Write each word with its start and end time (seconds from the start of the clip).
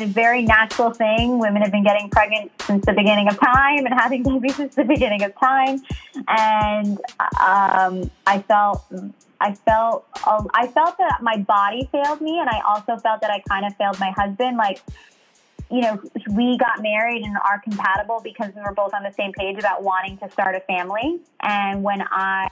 a 0.00 0.06
very 0.06 0.42
natural 0.42 0.90
thing. 0.90 1.38
Women 1.38 1.60
have 1.60 1.70
been 1.70 1.84
getting 1.84 2.08
pregnant 2.08 2.50
since 2.62 2.86
the 2.86 2.92
beginning 2.92 3.28
of 3.28 3.38
time 3.38 3.84
and 3.84 3.92
having 3.92 4.22
babies 4.22 4.56
since 4.56 4.74
the 4.74 4.84
beginning 4.84 5.22
of 5.22 5.34
time. 5.38 5.82
And 6.28 6.98
um, 7.38 8.10
I 8.26 8.42
felt, 8.48 8.84
I 9.40 9.54
felt, 9.54 10.06
um, 10.26 10.48
I 10.54 10.68
felt 10.68 10.96
that 10.96 11.18
my 11.20 11.36
body 11.36 11.88
failed 11.92 12.22
me, 12.22 12.38
and 12.38 12.48
I 12.48 12.62
also 12.66 12.96
felt 12.96 13.20
that 13.20 13.30
I 13.30 13.40
kind 13.40 13.66
of 13.66 13.76
failed 13.76 14.00
my 14.00 14.12
husband. 14.16 14.56
Like, 14.56 14.80
you 15.70 15.82
know, 15.82 16.00
we 16.30 16.56
got 16.56 16.80
married 16.80 17.22
and 17.22 17.36
are 17.36 17.60
compatible 17.60 18.20
because 18.24 18.54
we 18.54 18.62
were 18.62 18.72
both 18.72 18.94
on 18.94 19.02
the 19.02 19.12
same 19.12 19.32
page 19.32 19.58
about 19.58 19.82
wanting 19.82 20.16
to 20.18 20.30
start 20.30 20.54
a 20.54 20.60
family. 20.60 21.20
And 21.40 21.82
when 21.82 22.02
I, 22.02 22.48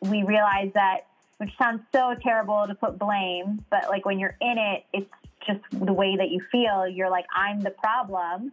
we 0.00 0.22
realized 0.22 0.74
that 0.74 1.08
which 1.38 1.56
sounds 1.56 1.82
so 1.92 2.14
terrible 2.20 2.66
to 2.66 2.74
put 2.74 2.98
blame, 2.98 3.64
but 3.70 3.88
like 3.88 4.04
when 4.04 4.18
you're 4.18 4.36
in 4.40 4.58
it, 4.58 4.84
it's 4.92 5.10
just 5.48 5.60
the 5.72 5.92
way 5.92 6.16
that 6.16 6.30
you 6.30 6.40
feel. 6.52 6.86
You're 6.86 7.10
like, 7.10 7.26
I'm 7.34 7.60
the 7.60 7.70
problem. 7.70 8.52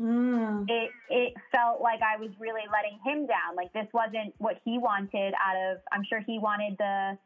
Mm. 0.00 0.64
It 0.68 0.90
it 1.10 1.34
felt 1.52 1.82
like 1.82 2.00
I 2.02 2.18
was 2.18 2.30
really 2.40 2.62
letting 2.72 2.98
him 3.04 3.26
down. 3.26 3.54
Like 3.56 3.72
this 3.72 3.86
wasn't 3.92 4.34
what 4.38 4.56
he 4.64 4.78
wanted 4.78 5.34
out 5.34 5.56
of. 5.70 5.78
I'm 5.92 6.02
sure 6.08 6.20
he 6.20 6.38
wanted 6.38 6.78
the 6.78 7.18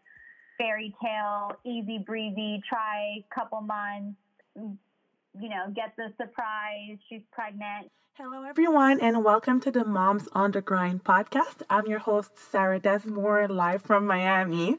fairy 0.59 0.95
tale, 1.02 1.52
easy 1.64 1.98
breezy, 1.98 2.61
try 2.69 3.24
couple 3.33 3.61
months, 3.61 4.16
you 4.56 5.48
know, 5.48 5.73
get 5.75 5.92
the 5.97 6.12
surprise. 6.16 6.98
She's 7.09 7.23
pregnant. 7.30 7.91
Hello, 8.14 8.45
everyone, 8.45 8.98
and 9.00 9.23
welcome 9.23 9.61
to 9.61 9.70
the 9.70 9.84
Moms 9.84 10.27
on 10.33 10.50
the 10.50 10.62
Grind 10.62 11.05
podcast. 11.05 11.62
I'm 11.69 11.86
your 11.86 11.98
host, 11.98 12.33
Sarah 12.50 12.80
Desmore, 12.80 13.47
live 13.47 13.83
from 13.83 14.06
Miami. 14.06 14.78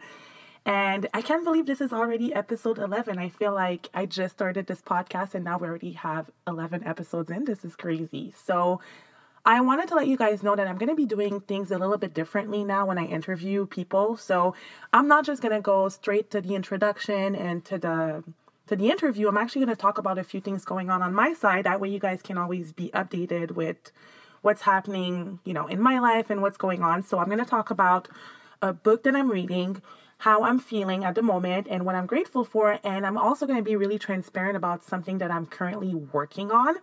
And 0.68 1.08
I 1.14 1.22
can't 1.22 1.46
believe 1.46 1.66
this 1.66 1.80
is 1.80 1.94
already 1.94 2.34
episode 2.34 2.78
11. 2.78 3.18
I 3.18 3.30
feel 3.30 3.54
like 3.54 3.90
I 3.94 4.06
just 4.06 4.36
started 4.36 4.68
this 4.68 4.82
podcast 4.82 5.34
and 5.34 5.46
now 5.46 5.58
we 5.58 5.66
already 5.66 5.94
have 5.94 6.30
11 6.46 6.86
episodes 6.86 7.32
in. 7.32 7.46
This 7.46 7.64
is 7.64 7.78
crazy. 7.78 8.34
So, 8.38 8.82
I 9.46 9.62
wanted 9.62 9.88
to 9.88 9.96
let 9.96 10.08
you 10.08 10.18
guys 10.18 10.44
know 10.44 10.58
that 10.58 10.68
I'm 10.68 10.78
going 10.78 10.90
to 10.90 10.96
be 10.96 11.06
doing 11.06 11.40
things 11.40 11.72
a 11.72 11.78
little 11.78 11.98
bit 11.98 12.14
differently 12.14 12.66
now 12.66 12.86
when 12.86 12.98
I 12.98 13.06
interview 13.06 13.66
people. 13.66 14.18
So, 14.18 14.56
I'm 14.92 15.08
not 15.08 15.26
just 15.26 15.42
going 15.42 15.56
to 15.56 15.62
go 15.62 15.88
straight 15.88 16.30
to 16.32 16.42
the 16.42 16.54
introduction 16.54 17.34
and 17.34 17.64
to 17.64 17.78
the 17.78 18.26
to 18.68 18.76
the 18.76 18.90
interview, 18.90 19.30
I'm 19.30 19.38
actually 19.38 19.64
going 19.64 19.74
to 19.78 19.82
talk 19.82 19.98
about 19.98 20.18
a 20.18 20.24
few 20.26 20.42
things 20.42 20.66
going 20.66 20.90
on 20.90 21.02
on 21.02 21.14
my 21.14 21.32
side. 21.32 21.64
That 21.64 21.80
way, 21.80 21.88
you 21.88 22.00
guys 22.00 22.22
can 22.22 22.38
always 22.38 22.74
be 22.74 22.90
updated 22.90 23.52
with 23.52 23.94
what's 24.42 24.64
happening, 24.64 25.40
you 25.46 25.54
know, 25.54 25.68
in 25.68 25.80
my 25.80 26.00
life 26.00 26.30
and 26.30 26.42
what's 26.42 26.58
going 26.58 26.84
on. 26.84 27.04
So, 27.04 27.20
I'm 27.20 27.28
going 27.28 27.40
to 27.40 27.46
talk 27.46 27.70
about 27.70 28.10
a 28.62 28.74
book 28.74 29.04
that 29.04 29.16
I'm 29.16 29.32
reading, 29.32 29.82
how 30.20 30.44
I'm 30.44 30.60
feeling 30.60 31.04
at 31.04 31.16
the 31.16 31.22
moment, 31.22 31.68
and 31.70 31.86
what 31.86 31.96
I'm 31.96 32.08
grateful 32.08 32.44
for. 32.44 32.80
And 32.84 33.06
I'm 33.06 33.18
also 33.18 33.46
going 33.46 33.60
to 33.60 33.64
be 33.64 33.76
really 33.76 34.00
transparent 34.00 34.58
about 34.58 34.84
something 34.84 35.20
that 35.20 35.32
I'm 35.32 35.46
currently 35.46 35.94
working 35.94 36.52
on. 36.52 36.76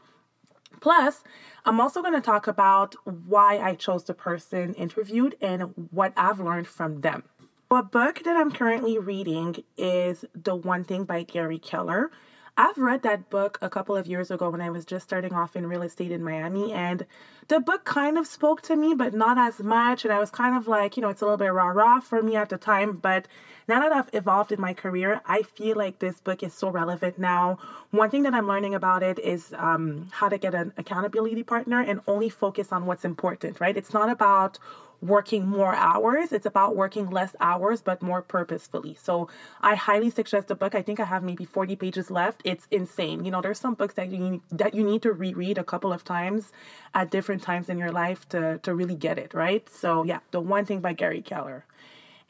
Plus, 0.81 1.23
I'm 1.65 1.81
also 1.81 2.03
going 2.03 2.15
to 2.15 2.21
talk 2.21 2.47
about 2.47 2.95
why 3.05 3.59
I 3.59 3.75
chose 3.75 4.05
the 4.05 4.15
person 4.15 4.75
interviewed 4.75 5.37
and 5.41 5.89
what 5.91 6.13
I've 6.17 6.41
learned 6.41 6.69
from 6.69 7.01
them. 7.01 7.25
A 7.71 7.83
book 7.83 8.23
that 8.25 8.37
I'm 8.37 8.53
currently 8.53 8.99
reading 8.99 9.65
is 9.77 10.25
The 10.35 10.55
One 10.55 10.85
Thing 10.85 11.05
by 11.05 11.23
Gary 11.23 11.59
Keller. 11.59 12.11
I've 12.57 12.79
read 12.79 13.03
that 13.03 13.31
book 13.31 13.59
a 13.61 13.69
couple 13.69 13.97
of 13.97 14.07
years 14.07 14.31
ago 14.31 14.49
when 14.49 14.61
I 14.61 14.71
was 14.71 14.85
just 14.85 15.05
starting 15.05 15.33
off 15.33 15.57
in 15.57 15.67
real 15.67 15.83
estate 15.83 16.13
in 16.13 16.23
Miami, 16.23 16.73
and 16.73 17.05
the 17.49 17.59
book 17.59 17.85
kind 17.85 18.17
of 18.17 18.29
spoke 18.29 18.63
to 18.63 18.77
me, 18.77 18.95
but 18.95 19.13
not 19.13 19.37
as 19.37 19.59
much. 19.59 20.05
And 20.05 20.15
I 20.15 20.21
was 20.21 20.31
kind 20.31 20.57
of 20.57 20.69
like, 20.69 20.97
you 20.97 21.01
know, 21.01 21.09
it's 21.09 21.21
a 21.21 21.25
little 21.25 21.37
bit 21.37 21.53
rah 21.53 21.67
rah 21.67 21.99
for 21.99 22.23
me 22.23 22.37
at 22.37 22.51
the 22.51 22.57
time. 22.57 22.93
But 22.93 23.27
now 23.67 23.81
that 23.81 23.93
I've 23.93 24.09
evolved 24.13 24.53
in 24.53 24.61
my 24.61 24.73
career, 24.73 25.21
I 25.27 25.43
feel 25.43 25.77
like 25.77 25.99
this 25.99 26.21
book 26.21 26.45
is 26.45 26.55
so 26.55 26.69
relevant 26.71 27.19
now. 27.19 27.59
One 27.91 28.09
thing 28.09 28.23
that 28.23 28.35
I'm 28.35 28.47
learning 28.47 28.75
about 28.75 29.03
it 29.03 29.19
is 29.19 29.53
um, 29.59 30.09
how 30.13 30.29
to 30.29 30.39
get 30.39 30.55
an 30.55 30.73
accountability 30.77 31.43
partner 31.43 31.81
and 31.81 32.03
only 32.07 32.29
focus 32.29 32.71
on 32.71 32.87
what's 32.87 33.05
important, 33.05 33.61
right? 33.61 33.77
It's 33.77 33.93
not 33.93 34.09
about 34.09 34.61
working 35.05 35.47
more 35.47 35.75
hours. 35.75 36.33
It's 36.33 36.47
about 36.47 36.75
working 36.75 37.11
less 37.11 37.37
hours, 37.39 37.83
but 37.83 38.01
more 38.01 38.23
purposefully. 38.23 38.97
So 39.01 39.29
I 39.61 39.75
highly 39.75 40.09
suggest 40.09 40.49
the 40.49 40.55
book. 40.55 40.75
I 40.75 40.81
think 40.81 40.99
I 40.99 41.05
have 41.05 41.23
maybe 41.23 41.45
40 41.45 41.77
pages 41.77 42.11
left. 42.11 42.41
It's 42.45 42.67
insane. 42.71 43.25
You 43.25 43.31
know, 43.31 43.43
there's 43.43 43.61
some 43.61 43.75
books 43.75 43.95
that 43.95 44.11
you 44.11 44.19
need, 44.19 44.41
that 44.51 44.75
you 44.75 44.83
need 44.83 45.03
to 45.03 45.13
reread 45.13 45.59
a 45.59 45.65
couple 45.65 45.93
of 45.93 46.05
times 46.05 46.53
at 46.95 47.11
different 47.11 47.43
times 47.43 47.69
in 47.69 47.77
your 47.79 47.93
life 47.93 48.27
to, 48.31 48.59
to 48.59 48.75
really 48.75 48.95
get 48.95 49.19
it, 49.19 49.35
right? 49.35 49.69
So 49.69 50.05
yeah, 50.05 50.21
the 50.31 50.41
one 50.41 50.65
thing 50.65 50.81
by 50.81 50.95
Gary 50.95 51.21
Keller. 51.21 51.67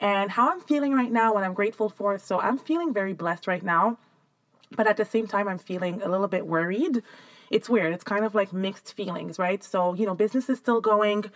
And 0.01 0.31
how 0.31 0.51
I'm 0.51 0.59
feeling 0.59 0.93
right 0.93 1.11
now, 1.11 1.33
what 1.33 1.45
I'm 1.45 1.53
grateful 1.53 1.87
for. 1.87 2.17
So 2.17 2.41
I'm 2.41 2.57
feeling 2.57 2.93
very 2.93 3.13
blessed 3.13 3.47
right 3.47 3.63
now, 3.63 3.97
but 4.75 4.85
at 4.85 4.97
the 4.97 5.05
same 5.05 5.27
time, 5.27 5.47
I'm 5.47 5.59
feeling 5.59 6.01
a 6.01 6.09
little 6.09 6.27
bit 6.27 6.45
worried. 6.45 7.01
It's 7.49 7.69
weird. 7.69 7.93
It's 7.93 8.03
kind 8.03 8.25
of 8.25 8.35
like 8.35 8.51
mixed 8.51 8.93
feelings, 8.93 9.39
right? 9.39 9.63
So, 9.63 9.93
you 9.93 10.05
know, 10.05 10.13
business 10.13 10.49
is 10.49 10.57
still 10.57 10.81
going 10.81 11.31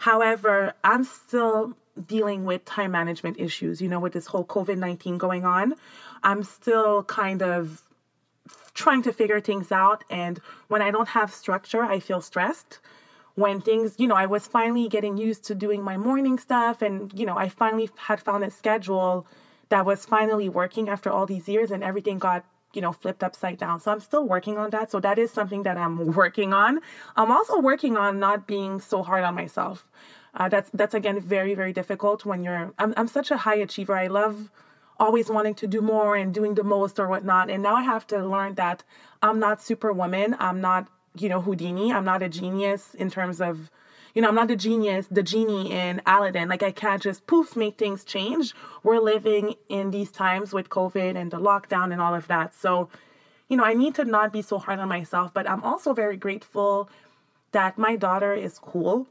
However, 0.00 0.72
I'm 0.82 1.04
still 1.04 1.76
dealing 2.06 2.46
with 2.46 2.64
time 2.64 2.92
management 2.92 3.38
issues, 3.38 3.82
you 3.82 3.88
know, 3.88 4.00
with 4.00 4.14
this 4.14 4.26
whole 4.26 4.46
COVID 4.46 4.78
19 4.78 5.18
going 5.18 5.44
on. 5.44 5.74
I'm 6.22 6.42
still 6.42 7.04
kind 7.04 7.42
of 7.42 7.82
trying 8.72 9.02
to 9.02 9.12
figure 9.12 9.40
things 9.40 9.70
out. 9.70 10.04
And 10.08 10.40
when 10.68 10.80
I 10.80 10.90
don't 10.90 11.08
have 11.08 11.34
structure, 11.34 11.82
I 11.84 12.00
feel 12.00 12.22
stressed. 12.22 12.78
When 13.34 13.60
things, 13.60 13.96
you 13.98 14.08
know, 14.08 14.14
I 14.14 14.24
was 14.24 14.46
finally 14.46 14.88
getting 14.88 15.18
used 15.18 15.44
to 15.44 15.54
doing 15.54 15.82
my 15.82 15.98
morning 15.98 16.38
stuff, 16.38 16.80
and, 16.80 17.12
you 17.12 17.26
know, 17.26 17.36
I 17.36 17.50
finally 17.50 17.90
had 17.96 18.20
found 18.20 18.42
a 18.42 18.50
schedule 18.50 19.26
that 19.68 19.84
was 19.84 20.06
finally 20.06 20.48
working 20.48 20.88
after 20.88 21.10
all 21.10 21.26
these 21.26 21.46
years, 21.46 21.70
and 21.70 21.84
everything 21.84 22.18
got 22.18 22.44
you 22.72 22.80
know, 22.80 22.92
flipped 22.92 23.22
upside 23.22 23.58
down. 23.58 23.80
So 23.80 23.92
I'm 23.92 24.00
still 24.00 24.26
working 24.26 24.58
on 24.58 24.70
that. 24.70 24.90
So 24.90 25.00
that 25.00 25.18
is 25.18 25.30
something 25.30 25.62
that 25.64 25.76
I'm 25.76 26.12
working 26.22 26.52
on. 26.52 26.80
I'm 27.16 27.30
also 27.30 27.58
working 27.60 27.96
on 27.96 28.18
not 28.18 28.46
being 28.46 28.80
so 28.80 29.02
hard 29.02 29.24
on 29.24 29.34
myself. 29.34 29.86
Uh, 30.34 30.48
that's 30.48 30.70
that's 30.72 30.94
again 30.94 31.20
very 31.20 31.54
very 31.54 31.72
difficult 31.72 32.24
when 32.24 32.44
you're. 32.44 32.72
I'm 32.78 32.94
I'm 32.96 33.08
such 33.08 33.30
a 33.30 33.38
high 33.38 33.56
achiever. 33.56 33.96
I 33.96 34.06
love 34.06 34.50
always 34.98 35.30
wanting 35.30 35.54
to 35.54 35.66
do 35.66 35.80
more 35.80 36.14
and 36.14 36.32
doing 36.32 36.54
the 36.54 36.62
most 36.62 37.00
or 37.00 37.08
whatnot. 37.08 37.50
And 37.50 37.62
now 37.62 37.74
I 37.74 37.82
have 37.82 38.06
to 38.08 38.24
learn 38.24 38.54
that 38.54 38.84
I'm 39.22 39.40
not 39.40 39.60
superwoman. 39.62 40.36
I'm 40.38 40.60
not 40.60 40.88
you 41.18 41.28
know 41.28 41.40
Houdini. 41.40 41.92
I'm 41.92 42.04
not 42.04 42.22
a 42.22 42.28
genius 42.28 42.94
in 42.94 43.10
terms 43.10 43.40
of 43.40 43.70
you 44.14 44.22
know, 44.22 44.28
I'm 44.28 44.34
not 44.34 44.48
the 44.48 44.56
genius, 44.56 45.06
the 45.10 45.22
genie 45.22 45.72
in 45.72 46.00
Aladdin. 46.06 46.48
Like 46.48 46.62
I 46.62 46.72
can't 46.72 47.02
just 47.02 47.26
poof 47.26 47.56
make 47.56 47.78
things 47.78 48.04
change. 48.04 48.54
We're 48.82 49.00
living 49.00 49.54
in 49.68 49.90
these 49.90 50.10
times 50.10 50.52
with 50.52 50.68
COVID 50.68 51.16
and 51.16 51.30
the 51.30 51.38
lockdown 51.38 51.92
and 51.92 52.00
all 52.00 52.14
of 52.14 52.26
that. 52.28 52.54
So, 52.54 52.88
you 53.48 53.56
know, 53.56 53.64
I 53.64 53.74
need 53.74 53.94
to 53.96 54.04
not 54.04 54.32
be 54.32 54.42
so 54.42 54.58
hard 54.58 54.78
on 54.78 54.88
myself, 54.88 55.32
but 55.32 55.48
I'm 55.48 55.62
also 55.62 55.92
very 55.92 56.16
grateful 56.16 56.88
that 57.52 57.78
my 57.78 57.96
daughter 57.96 58.32
is 58.34 58.58
cool. 58.58 59.06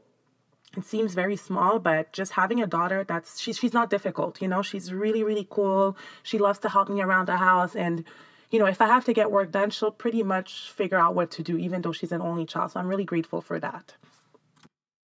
It 0.76 0.84
seems 0.84 1.14
very 1.14 1.36
small, 1.36 1.78
but 1.78 2.12
just 2.12 2.32
having 2.32 2.62
a 2.62 2.66
daughter 2.66 3.02
that's 3.02 3.40
she's 3.40 3.58
she's 3.58 3.72
not 3.72 3.90
difficult, 3.90 4.40
you 4.40 4.46
know, 4.46 4.62
she's 4.62 4.92
really, 4.92 5.24
really 5.24 5.46
cool. 5.50 5.96
She 6.22 6.38
loves 6.38 6.60
to 6.60 6.68
help 6.68 6.88
me 6.88 7.00
around 7.00 7.26
the 7.26 7.38
house 7.38 7.74
and 7.74 8.04
you 8.50 8.58
know, 8.58 8.66
if 8.66 8.80
I 8.80 8.86
have 8.86 9.04
to 9.04 9.12
get 9.12 9.30
work 9.30 9.52
done, 9.52 9.70
she'll 9.70 9.92
pretty 9.92 10.24
much 10.24 10.70
figure 10.72 10.98
out 10.98 11.14
what 11.14 11.30
to 11.32 11.42
do, 11.42 11.56
even 11.56 11.82
though 11.82 11.92
she's 11.92 12.10
an 12.10 12.20
only 12.20 12.44
child. 12.44 12.72
So 12.72 12.80
I'm 12.80 12.88
really 12.88 13.04
grateful 13.04 13.40
for 13.40 13.60
that. 13.60 13.94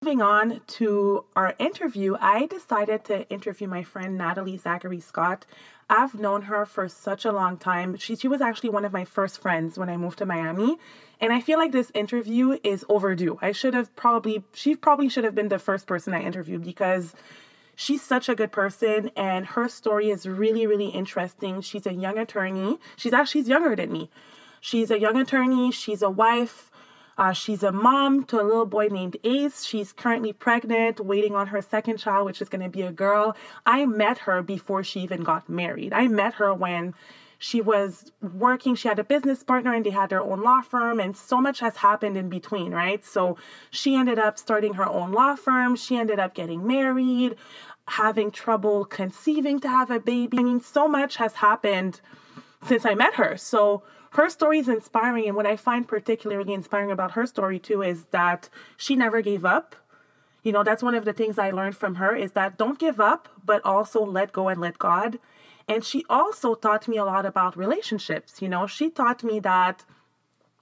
Moving 0.06 0.22
on 0.22 0.60
to 0.68 1.24
our 1.34 1.56
interview, 1.58 2.14
I 2.20 2.46
decided 2.46 3.04
to 3.06 3.28
interview 3.28 3.66
my 3.66 3.82
friend 3.82 4.16
Natalie 4.16 4.56
Zachary 4.56 5.00
Scott. 5.00 5.46
I've 5.90 6.14
known 6.14 6.42
her 6.42 6.64
for 6.64 6.88
such 6.88 7.24
a 7.24 7.32
long 7.32 7.56
time. 7.56 7.96
She, 7.96 8.14
she 8.14 8.28
was 8.28 8.40
actually 8.40 8.70
one 8.70 8.84
of 8.84 8.92
my 8.92 9.04
first 9.04 9.42
friends 9.42 9.76
when 9.76 9.90
I 9.90 9.96
moved 9.96 10.18
to 10.18 10.24
Miami. 10.24 10.76
And 11.20 11.32
I 11.32 11.40
feel 11.40 11.58
like 11.58 11.72
this 11.72 11.90
interview 11.92 12.56
is 12.62 12.84
overdue. 12.88 13.36
I 13.42 13.50
should 13.50 13.74
have 13.74 13.96
probably, 13.96 14.44
she 14.52 14.76
probably 14.76 15.08
should 15.08 15.24
have 15.24 15.34
been 15.34 15.48
the 15.48 15.58
first 15.58 15.88
person 15.88 16.14
I 16.14 16.22
interviewed 16.22 16.62
because 16.62 17.12
she's 17.74 18.00
such 18.00 18.28
a 18.28 18.36
good 18.36 18.52
person 18.52 19.10
and 19.16 19.44
her 19.44 19.68
story 19.68 20.10
is 20.10 20.24
really, 20.28 20.68
really 20.68 20.90
interesting. 20.90 21.60
She's 21.62 21.84
a 21.84 21.92
young 21.92 22.16
attorney. 22.16 22.78
She's 22.94 23.12
actually 23.12 23.40
she's 23.40 23.48
younger 23.48 23.74
than 23.74 23.90
me. 23.90 24.08
She's 24.60 24.92
a 24.92 25.00
young 25.00 25.16
attorney. 25.16 25.72
She's 25.72 26.00
a 26.00 26.10
wife. 26.10 26.70
Uh, 27.18 27.32
she's 27.32 27.62
a 27.62 27.72
mom 27.72 28.24
to 28.24 28.40
a 28.40 28.44
little 28.44 28.66
boy 28.66 28.88
named 28.88 29.16
Ace. 29.24 29.64
She's 29.64 29.92
currently 29.92 30.32
pregnant, 30.32 31.00
waiting 31.00 31.34
on 31.34 31.48
her 31.48 31.62
second 31.62 31.98
child, 31.98 32.26
which 32.26 32.42
is 32.42 32.48
going 32.48 32.62
to 32.62 32.68
be 32.68 32.82
a 32.82 32.92
girl. 32.92 33.36
I 33.64 33.86
met 33.86 34.18
her 34.18 34.42
before 34.42 34.84
she 34.84 35.00
even 35.00 35.22
got 35.22 35.48
married. 35.48 35.92
I 35.92 36.08
met 36.08 36.34
her 36.34 36.52
when 36.52 36.94
she 37.38 37.60
was 37.60 38.12
working 38.22 38.74
she 38.74 38.88
had 38.88 38.98
a 38.98 39.04
business 39.04 39.42
partner 39.42 39.74
and 39.74 39.84
they 39.84 39.90
had 39.90 40.10
their 40.10 40.22
own 40.22 40.42
law 40.42 40.62
firm 40.62 40.98
and 40.98 41.16
so 41.16 41.40
much 41.40 41.60
has 41.60 41.76
happened 41.76 42.16
in 42.16 42.28
between 42.28 42.72
right 42.72 43.04
so 43.04 43.36
she 43.70 43.94
ended 43.94 44.18
up 44.18 44.38
starting 44.38 44.74
her 44.74 44.88
own 44.88 45.12
law 45.12 45.34
firm 45.34 45.76
she 45.76 45.96
ended 45.96 46.18
up 46.18 46.34
getting 46.34 46.66
married 46.66 47.36
having 47.88 48.30
trouble 48.30 48.84
conceiving 48.84 49.60
to 49.60 49.68
have 49.68 49.90
a 49.90 50.00
baby 50.00 50.38
i 50.38 50.42
mean 50.42 50.60
so 50.60 50.88
much 50.88 51.16
has 51.16 51.34
happened 51.34 52.00
since 52.66 52.86
i 52.86 52.94
met 52.94 53.14
her 53.14 53.36
so 53.36 53.82
her 54.16 54.30
story 54.30 54.58
is 54.58 54.68
inspiring. 54.68 55.26
And 55.26 55.36
what 55.36 55.46
I 55.46 55.56
find 55.56 55.86
particularly 55.86 56.54
inspiring 56.54 56.90
about 56.90 57.12
her 57.12 57.26
story 57.26 57.58
too 57.58 57.82
is 57.82 58.06
that 58.06 58.48
she 58.76 58.96
never 58.96 59.20
gave 59.20 59.44
up. 59.44 59.76
You 60.42 60.52
know, 60.52 60.62
that's 60.62 60.82
one 60.82 60.94
of 60.94 61.04
the 61.04 61.12
things 61.12 61.38
I 61.38 61.50
learned 61.50 61.76
from 61.76 61.96
her 61.96 62.14
is 62.14 62.32
that 62.32 62.56
don't 62.56 62.78
give 62.78 62.98
up, 62.98 63.28
but 63.44 63.64
also 63.64 64.04
let 64.04 64.32
go 64.32 64.48
and 64.48 64.60
let 64.60 64.78
God. 64.78 65.18
And 65.68 65.84
she 65.84 66.04
also 66.08 66.54
taught 66.54 66.88
me 66.88 66.96
a 66.96 67.04
lot 67.04 67.26
about 67.26 67.56
relationships. 67.56 68.40
You 68.40 68.48
know, 68.48 68.66
she 68.66 68.88
taught 68.88 69.22
me 69.22 69.40
that 69.40 69.84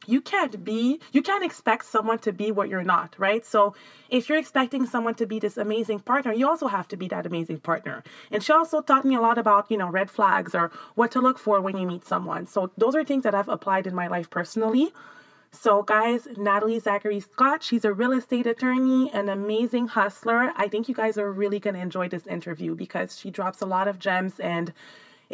you 0.07 0.21
can't 0.21 0.65
be, 0.65 1.01
you 1.13 1.23
can't 1.23 1.45
expect 1.45 1.85
someone 1.85 2.19
to 2.21 2.33
be 2.33 2.51
what 2.53 2.69
you're 2.69 2.83
not, 2.83 3.15
right? 3.19 3.45
So 3.45 3.75
if 4.11 4.29
you're 4.29 4.39
expecting 4.39 4.87
someone 4.87 5.15
to 5.17 5.27
be 5.27 5.39
this 5.39 5.57
amazing 5.57 6.01
partner, 6.01 6.33
you 6.33 6.49
also 6.49 6.69
have 6.69 6.89
to 6.89 6.97
be 6.97 7.09
that 7.09 7.27
amazing 7.27 7.61
partner. 7.61 8.03
And 8.31 8.43
she 8.43 8.53
also 8.53 8.81
taught 8.81 9.05
me 9.05 9.15
a 9.15 9.21
lot 9.21 9.39
about, 9.39 9.71
you 9.71 9.77
know, 9.77 9.89
red 9.89 10.11
flags 10.11 10.55
or 10.55 10.71
what 10.95 11.11
to 11.13 11.21
look 11.21 11.39
for 11.39 11.61
when 11.61 11.77
you 11.77 11.87
meet 11.87 12.05
someone. 12.05 12.47
So 12.47 12.71
those 12.77 12.95
are 12.95 13.05
things 13.05 13.25
that 13.25 13.35
I've 13.35 13.49
applied 13.49 13.87
in 13.87 13.95
my 13.95 14.07
life 14.09 14.31
personally. 14.31 14.93
So, 15.55 15.83
guys, 15.83 16.27
Natalie 16.37 16.81
Zachary 16.81 17.21
Scott, 17.21 17.63
she's 17.63 17.85
a 17.85 17.93
real 17.93 18.13
estate 18.13 18.45
attorney, 18.45 19.09
an 19.13 19.29
amazing 19.29 19.87
hustler. 19.87 20.53
I 20.57 20.67
think 20.67 20.89
you 20.89 20.97
guys 20.97 21.17
are 21.17 21.31
really 21.31 21.61
going 21.61 21.75
to 21.75 21.81
enjoy 21.81 22.09
this 22.09 22.27
interview 22.27 22.75
because 22.75 23.17
she 23.17 23.31
drops 23.31 23.61
a 23.61 23.67
lot 23.67 23.87
of 23.87 24.01
gems 24.01 24.41
and 24.41 24.73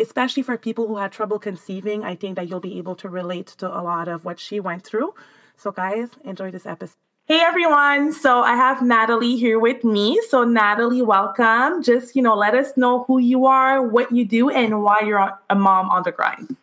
especially 0.00 0.42
for 0.42 0.56
people 0.56 0.86
who 0.86 0.96
had 0.96 1.12
trouble 1.12 1.38
conceiving, 1.38 2.04
I 2.04 2.14
think 2.14 2.36
that 2.36 2.48
you'll 2.48 2.60
be 2.60 2.78
able 2.78 2.96
to 2.96 3.08
relate 3.08 3.48
to 3.58 3.66
a 3.68 3.82
lot 3.82 4.08
of 4.08 4.24
what 4.24 4.40
she 4.40 4.60
went 4.60 4.84
through. 4.84 5.14
So, 5.56 5.70
guys, 5.70 6.08
enjoy 6.24 6.50
this 6.50 6.66
episode. 6.66 6.96
Hey 7.30 7.42
everyone. 7.42 8.12
So 8.12 8.40
I 8.40 8.56
have 8.56 8.82
Natalie 8.82 9.36
here 9.36 9.60
with 9.60 9.84
me. 9.84 10.20
So 10.30 10.42
Natalie, 10.42 11.00
welcome. 11.00 11.80
Just, 11.80 12.16
you 12.16 12.22
know, 12.22 12.34
let 12.34 12.56
us 12.56 12.76
know 12.76 13.04
who 13.04 13.18
you 13.18 13.46
are, 13.46 13.80
what 13.80 14.10
you 14.10 14.24
do, 14.24 14.50
and 14.50 14.82
why 14.82 15.02
you're 15.06 15.38
a 15.48 15.54
mom 15.54 15.90
on 15.90 16.02
the 16.02 16.10
grind. 16.10 16.56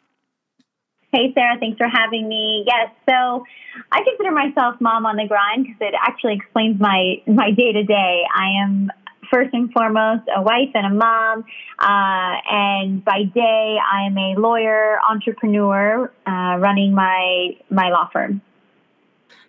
Hey, 1.14 1.32
Sarah, 1.34 1.58
thanks 1.58 1.78
for 1.78 1.88
having 1.88 2.28
me. 2.28 2.66
Yes, 2.68 2.92
so 3.08 3.46
I 3.94 4.04
consider 4.04 4.32
myself 4.32 4.76
mom 4.82 5.06
on 5.06 5.16
the 5.16 5.26
grind 5.26 5.68
because 5.68 5.78
it 5.80 5.94
actually 6.06 6.34
explains 6.34 6.82
my 6.82 7.22
my 7.28 7.52
day 7.52 7.72
to 7.72 7.84
day. 7.84 8.24
I 8.36 8.62
am 8.62 8.92
first 9.32 9.54
and 9.54 9.72
foremost 9.72 10.24
a 10.36 10.42
wife 10.42 10.70
and 10.74 10.86
a 10.86 10.90
mom, 10.90 11.46
uh, 11.80 12.36
and 12.50 13.04
by 13.04 13.24
day 13.24 13.78
I 13.82 14.06
am 14.06 14.18
a 14.18 14.40
lawyer, 14.40 15.00
entrepreneur, 15.10 16.12
uh, 16.26 16.58
running 16.60 16.94
my 16.94 17.58
my 17.70 17.90
law 17.90 18.10
firm. 18.12 18.42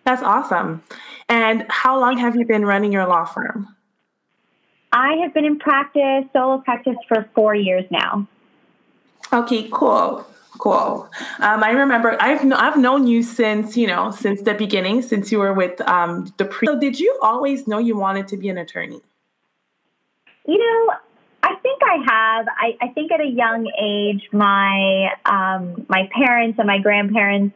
That's 0.04 0.22
awesome. 0.22 0.82
And 1.28 1.66
how 1.68 2.00
long 2.00 2.16
have 2.18 2.34
you 2.34 2.46
been 2.46 2.64
running 2.64 2.92
your 2.92 3.06
law 3.06 3.24
firm? 3.26 3.68
I 4.92 5.16
have 5.22 5.34
been 5.34 5.44
in 5.44 5.58
practice, 5.58 6.24
solo 6.32 6.58
practice, 6.58 6.96
for 7.08 7.28
four 7.34 7.54
years 7.54 7.84
now. 7.90 8.26
Okay, 9.32 9.68
cool. 9.70 10.26
Cool. 10.58 11.08
Um, 11.38 11.62
I 11.62 11.70
remember 11.70 12.16
I've 12.20 12.40
I've 12.52 12.76
known 12.76 13.06
you 13.06 13.22
since 13.22 13.76
you 13.76 13.86
know 13.86 14.10
since 14.10 14.42
the 14.42 14.54
beginning, 14.54 15.02
since 15.02 15.30
you 15.30 15.38
were 15.38 15.52
with 15.52 15.80
um, 15.82 16.32
the 16.36 16.44
pre. 16.46 16.66
So 16.66 16.78
did 16.78 16.98
you 16.98 17.16
always 17.22 17.68
know 17.68 17.78
you 17.78 17.96
wanted 17.96 18.26
to 18.28 18.36
be 18.36 18.48
an 18.48 18.58
attorney? 18.58 19.00
You 20.48 20.56
know, 20.56 20.94
I 21.42 21.56
think 21.56 21.82
I 21.82 21.96
have. 22.10 22.46
I, 22.48 22.76
I 22.80 22.88
think 22.94 23.12
at 23.12 23.20
a 23.20 23.28
young 23.28 23.70
age, 23.78 24.22
my 24.32 25.10
um, 25.26 25.84
my 25.88 26.08
parents 26.12 26.58
and 26.58 26.66
my 26.66 26.78
grandparents. 26.78 27.54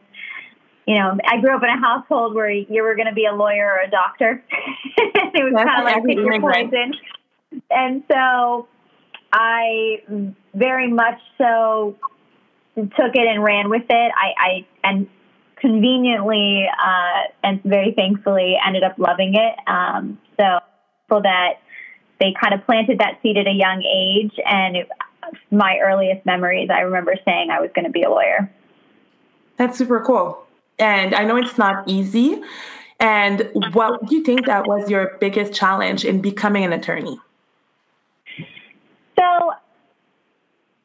You 0.85 0.99
know, 0.99 1.17
I 1.25 1.39
grew 1.39 1.55
up 1.55 1.63
in 1.63 1.69
a 1.69 1.79
household 1.79 2.35
where 2.35 2.51
you 2.51 2.83
were 2.83 2.93
going 2.95 3.07
to 3.07 3.13
be 3.13 3.25
a 3.25 3.33
lawyer 3.33 3.65
or 3.65 3.79
a 3.79 3.89
doctor. 3.89 4.43
it 4.97 5.43
was 5.43 5.53
kind 5.55 5.79
of 5.79 5.85
like 5.85 6.05
pick 6.05 6.17
your 6.17 6.39
poison. 6.39 6.93
And 7.71 8.03
so 8.11 8.67
I 9.31 10.03
very 10.53 10.91
much 10.91 11.19
so 11.37 11.95
took 12.75 13.15
it 13.15 13.27
and 13.27 13.43
ran 13.43 13.69
with 13.69 13.85
it. 13.89 14.11
I, 14.15 14.33
I 14.37 14.65
and 14.83 15.07
conveniently 15.55 16.67
uh, 16.67 17.31
and 17.43 17.63
very 17.63 17.93
thankfully 17.93 18.57
ended 18.63 18.83
up 18.83 18.99
loving 18.99 19.33
it. 19.35 19.55
Um, 19.67 20.19
so, 20.37 20.59
so 21.09 21.21
that 21.21 21.62
they 22.19 22.33
kind 22.39 22.53
of 22.53 22.65
planted 22.65 22.99
that 22.99 23.19
seed 23.21 23.37
at 23.37 23.47
a 23.47 23.51
young 23.51 23.81
age, 23.83 24.39
and 24.45 24.77
it, 24.77 24.89
my 25.51 25.79
earliest 25.83 26.25
memories, 26.25 26.69
I 26.69 26.81
remember 26.81 27.15
saying 27.25 27.49
I 27.49 27.59
was 27.59 27.69
going 27.75 27.85
to 27.85 27.91
be 27.91 28.03
a 28.03 28.09
lawyer. 28.09 28.51
That's 29.57 29.77
super 29.77 30.01
cool, 30.01 30.45
and 30.79 31.13
I 31.13 31.23
know 31.23 31.37
it's 31.37 31.57
not 31.57 31.87
easy. 31.87 32.41
And 32.99 33.49
what 33.73 34.07
do 34.07 34.15
you 34.15 34.23
think 34.23 34.45
that 34.45 34.65
was 34.65 34.89
your 34.89 35.17
biggest 35.19 35.53
challenge 35.53 36.05
in 36.05 36.21
becoming 36.21 36.63
an 36.63 36.71
attorney? 36.71 37.19
So 39.17 39.51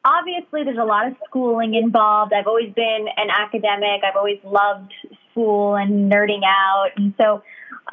obviously 0.03 0.63
there's 0.63 0.77
a 0.77 0.83
lot 0.83 1.07
of 1.07 1.15
schooling 1.27 1.75
involved. 1.75 2.33
I've 2.33 2.47
always 2.47 2.73
been 2.73 3.07
an 3.17 3.29
academic. 3.29 4.01
I've 4.03 4.15
always 4.15 4.39
loved 4.43 4.93
school 5.31 5.75
and 5.75 6.11
nerding 6.11 6.41
out. 6.45 6.89
And 6.95 7.13
so, 7.17 7.41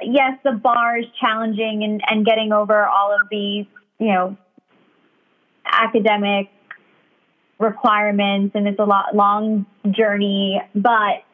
yes, 0.03 0.39
the 0.45 0.53
bar 0.53 0.99
is 0.99 1.07
challenging 1.21 1.83
and, 1.85 2.01
and 2.07 2.25
getting 2.25 2.53
over 2.53 2.87
all 2.87 3.13
of 3.13 3.29
these, 3.31 3.67
you 3.99 4.09
know, 4.09 4.37
academic 5.65 6.49
requirements 7.59 8.55
and 8.55 8.69
it's 8.69 8.79
a 8.79 8.85
lot 8.85 9.17
long 9.17 9.65
journey 9.91 10.61
but 10.75 11.25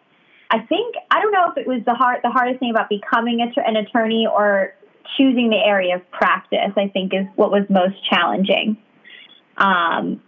i 0.53 0.61
think 0.69 0.95
i 1.11 1.21
don't 1.21 1.33
know 1.33 1.51
if 1.51 1.59
it 1.59 1.67
was 1.67 1.81
the 1.85 1.95
hard 1.95 2.21
the 2.23 2.31
hardest 2.31 2.61
thing 2.61 2.71
about 2.71 2.89
becoming 2.89 3.41
a, 3.41 3.61
an 3.69 3.75
attorney 3.75 4.25
or 4.25 4.73
choosing 5.17 5.51
the 5.51 5.57
area 5.57 5.97
of 5.97 6.11
practice 6.13 6.73
i 6.77 6.87
think 6.87 7.13
is 7.13 7.27
what 7.35 7.51
was 7.51 7.65
most 7.69 7.97
challenging 8.09 8.77
um, 9.57 10.23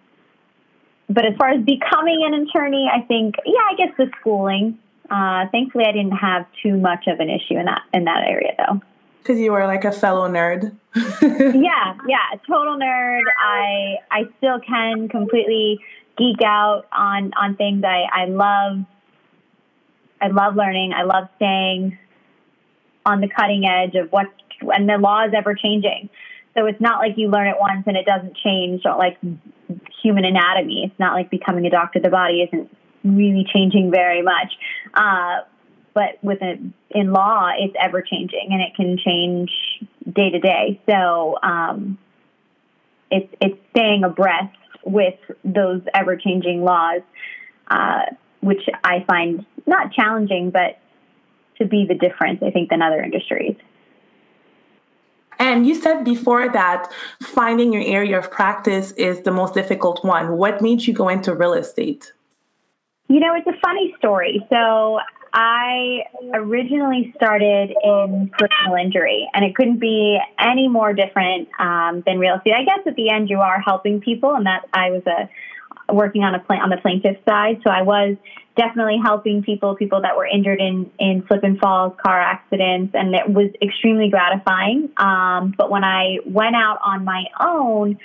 but 1.09 1.27
as 1.27 1.37
far 1.37 1.51
as 1.51 1.65
becoming 1.65 2.23
an 2.25 2.35
attorney, 2.35 2.89
I 2.93 3.03
think, 3.03 3.35
yeah, 3.45 3.61
I 3.71 3.75
guess 3.77 3.95
the 3.97 4.11
schooling. 4.21 4.79
Uh, 5.11 5.47
thankfully, 5.53 5.85
I 5.87 5.93
didn't 5.93 6.17
have 6.17 6.47
too 6.62 6.77
much 6.77 7.06
of 7.06 7.21
an 7.21 7.29
issue 7.29 7.59
in 7.59 7.67
that 7.67 7.83
in 7.93 8.05
that 8.05 8.25
area, 8.27 8.55
though. 8.59 8.81
Because 9.19 9.39
you 9.39 9.53
were 9.53 9.67
like 9.67 9.85
a 9.85 9.93
fellow 9.93 10.29
nerd. 10.29 10.77
yeah, 10.95 11.97
yeah, 12.06 12.39
total 12.47 12.77
nerd. 12.79 13.23
I 13.41 13.97
I 14.11 14.23
still 14.39 14.61
can 14.61 15.09
completely 15.09 15.81
geek 16.17 16.43
out 16.43 16.87
on 16.93 17.33
on 17.35 17.56
things 17.56 17.85
I 17.85 18.05
I 18.12 18.27
love. 18.27 18.85
I 20.21 20.29
love 20.29 20.56
learning. 20.56 20.93
I 20.95 21.03
love 21.03 21.29
staying 21.37 21.99
on 23.05 23.21
the 23.21 23.29
cutting 23.29 23.67
edge 23.67 23.95
of 23.95 24.11
what's 24.11 24.31
and 24.61 24.89
the 24.89 24.97
law 24.97 25.25
is 25.27 25.33
ever 25.37 25.55
changing. 25.55 26.09
So 26.56 26.67
it's 26.67 26.81
not 26.81 27.01
like 27.01 27.19
you 27.19 27.29
learn 27.29 27.49
it 27.49 27.56
once 27.59 27.85
and 27.87 27.97
it 27.97 28.06
doesn't 28.06 28.37
change. 28.37 28.83
Like 28.85 29.19
human 30.03 30.25
anatomy. 30.25 30.85
It's 30.85 30.99
not 30.99 31.15
like 31.15 31.31
becoming 31.31 31.67
a 31.67 31.71
doctor. 31.71 32.01
The 32.01 32.11
body 32.11 32.43
isn't 32.43 32.71
really 33.05 33.47
changing 33.53 33.91
very 33.91 34.23
much. 34.23 34.53
Uh, 34.95 35.41
but 35.95 36.19
with 36.23 36.43
a, 36.43 36.59
in 36.91 37.12
law, 37.12 37.51
it's 37.56 37.75
ever 37.81 38.03
changing 38.03 38.49
and 38.51 38.61
it 38.61 38.75
can 38.75 38.99
change 38.99 39.51
day 40.12 40.31
to 40.31 40.41
day. 40.41 40.81
So 40.89 41.39
um, 41.43 41.99
it's 43.11 43.33
it's 43.41 43.59
staying 43.71 44.03
abreast 44.03 44.56
with 44.85 45.19
those 45.45 45.83
ever 45.95 46.17
changing 46.17 46.65
laws, 46.65 47.03
uh, 47.69 48.06
which 48.41 48.62
I 48.83 49.05
find 49.06 49.47
not 49.67 49.93
challenging, 49.93 50.51
but 50.51 50.79
to 51.59 51.65
be 51.65 51.87
the 51.87 51.95
difference, 51.95 52.43
I 52.43 52.51
think, 52.51 52.70
than 52.70 52.82
other 52.82 53.01
industries. 53.01 53.56
And 55.39 55.67
you 55.67 55.75
said 55.75 56.05
before 56.05 56.49
that 56.49 56.91
finding 57.23 57.73
your 57.73 57.82
area 57.84 58.19
of 58.19 58.31
practice 58.31 58.93
is 58.93 59.20
the 59.20 59.31
most 59.31 59.55
difficult 59.55 60.05
one. 60.05 60.37
What 60.37 60.63
made 60.63 60.82
you 60.87 60.94
go 60.94 61.08
into 61.08 61.34
real 61.34 61.55
estate? 61.55 62.14
You 63.08 63.20
know, 63.20 63.34
it's 63.34 63.46
a 63.46 63.61
funny 63.61 63.94
story. 63.99 64.44
So 64.51 64.99
I 65.32 66.05
originally 66.32 67.13
started 67.17 67.75
in 67.82 68.31
personal 68.39 68.77
injury, 68.77 69.29
and 69.34 69.44
it 69.44 69.55
couldn't 69.55 69.79
be 69.81 70.19
any 70.39 70.69
more 70.69 70.93
different 70.94 71.49
um, 71.58 72.03
than 72.06 72.19
real 72.19 72.37
estate. 72.37 72.55
I 72.55 72.65
guess 72.65 72.81
at 72.87 72.94
the 72.94 73.11
end 73.11 73.29
you 73.29 73.41
are 73.41 73.61
helping 73.61 74.01
people, 74.01 74.34
and 74.34 74.46
that 74.46 74.69
I 74.73 74.91
was 74.91 75.03
a 75.06 75.29
working 75.93 76.23
on 76.23 76.34
a 76.34 76.39
pla- 76.39 76.63
on 76.63 76.70
the 76.70 76.79
plaintiff 76.79 77.19
side, 77.29 77.61
so 77.63 77.70
I 77.70 77.82
was 77.82 78.17
definitely 78.56 78.99
helping 79.05 79.43
people, 79.43 79.75
people 79.75 80.01
that 80.03 80.17
were 80.17 80.27
injured 80.27 80.61
in, 80.61 80.91
in 80.99 81.25
slip 81.27 81.43
and 81.43 81.58
falls, 81.58 81.93
car 82.03 82.20
accidents, 82.20 82.94
and 82.94 83.15
it 83.15 83.29
was 83.29 83.51
extremely 83.61 84.08
gratifying. 84.08 84.89
Um, 84.96 85.55
but 85.58 85.70
when 85.70 85.84
I 85.84 86.19
went 86.25 86.55
out 86.55 86.79
on 86.84 87.05
my 87.05 87.25
own, 87.41 87.99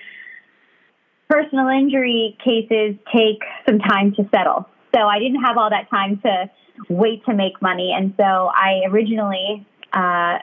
personal 1.29 1.68
injury 1.68 2.38
cases 2.44 2.96
take 3.13 3.44
some 3.68 3.79
time 3.79 4.13
to 4.15 4.27
settle. 4.34 4.68
So 4.93 5.01
I 5.01 5.19
didn't 5.19 5.43
have 5.43 5.58
all 5.58 5.69
that 5.69 5.89
time 5.89 6.19
to 6.25 6.50
wait 6.89 7.25
to 7.25 7.34
make 7.34 7.62
money. 7.62 7.93
And 7.96 8.13
so 8.17 8.24
I 8.24 8.81
originally 8.88 9.65
uh, 9.93 10.39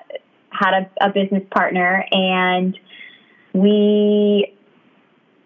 had 0.50 0.88
a, 1.00 1.06
a 1.06 1.10
business 1.12 1.42
partner, 1.50 2.04
and 2.10 2.78
we 3.52 4.52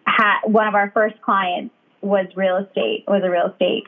had 0.07 0.41
one 0.45 0.67
of 0.67 0.75
our 0.75 0.91
first 0.93 1.21
clients 1.23 1.75
was 2.03 2.27
real 2.35 2.57
estate, 2.57 3.05
was 3.07 3.23
a 3.25 3.31
real 3.31 3.53
estate 3.53 3.85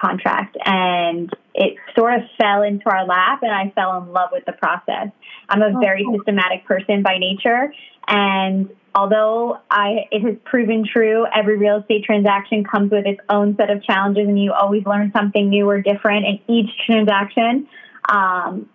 contract 0.00 0.56
and 0.64 1.30
it 1.54 1.76
sort 1.96 2.14
of 2.14 2.22
fell 2.38 2.62
into 2.62 2.88
our 2.90 3.06
lap 3.06 3.40
and 3.42 3.52
I 3.52 3.72
fell 3.74 4.02
in 4.02 4.12
love 4.12 4.30
with 4.32 4.44
the 4.44 4.52
process. 4.52 5.08
I'm 5.48 5.62
a 5.62 5.78
very 5.80 6.04
systematic 6.12 6.66
person 6.66 7.02
by 7.02 7.18
nature 7.18 7.72
and 8.08 8.68
although 8.94 9.58
I 9.70 10.08
it 10.10 10.22
has 10.22 10.36
proven 10.44 10.84
true 10.90 11.26
every 11.34 11.56
real 11.56 11.78
estate 11.78 12.04
transaction 12.04 12.64
comes 12.64 12.90
with 12.90 13.06
its 13.06 13.20
own 13.28 13.56
set 13.56 13.70
of 13.70 13.82
challenges 13.82 14.28
and 14.28 14.40
you 14.40 14.52
always 14.52 14.84
learn 14.86 15.12
something 15.16 15.48
new 15.48 15.68
or 15.68 15.80
different 15.80 16.26
in 16.26 16.40
each 16.48 16.70
transaction 16.86 17.68
um, 18.08 18.68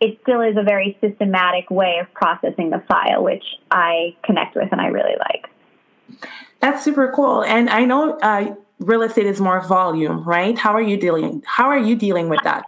it 0.00 0.18
still 0.22 0.40
is 0.40 0.56
a 0.56 0.62
very 0.62 0.96
systematic 1.00 1.70
way 1.70 1.98
of 2.00 2.12
processing 2.12 2.70
the 2.70 2.82
file 2.88 3.22
which 3.22 3.44
I 3.70 4.16
connect 4.24 4.56
with 4.56 4.68
and 4.72 4.80
I 4.80 4.86
really 4.86 5.16
like. 5.18 5.48
That's 6.60 6.82
super 6.82 7.12
cool. 7.14 7.42
And 7.42 7.68
I 7.68 7.84
know 7.84 8.18
uh, 8.18 8.54
real 8.80 9.02
estate 9.02 9.26
is 9.26 9.40
more 9.40 9.60
volume, 9.66 10.24
right? 10.24 10.56
How 10.58 10.72
are 10.72 10.82
you 10.82 10.96
dealing? 10.96 11.42
How 11.46 11.68
are 11.68 11.78
you 11.78 11.96
dealing 11.96 12.28
with 12.28 12.40
that? 12.44 12.64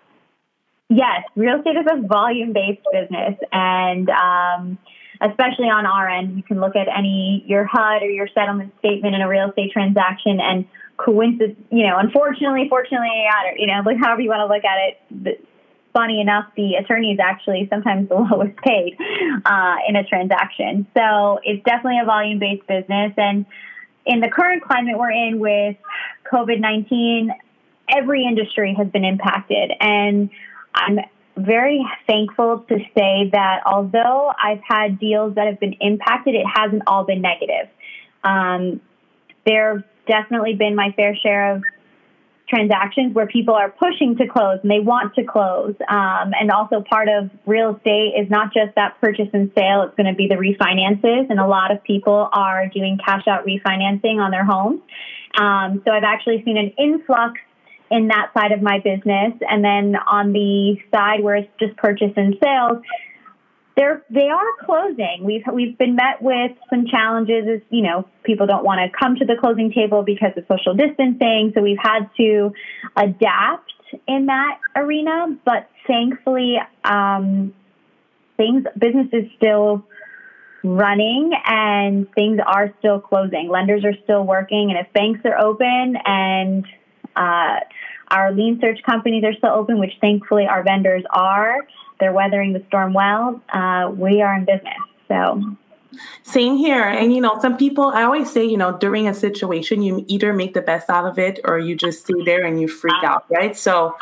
Yes, 0.88 1.24
real 1.36 1.58
estate 1.58 1.76
is 1.76 1.86
a 1.90 2.06
volume 2.06 2.52
based 2.52 2.80
business, 2.92 3.38
and 3.52 4.08
um, 4.08 4.78
especially 5.20 5.66
on 5.66 5.86
our 5.86 6.08
end, 6.08 6.36
you 6.36 6.42
can 6.42 6.60
look 6.60 6.76
at 6.76 6.86
any 6.88 7.44
your 7.46 7.64
HUD 7.64 8.02
or 8.02 8.10
your 8.10 8.28
settlement 8.28 8.72
statement 8.78 9.14
in 9.14 9.20
a 9.20 9.28
real 9.28 9.48
estate 9.48 9.72
transaction, 9.72 10.40
and 10.40 10.66
coincidence, 10.96 11.58
you 11.70 11.86
know, 11.86 11.96
unfortunately, 11.98 12.66
fortunately, 12.68 13.24
you 13.56 13.66
know, 13.66 13.82
look 13.84 13.96
however 14.00 14.20
you 14.20 14.28
want 14.28 14.48
to 14.48 14.54
look 14.54 14.64
at 14.64 14.78
it. 14.88 15.44
Funny 15.94 16.20
enough, 16.20 16.44
the 16.54 16.74
attorney 16.74 17.12
is 17.12 17.18
actually 17.18 17.66
sometimes 17.70 18.08
the 18.08 18.14
lowest 18.30 18.56
paid 18.58 18.96
uh, 19.44 19.76
in 19.88 19.96
a 19.96 20.04
transaction. 20.04 20.86
So 20.96 21.40
it's 21.42 21.64
definitely 21.64 22.00
a 22.02 22.04
volume 22.04 22.38
based 22.38 22.66
business, 22.66 23.12
and 23.16 23.46
in 24.06 24.20
the 24.20 24.28
current 24.28 24.62
climate 24.62 24.98
we're 24.98 25.10
in 25.10 25.40
with 25.40 25.76
COVID 26.30 26.60
nineteen, 26.60 27.32
every 27.88 28.24
industry 28.24 28.74
has 28.76 28.88
been 28.88 29.04
impacted, 29.04 29.72
and 29.80 30.30
I'm 30.74 30.98
very 31.38 31.84
thankful 32.06 32.64
to 32.68 32.78
say 32.96 33.30
that 33.32 33.60
although 33.66 34.32
I've 34.42 34.60
had 34.66 34.98
deals 34.98 35.34
that 35.34 35.46
have 35.46 35.60
been 35.60 35.74
impacted, 35.80 36.34
it 36.34 36.46
hasn't 36.52 36.82
all 36.86 37.04
been 37.04 37.22
negative. 37.22 37.68
Um, 38.24 38.80
there 39.46 39.76
have 39.76 39.84
definitely 40.06 40.54
been 40.54 40.74
my 40.74 40.92
fair 40.96 41.16
share 41.16 41.56
of 41.56 41.62
transactions 42.48 43.14
where 43.14 43.26
people 43.26 43.54
are 43.54 43.70
pushing 43.70 44.16
to 44.16 44.26
close 44.26 44.58
and 44.62 44.70
they 44.70 44.80
want 44.80 45.14
to 45.14 45.24
close. 45.24 45.74
Um, 45.88 46.32
and 46.38 46.50
also, 46.50 46.82
part 46.88 47.08
of 47.08 47.30
real 47.46 47.76
estate 47.76 48.14
is 48.18 48.30
not 48.30 48.52
just 48.52 48.74
that 48.76 49.00
purchase 49.00 49.28
and 49.32 49.50
sale, 49.54 49.82
it's 49.82 49.96
going 49.96 50.06
to 50.06 50.16
be 50.16 50.28
the 50.28 50.36
refinances. 50.36 51.30
And 51.30 51.38
a 51.38 51.46
lot 51.46 51.70
of 51.70 51.82
people 51.84 52.28
are 52.32 52.68
doing 52.68 52.98
cash 53.04 53.26
out 53.28 53.46
refinancing 53.46 54.16
on 54.16 54.30
their 54.30 54.44
homes. 54.44 54.80
Um, 55.38 55.82
so, 55.84 55.92
I've 55.92 56.04
actually 56.04 56.42
seen 56.44 56.56
an 56.56 56.72
influx 56.78 57.38
in 57.90 58.08
that 58.08 58.30
side 58.34 58.52
of 58.52 58.62
my 58.62 58.78
business. 58.78 59.34
And 59.48 59.64
then 59.64 59.96
on 59.96 60.32
the 60.32 60.76
side 60.92 61.22
where 61.22 61.36
it's 61.36 61.50
just 61.58 61.76
purchase 61.76 62.12
and 62.16 62.36
sales, 62.42 62.82
they're 63.76 64.02
they 64.10 64.28
are 64.28 64.64
closing. 64.64 65.20
We've 65.22 65.44
we've 65.52 65.78
been 65.78 65.94
met 65.94 66.20
with 66.20 66.52
some 66.68 66.86
challenges 66.86 67.44
as 67.48 67.60
you 67.70 67.82
know 67.82 68.08
people 68.24 68.46
don't 68.46 68.64
want 68.64 68.80
to 68.80 68.98
come 68.98 69.14
to 69.16 69.24
the 69.24 69.36
closing 69.40 69.72
table 69.72 70.02
because 70.02 70.32
of 70.36 70.44
social 70.48 70.74
distancing. 70.74 71.52
So 71.54 71.62
we've 71.62 71.78
had 71.80 72.10
to 72.16 72.52
adapt 72.96 73.72
in 74.06 74.26
that 74.26 74.58
arena. 74.74 75.38
But 75.44 75.70
thankfully, 75.86 76.56
um, 76.84 77.54
things 78.36 78.64
business 78.76 79.08
is 79.12 79.30
still 79.36 79.84
running 80.64 81.30
and 81.46 82.12
things 82.14 82.40
are 82.44 82.74
still 82.80 83.00
closing. 83.00 83.48
Lenders 83.48 83.84
are 83.84 83.94
still 84.02 84.24
working, 84.24 84.70
and 84.70 84.86
if 84.86 84.92
banks 84.92 85.20
are 85.24 85.38
open 85.38 85.96
and 86.04 86.66
uh, 87.16 87.60
our 88.08 88.32
lien 88.32 88.58
search 88.60 88.82
companies 88.82 89.24
are 89.24 89.34
still 89.34 89.50
open, 89.50 89.78
which 89.78 89.92
thankfully 90.00 90.46
our 90.46 90.62
vendors 90.62 91.04
are. 91.10 91.66
They're 92.00 92.12
weathering 92.12 92.52
the 92.52 92.64
storm 92.68 92.92
well. 92.92 93.42
Uh, 93.52 93.90
we 93.94 94.22
are 94.22 94.36
in 94.36 94.44
business. 94.44 94.74
So 95.08 95.56
same 96.22 96.56
here. 96.56 96.82
And, 96.82 97.14
you 97.14 97.20
know, 97.20 97.38
some 97.40 97.56
people, 97.56 97.88
I 97.88 98.02
always 98.02 98.30
say, 98.30 98.44
you 98.44 98.56
know, 98.56 98.76
during 98.76 99.08
a 99.08 99.14
situation, 99.14 99.82
you 99.82 100.04
either 100.06 100.32
make 100.32 100.54
the 100.54 100.60
best 100.60 100.90
out 100.90 101.06
of 101.06 101.18
it 101.18 101.40
or 101.44 101.58
you 101.58 101.74
just 101.74 102.04
stay 102.04 102.22
there 102.24 102.44
and 102.44 102.60
you 102.60 102.68
freak 102.68 103.02
out, 103.02 103.24
right? 103.30 103.56
So 103.56 103.96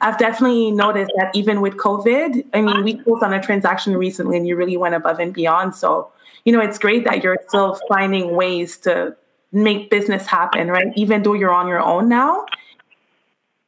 I've 0.00 0.18
definitely 0.18 0.70
noticed 0.70 1.12
that 1.16 1.30
even 1.34 1.60
with 1.60 1.76
COVID, 1.76 2.44
I 2.54 2.60
mean, 2.60 2.84
we 2.84 2.94
closed 2.94 3.22
on 3.22 3.32
a 3.32 3.42
transaction 3.42 3.96
recently 3.96 4.36
and 4.36 4.46
you 4.46 4.56
really 4.56 4.76
went 4.76 4.94
above 4.94 5.18
and 5.18 5.32
beyond. 5.32 5.74
So, 5.74 6.10
you 6.44 6.52
know, 6.52 6.60
it's 6.60 6.78
great 6.78 7.04
that 7.04 7.22
you're 7.22 7.38
still 7.48 7.78
finding 7.88 8.34
ways 8.34 8.76
to 8.78 9.16
make 9.52 9.90
business 9.90 10.26
happen, 10.26 10.68
right? 10.68 10.92
Even 10.96 11.22
though 11.22 11.34
you're 11.34 11.52
on 11.52 11.68
your 11.68 11.80
own 11.80 12.08
now. 12.08 12.46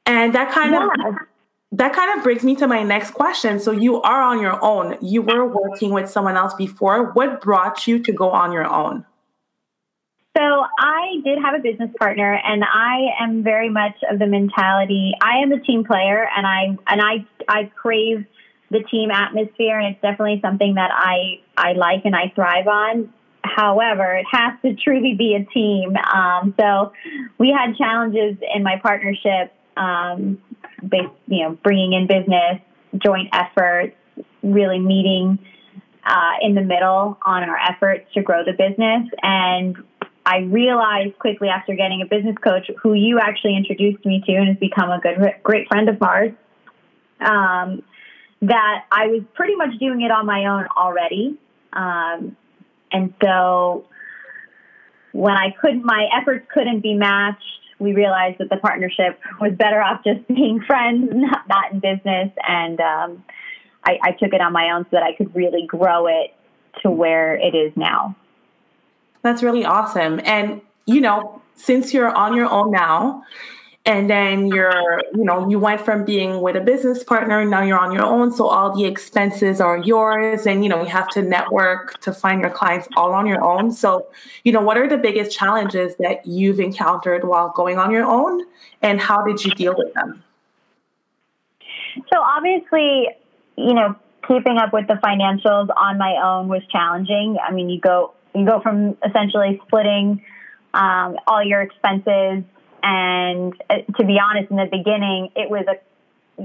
And 0.06 0.34
that 0.34 0.52
kind 0.52 0.72
yeah. 0.72 1.08
of 1.08 1.14
that 1.72 1.94
kind 1.94 2.16
of 2.18 2.22
brings 2.22 2.44
me 2.44 2.54
to 2.56 2.66
my 2.66 2.82
next 2.82 3.12
question. 3.12 3.58
So 3.58 3.72
you 3.72 4.02
are 4.02 4.20
on 4.20 4.40
your 4.40 4.62
own. 4.62 4.98
You 5.00 5.22
were 5.22 5.46
working 5.46 5.92
with 5.92 6.10
someone 6.10 6.36
else 6.36 6.52
before. 6.54 7.12
What 7.12 7.40
brought 7.40 7.86
you 7.86 7.98
to 8.00 8.12
go 8.12 8.30
on 8.30 8.52
your 8.52 8.66
own? 8.66 9.06
So 10.36 10.42
I 10.42 11.20
did 11.24 11.38
have 11.42 11.54
a 11.54 11.58
business 11.58 11.90
partner 11.98 12.40
and 12.44 12.64
I 12.64 13.08
am 13.20 13.42
very 13.42 13.68
much 13.68 13.96
of 14.10 14.18
the 14.18 14.26
mentality 14.26 15.12
I 15.20 15.38
am 15.42 15.52
a 15.52 15.60
team 15.60 15.84
player 15.84 16.26
and 16.34 16.46
I 16.46 16.76
and 16.86 17.02
I 17.02 17.26
I 17.48 17.70
crave 17.74 18.24
the 18.70 18.82
team 18.82 19.10
atmosphere 19.10 19.78
and 19.78 19.94
it's 19.94 20.00
definitely 20.00 20.40
something 20.40 20.74
that 20.74 20.90
I 20.90 21.40
I 21.58 21.72
like 21.72 22.06
and 22.06 22.16
I 22.16 22.32
thrive 22.34 22.66
on. 22.66 23.12
However, 23.44 24.14
it 24.14 24.26
has 24.30 24.54
to 24.62 24.74
truly 24.74 25.14
be 25.14 25.34
a 25.34 25.44
team. 25.52 25.96
Um, 25.96 26.54
so 26.58 26.92
we 27.38 27.50
had 27.50 27.76
challenges 27.76 28.36
in 28.54 28.62
my 28.62 28.78
partnership 28.82 29.52
um, 29.76 30.40
based, 30.86 31.12
you 31.26 31.42
know, 31.42 31.58
bringing 31.62 31.92
in 31.92 32.06
business, 32.06 32.60
joint 32.98 33.28
efforts, 33.32 33.96
really 34.42 34.78
meeting 34.78 35.38
uh, 36.04 36.34
in 36.40 36.54
the 36.54 36.60
middle 36.60 37.18
on 37.24 37.42
our 37.42 37.56
efforts 37.56 38.12
to 38.14 38.22
grow 38.22 38.44
the 38.44 38.52
business. 38.52 39.08
And 39.22 39.76
I 40.24 40.38
realized 40.40 41.18
quickly 41.18 41.48
after 41.48 41.74
getting 41.74 42.02
a 42.02 42.06
business 42.06 42.36
coach, 42.42 42.70
who 42.82 42.94
you 42.94 43.18
actually 43.18 43.56
introduced 43.56 44.04
me 44.04 44.22
to 44.26 44.32
and 44.34 44.48
has 44.48 44.56
become 44.58 44.90
a 44.90 45.00
good, 45.00 45.18
great 45.42 45.68
friend 45.68 45.88
of 45.88 46.00
ours, 46.02 46.32
um, 47.20 47.82
that 48.42 48.84
I 48.90 49.06
was 49.06 49.22
pretty 49.34 49.56
much 49.56 49.78
doing 49.78 50.02
it 50.02 50.10
on 50.10 50.26
my 50.26 50.46
own 50.46 50.66
already. 50.76 51.38
Um, 51.72 52.36
and 52.92 53.14
so 53.22 53.86
when 55.12 55.34
I 55.34 55.54
couldn't, 55.60 55.84
my 55.84 56.08
efforts 56.18 56.46
couldn't 56.52 56.80
be 56.80 56.94
matched 56.94 57.44
we 57.82 57.92
realized 57.92 58.38
that 58.38 58.48
the 58.48 58.56
partnership 58.56 59.18
was 59.40 59.52
better 59.52 59.82
off 59.82 60.02
just 60.04 60.26
being 60.28 60.60
friends, 60.66 61.10
not, 61.12 61.48
not 61.48 61.72
in 61.72 61.80
business. 61.80 62.30
And 62.48 62.80
um, 62.80 63.24
I, 63.84 63.98
I 64.02 64.10
took 64.12 64.32
it 64.32 64.40
on 64.40 64.52
my 64.52 64.70
own 64.70 64.84
so 64.84 64.90
that 64.92 65.02
I 65.02 65.14
could 65.14 65.34
really 65.34 65.66
grow 65.66 66.06
it 66.06 66.34
to 66.82 66.90
where 66.90 67.34
it 67.34 67.54
is 67.54 67.72
now. 67.76 68.16
That's 69.22 69.42
really 69.42 69.64
awesome. 69.64 70.20
And, 70.24 70.62
you 70.86 71.00
know, 71.00 71.42
since 71.54 71.92
you're 71.92 72.10
on 72.10 72.34
your 72.34 72.50
own 72.50 72.70
now, 72.70 73.24
and 73.84 74.08
then 74.08 74.46
you're 74.46 75.02
you 75.14 75.24
know 75.24 75.48
you 75.48 75.58
went 75.58 75.80
from 75.80 76.04
being 76.04 76.40
with 76.40 76.54
a 76.54 76.60
business 76.60 77.02
partner 77.02 77.44
now 77.44 77.62
you're 77.62 77.78
on 77.78 77.92
your 77.92 78.04
own. 78.04 78.32
So 78.32 78.46
all 78.46 78.76
the 78.76 78.84
expenses 78.84 79.60
are 79.60 79.78
yours 79.78 80.46
and 80.46 80.62
you 80.62 80.68
know 80.68 80.82
you 80.82 80.88
have 80.88 81.08
to 81.10 81.22
network 81.22 82.00
to 82.00 82.12
find 82.12 82.40
your 82.40 82.50
clients 82.50 82.86
all 82.96 83.12
on 83.12 83.26
your 83.26 83.42
own. 83.42 83.72
So 83.72 84.06
you 84.44 84.52
know 84.52 84.60
what 84.60 84.78
are 84.78 84.88
the 84.88 84.98
biggest 84.98 85.36
challenges 85.36 85.96
that 85.96 86.24
you've 86.26 86.60
encountered 86.60 87.24
while 87.24 87.50
going 87.50 87.78
on 87.78 87.90
your 87.90 88.04
own? 88.04 88.44
And 88.82 89.00
how 89.00 89.24
did 89.24 89.44
you 89.44 89.50
deal 89.52 89.74
with 89.76 89.92
them? 89.94 90.22
So 92.12 92.20
obviously 92.20 93.08
you 93.56 93.74
know 93.74 93.96
keeping 94.28 94.58
up 94.58 94.72
with 94.72 94.86
the 94.86 94.94
financials 94.94 95.68
on 95.76 95.98
my 95.98 96.20
own 96.22 96.46
was 96.46 96.62
challenging. 96.70 97.36
I 97.44 97.50
mean 97.52 97.68
you 97.68 97.80
go 97.80 98.12
you 98.32 98.46
go 98.46 98.60
from 98.60 98.96
essentially 99.04 99.60
splitting 99.66 100.24
um, 100.72 101.16
all 101.26 101.42
your 101.44 101.60
expenses 101.60 102.44
and 102.82 103.54
uh, 103.70 103.78
to 103.98 104.04
be 104.04 104.18
honest, 104.18 104.50
in 104.50 104.56
the 104.56 104.68
beginning, 104.70 105.30
it 105.36 105.50
was 105.50 105.64
a 105.68 105.76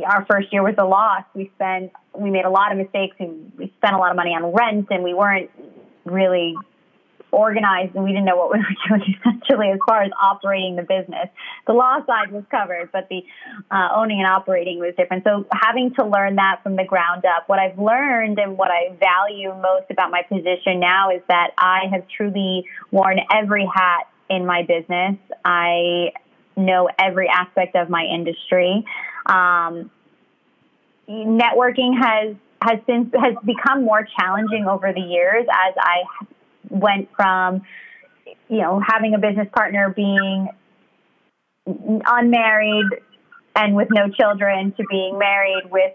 our 0.06 0.25
first 0.29 0.51
year 0.51 0.63
was 0.63 0.75
a 0.77 0.86
loss. 0.86 1.24
We 1.34 1.51
spent 1.56 1.91
we 2.15 2.29
made 2.29 2.46
a 2.46 2.50
lot 2.50 2.72
of 2.72 2.77
mistakes 2.77 3.15
and 3.20 3.51
we 3.58 3.74
spent 3.77 3.96
a 3.96 3.98
lot 3.98 4.12
of 4.12 4.17
money 4.17 4.32
on 4.32 4.53
rent 4.53 4.88
and 4.91 5.03
we 5.03 5.13
weren't 5.13 5.50
really 6.06 6.56
organized 7.32 7.94
and 7.94 8.03
we 8.03 8.12
didn't 8.12 8.25
know 8.25 8.38
what 8.38 8.51
we 8.51 8.60
were 8.60 8.75
doing 8.98 9.15
essentially 9.20 9.70
as 9.70 9.79
far 9.88 10.01
as 10.01 10.12
operating 10.22 10.75
the 10.75 10.82
business. 10.82 11.29
The 11.65 11.74
law 11.74 12.00
side 12.06 12.32
was 12.32 12.44
covered, 12.50 12.91
but 12.91 13.08
the 13.10 13.24
uh, 13.70 13.89
owning 13.96 14.20
and 14.20 14.27
operating 14.27 14.79
was 14.79 14.94
different. 14.98 15.24
So 15.24 15.46
having 15.53 15.94
to 15.96 16.06
learn 16.06 16.36
that 16.36 16.62
from 16.63 16.75
the 16.75 16.86
ground 16.86 17.25
up, 17.25 17.48
what 17.48 17.60
I've 17.60 17.77
learned 17.77 18.39
and 18.39 18.58
what 18.58 18.72
I 18.72 18.96
value 19.00 19.50
most 19.62 19.91
about 19.91 20.12
my 20.12 20.24
position 20.24 20.79
now 20.79 21.12
is 21.12 21.22
that 21.27 21.51
I 21.58 21.88
have 21.91 22.08
truly 22.15 22.65
worn 22.91 23.20
every 23.34 23.65
hat 23.65 24.08
in 24.29 24.46
my 24.46 24.63
business. 24.63 25.17
I 25.44 26.13
know 26.58 26.90
every 27.00 27.30
aspect 27.30 27.76
of 27.76 27.90
my 27.90 28.04
industry. 28.04 28.84
Um, 29.26 29.92
networking 31.08 31.94
has 31.98 32.36
has 32.62 32.80
since 32.86 33.14
has 33.14 33.36
become 33.46 33.86
more 33.86 34.06
challenging 34.20 34.66
over 34.68 34.92
the 34.92 35.02
years 35.02 35.46
as 35.50 35.74
I 35.78 36.26
went 36.70 37.10
from 37.16 37.62
you 38.50 38.60
know 38.60 38.82
having 38.86 39.14
a 39.14 39.20
business 39.20 39.48
partner 39.56 39.94
being 39.96 40.50
unmarried 41.66 42.86
and 43.56 43.76
with 43.76 43.90
no 43.92 44.10
children 44.10 44.74
to 44.78 44.84
being 44.90 45.18
married 45.18 45.64
with 45.70 45.94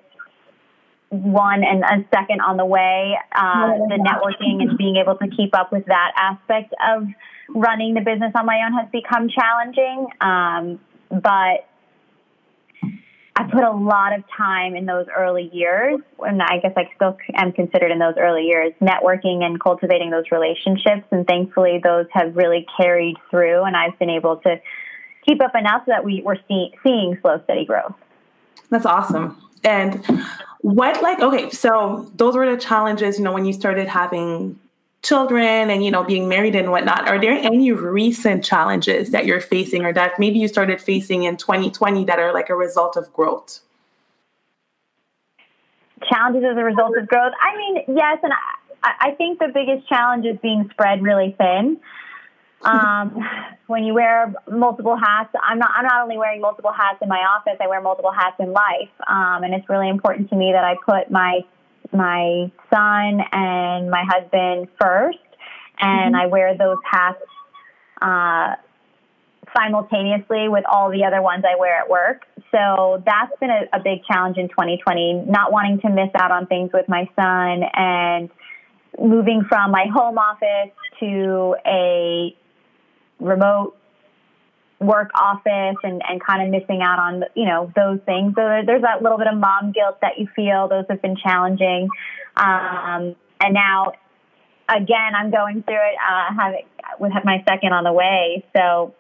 one 1.13 1.63
and 1.63 1.85
a 1.85 2.09
second 2.15 2.41
on 2.41 2.57
the 2.57 2.65
way. 2.65 3.19
Uh, 3.33 3.77
the 3.89 3.99
networking 4.01 4.63
and 4.63 4.79
being 4.79 4.97
able 4.97 5.17
to 5.17 5.29
keep 5.29 5.55
up 5.55 5.71
with 5.71 5.85
that 5.87 6.13
aspect 6.17 6.75
of 6.89 7.07
running 7.51 7.93
the 7.93 8.01
business 8.01 8.33
on 8.35 8.47
my 8.47 8.63
own 8.65 8.73
has 8.73 8.89
become 8.91 9.29
challenging. 9.29 10.07
Um, 10.21 10.81
but 11.11 11.69
I 13.35 13.45
put 13.51 13.63
a 13.63 13.71
lot 13.71 14.15
of 14.15 14.25
time 14.37 14.75
in 14.75 14.87
those 14.87 15.07
early 15.15 15.51
years, 15.53 16.01
and 16.21 16.43
I 16.43 16.59
guess 16.63 16.73
I 16.77 16.91
still 16.97 17.17
am 17.35 17.53
considered 17.53 17.91
in 17.91 17.99
those 17.99 18.15
early 18.19 18.45
years, 18.45 18.73
networking 18.81 19.43
and 19.43 19.61
cultivating 19.61 20.11
those 20.11 20.25
relationships. 20.31 21.05
And 21.11 21.27
thankfully, 21.27 21.81
those 21.83 22.07
have 22.13 22.37
really 22.37 22.67
carried 22.77 23.17
through, 23.31 23.65
and 23.65 23.77
I've 23.77 23.99
been 23.99 24.11
able 24.11 24.37
to 24.39 24.61
keep 25.27 25.43
up 25.43 25.55
enough 25.55 25.85
that 25.87 26.05
we 26.05 26.23
were 26.23 26.39
see, 26.49 26.73
seeing 26.83 27.19
slow, 27.21 27.41
steady 27.45 27.67
growth. 27.67 27.95
That's 28.71 28.87
awesome. 28.87 29.39
And 29.65 30.05
what 30.61 31.03
like 31.03 31.21
okay, 31.21 31.51
so 31.51 32.11
those 32.15 32.35
were 32.35 32.51
the 32.51 32.61
challenges, 32.61 33.19
you 33.19 33.25
know, 33.25 33.33
when 33.33 33.45
you 33.45 33.53
started 33.53 33.89
having 33.89 34.59
children 35.03 35.69
and 35.69 35.85
you 35.85 35.91
know 35.91 36.05
being 36.05 36.29
married 36.29 36.55
and 36.55 36.71
whatnot. 36.71 37.09
Are 37.09 37.21
there 37.21 37.33
any 37.33 37.73
recent 37.73 38.45
challenges 38.45 39.11
that 39.11 39.27
you're 39.27 39.41
facing 39.41 39.85
or 39.85 39.93
that 39.93 40.19
maybe 40.19 40.39
you 40.39 40.49
started 40.49 40.81
facing 40.81 41.25
in 41.25 41.37
2020 41.37 42.05
that 42.05 42.19
are 42.19 42.33
like 42.33 42.49
a 42.49 42.55
result 42.55 42.97
of 42.97 43.13
growth? 43.13 43.61
Challenges 46.09 46.45
as 46.51 46.57
a 46.57 46.65
result 46.65 46.97
of 46.97 47.09
growth? 47.09 47.33
I 47.41 47.57
mean 47.57 47.97
yes 47.97 48.19
and 48.23 48.33
i, 48.83 48.93
I 49.01 49.11
think 49.13 49.39
the 49.39 49.51
biggest 49.53 49.89
challenge 49.89 50.25
is 50.25 50.39
being 50.41 50.69
spread 50.71 51.03
really 51.03 51.35
thin 51.39 51.81
um, 52.65 53.17
when 53.67 53.85
you 53.85 53.95
wear 53.95 54.33
multiple 54.51 54.97
hats 54.97 55.31
i'm 55.43 55.59
not 55.59 55.71
i'm 55.77 55.85
not 55.85 56.03
only 56.03 56.19
wearing 56.19 56.41
multiple 56.41 56.73
hats 56.73 56.99
in 57.03 57.09
my 57.09 57.21
office 57.21 57.57
i 57.61 57.67
wear 57.67 57.81
multiple 57.81 58.13
hats 58.13 58.37
in 58.39 58.53
life 58.53 58.91
um, 59.09 59.45
and 59.45 59.55
it's 59.55 59.69
really 59.69 59.89
important 59.89 60.29
to 60.31 60.37
me 60.37 60.53
that 60.53 60.65
i 60.65 60.75
put 60.87 61.11
my 61.11 61.41
my 61.93 62.51
son 62.73 63.21
and 63.33 63.91
my 63.91 64.05
husband 64.09 64.69
first, 64.81 65.19
and 65.79 66.15
mm-hmm. 66.15 66.23
I 66.23 66.27
wear 66.27 66.57
those 66.57 66.79
hats 66.91 67.23
uh, 68.01 68.57
simultaneously 69.57 70.49
with 70.49 70.65
all 70.71 70.91
the 70.91 71.05
other 71.05 71.21
ones 71.21 71.45
I 71.47 71.59
wear 71.59 71.79
at 71.79 71.91
work. 71.91 72.23
So 72.51 73.03
that's 73.05 73.33
been 73.41 73.51
a, 73.51 73.77
a 73.77 73.81
big 73.81 74.05
challenge 74.05 74.39
in 74.39 74.49
2020, 74.49 75.25
not 75.29 75.53
wanting 75.53 75.81
to 75.81 75.91
miss 75.91 76.11
out 76.15 76.31
on 76.31 76.47
things 76.47 76.71
with 76.73 76.89
my 76.89 77.09
son 77.17 77.63
and 77.75 78.31
moving 78.99 79.45
from 79.49 79.71
my 79.71 79.87
home 79.93 80.19
office 80.19 80.73
to 81.01 81.57
a 81.67 82.37
remote 83.23 83.77
work 84.81 85.11
office 85.15 85.77
and, 85.85 86.03
and 86.09 86.23
kind 86.23 86.43
of 86.43 86.51
missing 86.51 86.83
out 86.83 86.99
on, 86.99 87.23
you 87.35 87.47
know, 87.47 87.73
those 87.77 88.01
things. 88.05 88.35
So 88.37 88.43
there's 88.67 88.83
that 88.83 89.01
little 89.01 89.17
bit 89.17 89.29
of 89.29 89.39
mom 89.39 89.73
guilt 89.73 89.99
that 90.03 90.19
you 90.19 90.27
feel. 90.35 90.69
Those 90.69 90.85
have 90.91 91.01
been 91.01 91.17
challenging. 91.17 91.89
Um, 92.37 93.15
and 93.41 93.55
now, 93.55 93.93
again, 94.69 95.15
I'm 95.15 95.31
going 95.31 95.63
through 95.63 95.75
it, 95.75 95.97
uh, 95.97 96.35
having, 96.37 96.67
with 96.99 97.13
my 97.25 97.45
second 97.49 97.73
on 97.73 97.85
the 97.85 97.93
way. 97.93 98.45
So 98.57 98.95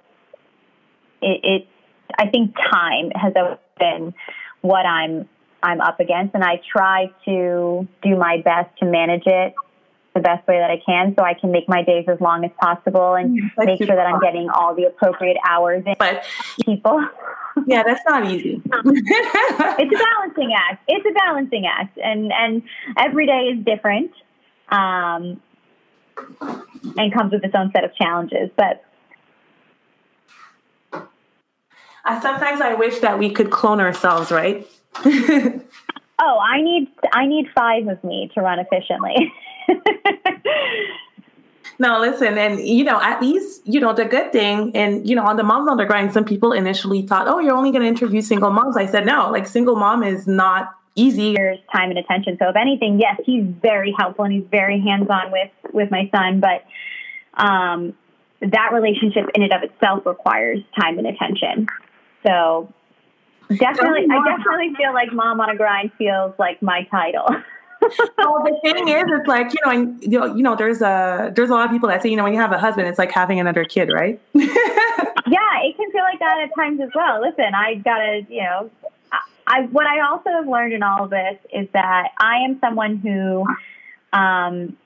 it, 1.20 1.40
it, 1.42 1.68
I 2.16 2.28
think 2.28 2.54
time 2.54 3.10
has 3.16 3.32
been 3.78 4.14
what 4.60 4.86
I'm, 4.86 5.28
I'm 5.62 5.80
up 5.80 5.98
against. 5.98 6.34
And 6.34 6.44
I 6.44 6.60
try 6.70 7.06
to 7.24 7.88
do 8.02 8.16
my 8.16 8.40
best 8.44 8.70
to 8.78 8.86
manage 8.86 9.26
it 9.26 9.54
the 10.14 10.20
best 10.20 10.46
way 10.46 10.58
that 10.58 10.70
I 10.70 10.80
can 10.84 11.14
so 11.16 11.24
I 11.24 11.34
can 11.34 11.50
make 11.50 11.68
my 11.68 11.82
days 11.82 12.06
as 12.08 12.20
long 12.20 12.44
as 12.44 12.50
possible 12.60 13.14
and 13.14 13.40
mm, 13.40 13.50
that's 13.56 13.66
make 13.66 13.78
sure 13.78 13.96
that 13.96 14.06
I'm 14.06 14.20
getting 14.20 14.48
all 14.50 14.74
the 14.74 14.84
appropriate 14.84 15.36
hours 15.48 15.82
in 15.86 15.94
but 15.98 16.24
people. 16.64 17.04
yeah, 17.66 17.82
that's 17.82 18.02
not 18.06 18.30
easy. 18.30 18.62
it's 18.74 19.94
a 19.94 20.04
balancing 20.04 20.52
act. 20.56 20.82
It's 20.88 21.06
a 21.06 21.12
balancing 21.12 21.66
act 21.66 21.98
and 21.98 22.32
and 22.32 22.62
every 22.96 23.26
day 23.26 23.52
is 23.54 23.64
different. 23.64 24.12
Um, 24.70 25.40
and 26.96 27.12
comes 27.12 27.32
with 27.32 27.44
its 27.44 27.54
own 27.54 27.70
set 27.72 27.84
of 27.84 27.94
challenges, 27.94 28.50
but 28.56 28.84
I 32.04 32.20
sometimes 32.20 32.60
I 32.60 32.74
wish 32.74 32.98
that 32.98 33.18
we 33.18 33.30
could 33.30 33.50
clone 33.50 33.80
ourselves, 33.80 34.30
right? 34.30 34.66
oh, 35.04 36.38
I 36.38 36.60
need 36.60 36.88
I 37.12 37.26
need 37.26 37.46
five 37.54 37.86
of 37.88 38.02
me 38.02 38.30
to 38.34 38.40
run 38.40 38.58
efficiently. 38.58 39.32
No, 41.78 42.00
listen, 42.00 42.38
and 42.38 42.60
you 42.60 42.84
know, 42.84 43.00
at 43.00 43.20
least, 43.20 43.62
you 43.66 43.80
know, 43.80 43.92
the 43.92 44.04
good 44.04 44.32
thing, 44.32 44.74
and 44.74 45.08
you 45.08 45.16
know, 45.16 45.24
on 45.24 45.36
the 45.36 45.42
Moms 45.42 45.68
on 45.68 45.76
the 45.76 45.84
Grind, 45.84 46.12
some 46.12 46.24
people 46.24 46.52
initially 46.52 47.02
thought, 47.02 47.28
oh, 47.28 47.38
you're 47.38 47.54
only 47.54 47.70
going 47.70 47.82
to 47.82 47.88
interview 47.88 48.20
single 48.22 48.50
moms. 48.50 48.76
I 48.76 48.86
said, 48.86 49.06
no, 49.06 49.30
like 49.30 49.46
single 49.46 49.76
mom 49.76 50.02
is 50.02 50.26
not 50.26 50.74
easy. 50.94 51.34
There's 51.34 51.58
time 51.74 51.90
and 51.90 51.98
attention. 51.98 52.36
So 52.38 52.48
if 52.48 52.56
anything, 52.56 53.00
yes, 53.00 53.20
he's 53.24 53.44
very 53.44 53.94
helpful 53.96 54.24
and 54.24 54.34
he's 54.34 54.46
very 54.50 54.80
hands 54.80 55.08
on 55.10 55.32
with 55.32 55.50
with 55.72 55.90
my 55.90 56.10
son, 56.14 56.40
but 56.40 56.64
um, 57.34 57.94
that 58.40 58.70
relationship 58.72 59.26
in 59.34 59.42
and 59.42 59.52
of 59.52 59.62
itself 59.62 60.04
requires 60.04 60.60
time 60.78 60.98
and 60.98 61.06
attention. 61.06 61.66
So 62.26 62.72
definitely, 63.48 64.06
I 64.10 64.36
definitely 64.36 64.74
feel 64.76 64.92
like 64.92 65.12
mom 65.12 65.40
on 65.40 65.50
a 65.50 65.56
grind 65.56 65.92
feels 65.96 66.34
like 66.38 66.62
my 66.62 66.84
title. 66.90 67.28
well, 68.18 68.42
the 68.44 68.58
thing 68.62 68.88
is, 68.88 69.04
it's 69.06 69.26
like 69.26 69.52
you 69.52 69.60
know, 69.64 69.72
and, 69.72 70.02
you 70.36 70.42
know, 70.42 70.56
there's 70.56 70.80
a 70.80 71.32
there's 71.34 71.50
a 71.50 71.54
lot 71.54 71.66
of 71.66 71.70
people 71.70 71.88
that 71.88 72.02
say, 72.02 72.08
you 72.08 72.16
know, 72.16 72.24
when 72.24 72.32
you 72.32 72.40
have 72.40 72.52
a 72.52 72.58
husband, 72.58 72.88
it's 72.88 72.98
like 72.98 73.12
having 73.12 73.40
another 73.40 73.64
kid, 73.64 73.90
right? 73.92 74.20
yeah, 74.34 74.46
it 75.62 75.76
can 75.76 75.90
feel 75.90 76.02
like 76.02 76.18
that 76.20 76.40
at 76.42 76.54
times 76.54 76.80
as 76.80 76.90
well. 76.94 77.20
Listen, 77.20 77.54
I 77.54 77.74
gotta, 77.74 78.22
you 78.28 78.42
know, 78.42 78.70
I 79.46 79.62
what 79.70 79.86
I 79.86 80.00
also 80.00 80.30
have 80.30 80.46
learned 80.46 80.72
in 80.72 80.82
all 80.82 81.04
of 81.04 81.10
this 81.10 81.38
is 81.52 81.68
that 81.72 82.08
I 82.18 82.44
am 82.44 82.58
someone 82.60 82.96
who 82.96 83.44
um, 84.12 84.76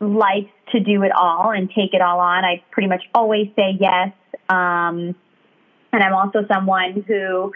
likes 0.00 0.50
to 0.72 0.80
do 0.80 1.02
it 1.02 1.12
all 1.12 1.50
and 1.50 1.70
take 1.70 1.94
it 1.94 2.00
all 2.00 2.20
on. 2.20 2.44
I 2.44 2.62
pretty 2.70 2.88
much 2.88 3.02
always 3.14 3.48
say 3.56 3.76
yes, 3.80 4.12
um, 4.48 5.14
and 5.92 6.02
I'm 6.02 6.14
also 6.14 6.46
someone 6.46 7.04
who 7.06 7.52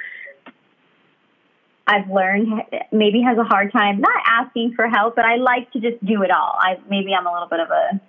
I've 1.86 2.10
learned 2.10 2.48
maybe 2.90 3.22
has 3.22 3.38
a 3.38 3.44
hard 3.44 3.72
time 3.72 4.00
not 4.00 4.22
asking 4.26 4.74
for 4.74 4.88
help, 4.88 5.14
but 5.14 5.24
I 5.24 5.36
like 5.36 5.70
to 5.72 5.80
just 5.80 6.04
do 6.04 6.22
it 6.22 6.30
all. 6.30 6.54
I 6.58 6.78
maybe 6.90 7.14
I'm 7.14 7.26
a 7.26 7.32
little 7.32 7.48
bit 7.48 7.60
of 7.60 7.70
a 7.70 8.00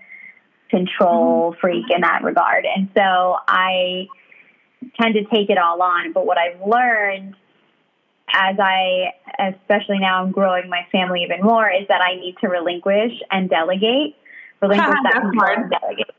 control 0.69 1.51
mm-hmm. 1.51 1.59
freak 1.59 1.85
in 1.93 2.01
that 2.01 2.23
regard, 2.23 2.65
and 2.65 2.89
so 2.95 3.37
I 3.47 4.07
tend 4.99 5.13
to 5.13 5.23
take 5.25 5.49
it 5.49 5.57
all 5.57 5.81
on. 5.81 6.13
But 6.13 6.25
what 6.25 6.37
I've 6.37 6.59
learned 6.61 7.35
as 8.33 8.55
I, 8.59 9.13
especially 9.39 9.99
now 9.99 10.23
I'm 10.23 10.31
growing 10.31 10.69
my 10.69 10.85
family 10.91 11.23
even 11.23 11.41
more, 11.41 11.69
is 11.69 11.87
that 11.87 12.01
I 12.01 12.15
need 12.15 12.35
to 12.41 12.47
relinquish 12.47 13.13
and 13.31 13.49
delegate, 13.49 14.15
relinquish 14.61 14.95
that 15.03 15.21
control 15.21 15.55
and 15.55 15.71
delegate. 15.71 16.15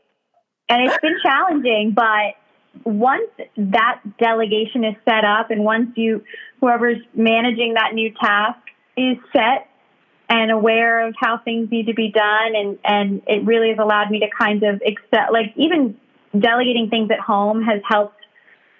And 0.69 0.87
it's 0.87 0.99
been 0.99 1.17
challenging, 1.21 1.91
but 1.95 2.35
once 2.83 3.29
that 3.57 4.01
delegation 4.17 4.83
is 4.83 4.95
set 5.05 5.25
up 5.25 5.51
and 5.51 5.63
once 5.63 5.91
you 5.95 6.23
whoever's 6.59 7.01
managing 7.13 7.73
that 7.75 7.93
new 7.93 8.11
task 8.19 8.59
is 8.97 9.17
set 9.33 9.69
and 10.29 10.51
aware 10.51 11.07
of 11.07 11.15
how 11.19 11.39
things 11.39 11.69
need 11.71 11.87
to 11.87 11.93
be 11.93 12.11
done 12.11 12.55
and 12.55 12.79
and 12.83 13.21
it 13.27 13.45
really 13.45 13.69
has 13.69 13.79
allowed 13.79 14.11
me 14.11 14.19
to 14.19 14.27
kind 14.39 14.63
of 14.63 14.81
accept 14.85 15.31
like 15.31 15.53
even 15.55 15.97
delegating 16.37 16.89
things 16.89 17.09
at 17.11 17.19
home 17.19 17.63
has 17.63 17.81
helped 17.87 18.19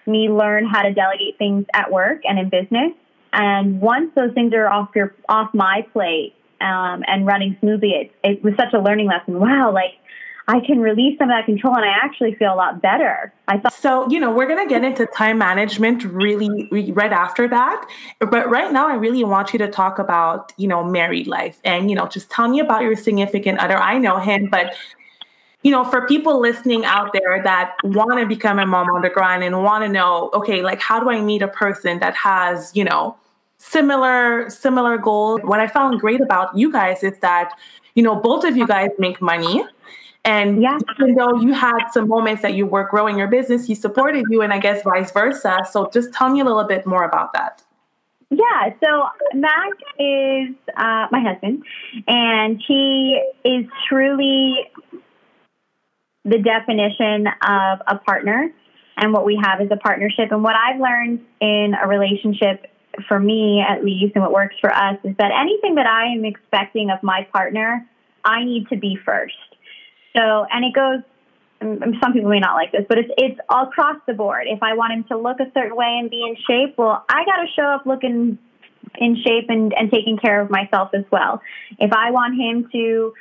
me 0.06 0.28
learn 0.28 0.66
how 0.66 0.82
to 0.82 0.92
delegate 0.92 1.38
things 1.38 1.66
at 1.74 1.90
work 1.90 2.22
and 2.24 2.38
in 2.38 2.48
business. 2.48 2.92
And 3.32 3.80
once 3.80 4.10
those 4.14 4.32
things 4.34 4.52
are 4.54 4.68
off 4.68 4.90
your 4.94 5.14
off 5.28 5.50
my 5.54 5.86
plate 5.92 6.34
um, 6.60 7.04
and 7.06 7.26
running 7.26 7.56
smoothly 7.60 7.90
it, 7.90 8.12
it 8.22 8.42
was 8.42 8.54
such 8.56 8.72
a 8.74 8.80
learning 8.80 9.06
lesson. 9.06 9.38
Wow 9.38 9.72
like 9.72 9.94
I 10.50 10.58
can 10.66 10.80
release 10.80 11.16
some 11.16 11.30
of 11.30 11.34
that 11.36 11.46
control 11.46 11.76
and 11.76 11.84
I 11.84 11.90
actually 11.90 12.34
feel 12.34 12.52
a 12.52 12.56
lot 12.56 12.82
better. 12.82 13.32
I 13.46 13.58
thought 13.58 13.72
so, 13.72 14.10
you 14.10 14.18
know, 14.18 14.32
we're 14.32 14.48
going 14.48 14.66
to 14.66 14.68
get 14.68 14.82
into 14.82 15.06
time 15.06 15.38
management 15.38 16.02
really 16.02 16.68
right 16.92 17.12
after 17.12 17.46
that. 17.46 17.88
But 18.18 18.50
right 18.50 18.72
now 18.72 18.88
I 18.88 18.94
really 18.94 19.22
want 19.22 19.52
you 19.52 19.60
to 19.60 19.68
talk 19.68 20.00
about, 20.00 20.52
you 20.56 20.66
know, 20.66 20.82
married 20.82 21.28
life 21.28 21.60
and, 21.64 21.88
you 21.88 21.94
know, 21.94 22.08
just 22.08 22.30
tell 22.30 22.48
me 22.48 22.58
about 22.58 22.82
your 22.82 22.96
significant 22.96 23.60
other. 23.60 23.76
I 23.76 23.98
know 23.98 24.18
him, 24.18 24.48
but 24.50 24.74
you 25.62 25.70
know, 25.70 25.84
for 25.84 26.06
people 26.06 26.40
listening 26.40 26.84
out 26.84 27.12
there 27.12 27.42
that 27.42 27.76
want 27.84 28.18
to 28.18 28.26
become 28.26 28.58
a 28.58 28.66
mom 28.66 28.88
on 28.88 29.02
the 29.02 29.10
grind 29.10 29.44
and 29.44 29.62
want 29.62 29.84
to 29.84 29.88
know, 29.88 30.30
okay, 30.32 30.62
like 30.62 30.80
how 30.80 30.98
do 30.98 31.10
I 31.10 31.20
meet 31.20 31.42
a 31.42 31.48
person 31.48 31.98
that 32.00 32.16
has, 32.16 32.74
you 32.74 32.82
know, 32.82 33.16
similar 33.58 34.48
similar 34.48 34.96
goals? 34.96 35.42
What 35.44 35.60
I 35.60 35.66
found 35.66 36.00
great 36.00 36.20
about 36.20 36.56
you 36.56 36.72
guys 36.72 37.02
is 37.04 37.18
that, 37.18 37.52
you 37.94 38.02
know, 38.02 38.16
both 38.16 38.44
of 38.44 38.56
you 38.56 38.66
guys 38.66 38.88
make 38.98 39.20
money 39.20 39.62
and 40.24 40.60
yeah. 40.60 40.78
even 40.96 41.14
though 41.14 41.40
you 41.40 41.52
had 41.52 41.88
some 41.92 42.08
moments 42.08 42.42
that 42.42 42.54
you 42.54 42.66
were 42.66 42.84
growing 42.84 43.18
your 43.18 43.28
business, 43.28 43.66
he 43.66 43.74
supported 43.74 44.24
you, 44.28 44.42
and 44.42 44.52
I 44.52 44.58
guess 44.58 44.82
vice 44.82 45.10
versa. 45.10 45.60
So 45.70 45.88
just 45.92 46.12
tell 46.12 46.28
me 46.30 46.40
a 46.40 46.44
little 46.44 46.64
bit 46.64 46.86
more 46.86 47.04
about 47.04 47.32
that. 47.32 47.62
Yeah, 48.30 48.72
so 48.84 49.06
Mac 49.34 49.72
is 49.98 50.54
uh, 50.76 51.08
my 51.10 51.20
husband, 51.20 51.64
and 52.06 52.62
he 52.66 53.20
is 53.44 53.66
truly 53.88 54.70
the 56.24 56.38
definition 56.38 57.26
of 57.26 57.80
a 57.88 57.98
partner. 58.06 58.50
And 58.96 59.12
what 59.12 59.24
we 59.24 59.40
have 59.42 59.60
is 59.62 59.68
a 59.72 59.76
partnership. 59.76 60.30
And 60.30 60.44
what 60.44 60.54
I've 60.54 60.78
learned 60.78 61.24
in 61.40 61.74
a 61.82 61.88
relationship, 61.88 62.66
for 63.08 63.18
me 63.18 63.64
at 63.66 63.82
least, 63.82 64.14
and 64.14 64.22
what 64.22 64.32
works 64.32 64.54
for 64.60 64.72
us, 64.72 64.96
is 65.02 65.16
that 65.16 65.32
anything 65.32 65.76
that 65.76 65.86
I 65.86 66.12
am 66.14 66.24
expecting 66.24 66.90
of 66.90 67.02
my 67.02 67.26
partner, 67.32 67.84
I 68.24 68.44
need 68.44 68.68
to 68.68 68.76
be 68.76 68.96
first. 69.04 69.34
So, 70.16 70.46
and 70.50 70.64
it 70.64 70.74
goes. 70.74 71.02
Some 71.60 72.14
people 72.14 72.30
may 72.30 72.40
not 72.40 72.54
like 72.54 72.72
this, 72.72 72.86
but 72.88 72.96
it's 72.96 73.10
it's 73.18 73.38
all 73.50 73.68
across 73.68 73.96
the 74.06 74.14
board. 74.14 74.46
If 74.46 74.62
I 74.62 74.72
want 74.72 74.94
him 74.94 75.04
to 75.10 75.18
look 75.18 75.40
a 75.40 75.50
certain 75.52 75.76
way 75.76 75.98
and 76.00 76.08
be 76.08 76.22
in 76.22 76.34
shape, 76.48 76.78
well, 76.78 77.04
I 77.06 77.22
got 77.26 77.36
to 77.42 77.46
show 77.54 77.64
up 77.64 77.84
looking 77.84 78.38
in 78.96 79.16
shape 79.16 79.46
and, 79.48 79.72
and 79.74 79.90
taking 79.90 80.16
care 80.16 80.40
of 80.40 80.50
myself 80.50 80.90
as 80.94 81.04
well. 81.10 81.42
If 81.78 81.92
I 81.92 82.10
want 82.10 82.40
him 82.40 82.68
to 82.72 83.12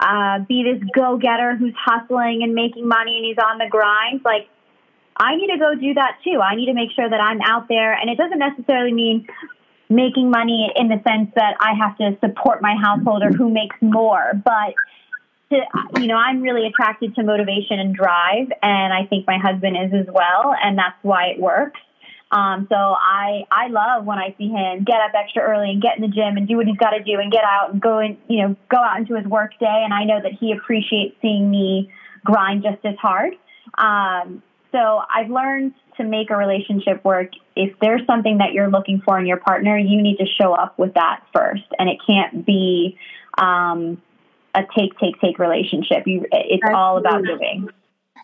uh, 0.00 0.38
be 0.48 0.62
this 0.62 0.82
go 0.94 1.18
getter 1.18 1.56
who's 1.56 1.74
hustling 1.76 2.42
and 2.42 2.54
making 2.54 2.86
money 2.86 3.16
and 3.16 3.24
he's 3.24 3.38
on 3.44 3.58
the 3.58 3.66
grind, 3.68 4.20
like 4.24 4.48
I 5.16 5.36
need 5.36 5.48
to 5.48 5.58
go 5.58 5.74
do 5.74 5.94
that 5.94 6.18
too. 6.24 6.40
I 6.40 6.54
need 6.54 6.66
to 6.66 6.74
make 6.74 6.90
sure 6.94 7.08
that 7.08 7.20
I'm 7.20 7.40
out 7.42 7.68
there. 7.68 7.92
And 7.92 8.08
it 8.08 8.16
doesn't 8.16 8.38
necessarily 8.38 8.92
mean 8.92 9.26
making 9.88 10.30
money 10.30 10.70
in 10.76 10.88
the 10.88 11.00
sense 11.06 11.30
that 11.34 11.56
I 11.60 11.74
have 11.74 11.96
to 11.98 12.16
support 12.20 12.62
my 12.62 12.76
household 12.80 13.22
or 13.22 13.30
who 13.32 13.50
makes 13.50 13.76
more, 13.80 14.32
but 14.44 14.74
to, 15.50 16.00
you 16.00 16.06
know, 16.06 16.16
I'm 16.16 16.42
really 16.42 16.66
attracted 16.66 17.14
to 17.14 17.22
motivation 17.22 17.78
and 17.78 17.94
drive, 17.94 18.48
and 18.62 18.92
I 18.92 19.06
think 19.08 19.26
my 19.26 19.38
husband 19.38 19.76
is 19.76 20.06
as 20.06 20.12
well, 20.12 20.54
and 20.62 20.76
that's 20.76 20.96
why 21.02 21.28
it 21.28 21.40
works. 21.40 21.80
Um, 22.30 22.66
so 22.68 22.76
I 22.76 23.44
I 23.50 23.68
love 23.68 24.04
when 24.04 24.18
I 24.18 24.34
see 24.36 24.48
him 24.48 24.84
get 24.84 25.00
up 25.00 25.12
extra 25.14 25.42
early 25.42 25.70
and 25.70 25.80
get 25.80 25.96
in 25.96 26.02
the 26.02 26.08
gym 26.08 26.36
and 26.36 26.46
do 26.46 26.56
what 26.56 26.66
he's 26.66 26.76
got 26.76 26.90
to 26.90 27.02
do 27.02 27.18
and 27.18 27.32
get 27.32 27.42
out 27.42 27.72
and 27.72 27.80
go 27.80 27.98
and 27.98 28.18
you 28.28 28.42
know 28.42 28.56
go 28.70 28.76
out 28.76 28.98
into 28.98 29.16
his 29.16 29.24
work 29.24 29.52
day. 29.58 29.82
And 29.84 29.94
I 29.94 30.04
know 30.04 30.20
that 30.22 30.32
he 30.38 30.52
appreciates 30.52 31.16
seeing 31.22 31.50
me 31.50 31.90
grind 32.24 32.64
just 32.64 32.84
as 32.84 32.96
hard. 33.00 33.32
Um, 33.78 34.42
so 34.72 35.00
I've 35.08 35.30
learned 35.30 35.72
to 35.96 36.04
make 36.04 36.28
a 36.28 36.36
relationship 36.36 37.02
work. 37.02 37.30
If 37.56 37.78
there's 37.80 38.06
something 38.06 38.38
that 38.38 38.52
you're 38.52 38.68
looking 38.68 39.00
for 39.02 39.18
in 39.18 39.26
your 39.26 39.38
partner, 39.38 39.78
you 39.78 40.02
need 40.02 40.18
to 40.18 40.26
show 40.26 40.52
up 40.52 40.78
with 40.78 40.94
that 40.94 41.22
first, 41.34 41.64
and 41.78 41.88
it 41.88 41.96
can't 42.06 42.44
be. 42.44 42.98
Um, 43.38 44.02
a 44.54 44.62
take 44.76 44.98
take 44.98 45.20
take 45.20 45.38
relationship. 45.38 46.06
You, 46.06 46.26
it's 46.32 46.62
That's 46.62 46.74
all 46.74 46.98
about 46.98 47.24
giving. 47.24 47.68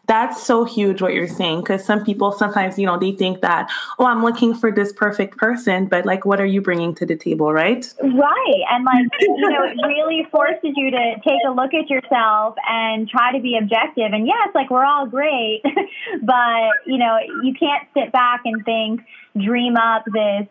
That's 0.06 0.42
so 0.42 0.64
huge 0.64 1.00
what 1.00 1.14
you're 1.14 1.26
saying 1.26 1.60
because 1.60 1.82
some 1.82 2.04
people 2.04 2.30
sometimes, 2.30 2.78
you 2.78 2.84
know, 2.84 2.98
they 2.98 3.12
think 3.12 3.40
that, 3.40 3.70
oh, 3.98 4.04
I'm 4.04 4.22
looking 4.22 4.54
for 4.54 4.70
this 4.70 4.92
perfect 4.92 5.38
person, 5.38 5.86
but 5.86 6.04
like, 6.04 6.26
what 6.26 6.40
are 6.40 6.46
you 6.46 6.60
bringing 6.60 6.94
to 6.96 7.06
the 7.06 7.16
table, 7.16 7.52
right? 7.54 7.90
Right. 8.02 8.62
And 8.70 8.84
like, 8.84 9.06
you 9.20 9.50
know, 9.50 9.64
it 9.64 9.78
really 9.86 10.26
forces 10.30 10.72
you 10.76 10.90
to 10.90 11.14
take 11.24 11.38
a 11.48 11.52
look 11.52 11.72
at 11.72 11.88
yourself 11.88 12.54
and 12.68 13.08
try 13.08 13.32
to 13.32 13.40
be 13.40 13.56
objective. 13.56 14.12
And 14.12 14.26
yes, 14.26 14.48
like, 14.54 14.68
we're 14.68 14.84
all 14.84 15.06
great, 15.06 15.62
but, 16.22 16.70
you 16.84 16.98
know, 16.98 17.16
you 17.42 17.54
can't 17.58 17.88
sit 17.94 18.12
back 18.12 18.42
and 18.44 18.62
think, 18.66 19.00
dream 19.42 19.76
up 19.76 20.04
this 20.12 20.46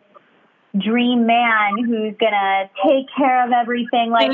dream 0.78 1.24
man 1.24 1.78
who's 1.78 2.14
gonna 2.18 2.68
take 2.84 3.06
care 3.16 3.46
of 3.46 3.52
everything 3.52 4.10
like 4.10 4.32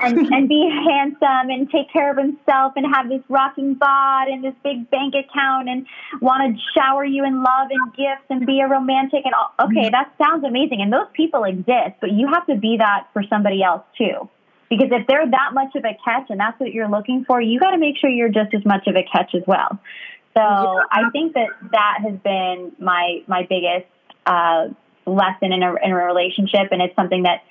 and, 0.00 0.32
and 0.32 0.48
be 0.48 0.70
handsome 0.88 1.50
and 1.50 1.70
take 1.70 1.92
care 1.92 2.10
of 2.10 2.16
himself 2.16 2.72
and 2.76 2.86
have 2.94 3.10
this 3.10 3.20
rocking 3.28 3.74
bod 3.74 4.28
and 4.28 4.42
this 4.42 4.54
big 4.64 4.88
bank 4.90 5.14
account 5.14 5.68
and 5.68 5.86
want 6.22 6.56
to 6.56 6.62
shower 6.72 7.04
you 7.04 7.24
in 7.26 7.42
love 7.42 7.68
and 7.70 7.92
gifts 7.92 8.24
and 8.30 8.46
be 8.46 8.60
a 8.60 8.66
romantic 8.66 9.20
and 9.26 9.34
all. 9.34 9.52
okay 9.68 9.90
that 9.90 10.12
sounds 10.16 10.44
amazing. 10.44 10.80
And 10.80 10.90
those 10.90 11.08
people 11.12 11.44
exist 11.44 12.00
but 12.00 12.10
you 12.10 12.26
have 12.32 12.46
to 12.46 12.56
be 12.56 12.76
that 12.78 13.08
for 13.12 13.22
somebody 13.28 13.62
else 13.62 13.82
too. 13.98 14.30
Because 14.70 14.88
if 14.90 15.06
they're 15.06 15.30
that 15.30 15.50
much 15.52 15.76
of 15.76 15.84
a 15.84 15.96
catch 16.02 16.30
and 16.30 16.40
that's 16.40 16.58
what 16.58 16.72
you're 16.72 16.88
looking 16.88 17.24
for 17.26 17.42
you 17.42 17.60
got 17.60 17.72
to 17.72 17.78
make 17.78 17.98
sure 17.98 18.08
you're 18.08 18.30
just 18.30 18.54
as 18.54 18.64
much 18.64 18.86
of 18.86 18.96
a 18.96 19.02
catch 19.02 19.34
as 19.34 19.42
well. 19.46 19.78
So 20.34 20.42
i 20.42 21.10
think 21.12 21.34
that 21.34 21.48
that 21.72 21.98
has 22.02 22.18
been 22.24 22.72
my 22.78 23.22
my 23.26 23.46
biggest 23.48 23.86
uh, 24.26 24.68
lesson 25.06 25.52
in 25.52 25.62
a, 25.62 25.74
in 25.82 25.92
a 25.92 25.94
relationship, 25.94 26.68
and 26.70 26.82
it's 26.82 26.94
something 26.96 27.22
that 27.22 27.44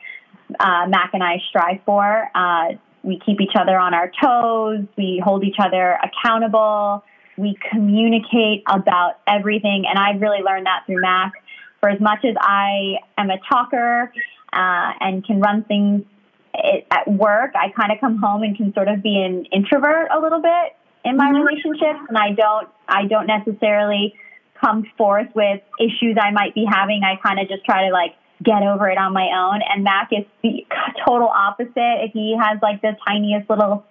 uh, 0.59 0.87
Mac 0.87 1.11
and 1.13 1.23
I 1.23 1.41
strive 1.49 1.79
for. 1.85 2.29
Uh, 2.35 2.73
we 3.03 3.19
keep 3.25 3.39
each 3.39 3.55
other 3.59 3.77
on 3.77 3.93
our 3.93 4.11
toes. 4.21 4.85
We 4.97 5.21
hold 5.23 5.43
each 5.43 5.57
other 5.59 5.97
accountable. 6.03 7.03
We 7.37 7.57
communicate 7.71 8.63
about 8.67 9.19
everything, 9.27 9.85
and 9.87 9.99
I've 9.99 10.21
really 10.21 10.41
learned 10.41 10.65
that 10.65 10.83
through 10.85 11.01
Mac. 11.01 11.33
For 11.81 11.89
as 11.89 11.99
much 11.99 12.25
as 12.25 12.35
I 12.39 12.97
am 13.17 13.29
a 13.29 13.37
talker 13.47 14.11
uh, 14.53 14.91
and 14.99 15.25
can 15.25 15.39
run 15.39 15.63
things 15.65 16.03
at 16.89 17.07
work, 17.07 17.51
I 17.55 17.69
kind 17.69 17.91
of 17.91 17.99
come 17.99 18.17
home 18.17 18.43
and 18.43 18.55
can 18.55 18.73
sort 18.73 18.87
of 18.87 19.03
be 19.03 19.21
an 19.21 19.45
introvert 19.51 20.07
a 20.15 20.19
little 20.19 20.41
bit 20.41 20.75
in 21.03 21.17
my 21.17 21.25
mm-hmm. 21.25 21.41
relationships, 21.41 21.99
and 22.09 22.17
I 22.17 22.31
don't 22.31 22.67
I 22.87 23.05
don't 23.05 23.27
necessarily 23.27 24.15
come 24.65 24.83
forth 24.97 25.27
with 25.35 25.61
issues 25.79 26.17
I 26.19 26.31
might 26.31 26.55
be 26.55 26.65
having, 26.69 27.01
I 27.03 27.15
kind 27.21 27.39
of 27.39 27.47
just 27.47 27.63
try 27.65 27.87
to 27.87 27.93
like 27.93 28.15
get 28.43 28.63
over 28.63 28.89
it 28.89 28.97
on 28.97 29.13
my 29.13 29.29
own. 29.35 29.61
And 29.61 29.83
Mac 29.83 30.09
is 30.11 30.25
the 30.41 30.65
total 31.07 31.27
opposite. 31.27 31.71
If 31.75 32.13
he 32.13 32.37
has 32.39 32.59
like 32.61 32.81
the 32.81 32.95
tiniest 33.07 33.49
little 33.49 33.85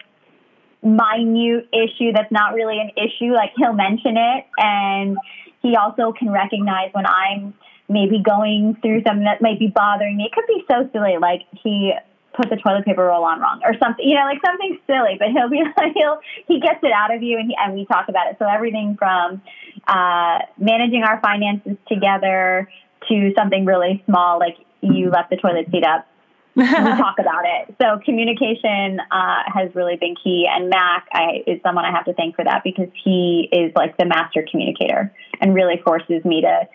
minute 0.82 1.68
issue 1.72 2.12
that's 2.12 2.30
not 2.30 2.54
really 2.54 2.78
an 2.78 2.90
issue, 2.96 3.32
like 3.32 3.52
he'll 3.56 3.72
mention 3.72 4.16
it. 4.16 4.46
And 4.58 5.16
he 5.62 5.76
also 5.76 6.12
can 6.12 6.30
recognize 6.30 6.90
when 6.92 7.06
I'm 7.06 7.54
maybe 7.88 8.22
going 8.22 8.76
through 8.82 9.02
something 9.06 9.24
that 9.24 9.40
might 9.40 9.58
be 9.58 9.68
bothering 9.68 10.16
me. 10.16 10.24
It 10.24 10.32
could 10.32 10.46
be 10.46 10.64
so 10.70 10.88
silly, 10.92 11.16
like 11.20 11.42
he 11.62 11.92
put 12.34 12.50
the 12.50 12.56
toilet 12.56 12.84
paper 12.84 13.04
roll 13.04 13.24
on 13.24 13.40
wrong 13.40 13.60
or 13.64 13.74
something, 13.78 14.06
you 14.06 14.14
know, 14.14 14.24
like 14.24 14.40
something 14.44 14.78
silly, 14.87 15.16
but 15.18 15.28
he'll 15.30 15.48
be 15.48 15.62
like, 15.76 15.92
he'll, 15.96 16.18
he 16.46 16.60
gets 16.60 16.80
it 16.82 16.92
out 16.92 17.14
of 17.14 17.22
you 17.22 17.38
and, 17.38 17.48
he, 17.48 17.56
and 17.58 17.74
we 17.74 17.87
talk 17.87 18.08
about 18.08 18.26
it. 18.28 18.37
So 18.38 18.46
everything 18.46 18.96
from, 18.98 19.40
uh, 19.86 20.38
managing 20.58 21.02
our 21.02 21.20
finances 21.20 21.76
together 21.88 22.68
to 23.08 23.32
something 23.36 23.64
really 23.64 24.02
small, 24.06 24.38
like 24.38 24.56
you 24.80 25.10
left 25.10 25.30
the 25.30 25.36
toilet 25.36 25.66
seat 25.70 25.84
up. 25.84 26.06
we 26.56 26.64
talk 26.64 27.16
about 27.18 27.42
it. 27.44 27.74
So 27.82 27.98
communication 28.04 29.00
uh, 29.10 29.42
has 29.52 29.74
really 29.74 29.96
been 29.96 30.14
key, 30.22 30.46
and 30.48 30.70
Mac 30.70 31.08
I, 31.12 31.42
is 31.48 31.60
someone 31.64 31.84
I 31.84 31.90
have 31.90 32.04
to 32.04 32.14
thank 32.14 32.36
for 32.36 32.44
that 32.44 32.62
because 32.62 32.88
he 33.02 33.48
is 33.50 33.72
like 33.74 33.96
the 33.96 34.04
master 34.04 34.46
communicator 34.48 35.12
and 35.40 35.52
really 35.52 35.80
forces 35.84 36.24
me 36.24 36.42
to 36.42 36.68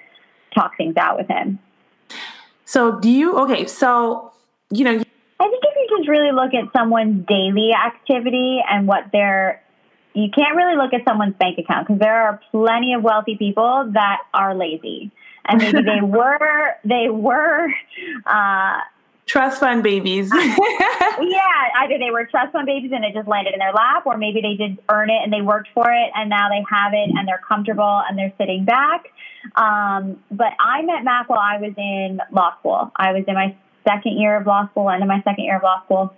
talk 0.53 0.75
things 0.75 0.97
out 0.97 1.17
with 1.17 1.29
him. 1.29 1.59
So 2.65 2.99
do 2.99 3.09
you? 3.09 3.37
Okay, 3.39 3.65
so 3.67 4.33
you 4.69 4.83
know. 4.83 4.91
I 4.91 5.47
think 5.47 5.63
if 5.63 5.89
you 5.89 5.97
just 5.97 6.09
really 6.09 6.33
look 6.33 6.53
at 6.53 6.73
someone's 6.73 7.25
daily 7.25 7.71
activity 7.73 8.61
and 8.69 8.85
what 8.85 9.05
they're 9.13 9.63
you 10.21 10.29
can't 10.29 10.55
really 10.55 10.75
look 10.75 10.93
at 10.93 11.01
someone's 11.07 11.35
bank 11.35 11.57
account 11.57 11.87
because 11.87 11.99
there 11.99 12.21
are 12.21 12.39
plenty 12.51 12.93
of 12.93 13.03
wealthy 13.03 13.35
people 13.37 13.89
that 13.93 14.19
are 14.33 14.55
lazy. 14.55 15.11
And 15.45 15.59
maybe 15.59 15.81
they 15.81 16.01
were 16.03 16.75
they 16.83 17.09
were 17.09 17.67
uh, 18.25 18.79
trust 19.25 19.59
fund 19.59 19.83
babies. 19.83 20.31
Yeah 21.21 21.59
either 21.79 21.97
they 21.97 22.11
were 22.11 22.25
trust 22.25 22.51
fund 22.51 22.65
babies 22.65 22.91
and 22.93 23.03
it 23.03 23.13
just 23.13 23.27
landed 23.27 23.53
in 23.53 23.59
their 23.59 23.73
lap 23.73 24.05
or 24.05 24.17
maybe 24.17 24.41
they 24.41 24.55
did 24.55 24.77
earn 24.89 25.09
it 25.09 25.21
and 25.23 25.31
they 25.31 25.41
worked 25.41 25.69
for 25.73 25.89
it 25.89 26.11
and 26.15 26.29
now 26.29 26.49
they 26.49 26.63
have 26.69 26.93
it 26.93 27.09
and 27.09 27.27
they're 27.27 27.41
comfortable 27.47 28.01
and 28.07 28.17
they're 28.17 28.33
sitting 28.37 28.65
back. 28.65 29.05
Um, 29.55 30.21
but 30.29 30.53
i 30.59 30.81
met 30.81 31.03
mac 31.03 31.29
while 31.29 31.39
i 31.39 31.57
was 31.57 31.73
in 31.77 32.19
law 32.31 32.57
school. 32.59 32.91
I 32.95 33.13
was 33.13 33.23
in 33.27 33.35
my 33.35 33.55
second 33.87 34.17
year 34.19 34.37
of 34.37 34.45
law 34.45 34.67
school 34.69 34.89
end 34.89 35.01
of 35.01 35.07
my 35.07 35.21
second 35.23 35.45
year 35.45 35.57
of 35.57 35.63
law 35.63 35.83
school 35.85 36.13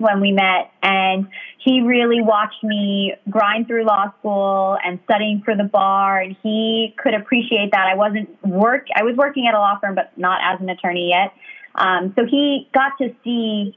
when 0.00 0.20
we 0.20 0.32
met 0.32 0.72
and 0.82 1.28
he 1.58 1.82
really 1.82 2.22
watched 2.22 2.64
me 2.64 3.12
grind 3.28 3.66
through 3.66 3.84
law 3.84 4.10
school 4.18 4.78
and 4.82 4.98
studying 5.04 5.42
for 5.44 5.54
the 5.54 5.64
bar 5.64 6.20
and 6.20 6.34
he 6.42 6.94
could 6.96 7.12
appreciate 7.12 7.72
that. 7.72 7.86
I 7.86 7.94
wasn't 7.94 8.30
work 8.44 8.86
I 8.96 9.02
was 9.02 9.14
working 9.14 9.46
at 9.46 9.54
a 9.54 9.58
law 9.58 9.78
firm 9.78 9.94
but 9.94 10.16
not 10.16 10.40
as 10.42 10.58
an 10.60 10.70
attorney 10.70 11.10
yet. 11.10 11.34
Um, 11.74 12.14
so 12.16 12.24
he 12.24 12.68
got 12.72 12.92
to 12.98 13.14
see 13.22 13.76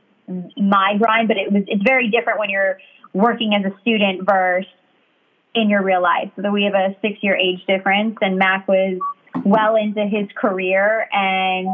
my 0.56 0.96
grind 0.98 1.28
but 1.28 1.36
it 1.36 1.52
was 1.52 1.64
it's 1.68 1.84
very 1.84 2.10
different 2.10 2.40
when 2.40 2.50
you're 2.50 2.78
working 3.12 3.54
as 3.54 3.70
a 3.70 3.78
student 3.82 4.26
versus 4.26 4.72
in 5.56 5.70
your 5.70 5.84
real 5.84 6.02
life. 6.02 6.32
So 6.42 6.50
we 6.52 6.64
have 6.64 6.74
a 6.74 6.96
six 7.02 7.22
year 7.22 7.36
age 7.36 7.66
difference 7.68 8.16
and 8.22 8.38
Mac 8.38 8.66
was 8.66 8.98
well 9.44 9.76
into 9.76 10.06
his 10.06 10.30
career 10.36 11.06
and 11.12 11.68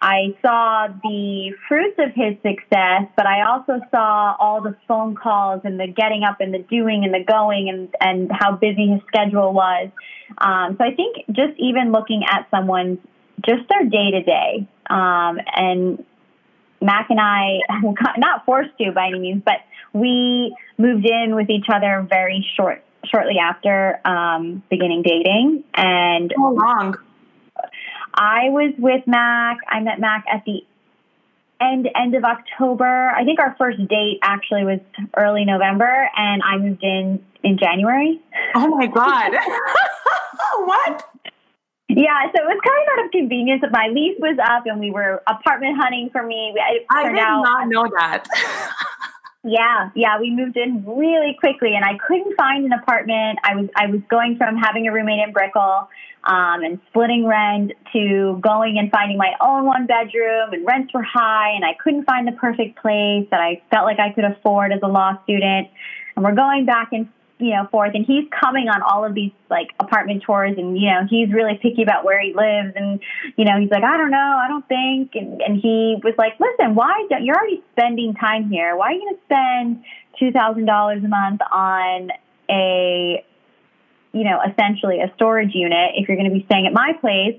I 0.00 0.34
saw 0.42 0.88
the 1.02 1.52
fruits 1.68 1.98
of 1.98 2.12
his 2.14 2.34
success, 2.42 3.08
but 3.16 3.26
I 3.26 3.46
also 3.46 3.80
saw 3.90 4.36
all 4.38 4.60
the 4.60 4.76
phone 4.86 5.14
calls 5.14 5.62
and 5.64 5.80
the 5.80 5.86
getting 5.86 6.22
up 6.22 6.40
and 6.40 6.52
the 6.52 6.58
doing 6.58 7.04
and 7.04 7.14
the 7.14 7.24
going 7.24 7.68
and, 7.68 7.88
and 8.00 8.30
how 8.30 8.56
busy 8.56 8.88
his 8.88 9.00
schedule 9.08 9.52
was. 9.52 9.88
Um, 10.38 10.76
so 10.78 10.84
I 10.84 10.94
think 10.94 11.24
just 11.28 11.58
even 11.58 11.92
looking 11.92 12.24
at 12.28 12.46
someone's, 12.50 12.98
just 13.44 13.68
their 13.68 13.84
day 13.84 14.10
to 14.12 14.22
day, 14.22 14.66
and 14.88 16.04
Mac 16.80 17.10
and 17.10 17.20
I, 17.20 17.60
not 18.18 18.44
forced 18.44 18.76
to 18.78 18.92
by 18.92 19.08
any 19.08 19.18
means, 19.18 19.42
but 19.44 19.60
we 19.92 20.54
moved 20.78 21.06
in 21.06 21.34
with 21.34 21.50
each 21.50 21.66
other 21.72 22.06
very 22.08 22.46
short, 22.56 22.84
shortly 23.04 23.38
after 23.38 24.00
um, 24.04 24.62
beginning 24.70 25.02
dating. 25.02 25.64
And 25.74 26.32
how 26.36 26.52
long? 26.52 26.96
I 28.16 28.48
was 28.48 28.72
with 28.78 29.06
Mac. 29.06 29.58
I 29.68 29.80
met 29.80 30.00
Mac 30.00 30.24
at 30.32 30.44
the 30.44 30.64
end 31.60 31.88
end 31.94 32.14
of 32.14 32.24
October. 32.24 33.10
I 33.16 33.24
think 33.24 33.40
our 33.40 33.54
first 33.58 33.78
date 33.88 34.18
actually 34.22 34.64
was 34.64 34.80
early 35.16 35.44
November, 35.44 36.08
and 36.16 36.42
I 36.42 36.58
moved 36.58 36.82
in 36.82 37.24
in 37.42 37.58
January. 37.58 38.20
Oh 38.54 38.68
my 38.68 38.86
god! 38.86 39.32
what? 40.64 41.08
Yeah, 41.88 42.24
so 42.34 42.42
it 42.42 42.46
was 42.46 42.60
kind 42.66 42.82
of 42.82 42.98
out 42.98 43.04
of 43.06 43.12
convenience. 43.12 43.62
My 43.70 43.88
lease 43.92 44.16
was 44.18 44.36
up, 44.42 44.64
and 44.66 44.80
we 44.80 44.90
were 44.90 45.22
apartment 45.28 45.76
hunting 45.80 46.10
for 46.10 46.22
me. 46.22 46.54
I 46.90 47.08
did 47.10 47.18
out, 47.18 47.42
not 47.42 47.68
know 47.68 47.88
that. 47.98 48.26
Yeah, 49.48 49.90
yeah, 49.94 50.18
we 50.18 50.32
moved 50.32 50.56
in 50.56 50.84
really 50.84 51.36
quickly, 51.38 51.76
and 51.76 51.84
I 51.84 51.96
couldn't 52.04 52.34
find 52.36 52.64
an 52.64 52.72
apartment. 52.72 53.38
I 53.44 53.54
was 53.54 53.68
I 53.76 53.86
was 53.86 54.00
going 54.10 54.36
from 54.36 54.56
having 54.56 54.88
a 54.88 54.92
roommate 54.92 55.20
in 55.20 55.32
Brickell 55.32 55.88
um, 56.26 56.62
and 56.62 56.80
splitting 56.88 57.26
rent 57.26 57.72
to 57.92 58.38
going 58.42 58.78
and 58.78 58.90
finding 58.90 59.16
my 59.16 59.32
own 59.40 59.64
one 59.64 59.86
bedroom, 59.86 60.52
and 60.52 60.66
rents 60.66 60.92
were 60.92 61.02
high, 61.02 61.52
and 61.54 61.64
I 61.64 61.74
couldn't 61.82 62.04
find 62.04 62.26
the 62.26 62.32
perfect 62.32 62.80
place 62.80 63.26
that 63.30 63.40
I 63.40 63.62
felt 63.70 63.84
like 63.84 63.98
I 63.98 64.12
could 64.12 64.24
afford 64.24 64.72
as 64.72 64.80
a 64.82 64.88
law 64.88 65.22
student. 65.24 65.68
And 66.16 66.24
we're 66.24 66.34
going 66.34 66.64
back 66.64 66.88
and 66.92 67.08
you 67.38 67.50
know, 67.50 67.66
forth. 67.70 67.92
And 67.94 68.04
he's 68.06 68.24
coming 68.30 68.68
on 68.68 68.82
all 68.82 69.04
of 69.04 69.14
these 69.14 69.32
like 69.50 69.68
apartment 69.78 70.22
tours 70.24 70.54
and, 70.56 70.76
you 70.78 70.88
know, 70.88 71.02
he's 71.08 71.30
really 71.32 71.58
picky 71.60 71.82
about 71.82 72.04
where 72.04 72.20
he 72.20 72.32
lives. 72.34 72.72
And, 72.74 73.00
you 73.36 73.44
know, 73.44 73.60
he's 73.60 73.70
like, 73.70 73.84
I 73.84 73.96
don't 73.96 74.10
know, 74.10 74.40
I 74.42 74.48
don't 74.48 74.66
think. 74.66 75.14
And, 75.14 75.42
and 75.42 75.60
he 75.60 75.96
was 76.02 76.14
like, 76.16 76.32
listen, 76.40 76.74
why 76.74 77.06
don't, 77.10 77.24
you're 77.24 77.36
already 77.36 77.62
spending 77.72 78.14
time 78.14 78.48
here. 78.50 78.76
Why 78.76 78.88
are 78.88 78.92
you 78.92 79.00
going 79.00 79.16
to 79.16 79.84
spend 79.84 80.64
$2,000 80.66 81.04
a 81.04 81.08
month 81.08 81.40
on 81.52 82.10
a, 82.48 83.24
you 84.16 84.24
know, 84.24 84.40
essentially 84.42 85.00
a 85.00 85.12
storage 85.14 85.54
unit 85.54 85.92
if 85.96 86.08
you're 86.08 86.16
going 86.16 86.30
to 86.30 86.34
be 86.34 86.44
staying 86.46 86.66
at 86.66 86.72
my 86.72 86.92
place? 87.00 87.38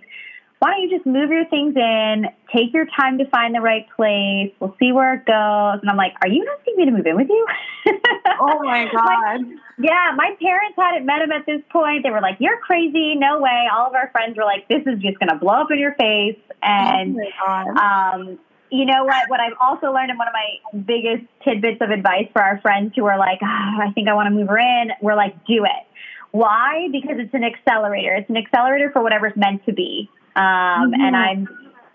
why 0.60 0.72
don't 0.72 0.82
you 0.82 0.90
just 0.90 1.06
move 1.06 1.30
your 1.30 1.46
things 1.46 1.76
in, 1.76 2.26
take 2.54 2.74
your 2.74 2.88
time 3.00 3.20
to 3.20 3.30
find 3.30 3.54
the 3.54 3.62
right 3.62 3.86
place, 3.96 4.52
we'll 4.60 4.76
see 4.80 4.92
where 4.92 5.16
it 5.16 5.26
goes. 5.26 5.80
And 5.82 5.90
I'm 5.90 5.98
like, 5.98 6.14
are 6.22 6.28
you 6.28 6.48
asking 6.58 6.78
me 6.78 6.86
to 6.86 6.92
move 6.92 7.06
in 7.06 7.16
with 7.16 7.30
you? 7.30 7.48
oh 8.40 8.64
my 8.64 8.86
God. 8.92 9.46
yeah, 9.78 10.14
my 10.16 10.36
parents 10.42 10.76
hadn't 10.76 11.06
met 11.06 11.22
him 11.22 11.32
at 11.32 11.46
this 11.46 11.62
point. 11.70 12.04
They 12.04 12.10
were 12.10 12.22
like, 12.22 12.38
you're 12.40 12.58
crazy, 12.58 13.16
no 13.16 13.40
way. 13.40 13.68
All 13.72 13.88
of 13.88 13.94
our 13.94 14.10
friends 14.12 14.36
were 14.36 14.46
like, 14.46 14.68
this 14.68 14.82
is 14.88 15.00
just 15.00 15.20
going 15.20 15.30
to 15.30 15.36
blow 15.36 15.62
up 15.62 15.68
in 15.70 15.78
your 15.78 15.94
face. 15.94 16.40
And, 16.64 17.18
oh 17.48 17.76
um, 17.78 18.40
you 18.72 18.86
know 18.86 19.06
what? 19.06 19.30
What 19.30 19.40
I've 19.40 19.54
also 19.62 19.94
learned, 19.94 20.10
and 20.10 20.18
one 20.18 20.28
of 20.28 20.34
my 20.34 20.80
biggest 20.80 21.30
tidbits 21.46 21.78
of 21.82 21.92
advice 21.92 22.28
for 22.34 22.42
our 22.42 22.60
friends 22.62 22.94
who 22.96 23.06
are 23.06 23.18
like, 23.18 23.40
oh, 23.44 23.46
I 23.46 23.92
think 23.94 24.10
I 24.10 24.14
want 24.14 24.28
to 24.28 24.32
move 24.32 24.50
her 24.50 24.58
in, 24.58 24.90
we're 25.02 25.16
like, 25.16 25.46
do 25.46 25.64
it. 25.64 25.86
Why? 26.32 26.88
Because 26.92 27.18
it's 27.20 27.34
an 27.34 27.44
accelerator. 27.44 28.16
It's 28.16 28.30
an 28.30 28.38
accelerator 28.38 28.92
for 28.92 29.02
whatever's 29.02 29.36
meant 29.36 29.66
to 29.66 29.74
be. 29.74 30.10
Um, 30.36 30.44
mm-hmm. 30.44 31.02
And 31.02 31.16
I'm, 31.16 31.48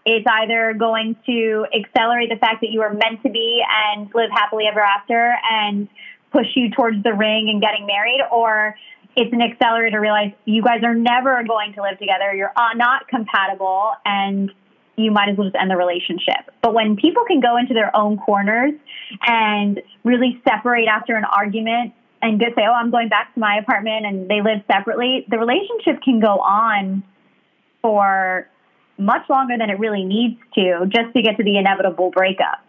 it's 0.04 0.26
either 0.28 0.74
going 0.78 1.16
to 1.26 1.66
accelerate 1.74 2.30
the 2.30 2.36
fact 2.36 2.60
that 2.62 2.70
you 2.70 2.82
are 2.82 2.92
meant 2.92 3.22
to 3.22 3.30
be 3.30 3.62
and 3.68 4.10
live 4.14 4.30
happily 4.30 4.64
ever 4.66 4.80
after 4.80 5.36
and 5.48 5.88
push 6.32 6.46
you 6.56 6.70
towards 6.70 7.02
the 7.02 7.12
ring 7.12 7.50
and 7.50 7.60
getting 7.60 7.86
married, 7.86 8.20
or 8.32 8.74
it's 9.16 9.32
an 9.32 9.42
accelerator 9.42 9.96
to 9.96 10.00
realize 10.00 10.32
you 10.44 10.62
guys 10.62 10.82
are 10.82 10.94
never 10.94 11.44
going 11.44 11.74
to 11.74 11.82
live 11.82 11.98
together. 11.98 12.34
You're 12.34 12.52
uh, 12.56 12.74
not 12.74 13.06
compatible 13.08 13.92
and 14.04 14.50
you 14.96 15.10
might 15.10 15.28
as 15.28 15.36
well 15.36 15.46
just 15.46 15.56
end 15.60 15.70
the 15.70 15.76
relationship. 15.76 16.50
But 16.62 16.74
when 16.74 16.96
people 16.96 17.24
can 17.24 17.40
go 17.40 17.56
into 17.56 17.74
their 17.74 17.94
own 17.94 18.18
corners 18.18 18.72
and 19.26 19.80
really 20.04 20.40
separate 20.48 20.86
after 20.88 21.14
an 21.16 21.24
argument 21.24 21.94
and 22.22 22.40
just 22.40 22.54
say, 22.54 22.62
oh, 22.66 22.72
I'm 22.72 22.90
going 22.90 23.08
back 23.08 23.34
to 23.34 23.40
my 23.40 23.58
apartment 23.58 24.06
and 24.06 24.30
they 24.30 24.40
live 24.40 24.62
separately, 24.70 25.26
the 25.28 25.38
relationship 25.38 26.00
can 26.02 26.20
go 26.20 26.38
on 26.38 27.02
for 27.82 28.48
much 28.96 29.28
longer 29.28 29.58
than 29.58 29.68
it 29.68 29.78
really 29.78 30.04
needs 30.04 30.38
to 30.54 30.86
just 30.86 31.12
to 31.14 31.22
get 31.22 31.36
to 31.36 31.42
the 31.42 31.58
inevitable 31.58 32.10
breakup. 32.10 32.64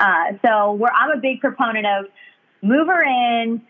Uh, 0.00 0.32
so 0.44 0.72
where 0.72 0.92
I'm 0.92 1.10
a 1.10 1.20
big 1.20 1.40
proponent 1.40 1.86
of 1.86 2.06
move 2.62 2.88
her 2.88 3.02
in, 3.02 3.60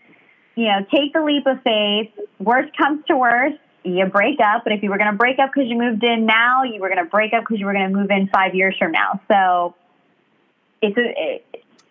you 0.55 0.65
know, 0.65 0.85
take 0.89 1.13
the 1.13 1.21
leap 1.21 1.45
of 1.45 1.61
faith. 1.63 2.11
Worst 2.39 2.75
comes 2.77 3.03
to 3.07 3.17
worst, 3.17 3.57
you 3.83 4.05
break 4.05 4.39
up. 4.39 4.63
But 4.63 4.73
if 4.73 4.81
you 4.81 4.89
were 4.89 4.97
going 4.97 5.11
to 5.11 5.17
break 5.17 5.37
up 5.39 5.51
because 5.53 5.69
you 5.69 5.77
moved 5.77 6.03
in 6.03 6.25
now, 6.25 6.63
you 6.63 6.79
were 6.79 6.87
going 6.87 7.03
to 7.03 7.09
break 7.09 7.33
up 7.33 7.43
because 7.43 7.59
you 7.59 7.65
were 7.65 7.73
going 7.73 7.91
to 7.91 7.95
move 7.95 8.09
in 8.09 8.29
five 8.29 8.55
years 8.55 8.75
from 8.79 8.93
now. 8.93 9.19
So 9.27 9.75
it's 10.81 10.97
a 10.97 11.43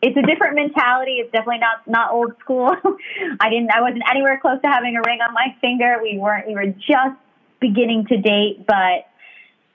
it's 0.05 0.17
a 0.19 0.23
different 0.23 0.55
mentality. 0.55 1.13
It's 1.13 1.33
definitely 1.33 1.61
not 1.61 1.87
not 1.87 2.13
old 2.13 2.33
school. 2.41 2.77
I 3.41 3.49
didn't. 3.49 3.71
I 3.73 3.81
wasn't 3.81 4.03
anywhere 4.11 4.39
close 4.39 4.61
to 4.63 4.69
having 4.69 4.97
a 4.97 5.03
ring 5.03 5.21
on 5.27 5.33
my 5.33 5.57
finger. 5.61 5.99
We 6.03 6.19
weren't. 6.19 6.47
We 6.47 6.55
were 6.55 6.67
just 6.67 7.17
beginning 7.59 8.07
to 8.07 8.19
date, 8.19 8.67
but 8.67 9.09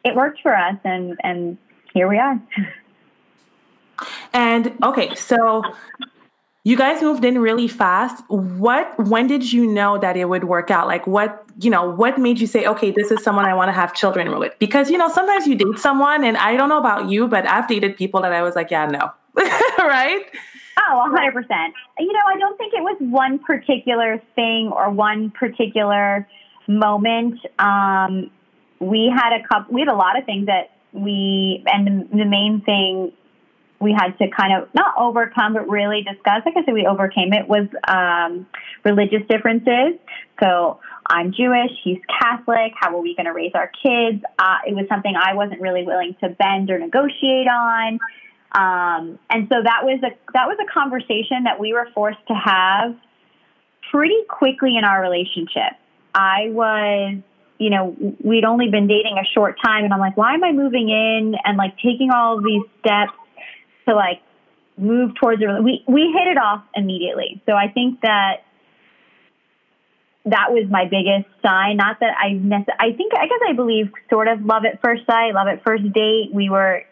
it 0.05 0.15
worked 0.15 0.41
for 0.41 0.55
us, 0.55 0.75
and 0.83 1.17
and 1.23 1.57
here 1.93 2.07
we 2.07 2.19
are. 2.19 2.39
And 4.31 4.77
okay, 4.83 5.15
so 5.15 5.63
you 6.63 6.77
guys 6.77 7.01
moved 7.01 7.25
in 7.25 7.39
really 7.39 7.67
fast. 7.67 8.23
What 8.29 8.99
when 8.99 9.25
did 9.25 9.51
you 9.51 9.65
know 9.65 9.97
that 9.97 10.15
it 10.15 10.25
would 10.25 10.43
work 10.43 10.69
out? 10.69 10.85
Like 10.85 11.07
what, 11.07 11.43
you 11.59 11.71
know, 11.71 11.89
what 11.89 12.19
made 12.19 12.39
you 12.39 12.45
say, 12.45 12.67
"Okay, 12.67 12.91
this 12.91 13.09
is 13.09 13.23
someone 13.23 13.45
I 13.45 13.55
want 13.55 13.69
to 13.69 13.73
have 13.73 13.95
children 13.95 14.37
with?" 14.37 14.53
Because, 14.59 14.91
you 14.91 14.97
know, 14.99 15.09
sometimes 15.09 15.47
you 15.47 15.55
date 15.55 15.79
someone 15.79 16.23
and 16.23 16.37
I 16.37 16.55
don't 16.55 16.69
know 16.69 16.77
about 16.77 17.09
you, 17.09 17.27
but 17.27 17.49
I've 17.49 17.67
dated 17.67 17.97
people 17.97 18.21
that 18.21 18.31
I 18.31 18.43
was 18.43 18.55
like, 18.55 18.69
"Yeah, 18.69 18.85
no." 18.85 19.11
right? 19.79 20.25
Oh, 20.77 21.15
100%. 21.15 21.73
You 21.99 22.13
know, 22.13 22.19
I 22.27 22.39
don't 22.39 22.57
think 22.57 22.73
it 22.73 22.81
was 22.81 22.97
one 22.99 23.39
particular 23.39 24.21
thing 24.35 24.71
or 24.73 24.89
one 24.89 25.31
particular 25.31 26.27
moment. 26.67 27.39
Um, 27.57 28.31
we 28.79 29.11
had 29.13 29.33
a 29.33 29.47
couple, 29.47 29.73
we 29.73 29.81
had 29.81 29.89
a 29.89 29.95
lot 29.95 30.17
of 30.17 30.25
things 30.25 30.45
that 30.45 30.71
we, 30.93 31.63
and 31.67 31.87
the, 31.87 32.17
the 32.17 32.25
main 32.25 32.61
thing 32.65 33.11
we 33.79 33.93
had 33.93 34.17
to 34.17 34.27
kind 34.29 34.61
of 34.61 34.69
not 34.73 34.93
overcome, 34.97 35.53
but 35.53 35.69
really 35.69 36.01
discuss. 36.03 36.41
Like 36.45 36.55
I 36.57 36.65
said, 36.65 36.73
we 36.73 36.85
overcame 36.85 37.31
it 37.33 37.47
was 37.47 37.67
um, 37.87 38.45
religious 38.83 39.25
differences. 39.29 39.99
So 40.41 40.79
I'm 41.05 41.33
Jewish, 41.33 41.71
he's 41.83 41.99
Catholic. 42.19 42.73
How 42.75 42.95
are 42.95 43.01
we 43.01 43.15
going 43.15 43.25
to 43.25 43.33
raise 43.33 43.51
our 43.55 43.71
kids? 43.83 44.23
Uh, 44.37 44.57
it 44.67 44.75
was 44.75 44.85
something 44.89 45.13
I 45.15 45.33
wasn't 45.33 45.61
really 45.61 45.83
willing 45.83 46.15
to 46.21 46.29
bend 46.29 46.69
or 46.69 46.79
negotiate 46.79 47.47
on. 47.47 47.99
Um, 48.51 49.19
and 49.29 49.47
so 49.47 49.61
that 49.63 49.81
was 49.83 49.99
a 50.03 50.09
that 50.33 50.47
was 50.47 50.57
a 50.59 50.71
conversation 50.73 51.43
that 51.43 51.59
we 51.59 51.73
were 51.73 51.87
forced 51.93 52.25
to 52.27 52.33
have 52.33 52.95
pretty 53.91 54.23
quickly 54.27 54.75
in 54.77 54.83
our 54.83 55.01
relationship. 55.01 55.77
I 56.15 56.49
was, 56.49 57.17
you 57.59 57.69
know, 57.69 57.95
we'd 58.23 58.45
only 58.45 58.69
been 58.69 58.87
dating 58.87 59.17
a 59.19 59.25
short 59.33 59.57
time, 59.63 59.83
and 59.83 59.93
I'm 59.93 59.99
like, 59.99 60.17
why 60.17 60.33
am 60.33 60.43
I 60.43 60.51
moving 60.51 60.89
in 60.89 61.35
and 61.43 61.57
like 61.57 61.75
taking 61.77 62.09
all 62.11 62.37
of 62.39 62.43
these 62.43 62.63
steps 62.79 63.13
to 63.87 63.93
like 63.93 64.21
move 64.77 65.13
towards 65.15 65.41
it? 65.43 65.63
We 65.63 65.83
we 65.87 66.11
hit 66.11 66.27
it 66.27 66.37
off 66.37 66.63
immediately. 66.75 67.43
So 67.45 67.53
I 67.53 67.67
think 67.67 68.01
that 68.01 68.45
that 70.25 70.51
was 70.51 70.65
my 70.69 70.85
biggest 70.85 71.29
sign. 71.45 71.77
Not 71.77 71.99
that 71.99 72.15
I 72.17 72.31
necess- 72.31 72.75
I 72.79 72.93
think 72.93 73.13
I 73.13 73.27
guess 73.27 73.39
I 73.47 73.53
believe 73.53 73.91
sort 74.09 74.27
of 74.27 74.43
love 74.43 74.65
at 74.65 74.81
first 74.81 75.05
sight, 75.05 75.33
love 75.33 75.47
at 75.47 75.63
first 75.63 75.83
date. 75.93 76.31
We 76.33 76.49
were 76.49 76.83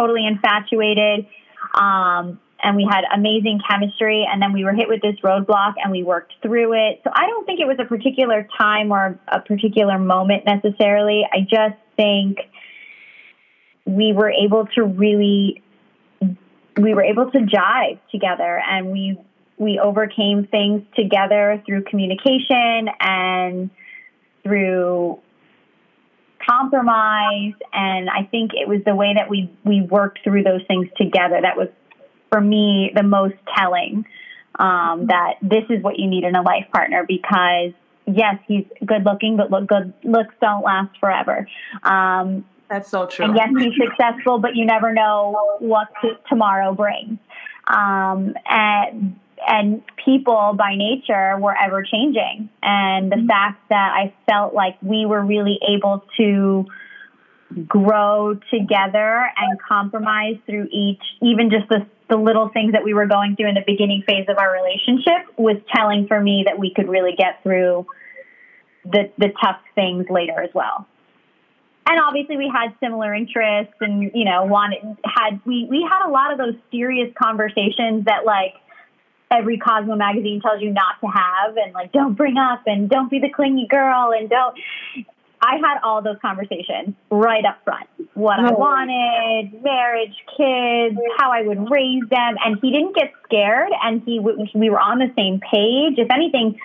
totally 0.00 0.26
infatuated. 0.26 1.26
Um, 1.74 2.40
and 2.62 2.76
we 2.76 2.86
had 2.90 3.04
amazing 3.14 3.60
chemistry 3.68 4.26
and 4.30 4.40
then 4.40 4.52
we 4.52 4.64
were 4.64 4.72
hit 4.72 4.88
with 4.88 5.00
this 5.00 5.16
roadblock 5.22 5.74
and 5.82 5.90
we 5.90 6.02
worked 6.02 6.34
through 6.42 6.72
it. 6.74 7.00
So 7.04 7.10
I 7.14 7.26
don't 7.26 7.46
think 7.46 7.60
it 7.60 7.66
was 7.66 7.78
a 7.78 7.84
particular 7.84 8.46
time 8.58 8.92
or 8.92 9.18
a 9.28 9.40
particular 9.40 9.98
moment 9.98 10.44
necessarily. 10.44 11.26
I 11.32 11.40
just 11.40 11.78
think 11.96 12.38
we 13.84 14.12
were 14.12 14.30
able 14.30 14.66
to 14.74 14.84
really 14.84 15.62
we 16.76 16.94
were 16.94 17.02
able 17.02 17.30
to 17.30 17.38
jive 17.38 17.98
together 18.10 18.62
and 18.68 18.90
we 18.90 19.18
we 19.58 19.78
overcame 19.78 20.46
things 20.46 20.82
together 20.96 21.62
through 21.66 21.84
communication 21.84 22.88
and 23.00 23.70
through 24.42 25.18
compromise 26.48 27.54
and 27.72 28.08
I 28.08 28.24
think 28.30 28.52
it 28.54 28.68
was 28.68 28.80
the 28.84 28.94
way 28.94 29.14
that 29.14 29.28
we 29.28 29.50
we 29.64 29.82
worked 29.82 30.20
through 30.24 30.42
those 30.42 30.62
things 30.66 30.88
together 30.96 31.38
that 31.42 31.56
was 31.56 31.68
for 32.30 32.40
me 32.40 32.90
the 32.94 33.02
most 33.02 33.34
telling 33.56 34.04
um, 34.58 35.06
that 35.06 35.34
this 35.42 35.64
is 35.70 35.82
what 35.82 35.98
you 35.98 36.06
need 36.06 36.24
in 36.24 36.36
a 36.36 36.42
life 36.42 36.66
partner 36.72 37.04
because 37.06 37.72
yes, 38.06 38.36
he's 38.46 38.64
good 38.84 39.04
looking, 39.04 39.36
but 39.36 39.50
look 39.50 39.66
good 39.66 39.92
looks 40.04 40.34
don't 40.40 40.62
last 40.62 40.96
forever. 40.98 41.46
Um, 41.82 42.44
That's 42.68 42.90
so 42.90 43.06
true. 43.06 43.26
And 43.26 43.36
yes, 43.36 43.48
he's 43.58 43.74
successful, 43.88 44.38
but 44.38 44.54
you 44.54 44.64
never 44.64 44.92
know 44.92 45.56
what 45.58 45.88
t- 46.02 46.12
tomorrow 46.28 46.74
brings. 46.74 47.18
Um, 47.66 48.34
and 48.46 49.18
and 49.46 49.82
people 50.04 50.54
by 50.56 50.74
nature 50.76 51.38
were 51.38 51.54
ever 51.56 51.82
changing, 51.82 52.48
and 52.62 53.10
the 53.10 53.16
mm-hmm. 53.16 53.26
fact 53.26 53.68
that 53.70 53.92
I 53.94 54.14
felt 54.28 54.54
like 54.54 54.76
we 54.82 55.06
were 55.06 55.24
really 55.24 55.58
able 55.68 56.04
to 56.16 56.66
grow 57.66 58.38
together 58.50 59.30
and 59.36 59.60
compromise 59.60 60.36
through 60.46 60.68
each, 60.70 61.02
even 61.20 61.50
just 61.50 61.68
the, 61.68 61.86
the 62.08 62.16
little 62.16 62.48
things 62.48 62.72
that 62.72 62.84
we 62.84 62.94
were 62.94 63.06
going 63.06 63.34
through 63.34 63.48
in 63.48 63.54
the 63.54 63.64
beginning 63.66 64.04
phase 64.06 64.26
of 64.28 64.38
our 64.38 64.52
relationship 64.52 65.26
was 65.36 65.56
telling 65.74 66.06
for 66.06 66.20
me 66.20 66.44
that 66.46 66.58
we 66.58 66.72
could 66.72 66.88
really 66.88 67.14
get 67.16 67.42
through 67.42 67.86
the, 68.84 69.10
the 69.18 69.32
tough 69.42 69.58
things 69.74 70.06
later 70.08 70.40
as 70.40 70.50
well. 70.54 70.86
And 71.88 71.98
obviously 72.00 72.36
we 72.36 72.48
had 72.54 72.72
similar 72.78 73.12
interests 73.14 73.74
and, 73.80 74.12
you 74.14 74.24
know, 74.24 74.44
wanted, 74.44 74.96
had, 75.04 75.40
we, 75.44 75.66
we 75.68 75.82
had 75.90 76.06
a 76.06 76.10
lot 76.10 76.30
of 76.30 76.38
those 76.38 76.54
serious 76.70 77.12
conversations 77.20 78.04
that 78.04 78.24
like, 78.24 78.54
every 79.30 79.58
Cosmo 79.58 79.96
magazine 79.96 80.40
tells 80.40 80.60
you 80.60 80.72
not 80.72 81.00
to 81.00 81.06
have 81.06 81.56
and 81.56 81.72
like 81.72 81.92
don't 81.92 82.14
bring 82.14 82.36
up 82.36 82.62
and 82.66 82.90
don't 82.90 83.10
be 83.10 83.20
the 83.20 83.30
clingy 83.30 83.66
girl 83.68 84.12
and 84.16 84.28
don't 84.28 84.56
I 85.42 85.56
had 85.56 85.80
all 85.82 86.02
those 86.02 86.18
conversations 86.20 86.94
right 87.10 87.44
up 87.46 87.64
front. 87.64 87.88
What 88.12 88.38
I 88.38 88.52
wanted, 88.52 89.62
marriage, 89.62 90.14
kids, 90.36 91.00
how 91.18 91.32
I 91.32 91.42
would 91.42 91.70
raise 91.70 92.02
them, 92.10 92.36
and 92.44 92.58
he 92.60 92.70
didn't 92.70 92.94
get 92.94 93.12
scared. 93.24 93.70
And 93.82 94.02
he 94.04 94.20
we 94.20 94.68
were 94.68 94.78
on 94.78 94.98
the 94.98 95.10
same 95.16 95.40
page. 95.40 95.96
If 95.96 96.08
anything, 96.12 96.60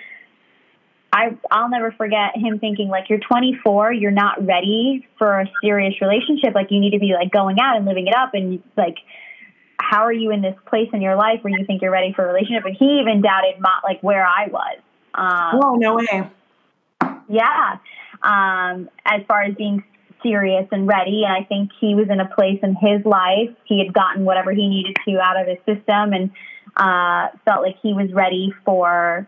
I 1.10 1.38
I'll 1.50 1.70
never 1.70 1.90
forget 1.92 2.36
him 2.36 2.58
thinking 2.58 2.88
like 2.88 3.08
you're 3.08 3.20
24, 3.20 3.94
you're 3.94 4.10
not 4.10 4.44
ready 4.44 5.08
for 5.16 5.40
a 5.40 5.46
serious 5.62 5.94
relationship. 6.02 6.54
Like 6.54 6.70
you 6.70 6.78
need 6.78 6.90
to 6.90 6.98
be 6.98 7.14
like 7.14 7.30
going 7.30 7.56
out 7.58 7.78
and 7.78 7.86
living 7.86 8.06
it 8.08 8.14
up, 8.14 8.34
and 8.34 8.62
like 8.76 8.96
how 9.78 10.02
are 10.02 10.12
you 10.12 10.30
in 10.30 10.42
this 10.42 10.56
place 10.66 10.88
in 10.92 11.00
your 11.00 11.16
life 11.16 11.40
where 11.42 11.56
you 11.56 11.64
think 11.66 11.82
you're 11.82 11.90
ready 11.90 12.12
for 12.14 12.24
a 12.24 12.28
relationship? 12.28 12.64
And 12.64 12.76
he 12.76 13.00
even 13.00 13.22
doubted 13.22 13.60
my, 13.60 13.70
like 13.84 14.02
where 14.02 14.26
I 14.26 14.48
was. 14.48 14.78
Um, 15.14 15.60
oh 15.62 15.74
no 15.76 15.96
way! 15.96 16.30
Yeah, 17.28 17.78
um, 18.22 18.88
as 19.04 19.22
far 19.26 19.42
as 19.42 19.54
being 19.54 19.82
serious 20.22 20.66
and 20.72 20.86
ready, 20.86 21.24
and 21.24 21.32
I 21.32 21.44
think 21.44 21.70
he 21.80 21.94
was 21.94 22.08
in 22.10 22.20
a 22.20 22.26
place 22.26 22.58
in 22.62 22.74
his 22.74 23.04
life 23.04 23.50
he 23.64 23.78
had 23.78 23.92
gotten 23.92 24.24
whatever 24.24 24.52
he 24.52 24.68
needed 24.68 24.96
to 25.06 25.18
out 25.20 25.40
of 25.40 25.46
his 25.46 25.58
system, 25.58 26.12
and 26.12 26.30
uh, 26.76 27.28
felt 27.44 27.62
like 27.62 27.76
he 27.82 27.92
was 27.92 28.12
ready 28.12 28.52
for 28.64 29.26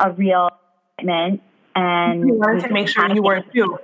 a 0.00 0.12
real 0.12 0.50
commitment. 0.98 1.42
And 1.74 2.26
you 2.26 2.34
wanted 2.34 2.64
to 2.64 2.72
make 2.72 2.88
sure 2.88 3.12
you 3.14 3.22
were 3.22 3.42
too. 3.52 3.78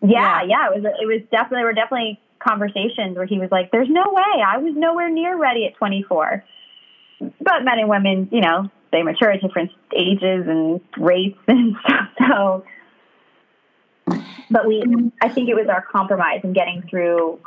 Yeah, 0.00 0.42
yeah, 0.42 0.42
yeah, 0.42 0.66
it 0.68 0.82
was. 0.82 0.92
It 1.00 1.06
was 1.06 1.22
definitely. 1.30 1.64
We're 1.64 1.72
definitely 1.72 2.20
conversations 2.46 3.16
where 3.16 3.26
he 3.26 3.38
was 3.38 3.50
like, 3.50 3.70
"There's 3.70 3.88
no 3.88 4.04
way. 4.12 4.42
I 4.46 4.58
was 4.58 4.74
nowhere 4.76 5.10
near 5.10 5.36
ready 5.36 5.66
at 5.66 5.74
24." 5.76 6.44
But 7.20 7.64
men 7.64 7.78
and 7.78 7.88
women, 7.88 8.28
you 8.32 8.40
know, 8.40 8.70
they 8.92 9.02
mature 9.02 9.32
at 9.32 9.40
different 9.40 9.70
ages 9.96 10.46
and 10.46 10.80
rates 10.96 11.38
and 11.48 11.76
stuff. 11.84 12.08
So, 12.28 12.64
but 14.50 14.66
we, 14.66 14.82
I 15.20 15.28
think 15.28 15.48
it 15.48 15.54
was 15.54 15.66
our 15.68 15.82
compromise 15.82 16.40
in 16.44 16.52
getting 16.52 16.82
through 16.88 17.40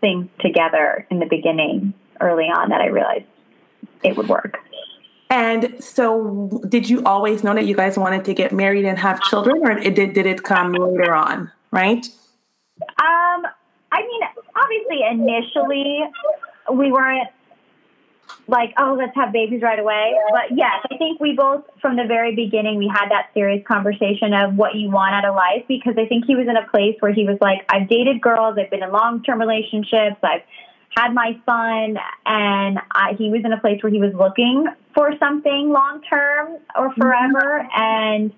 things 0.00 0.28
together 0.40 1.06
in 1.10 1.18
the 1.18 1.26
beginning, 1.26 1.94
early 2.20 2.44
on, 2.44 2.70
that 2.70 2.80
I 2.80 2.86
realized 2.86 3.24
it 4.04 4.16
would 4.16 4.28
work. 4.28 4.58
And 5.28 5.82
so, 5.82 6.62
did 6.68 6.88
you 6.88 7.02
always 7.04 7.42
know 7.42 7.52
that 7.54 7.66
you 7.66 7.74
guys 7.74 7.98
wanted 7.98 8.24
to 8.26 8.34
get 8.34 8.52
married 8.52 8.84
and 8.84 8.96
have 8.98 9.20
children, 9.22 9.66
or 9.66 9.74
did 9.80 10.14
did 10.14 10.24
it 10.24 10.44
come 10.44 10.72
later 10.72 11.14
on? 11.14 11.50
Right. 11.72 12.06
Um, 12.80 13.25
I 13.92 14.02
mean, 14.02 14.20
obviously, 14.54 15.02
initially, 15.08 16.02
we 16.72 16.92
weren't 16.92 17.28
like, 18.48 18.72
oh, 18.78 18.96
let's 18.98 19.14
have 19.14 19.32
babies 19.32 19.62
right 19.62 19.78
away. 19.78 20.14
But 20.30 20.56
yes, 20.56 20.84
I 20.90 20.96
think 20.96 21.20
we 21.20 21.34
both, 21.34 21.64
from 21.80 21.96
the 21.96 22.04
very 22.04 22.34
beginning, 22.34 22.78
we 22.78 22.88
had 22.88 23.08
that 23.10 23.30
serious 23.34 23.64
conversation 23.66 24.32
of 24.32 24.54
what 24.54 24.74
you 24.74 24.90
want 24.90 25.14
out 25.14 25.24
of 25.24 25.34
life 25.34 25.64
because 25.68 25.94
I 25.98 26.06
think 26.06 26.24
he 26.26 26.34
was 26.34 26.46
in 26.48 26.56
a 26.56 26.68
place 26.68 26.96
where 27.00 27.12
he 27.12 27.24
was 27.24 27.38
like, 27.40 27.64
I've 27.68 27.88
dated 27.88 28.20
girls, 28.20 28.56
I've 28.58 28.70
been 28.70 28.82
in 28.82 28.92
long 28.92 29.22
term 29.22 29.40
relationships, 29.40 30.16
I've 30.22 30.42
had 30.96 31.12
my 31.12 31.38
fun, 31.44 31.98
and 32.24 32.78
I, 32.92 33.14
he 33.18 33.30
was 33.30 33.42
in 33.44 33.52
a 33.52 33.60
place 33.60 33.82
where 33.82 33.92
he 33.92 34.00
was 34.00 34.14
looking 34.14 34.66
for 34.94 35.12
something 35.18 35.70
long 35.70 36.02
term 36.02 36.58
or 36.76 36.92
forever. 36.94 37.66
Mm-hmm. 37.66 37.82
And 37.82 38.32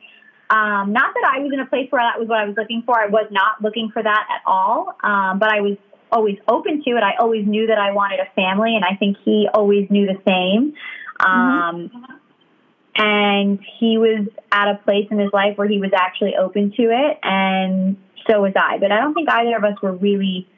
um, 0.50 0.92
not 0.92 1.12
that 1.14 1.30
I 1.34 1.40
was 1.40 1.52
in 1.52 1.61
a 1.61 1.66
place 1.66 1.88
where 1.90 2.02
that 2.02 2.18
was 2.18 2.28
what 2.28 2.38
I 2.38 2.46
was 2.46 2.56
looking 2.56 2.82
for. 2.87 2.98
I 2.98 3.06
was 3.06 3.26
not 3.30 3.62
looking 3.62 3.90
for 3.92 4.02
that 4.02 4.26
at 4.30 4.42
all. 4.46 4.96
Um, 5.02 5.38
but 5.38 5.52
I 5.52 5.61
was 5.61 5.76
always 6.11 6.38
open 6.48 6.82
to 6.84 6.90
it. 6.90 7.02
I 7.02 7.16
always 7.20 7.46
knew 7.46 7.66
that 7.66 7.78
I 7.78 7.92
wanted 7.92 8.20
a 8.20 8.30
family, 8.34 8.74
and 8.74 8.84
I 8.84 8.96
think 8.96 9.18
he 9.24 9.48
always 9.52 9.90
knew 9.90 10.06
the 10.06 10.20
same. 10.26 10.74
Um, 11.20 11.90
mm-hmm. 11.90 12.14
And 13.00 13.61
he 13.78 13.98
was 13.98 14.26
at 14.50 14.68
a 14.70 14.76
place 14.84 15.06
in 15.11 15.18
his 15.18 15.32
life 15.32 15.56
where 15.56 15.68
he 15.68 15.78
was 15.78 15.90
actually 15.94 16.34
open 16.37 16.72
to 16.72 16.82
it, 16.82 17.18
and 17.22 17.96
so 18.28 18.42
was 18.42 18.54
I. 18.56 18.78
But 18.78 18.90
I 18.90 19.00
don't 19.00 19.14
think 19.14 19.30
either 19.30 19.56
of 19.56 19.64
us 19.64 19.80
were 19.82 19.92
really 19.92 20.48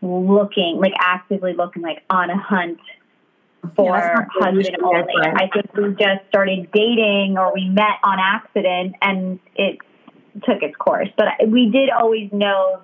looking, 0.00 0.78
like 0.80 0.94
actively 0.98 1.52
looking, 1.52 1.82
like 1.82 2.02
on 2.08 2.30
a 2.30 2.38
hunt 2.38 2.78
for 3.74 3.96
yeah, 3.96 4.26
husband 4.30 4.76
only. 4.82 5.14
I 5.24 5.48
think 5.52 5.72
we 5.74 5.90
just 5.94 6.26
started 6.28 6.70
dating 6.72 7.36
or 7.38 7.52
we 7.54 7.68
met 7.68 7.98
on 8.02 8.18
accident 8.18 8.96
and 9.02 9.38
it 9.54 9.78
took 10.44 10.62
its 10.62 10.76
course. 10.76 11.08
But 11.16 11.48
we 11.48 11.70
did 11.70 11.90
always 11.90 12.30
know 12.32 12.80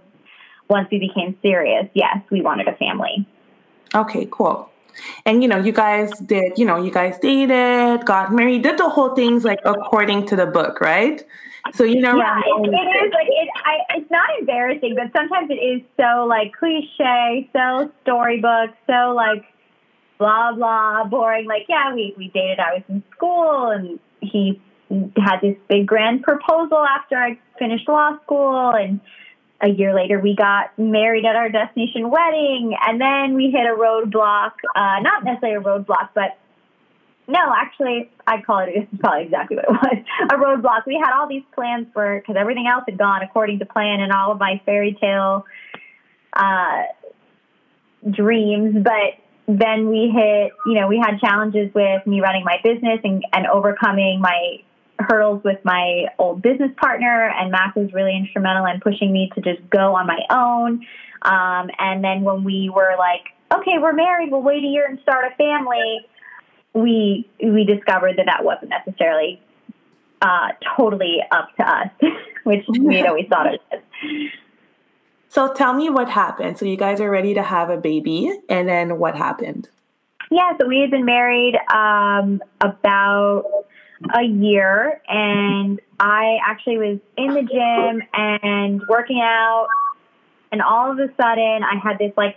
once 0.69 0.89
we 0.91 0.99
became 0.99 1.37
serious, 1.43 1.89
yes, 1.95 2.19
we 2.31 2.41
wanted 2.41 2.69
a 2.69 2.77
family. 2.77 3.27
Okay, 3.95 4.27
cool. 4.31 4.71
And 5.25 5.43
you 5.43 5.49
know, 5.49 5.59
you 5.59 5.73
guys 5.73 6.11
did, 6.19 6.59
you 6.59 6.65
know, 6.65 6.83
you 6.83 6.91
guys 6.91 7.19
dated, 7.19 8.05
got 8.05 8.33
married, 8.33 8.63
did 8.63 8.79
the 8.79 8.89
whole 8.89 9.15
things 9.15 9.45
like 9.45 9.61
according 9.65 10.27
to 10.27 10.37
the 10.37 10.47
book, 10.47 10.81
right? 10.81 11.23
So 11.75 11.85
you 11.85 12.01
know, 12.01 12.17
yeah, 12.17 12.41
it, 12.45 12.67
it 12.67 13.07
is 13.07 13.13
like 13.13 13.29
it. 13.29 13.49
I, 13.65 13.97
it's 13.97 14.11
not 14.11 14.29
embarrassing, 14.41 14.97
but 14.97 15.13
sometimes 15.17 15.49
it 15.49 15.63
is 15.63 15.81
so 15.97 16.27
like 16.27 16.53
cliche, 16.59 17.49
so 17.53 17.91
storybook, 18.03 18.71
so 18.87 19.15
like 19.15 19.45
blah 20.23 20.53
blah, 20.53 21.05
boring. 21.05 21.47
Like, 21.47 21.67
yeah, 21.69 21.95
we 21.95 22.15
we 22.17 22.29
dated. 22.29 22.61
I 22.61 22.75
was 22.75 22.83
in 22.89 23.03
school, 23.15 23.71
and 23.71 23.99
he 24.21 24.61
had 25.17 25.41
this 25.43 25.57
big 25.69 25.87
grand 25.87 26.23
proposal 26.23 26.79
after 26.79 27.17
I 27.17 27.39
finished 27.59 27.89
law 27.89 28.19
school, 28.23 28.71
and 28.71 29.01
a 29.61 29.69
year 29.69 29.95
later 29.95 30.21
we 30.21 30.37
got 30.37 30.77
married 30.79 31.25
at 31.25 31.35
our 31.35 31.49
destination 31.49 32.11
wedding, 32.11 32.77
and 32.87 33.01
then 33.01 33.35
we 33.35 33.51
hit 33.51 33.67
a 33.67 33.75
roadblock. 33.75 34.53
Uh, 34.75 35.01
not 35.01 35.25
necessarily 35.25 35.57
a 35.57 35.61
roadblock, 35.61 36.11
but 36.15 36.39
no, 37.27 37.41
actually, 37.57 38.11
I'd 38.27 38.45
call 38.45 38.61
it, 38.61 38.71
it's 38.75 39.01
probably 39.01 39.25
exactly 39.25 39.57
what 39.57 39.65
it 39.65 39.71
was, 39.71 40.05
a 40.31 40.35
roadblock. 40.37 40.87
We 40.87 41.01
had 41.03 41.13
all 41.19 41.29
these 41.29 41.45
plans 41.55 41.89
for, 41.93 42.21
because 42.21 42.37
everything 42.39 42.67
else 42.69 42.85
had 42.87 42.99
gone 42.99 43.23
according 43.23 43.59
to 43.61 43.67
plan 43.67 44.01
and 44.01 44.13
all 44.13 44.33
of 44.33 44.39
my 44.39 44.61
fairy 44.65 44.97
tale 45.01 45.47
uh, 46.33 46.83
dreams, 48.11 48.77
but 48.83 49.22
then 49.61 49.89
we 49.89 50.13
hit, 50.15 50.53
you 50.67 50.75
know, 50.75 50.89
we 50.89 50.99
had 50.99 51.19
challenges 51.21 51.73
with 51.75 52.07
me 52.07 52.21
running 52.21 52.45
my 52.45 52.59
business 52.63 53.01
and, 53.05 53.25
and 53.33 53.47
overcoming 53.47 54.21
my 54.21 54.59
hurdles 54.99 55.43
with 55.45 55.59
my 55.65 56.07
old 56.19 56.43
business 56.43 56.71
partner. 56.77 57.33
And 57.39 57.51
Mac 57.51 57.75
was 57.75 57.93
really 57.93 58.17
instrumental 58.17 58.67
in 58.67 58.81
pushing 58.81 59.13
me 59.13 59.31
to 59.35 59.41
just 59.41 59.69
go 59.71 59.95
on 59.95 60.07
my 60.07 60.21
own. 60.31 60.87
Um, 61.23 61.71
and 61.79 62.03
then 62.03 62.23
when 62.23 62.45
we 62.45 62.71
were 62.75 62.95
like, 62.99 63.33
okay, 63.53 63.79
we're 63.81 63.93
married, 63.93 64.31
we'll 64.31 64.43
wait 64.43 64.63
a 64.65 64.67
year 64.67 64.87
and 64.87 64.99
start 65.01 65.25
a 65.31 65.37
family, 65.37 66.07
we 66.75 67.29
we 67.43 67.65
discovered 67.65 68.17
that 68.17 68.27
that 68.27 68.45
wasn't 68.45 68.71
necessarily 68.71 69.41
uh, 70.23 70.49
totally 70.77 71.19
up 71.31 71.49
to 71.57 71.69
us, 71.69 71.91
which 72.45 72.65
we 72.69 72.97
had 72.97 73.07
always 73.07 73.27
thought 73.29 73.53
it 73.53 73.61
was. 73.71 74.31
So 75.33 75.51
tell 75.51 75.73
me 75.73 75.89
what 75.89 76.11
happened. 76.11 76.59
So 76.59 76.67
you 76.67 76.77
guys 76.77 77.01
are 77.01 77.09
ready 77.09 77.33
to 77.33 77.43
have 77.43 77.71
a 77.71 77.79
baby, 77.79 78.31
and 78.51 78.69
then 78.69 78.99
what 78.99 79.17
happened? 79.17 79.71
Yeah, 80.31 80.53
so 80.61 80.69
we 80.69 80.81
had 80.81 80.91
been 80.91 81.07
married 81.07 81.55
um, 81.73 82.43
about 82.61 83.45
a 84.15 84.25
year, 84.25 85.01
and 85.09 85.81
I 85.99 86.37
actually 86.47 86.77
was 86.77 86.99
in 87.17 87.33
the 87.33 87.41
gym 87.45 88.03
and 88.13 88.83
working 88.87 89.23
out, 89.23 89.69
and 90.53 90.61
all 90.61 90.93
of 90.93 90.99
a 90.99 91.09
sudden 91.17 91.63
I 91.65 91.81
had 91.83 91.97
this 91.99 92.13
like 92.15 92.37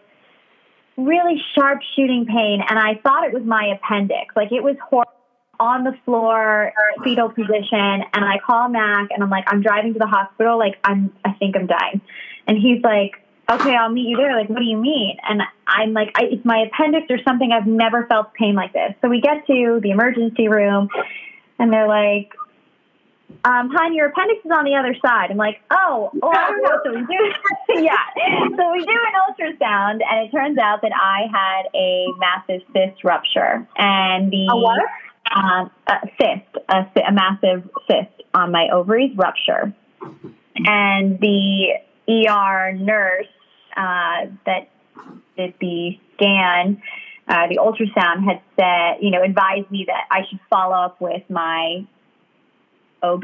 really 0.96 1.42
sharp 1.54 1.82
shooting 1.98 2.26
pain, 2.26 2.62
and 2.66 2.80
I 2.80 2.96
thought 3.04 3.26
it 3.26 3.34
was 3.34 3.44
my 3.44 3.76
appendix. 3.76 4.34
Like 4.38 4.54
it 4.54 4.64
was 4.64 4.78
horrible 4.82 5.12
on 5.60 5.84
the 5.84 5.98
floor, 6.06 6.72
fetal 7.04 7.28
position, 7.28 8.04
and 8.14 8.24
I 8.24 8.40
call 8.46 8.70
Mac 8.70 9.10
and 9.12 9.22
I'm 9.22 9.30
like, 9.30 9.44
I'm 9.48 9.62
driving 9.62 9.94
to 9.94 10.00
the 10.00 10.08
hospital. 10.08 10.58
Like 10.58 10.78
I'm, 10.86 11.14
I 11.26 11.34
think 11.34 11.58
I'm 11.58 11.68
dying. 11.68 12.00
And 12.48 12.58
he's 12.58 12.82
like, 12.84 13.14
okay, 13.50 13.76
I'll 13.76 13.90
meet 13.90 14.08
you 14.08 14.18
there. 14.18 14.36
Like, 14.36 14.50
what 14.50 14.60
do 14.60 14.66
you 14.66 14.78
mean? 14.78 15.18
And 15.28 15.42
I'm 15.68 15.94
like, 15.94 16.12
I, 16.16 16.26
it's 16.26 16.46
my 16.46 16.66
appendix 16.68 17.08
or 17.10 17.18
something. 17.24 17.52
I've 17.52 17.68
never 17.68 18.06
felt 18.08 18.34
pain 18.34 18.56
like 18.56 18.74
this. 18.74 18.94
So 19.02 19.10
we 19.10 19.22
get 19.22 19.46
to 19.48 19.80
the 19.82 19.92
emergency 19.92 20.48
room 20.48 20.90
and 21.60 21.72
they're 21.72 21.88
like, 21.88 22.34
um, 23.44 23.70
hon, 23.74 23.94
your 23.94 24.08
appendix 24.08 24.44
is 24.46 24.52
on 24.52 24.66
the 24.66 24.76
other 24.76 24.96
side. 25.04 25.32
I'm 25.32 25.38
like, 25.38 25.62
oh, 25.72 26.12
oh, 26.22 26.30
I 26.30 26.50
don't 26.50 26.64
know. 26.64 26.80
So 26.84 26.92
we 26.94 27.06
do, 27.06 27.34
yeah. 27.84 27.98
So 28.56 28.72
we 28.72 28.86
do 28.86 28.92
an 28.92 29.16
ultrasound, 29.28 30.00
and 30.10 30.28
it 30.28 30.32
turns 30.32 30.58
out 30.58 30.82
that 30.82 30.92
I 30.94 31.28
had 31.32 31.70
a 31.76 32.06
massive 32.18 32.68
cyst 32.74 33.04
rupture, 33.04 33.68
and 33.78 34.32
the 34.32 34.48
a 34.52 34.56
what? 34.56 34.82
Um, 35.36 35.72
a 35.88 36.08
cyst, 36.20 36.66
a, 36.70 36.86
a 37.08 37.12
massive 37.12 37.68
cyst 37.88 38.24
on 38.34 38.52
my 38.52 38.70
ovaries 38.72 39.16
rupture, 39.16 39.74
and 40.56 41.20
the 41.20 41.74
ER 42.10 42.74
nurse 42.74 43.28
uh, 43.76 44.28
that 44.46 44.70
did 45.38 45.54
the 45.60 46.00
scan, 46.16 46.82
uh, 47.28 47.48
the 47.48 47.58
ultrasound 47.58 48.24
had 48.24 48.42
said, 48.56 49.04
you 49.04 49.12
know, 49.12 49.24
advised 49.24 49.70
me 49.72 49.86
that 49.88 50.06
I 50.12 50.22
should 50.30 50.40
follow 50.50 50.76
up 50.76 51.02
with 51.02 51.24
my 51.30 51.86
OB. 53.02 53.24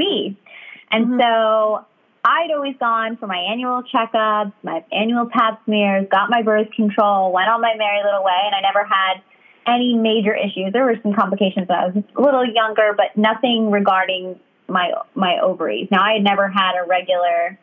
And 0.91 1.07
mm-hmm. 1.07 1.19
so 1.19 1.85
I'd 2.23 2.51
always 2.51 2.75
gone 2.79 3.17
for 3.17 3.27
my 3.27 3.37
annual 3.37 3.83
checkups, 3.83 4.53
my 4.63 4.83
annual 4.91 5.27
pap 5.31 5.61
smears, 5.65 6.07
got 6.11 6.29
my 6.29 6.41
birth 6.41 6.71
control, 6.75 7.31
went 7.31 7.49
on 7.49 7.61
my 7.61 7.73
merry 7.77 8.03
little 8.03 8.23
way, 8.23 8.41
and 8.45 8.55
I 8.55 8.61
never 8.61 8.83
had 8.85 9.21
any 9.67 9.93
major 9.95 10.35
issues. 10.35 10.73
There 10.73 10.83
were 10.83 10.97
some 11.03 11.13
complications 11.13 11.67
when 11.67 11.77
I 11.77 11.85
was 11.87 12.03
a 12.15 12.21
little 12.21 12.45
younger, 12.45 12.93
but 12.95 13.15
nothing 13.15 13.71
regarding 13.71 14.39
my 14.67 14.91
my 15.15 15.39
ovaries. 15.41 15.87
Now 15.91 16.03
I 16.03 16.13
had 16.13 16.23
never 16.23 16.47
had 16.47 16.73
a 16.81 16.87
regular 16.87 17.59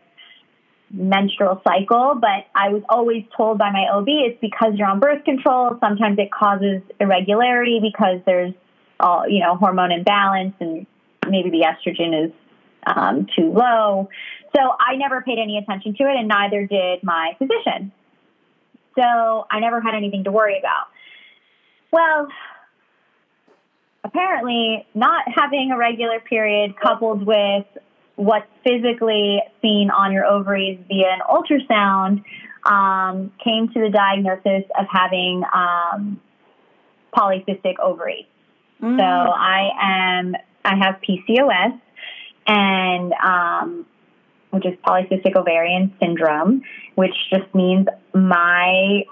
menstrual 0.90 1.60
cycle, 1.66 2.14
but 2.20 2.46
I 2.54 2.70
was 2.70 2.82
always 2.88 3.24
told 3.36 3.58
by 3.58 3.70
my 3.70 3.86
OB 3.92 4.06
it's 4.08 4.40
because 4.40 4.74
you're 4.76 4.88
on 4.88 5.00
birth 5.00 5.24
control. 5.24 5.76
Sometimes 5.80 6.18
it 6.18 6.30
causes 6.30 6.82
irregularity 6.98 7.80
because 7.82 8.20
there's 8.24 8.54
all 9.00 9.28
you 9.28 9.40
know 9.40 9.56
hormone 9.56 9.92
imbalance 9.92 10.54
and 10.60 10.86
maybe 11.28 11.50
the 11.50 11.66
estrogen 11.66 12.26
is 12.26 12.32
um, 12.86 13.26
too 13.36 13.52
low. 13.52 14.08
So 14.56 14.62
I 14.62 14.96
never 14.96 15.20
paid 15.20 15.38
any 15.38 15.58
attention 15.58 15.94
to 15.94 16.04
it, 16.04 16.16
and 16.16 16.28
neither 16.28 16.66
did 16.66 17.02
my 17.02 17.32
physician. 17.38 17.92
So 18.98 19.46
I 19.50 19.60
never 19.60 19.80
had 19.80 19.94
anything 19.94 20.24
to 20.24 20.32
worry 20.32 20.58
about. 20.58 20.86
Well, 21.92 22.28
apparently, 24.04 24.86
not 24.94 25.24
having 25.32 25.70
a 25.72 25.78
regular 25.78 26.20
period 26.20 26.74
coupled 26.80 27.24
with 27.26 27.66
what's 28.18 28.50
physically 28.64 29.40
seen 29.62 29.90
on 29.90 30.12
your 30.12 30.24
ovaries 30.26 30.76
via 30.88 31.06
an 31.06 31.20
ultrasound 31.30 32.24
um, 32.68 33.32
came 33.42 33.68
to 33.68 33.80
the 33.80 33.90
diagnosis 33.90 34.68
of 34.76 34.86
having 34.90 35.44
um, 35.54 36.20
polycystic 37.16 37.78
ovaries. 37.78 38.26
Mm. 38.82 38.98
So 38.98 39.04
I 39.04 39.70
am 39.80 40.34
I 40.64 40.74
have 40.76 40.96
PCOS 41.08 41.80
and 42.48 43.12
um, 43.24 43.86
which 44.50 44.66
is 44.66 44.72
polycystic 44.84 45.36
ovarian 45.36 45.94
syndrome, 46.00 46.62
which 46.96 47.14
just 47.30 47.54
means 47.54 47.86
my 48.14 49.04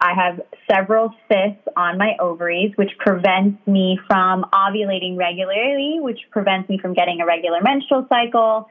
I 0.00 0.12
have 0.14 0.40
several 0.70 1.14
cysts 1.28 1.66
on 1.76 1.98
my 1.98 2.16
ovaries, 2.20 2.72
which 2.76 2.90
prevents 2.98 3.64
me 3.66 3.98
from 4.06 4.44
ovulating 4.52 5.16
regularly, 5.16 5.98
which 6.00 6.18
prevents 6.30 6.68
me 6.68 6.78
from 6.78 6.94
getting 6.94 7.20
a 7.20 7.26
regular 7.26 7.60
menstrual 7.62 8.06
cycle. 8.08 8.68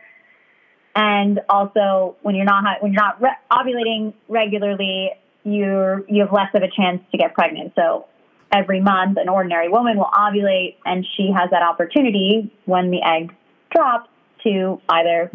And 0.96 1.40
also, 1.50 2.18
when 2.22 2.36
you're 2.36 2.46
not 2.46 2.82
when 2.82 2.94
you're 2.94 3.02
not 3.02 3.22
re- 3.22 3.38
ovulating 3.52 4.14
regularly, 4.28 5.12
you're 5.44 6.04
you 6.08 6.22
have 6.22 6.32
less 6.32 6.50
of 6.54 6.62
a 6.62 6.70
chance 6.70 7.02
to 7.12 7.18
get 7.18 7.34
pregnant. 7.34 7.74
So 7.76 8.06
every 8.54 8.80
month, 8.80 9.18
an 9.18 9.30
ordinary 9.30 9.70
woman 9.70 9.98
will 9.98 10.12
ovulate, 10.14 10.76
and 10.86 11.06
she 11.18 11.32
has 11.36 11.50
that 11.50 11.64
opportunity 11.64 12.54
when 12.66 12.92
the 12.92 13.02
egg 13.02 13.36
drops 13.74 14.10
to 14.44 14.80
either 14.90 15.32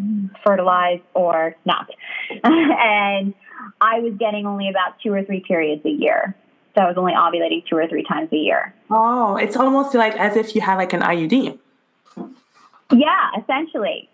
fertilize 0.47 1.01
or 1.14 1.57
not. 1.64 1.89
and 2.45 3.34
I 3.80 4.00
was 4.00 4.14
getting 4.18 4.46
only 4.46 4.68
about 4.68 5.00
two 5.02 5.12
or 5.12 5.22
three 5.24 5.40
periods 5.40 5.84
a 5.84 5.90
year. 5.90 6.34
So 6.74 6.82
I 6.82 6.86
was 6.86 6.96
only 6.96 7.12
ovulating 7.12 7.66
two 7.66 7.76
or 7.76 7.88
three 7.88 8.04
times 8.04 8.28
a 8.32 8.36
year. 8.36 8.74
Oh, 8.90 9.36
it's 9.36 9.56
almost 9.56 9.94
like 9.94 10.14
as 10.16 10.36
if 10.36 10.54
you 10.54 10.60
had 10.60 10.76
like 10.76 10.92
an 10.92 11.00
IUD. 11.00 11.58
Yeah, 12.92 13.30
essentially. 13.40 14.08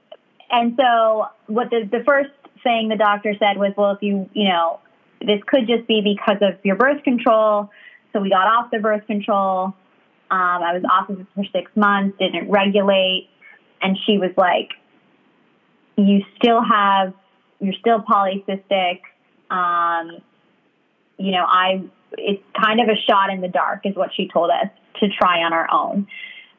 And 0.51 0.77
so 0.77 1.27
what 1.47 1.71
the, 1.71 1.89
the 1.91 2.03
first 2.05 2.31
thing 2.63 2.89
the 2.89 2.97
doctor 2.97 3.35
said 3.39 3.59
was, 3.59 3.73
well, 3.77 3.93
if 3.93 4.03
you, 4.03 4.29
you 4.33 4.49
know, 4.49 4.81
this 5.21 5.41
could 5.47 5.67
just 5.67 5.87
be 5.87 6.01
because 6.01 6.39
of 6.41 6.59
your 6.65 6.77
birth 6.77 7.03
control. 7.03 7.71
So 8.13 8.21
we 8.21 8.31
got 8.31 8.47
off 8.47 8.71
the 8.71 8.79
birth 8.79 9.07
control. 9.07 9.75
Um, 10.31 10.63
I 10.63 10.73
was 10.73 10.83
off 10.91 11.11
of 11.11 11.21
it 11.21 11.27
for 11.35 11.45
six 11.53 11.71
months, 11.77 12.19
didn't 12.19 12.51
regulate. 12.51 13.29
And 13.83 13.99
she 14.07 14.19
was 14.19 14.31
like, 14.37 14.71
you 15.97 16.25
still 16.37 16.63
have, 16.63 17.13
you're 17.61 17.75
still 17.75 18.01
polycystic. 18.01 19.01
Um, 19.51 20.23
you 21.19 21.33
know, 21.33 21.45
I, 21.45 21.83
it's 22.13 22.43
kind 22.61 22.81
of 22.81 22.89
a 22.89 22.97
shot 23.09 23.31
in 23.31 23.41
the 23.41 23.49
dark, 23.49 23.81
is 23.85 23.95
what 23.95 24.11
she 24.15 24.29
told 24.29 24.51
us 24.51 24.69
to 25.01 25.09
try 25.09 25.43
on 25.43 25.53
our 25.53 25.69
own. 25.73 26.07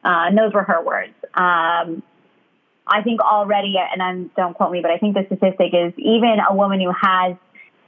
Uh, 0.04 0.28
and 0.28 0.38
those 0.38 0.54
were 0.54 0.64
her 0.64 0.84
words. 0.84 1.14
Um, 1.34 2.04
I 2.88 3.02
think 3.04 3.22
already, 3.22 3.76
and 3.78 4.02
I'm, 4.02 4.32
don't 4.38 4.54
quote 4.54 4.72
me, 4.72 4.82
but 4.82 4.92
I 4.92 4.98
think 4.98 5.16
the 5.16 5.26
statistic 5.26 5.74
is 5.74 5.94
even 5.98 6.38
a 6.48 6.54
woman 6.54 6.80
who 6.80 6.92
has 6.92 7.36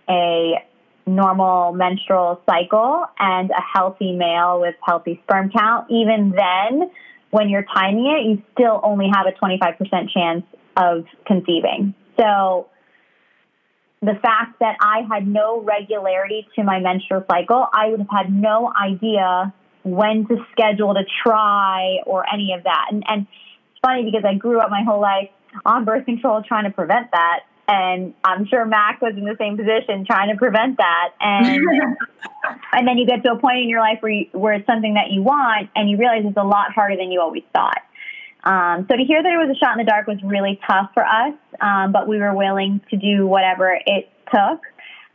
a 0.10 0.64
normal 1.06 1.74
menstrual 1.74 2.42
cycle 2.50 3.06
and 3.20 3.52
a 3.52 3.62
healthy 3.62 4.14
male 4.14 4.60
with 4.60 4.76
healthy 4.82 5.22
sperm 5.24 5.52
count, 5.52 5.90
even 5.90 6.32
then, 6.36 6.92
when 7.30 7.50
you're 7.50 7.66
timing 7.74 8.08
it, 8.08 8.30
you 8.30 8.42
still 8.54 8.80
only 8.84 9.08
have 9.14 9.26
a 9.28 9.32
25% 9.32 10.10
chance 10.10 10.44
of 10.76 11.06
conceiving. 11.26 11.94
So 12.20 12.68
the 14.02 14.14
fact 14.22 14.60
that 14.60 14.78
I 14.80 15.02
had 15.12 15.28
no 15.28 15.62
regularity 15.62 16.48
to 16.56 16.64
my 16.64 16.80
menstrual 16.80 17.26
cycle, 17.30 17.68
I 17.74 17.90
would 17.90 18.00
have 18.00 18.10
had 18.10 18.34
no 18.34 18.72
idea 18.80 19.54
when 19.84 20.28
to 20.28 20.38
schedule 20.52 20.94
to 20.94 21.04
try 21.24 21.98
or 22.06 22.24
any 22.32 22.54
of 22.54 22.64
that. 22.64 22.88
And, 22.92 23.04
and 23.08 23.22
it's 23.72 23.80
funny 23.82 24.04
because 24.04 24.24
I 24.26 24.36
grew 24.36 24.60
up 24.60 24.70
my 24.70 24.84
whole 24.84 25.02
life 25.02 25.30
on 25.66 25.86
birth 25.86 26.06
control 26.06 26.44
trying 26.44 26.66
to 26.66 26.72
prevent 26.72 27.12
that. 27.12 27.42
And 27.70 28.14
I'm 28.24 28.48
sure 28.48 28.66
Mac 28.66 29.02
was 29.02 29.14
in 29.18 29.26
the 29.26 29.36
same 29.38 29.58
position 29.58 30.06
trying 30.06 30.32
to 30.32 30.38
prevent 30.38 30.78
that. 30.78 31.10
And 31.20 31.62
and 32.72 32.88
then 32.88 32.98
you 32.98 33.06
get 33.06 33.24
to 33.24 33.34
a 33.34 33.40
point 33.40 33.60
in 33.60 33.70
your 33.70 33.82
life 33.82 33.98
where 34.00 34.12
you, 34.12 34.28
where 34.32 34.54
it's 34.54 34.68
something 34.68 34.94
that 34.94 35.12
you 35.12 35.22
want, 35.22 35.70
and 35.76 35.90
you 35.90 35.98
realize 35.98 36.24
it's 36.24 36.38
a 36.38 36.44
lot 36.44 36.72
harder 36.72 36.96
than 36.96 37.12
you 37.12 37.20
always 37.20 37.44
thought. 37.54 37.82
Um, 38.48 38.88
so 38.90 38.96
to 38.96 39.04
hear 39.04 39.22
that 39.22 39.30
it 39.30 39.36
was 39.36 39.54
a 39.54 39.60
shot 39.60 39.78
in 39.78 39.86
the 39.86 39.90
dark 39.90 40.08
was 40.08 40.20
really 40.24 40.58
tough 40.66 40.92
for 40.94 41.06
us, 41.06 41.34
um, 41.60 41.92
but 41.92 42.08
we 42.08 42.18
were 42.18 42.34
willing 42.34 42.80
to 42.90 42.96
do 42.96 43.28
whatever 43.28 43.78
it 43.86 44.10
took. 44.34 44.62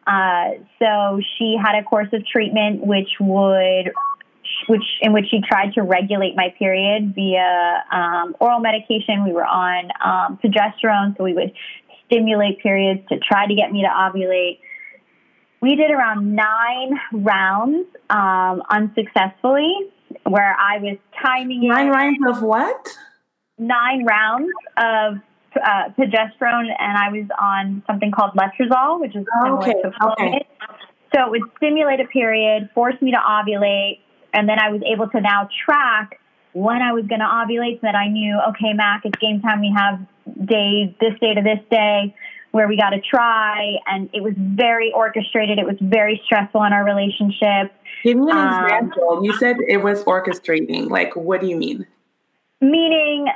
Uh, 0.07 0.61
so 0.78 1.18
she 1.39 1.57
had 1.57 1.80
a 1.80 1.83
course 1.83 2.09
of 2.12 2.26
treatment 2.26 2.87
which 2.87 3.09
would 3.20 3.93
which 4.68 4.83
in 5.01 5.14
which 5.14 5.26
she 5.30 5.41
tried 5.41 5.72
to 5.74 5.83
regulate 5.83 6.37
my 6.37 6.55
period 6.59 7.14
via 7.14 7.85
um, 7.91 8.37
oral 8.39 8.61
medication. 8.61 9.24
We 9.24 9.33
were 9.33 9.47
on 9.47 9.91
um, 10.05 10.39
progesterone, 10.45 11.16
so 11.16 11.24
we 11.24 11.33
would 11.33 11.53
stimulate 12.05 12.61
periods 12.61 13.01
to 13.09 13.18
try 13.18 13.47
to 13.47 13.55
get 13.55 13.72
me 13.72 13.83
to 13.83 13.89
ovulate. 13.89 14.59
We 15.62 15.76
did 15.76 15.91
around 15.91 16.35
nine 16.35 17.01
rounds 17.12 17.87
um, 18.11 18.62
unsuccessfully, 18.68 19.72
where 20.24 20.55
I 20.61 20.78
was 20.78 20.99
timing 21.24 21.68
nine 21.68 21.89
rounds 21.89 22.18
of 22.28 22.43
what? 22.43 22.99
Nine 23.67 24.05
rounds 24.05 24.51
of 24.77 25.17
uh, 25.57 25.91
progesterone, 25.99 26.69
and 26.79 26.97
I 26.97 27.11
was 27.11 27.27
on 27.41 27.83
something 27.87 28.11
called 28.11 28.33
letrozole, 28.33 29.01
which 29.01 29.15
is 29.15 29.25
similar 29.43 29.59
okay. 29.63 29.73
to 29.83 30.13
Okay. 30.13 30.47
So 31.15 31.27
it 31.27 31.31
would 31.31 31.43
stimulate 31.59 32.01
a 32.01 32.07
period, 32.07 32.71
force 32.75 32.95
me 33.03 33.11
to 33.11 33.19
ovulate, 33.19 34.01
and 34.33 34.49
then 34.49 34.59
I 34.59 34.71
was 34.71 34.81
able 34.91 35.09
to 35.11 35.21
now 35.21 35.49
track 35.65 36.19
when 36.55 36.81
I 36.83 36.93
was 36.93 37.05
going 37.07 37.21
to 37.21 37.27
ovulate, 37.27 37.77
so 37.77 37.81
that 37.83 37.95
I 37.95 38.09
knew, 38.09 38.39
okay, 38.51 38.73
Mac, 38.75 39.03
it's 39.05 39.19
game 39.19 39.41
time. 39.41 39.61
We 39.61 39.75
have 39.77 40.01
day 40.47 40.97
this 41.01 41.19
day 41.21 41.35
to 41.35 41.43
this 41.43 41.61
day 41.71 42.15
where 42.53 42.69
we 42.69 42.77
got 42.77 42.91
to 42.91 43.01
try, 43.01 43.77
and 43.87 44.11
it 44.13 44.23
was 44.23 44.35
very 44.37 44.93
orchestrated. 44.95 45.59
It 45.59 45.67
was 45.67 45.77
very 45.81 46.21
stressful 46.27 46.63
in 46.65 46.73
our 46.73 46.85
relationship. 46.85 47.73
Give 48.05 48.19
me 48.19 48.31
an 48.31 48.37
um, 48.37 48.65
example. 48.65 49.21
You 49.25 49.33
said 49.39 49.57
it 49.67 49.79
was 49.79 50.05
orchestrating. 50.05 50.91
Like, 50.91 51.17
what 51.17 51.41
do 51.41 51.47
you 51.47 51.57
mean? 51.57 51.87
Meaning, 52.61 53.27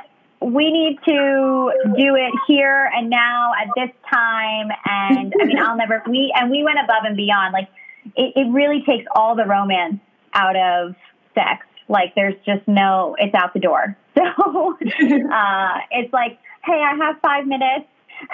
we 0.41 0.71
need 0.71 0.99
to 1.05 1.71
do 1.97 2.15
it 2.15 2.33
here 2.47 2.89
and 2.95 3.09
now 3.09 3.51
at 3.59 3.67
this 3.75 3.93
time. 4.11 4.69
And 4.85 5.33
I 5.41 5.45
mean, 5.45 5.59
I'll 5.59 5.77
never, 5.77 6.03
we, 6.07 6.31
and 6.35 6.51
we 6.51 6.63
went 6.63 6.77
above 6.83 7.03
and 7.05 7.17
beyond. 7.17 7.53
Like, 7.53 7.69
it, 8.15 8.33
it 8.35 8.51
really 8.51 8.83
takes 8.87 9.05
all 9.15 9.35
the 9.35 9.45
romance 9.45 9.99
out 10.33 10.55
of 10.55 10.95
sex. 11.33 11.65
Like, 11.89 12.13
there's 12.15 12.35
just 12.45 12.67
no, 12.67 13.15
it's 13.17 13.33
out 13.35 13.53
the 13.53 13.59
door. 13.59 13.97
So, 14.17 14.73
uh, 14.73 15.77
it's 15.91 16.11
like, 16.11 16.39
hey, 16.65 16.81
I 16.81 16.95
have 16.99 17.17
five 17.21 17.45
minutes 17.45 17.85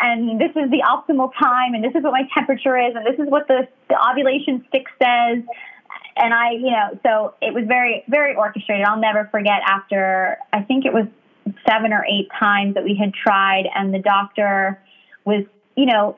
and 0.01 0.39
this 0.39 0.51
is 0.51 0.71
the 0.71 0.81
optimal 0.87 1.31
time 1.37 1.73
and 1.73 1.83
this 1.83 1.93
is 1.93 2.03
what 2.03 2.13
my 2.13 2.23
temperature 2.33 2.77
is 2.77 2.95
and 2.95 3.05
this 3.05 3.19
is 3.19 3.29
what 3.29 3.49
the, 3.49 3.67
the 3.89 3.95
ovulation 4.09 4.63
stick 4.69 4.85
says 4.97 5.43
and 6.15 6.33
I, 6.33 6.51
you 6.51 6.71
know, 6.71 6.99
so 7.03 7.33
it 7.41 7.53
was 7.53 7.65
very, 7.67 8.03
very 8.07 8.35
orchestrated. 8.35 8.85
I'll 8.85 8.99
never 8.99 9.27
forget 9.31 9.61
after, 9.65 10.37
I 10.51 10.61
think 10.61 10.85
it 10.85 10.93
was 10.93 11.07
seven 11.67 11.93
or 11.93 12.05
eight 12.05 12.29
times 12.39 12.75
that 12.75 12.83
we 12.83 12.95
had 12.95 13.13
tried, 13.13 13.65
and 13.73 13.93
the 13.93 13.99
doctor 13.99 14.81
was, 15.25 15.45
you 15.75 15.85
know, 15.85 16.17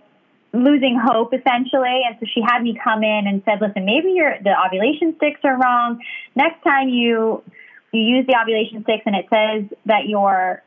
losing 0.54 1.00
hope 1.02 1.34
essentially. 1.34 2.02
And 2.08 2.18
so 2.20 2.26
she 2.34 2.42
had 2.42 2.64
me 2.64 2.80
come 2.82 3.04
in 3.04 3.28
and 3.28 3.44
said, 3.46 3.60
listen, 3.62 3.86
maybe 3.86 4.12
your 4.12 4.36
the 4.42 4.56
ovulation 4.66 5.16
sticks 5.18 5.42
are 5.44 5.58
wrong. 5.60 6.00
Next 6.36 6.64
time 6.64 6.90
you 6.90 7.44
you 7.92 8.02
use 8.02 8.26
the 8.28 8.36
ovulation 8.42 8.84
sticks 8.84 9.04
and 9.06 9.16
it 9.16 9.26
says 9.32 9.78
that 9.86 10.08
you're 10.08 10.64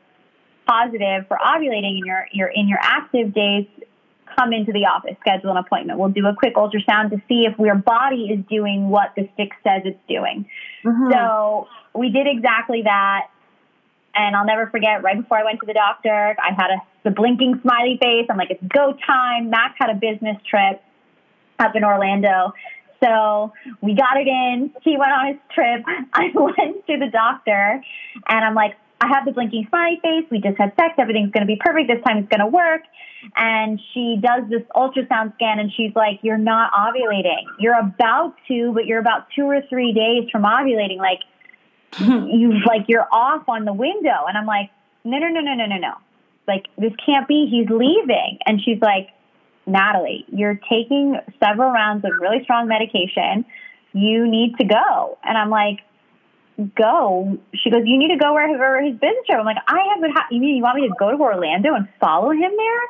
positive 0.67 1.27
for 1.27 1.37
ovulating 1.37 1.97
in 1.97 2.25
you're 2.31 2.51
in 2.53 2.67
your 2.67 2.79
active 2.81 3.33
days, 3.33 3.65
come 4.37 4.53
into 4.53 4.71
the 4.71 4.85
office, 4.85 5.15
schedule 5.21 5.51
an 5.51 5.57
appointment. 5.57 5.99
We'll 5.99 6.09
do 6.09 6.25
a 6.27 6.35
quick 6.35 6.55
ultrasound 6.55 7.09
to 7.09 7.17
see 7.27 7.45
if 7.45 7.57
your 7.57 7.75
body 7.75 8.29
is 8.29 8.45
doing 8.49 8.89
what 8.89 9.13
the 9.15 9.27
stick 9.33 9.51
says 9.63 9.81
it's 9.85 9.99
doing. 10.07 10.47
Mm-hmm. 10.85 11.11
So 11.11 11.67
we 11.95 12.11
did 12.11 12.27
exactly 12.27 12.83
that. 12.83 13.27
And 14.15 14.35
I'll 14.35 14.45
never 14.45 14.67
forget, 14.67 15.03
right 15.03 15.19
before 15.21 15.37
I 15.37 15.43
went 15.43 15.59
to 15.59 15.65
the 15.65 15.73
doctor, 15.73 16.35
I 16.39 16.53
had 16.57 16.71
a 16.71 16.81
the 17.03 17.11
blinking 17.11 17.59
smiley 17.61 17.97
face. 18.01 18.27
I'm 18.29 18.37
like, 18.37 18.51
it's 18.51 18.63
go 18.63 18.93
time. 19.05 19.49
Max 19.49 19.75
had 19.79 19.89
a 19.89 19.95
business 19.95 20.37
trip 20.49 20.81
up 21.59 21.75
in 21.75 21.83
Orlando. 21.83 22.53
So 23.01 23.53
we 23.81 23.95
got 23.95 24.17
it 24.17 24.27
in. 24.27 24.71
He 24.81 24.97
went 24.97 25.11
on 25.11 25.27
his 25.27 25.37
trip. 25.53 25.83
I 26.13 26.31
went 26.33 26.85
to 26.87 26.97
the 26.97 27.09
doctor 27.11 27.81
and 28.27 28.45
I'm 28.45 28.55
like, 28.55 28.75
I 29.01 29.07
have 29.07 29.23
the 29.25 29.31
blinking 29.31 29.67
smiley 29.69 29.99
face. 30.03 30.25
We 30.29 30.41
just 30.41 30.57
had 30.57 30.73
sex. 30.75 30.95
Everything's 30.97 31.31
going 31.31 31.47
to 31.47 31.47
be 31.47 31.57
perfect. 31.59 31.87
This 31.87 32.03
time 32.05 32.17
it's 32.17 32.27
going 32.27 32.41
to 32.41 32.51
work. 32.51 32.81
And 33.35 33.79
she 33.93 34.17
does 34.21 34.49
this 34.49 34.63
ultrasound 34.75 35.35
scan 35.35 35.59
and 35.59 35.71
she's 35.75 35.95
like, 35.95 36.19
You're 36.21 36.37
not 36.37 36.71
ovulating. 36.73 37.47
You're 37.59 37.79
about 37.79 38.35
to, 38.49 38.71
but 38.73 38.85
you're 38.85 38.99
about 38.99 39.27
two 39.35 39.43
or 39.43 39.61
three 39.69 39.93
days 39.93 40.29
from 40.31 40.43
ovulating. 40.43 40.97
Like, 40.97 41.19
you 41.99 42.53
like, 42.65 42.85
you're 42.87 43.07
off 43.11 43.47
on 43.49 43.65
the 43.65 43.73
window. 43.73 44.25
And 44.27 44.37
I'm 44.37 44.45
like, 44.45 44.69
No, 45.03 45.17
no, 45.17 45.27
no, 45.27 45.41
no, 45.41 45.53
no, 45.55 45.65
no, 45.65 45.77
no. 45.77 45.93
Like, 46.47 46.65
this 46.77 46.93
can't 47.05 47.27
be. 47.27 47.47
He's 47.49 47.69
leaving. 47.69 48.39
And 48.45 48.61
she's 48.61 48.81
like, 48.81 49.09
Natalie, 49.65 50.25
you're 50.29 50.59
taking 50.69 51.15
several 51.39 51.71
rounds 51.71 52.03
of 52.05 52.11
really 52.19 52.43
strong 52.43 52.67
medication. 52.67 53.45
You 53.93 54.27
need 54.27 54.57
to 54.57 54.65
go. 54.65 55.17
And 55.23 55.37
I'm 55.37 55.49
like, 55.49 55.79
go. 56.75 57.37
She 57.53 57.69
goes, 57.69 57.83
you 57.85 57.97
need 57.97 58.09
to 58.09 58.17
go 58.17 58.33
wherever 58.33 58.81
his 58.81 58.93
business 58.93 59.25
trip. 59.25 59.39
I'm 59.39 59.45
like, 59.45 59.57
I 59.67 59.79
haven't. 59.93 60.11
Ha- 60.11 60.27
you 60.31 60.39
mean 60.39 60.57
you 60.57 60.63
want 60.63 60.75
me 60.75 60.87
to 60.87 60.93
go 60.99 61.11
to 61.11 61.17
Orlando 61.17 61.73
and 61.75 61.87
follow 61.99 62.31
him 62.31 62.51
there? 62.57 62.83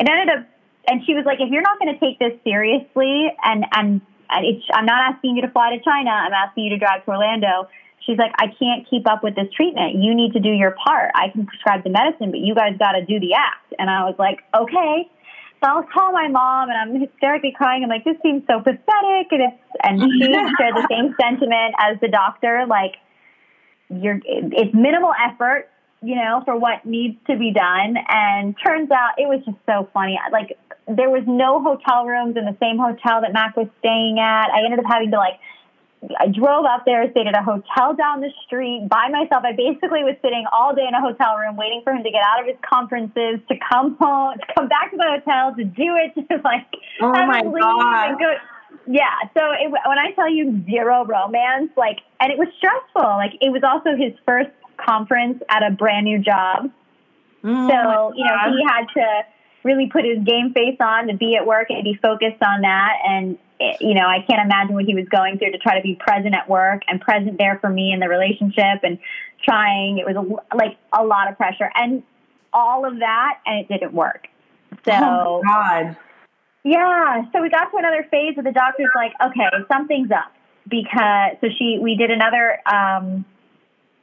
It 0.00 0.08
ended 0.08 0.38
up, 0.38 0.46
and 0.86 1.02
she 1.06 1.14
was 1.14 1.24
like, 1.24 1.40
if 1.40 1.50
you're 1.50 1.62
not 1.62 1.78
going 1.78 1.92
to 1.92 2.00
take 2.00 2.18
this 2.18 2.38
seriously, 2.44 3.32
and 3.42 3.64
and, 3.72 4.00
and 4.30 4.62
I'm 4.72 4.86
not 4.86 5.14
asking 5.14 5.36
you 5.36 5.42
to 5.42 5.50
fly 5.50 5.76
to 5.76 5.82
China. 5.82 6.10
I'm 6.10 6.32
asking 6.32 6.64
you 6.64 6.70
to 6.70 6.78
drive 6.78 7.04
to 7.04 7.10
Orlando. 7.10 7.68
She's 8.08 8.16
like, 8.16 8.32
I 8.38 8.46
can't 8.58 8.88
keep 8.88 9.06
up 9.06 9.22
with 9.22 9.34
this 9.36 9.52
treatment. 9.54 10.00
You 10.00 10.14
need 10.14 10.32
to 10.32 10.40
do 10.40 10.48
your 10.48 10.72
part. 10.72 11.12
I 11.14 11.28
can 11.28 11.44
prescribe 11.44 11.84
the 11.84 11.90
medicine, 11.90 12.30
but 12.30 12.40
you 12.40 12.54
guys 12.54 12.72
got 12.78 12.92
to 12.92 13.04
do 13.04 13.20
the 13.20 13.34
act. 13.34 13.74
And 13.78 13.90
I 13.90 14.08
was 14.08 14.16
like, 14.18 14.40
okay. 14.56 15.04
So 15.60 15.68
I'll 15.68 15.82
call 15.82 16.12
my 16.12 16.26
mom 16.28 16.70
and 16.70 16.78
I'm 16.78 16.98
hysterically 16.98 17.52
crying. 17.54 17.84
I'm 17.84 17.90
like, 17.90 18.04
this 18.04 18.16
seems 18.22 18.44
so 18.48 18.64
pathetic. 18.64 19.28
And 19.28 19.52
it's, 19.52 19.60
and 19.84 20.00
she 20.16 20.32
shared 20.56 20.72
the 20.72 20.88
same 20.88 21.14
sentiment 21.20 21.74
as 21.76 22.00
the 22.00 22.08
doctor. 22.08 22.64
Like, 22.66 22.96
you're, 23.90 24.20
it's 24.24 24.72
minimal 24.72 25.12
effort, 25.12 25.68
you 26.00 26.14
know, 26.14 26.40
for 26.46 26.56
what 26.56 26.86
needs 26.86 27.18
to 27.26 27.36
be 27.36 27.52
done. 27.52 27.96
And 28.08 28.56
turns 28.64 28.90
out 28.90 29.20
it 29.20 29.28
was 29.28 29.44
just 29.44 29.58
so 29.66 29.86
funny. 29.92 30.18
Like, 30.32 30.56
there 30.88 31.10
was 31.10 31.24
no 31.26 31.60
hotel 31.60 32.06
rooms 32.06 32.38
in 32.38 32.46
the 32.46 32.56
same 32.56 32.78
hotel 32.78 33.20
that 33.20 33.34
Mac 33.34 33.54
was 33.54 33.68
staying 33.80 34.18
at. 34.18 34.48
I 34.48 34.64
ended 34.64 34.78
up 34.78 34.88
having 34.88 35.10
to 35.10 35.18
like 35.18 35.36
I 36.18 36.28
drove 36.28 36.64
up 36.64 36.84
there, 36.86 37.10
stayed 37.10 37.26
at 37.26 37.36
a 37.36 37.42
hotel 37.42 37.94
down 37.94 38.20
the 38.20 38.30
street 38.46 38.86
by 38.88 39.08
myself. 39.10 39.42
I 39.44 39.52
basically 39.52 40.06
was 40.06 40.14
sitting 40.22 40.44
all 40.52 40.74
day 40.74 40.86
in 40.86 40.94
a 40.94 41.00
hotel 41.00 41.36
room 41.36 41.56
waiting 41.56 41.82
for 41.82 41.92
him 41.92 42.04
to 42.04 42.10
get 42.10 42.22
out 42.22 42.40
of 42.40 42.46
his 42.46 42.56
conferences, 42.62 43.42
to 43.48 43.54
come 43.58 43.96
home, 43.98 44.38
to 44.38 44.46
come 44.54 44.68
back 44.68 44.90
to 44.92 44.96
the 44.96 45.18
hotel, 45.18 45.54
to 45.56 45.64
do 45.64 45.98
it, 45.98 46.14
to 46.30 46.36
like, 46.44 46.70
oh 47.02 47.10
my 47.10 47.42
God. 47.42 48.18
Go. 48.18 48.30
Yeah. 48.86 49.10
So 49.34 49.42
it, 49.58 49.70
when 49.70 49.98
I 49.98 50.12
tell 50.14 50.30
you 50.30 50.62
zero 50.64 51.04
romance, 51.04 51.70
like, 51.76 51.98
and 52.20 52.30
it 52.30 52.38
was 52.38 52.48
stressful. 52.58 53.02
Like, 53.02 53.34
it 53.40 53.50
was 53.50 53.62
also 53.66 53.96
his 53.96 54.14
first 54.24 54.50
conference 54.78 55.42
at 55.50 55.66
a 55.66 55.70
brand 55.70 56.04
new 56.04 56.20
job. 56.20 56.70
Oh 57.44 57.68
so, 57.68 58.12
you 58.14 58.24
know, 58.24 58.38
he 58.54 58.62
had 58.66 58.86
to 58.94 59.26
really 59.64 59.88
put 59.92 60.04
his 60.04 60.18
game 60.24 60.52
face 60.54 60.78
on 60.80 61.08
to 61.08 61.16
be 61.16 61.36
at 61.36 61.46
work 61.46 61.70
and 61.70 61.82
be 61.84 61.98
focused 62.00 62.42
on 62.42 62.62
that. 62.62 62.94
And 63.04 63.38
you 63.80 63.94
know, 63.94 64.06
I 64.06 64.24
can't 64.28 64.44
imagine 64.44 64.74
what 64.74 64.84
he 64.84 64.94
was 64.94 65.06
going 65.08 65.38
through 65.38 65.52
to 65.52 65.58
try 65.58 65.76
to 65.76 65.82
be 65.82 65.94
present 65.94 66.34
at 66.34 66.48
work 66.48 66.82
and 66.88 67.00
present 67.00 67.38
there 67.38 67.58
for 67.60 67.68
me 67.68 67.92
in 67.92 68.00
the 68.00 68.08
relationship 68.08 68.82
and 68.82 68.98
trying. 69.44 69.98
It 69.98 70.06
was 70.06 70.16
a, 70.16 70.56
like 70.56 70.76
a 70.92 71.04
lot 71.04 71.30
of 71.30 71.36
pressure 71.36 71.70
and 71.74 72.02
all 72.52 72.86
of 72.86 72.98
that, 73.00 73.40
and 73.46 73.60
it 73.60 73.68
didn't 73.68 73.92
work. 73.92 74.28
So, 74.84 74.92
oh 74.92 75.42
God. 75.44 75.96
Yeah. 76.64 77.24
So 77.32 77.42
we 77.42 77.50
got 77.50 77.70
to 77.70 77.76
another 77.76 78.06
phase 78.10 78.36
where 78.36 78.44
the 78.44 78.52
doctor's 78.52 78.90
like, 78.94 79.12
okay, 79.22 79.46
something's 79.70 80.10
up 80.10 80.32
because, 80.68 81.36
so 81.40 81.48
she, 81.56 81.78
we 81.80 81.96
did 81.96 82.10
another 82.10 82.58
um, 82.66 83.24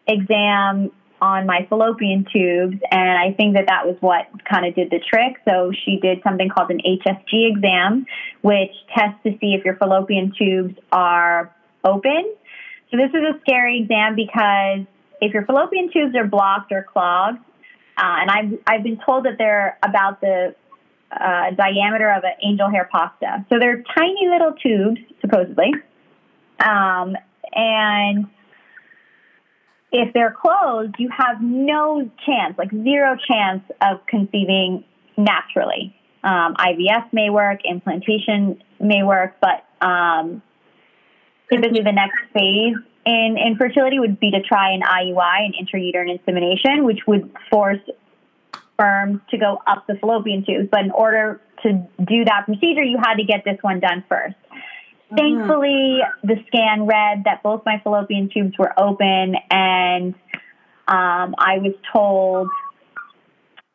exam 0.08 0.91
on 1.22 1.45
my 1.45 1.66
fallopian 1.70 2.26
tubes, 2.32 2.78
and 2.91 3.18
I 3.18 3.34
think 3.36 3.55
that 3.55 3.68
that 3.68 3.86
was 3.86 3.95
what 4.01 4.28
kind 4.49 4.66
of 4.66 4.76
did 4.76 4.89
the 4.89 4.99
trick. 4.99 5.38
So 5.45 5.72
she 5.86 5.97
did 5.97 6.22
something 6.24 6.49
called 6.49 6.72
an 6.72 6.80
HSG 6.80 7.55
exam, 7.55 8.05
which 8.41 8.72
tests 8.95 9.20
to 9.24 9.32
see 9.39 9.55
if 9.57 9.63
your 9.63 9.76
fallopian 9.78 10.34
tubes 10.38 10.76
are 10.91 11.53
open. 11.84 12.34
So 12.91 12.97
this 12.97 13.09
is 13.09 13.24
a 13.36 13.39
scary 13.41 13.80
exam 13.82 14.16
because 14.16 14.86
if 15.22 15.34
your 15.34 15.45
fallopian 15.45 15.89
tubes 15.91 16.16
are 16.16 16.28
blocked 16.28 16.72
or 16.72 16.84
clogged, 16.84 17.39
uh, 17.97 18.01
and 18.03 18.30
I've 18.30 18.59
I've 18.68 18.84
been 18.84 18.99
told 19.05 19.26
that 19.26 19.38
they're 19.38 19.78
about 19.82 20.20
the 20.20 20.53
uh, 21.11 21.51
diameter 21.51 22.11
of 22.11 22.24
an 22.24 22.34
angel 22.43 22.70
hair 22.70 22.89
pasta. 22.91 23.45
So 23.49 23.57
they're 23.59 23.84
tiny 23.97 24.28
little 24.30 24.53
tubes, 24.53 24.99
supposedly, 25.22 25.72
um, 26.59 27.16
and 27.53 28.28
if 29.91 30.13
they're 30.13 30.36
closed, 30.39 30.95
you 30.97 31.09
have 31.09 31.41
no 31.41 32.09
chance, 32.25 32.57
like 32.57 32.71
zero 32.71 33.15
chance 33.27 33.63
of 33.81 34.05
conceiving 34.07 34.83
naturally. 35.17 35.95
Um, 36.23 36.55
IVF 36.55 37.13
may 37.13 37.29
work, 37.29 37.59
implantation 37.63 38.61
may 38.79 39.03
work, 39.03 39.36
but 39.39 39.65
um, 39.86 40.41
typically 41.51 41.81
the 41.81 41.91
next 41.91 42.17
phase 42.33 42.75
in 43.05 43.38
infertility 43.38 43.99
would 43.99 44.19
be 44.19 44.31
to 44.31 44.41
try 44.41 44.73
an 44.73 44.81
IUI, 44.81 45.45
an 45.45 45.53
intrauterine 45.53 46.11
insemination, 46.17 46.83
which 46.83 46.99
would 47.07 47.31
force 47.51 47.79
sperm 48.73 49.21
to 49.29 49.38
go 49.38 49.61
up 49.67 49.86
the 49.88 49.95
fallopian 49.95 50.43
tubes. 50.45 50.67
But 50.71 50.81
in 50.81 50.91
order 50.91 51.39
to 51.63 51.88
do 52.03 52.25
that 52.25 52.45
procedure, 52.45 52.83
you 52.83 52.97
had 52.97 53.15
to 53.15 53.23
get 53.23 53.43
this 53.45 53.57
one 53.61 53.79
done 53.79 54.03
first. 54.09 54.36
Thankfully, 55.16 55.99
the 56.24 56.36
scan 56.47 56.86
read 56.86 57.24
that 57.26 57.41
both 57.43 57.63
my 57.66 57.80
fallopian 57.84 58.30
tubes 58.34 58.57
were 58.57 58.74
open, 58.78 59.36
and 59.49 60.13
um, 60.88 61.36
I 61.38 61.57
was 61.59 61.74
told 61.91 62.49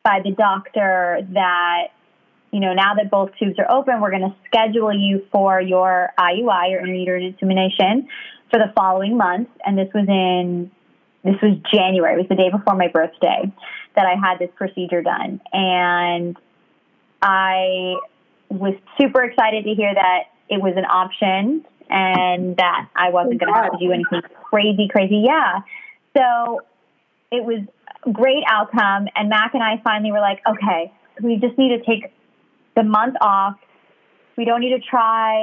by 0.03 0.21
the 0.23 0.31
doctor 0.31 1.19
that, 1.33 1.87
you 2.51 2.59
know, 2.59 2.73
now 2.73 2.95
that 2.95 3.11
both 3.11 3.31
tubes 3.37 3.59
are 3.59 3.69
open, 3.71 4.01
we're 4.01 4.11
going 4.11 4.21
to 4.21 4.35
schedule 4.47 4.93
you 4.93 5.25
for 5.31 5.61
your 5.61 6.09
IUI 6.17 6.71
or 6.71 6.85
intrauterine 6.85 7.33
insemination 7.33 8.07
for 8.49 8.59
the 8.59 8.71
following 8.75 9.17
month. 9.17 9.49
And 9.65 9.77
this 9.77 9.89
was 9.93 10.07
in, 10.07 10.71
this 11.23 11.35
was 11.41 11.57
January. 11.71 12.15
It 12.15 12.17
was 12.17 12.29
the 12.29 12.35
day 12.35 12.49
before 12.49 12.75
my 12.75 12.87
birthday 12.87 13.51
that 13.95 14.05
I 14.05 14.15
had 14.15 14.39
this 14.39 14.49
procedure 14.55 15.01
done. 15.01 15.39
And 15.53 16.37
I 17.21 17.95
was 18.49 18.73
super 18.99 19.23
excited 19.23 19.65
to 19.65 19.75
hear 19.75 19.93
that 19.93 20.30
it 20.51 20.61
was 20.61 20.73
an 20.75 20.85
option 20.85 21.65
and 21.89 22.57
that 22.57 22.89
I 22.95 23.09
wasn't 23.09 23.39
going 23.39 23.53
to 23.53 23.59
have 23.59 23.71
to 23.71 23.77
do 23.79 23.91
anything 23.91 24.21
crazy, 24.43 24.87
crazy. 24.91 25.23
Yeah. 25.25 25.61
So 26.15 26.61
it 27.31 27.43
was 27.43 27.63
a 28.05 28.11
great 28.11 28.43
outcome. 28.47 29.07
And 29.15 29.29
Mac 29.29 29.53
and 29.53 29.63
I 29.63 29.81
finally 29.83 30.11
were 30.11 30.19
like, 30.19 30.41
okay, 30.47 30.91
we 31.21 31.37
just 31.37 31.57
need 31.57 31.77
to 31.77 31.83
take 31.83 32.13
the 32.75 32.83
month 32.83 33.15
off. 33.21 33.55
We 34.37 34.45
don't 34.45 34.59
need 34.59 34.75
to 34.75 34.79
try. 34.79 35.41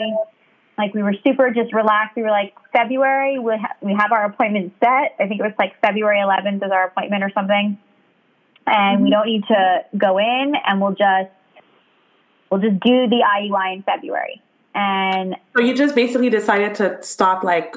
Like 0.76 0.92
we 0.94 1.02
were 1.02 1.14
super 1.26 1.50
just 1.50 1.72
relaxed. 1.72 2.16
We 2.16 2.22
were 2.22 2.30
like 2.30 2.54
February. 2.72 3.38
We 3.38 3.52
ha- 3.52 3.76
we 3.80 3.94
have 3.98 4.12
our 4.12 4.26
appointment 4.26 4.74
set. 4.80 5.16
I 5.18 5.26
think 5.26 5.40
it 5.40 5.42
was 5.42 5.54
like 5.58 5.80
February 5.80 6.20
11th 6.20 6.64
is 6.64 6.70
our 6.70 6.86
appointment 6.86 7.24
or 7.24 7.30
something. 7.34 7.78
And 8.66 8.96
mm-hmm. 8.96 9.04
we 9.04 9.10
don't 9.10 9.26
need 9.26 9.44
to 9.48 9.84
go 9.96 10.18
in, 10.18 10.52
and 10.66 10.80
we'll 10.80 10.92
just 10.92 11.32
we'll 12.50 12.60
just 12.60 12.80
do 12.80 13.08
the 13.08 13.24
IUI 13.24 13.76
in 13.76 13.82
February. 13.82 14.42
And 14.74 15.36
so 15.56 15.62
you 15.62 15.74
just 15.74 15.94
basically 15.94 16.30
decided 16.30 16.74
to 16.76 17.02
stop 17.02 17.42
like 17.42 17.76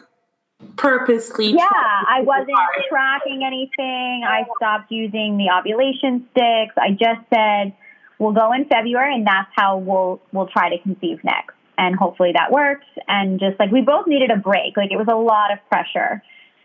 purposely. 0.78 1.52
Yeah, 1.52 1.68
I 1.70 2.22
wasn't 2.22 2.58
tracking 2.90 3.44
anything. 3.44 4.24
I 4.28 4.46
stopped 4.58 4.92
using 4.92 5.38
the 5.38 5.50
ovulation 5.52 6.28
sticks. 6.32 6.76
I 6.78 6.92
just 6.92 7.22
said 7.34 7.74
we'll 8.20 8.34
go 8.34 8.54
in 8.54 8.66
February, 8.66 9.16
and 9.16 9.26
that's 9.26 9.50
how 9.56 9.78
we'll 9.78 10.22
we'll 10.32 10.48
try 10.48 10.70
to 10.70 10.78
conceive 10.80 11.24
next. 11.24 11.56
And 11.78 11.96
hopefully 11.96 12.32
that 12.36 12.52
works. 12.52 12.86
And 13.08 13.40
just 13.40 13.60
like 13.60 13.72
we 13.72 13.82
both 13.82 14.06
needed 14.06 14.30
a 14.30 14.38
break, 14.38 14.78
like 14.78 14.92
it 14.92 14.98
was 14.98 15.08
a 15.10 15.16
lot 15.16 15.52
of 15.52 15.60
pressure. 15.70 16.22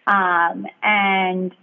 Um, 0.07 0.67
and 0.83 1.55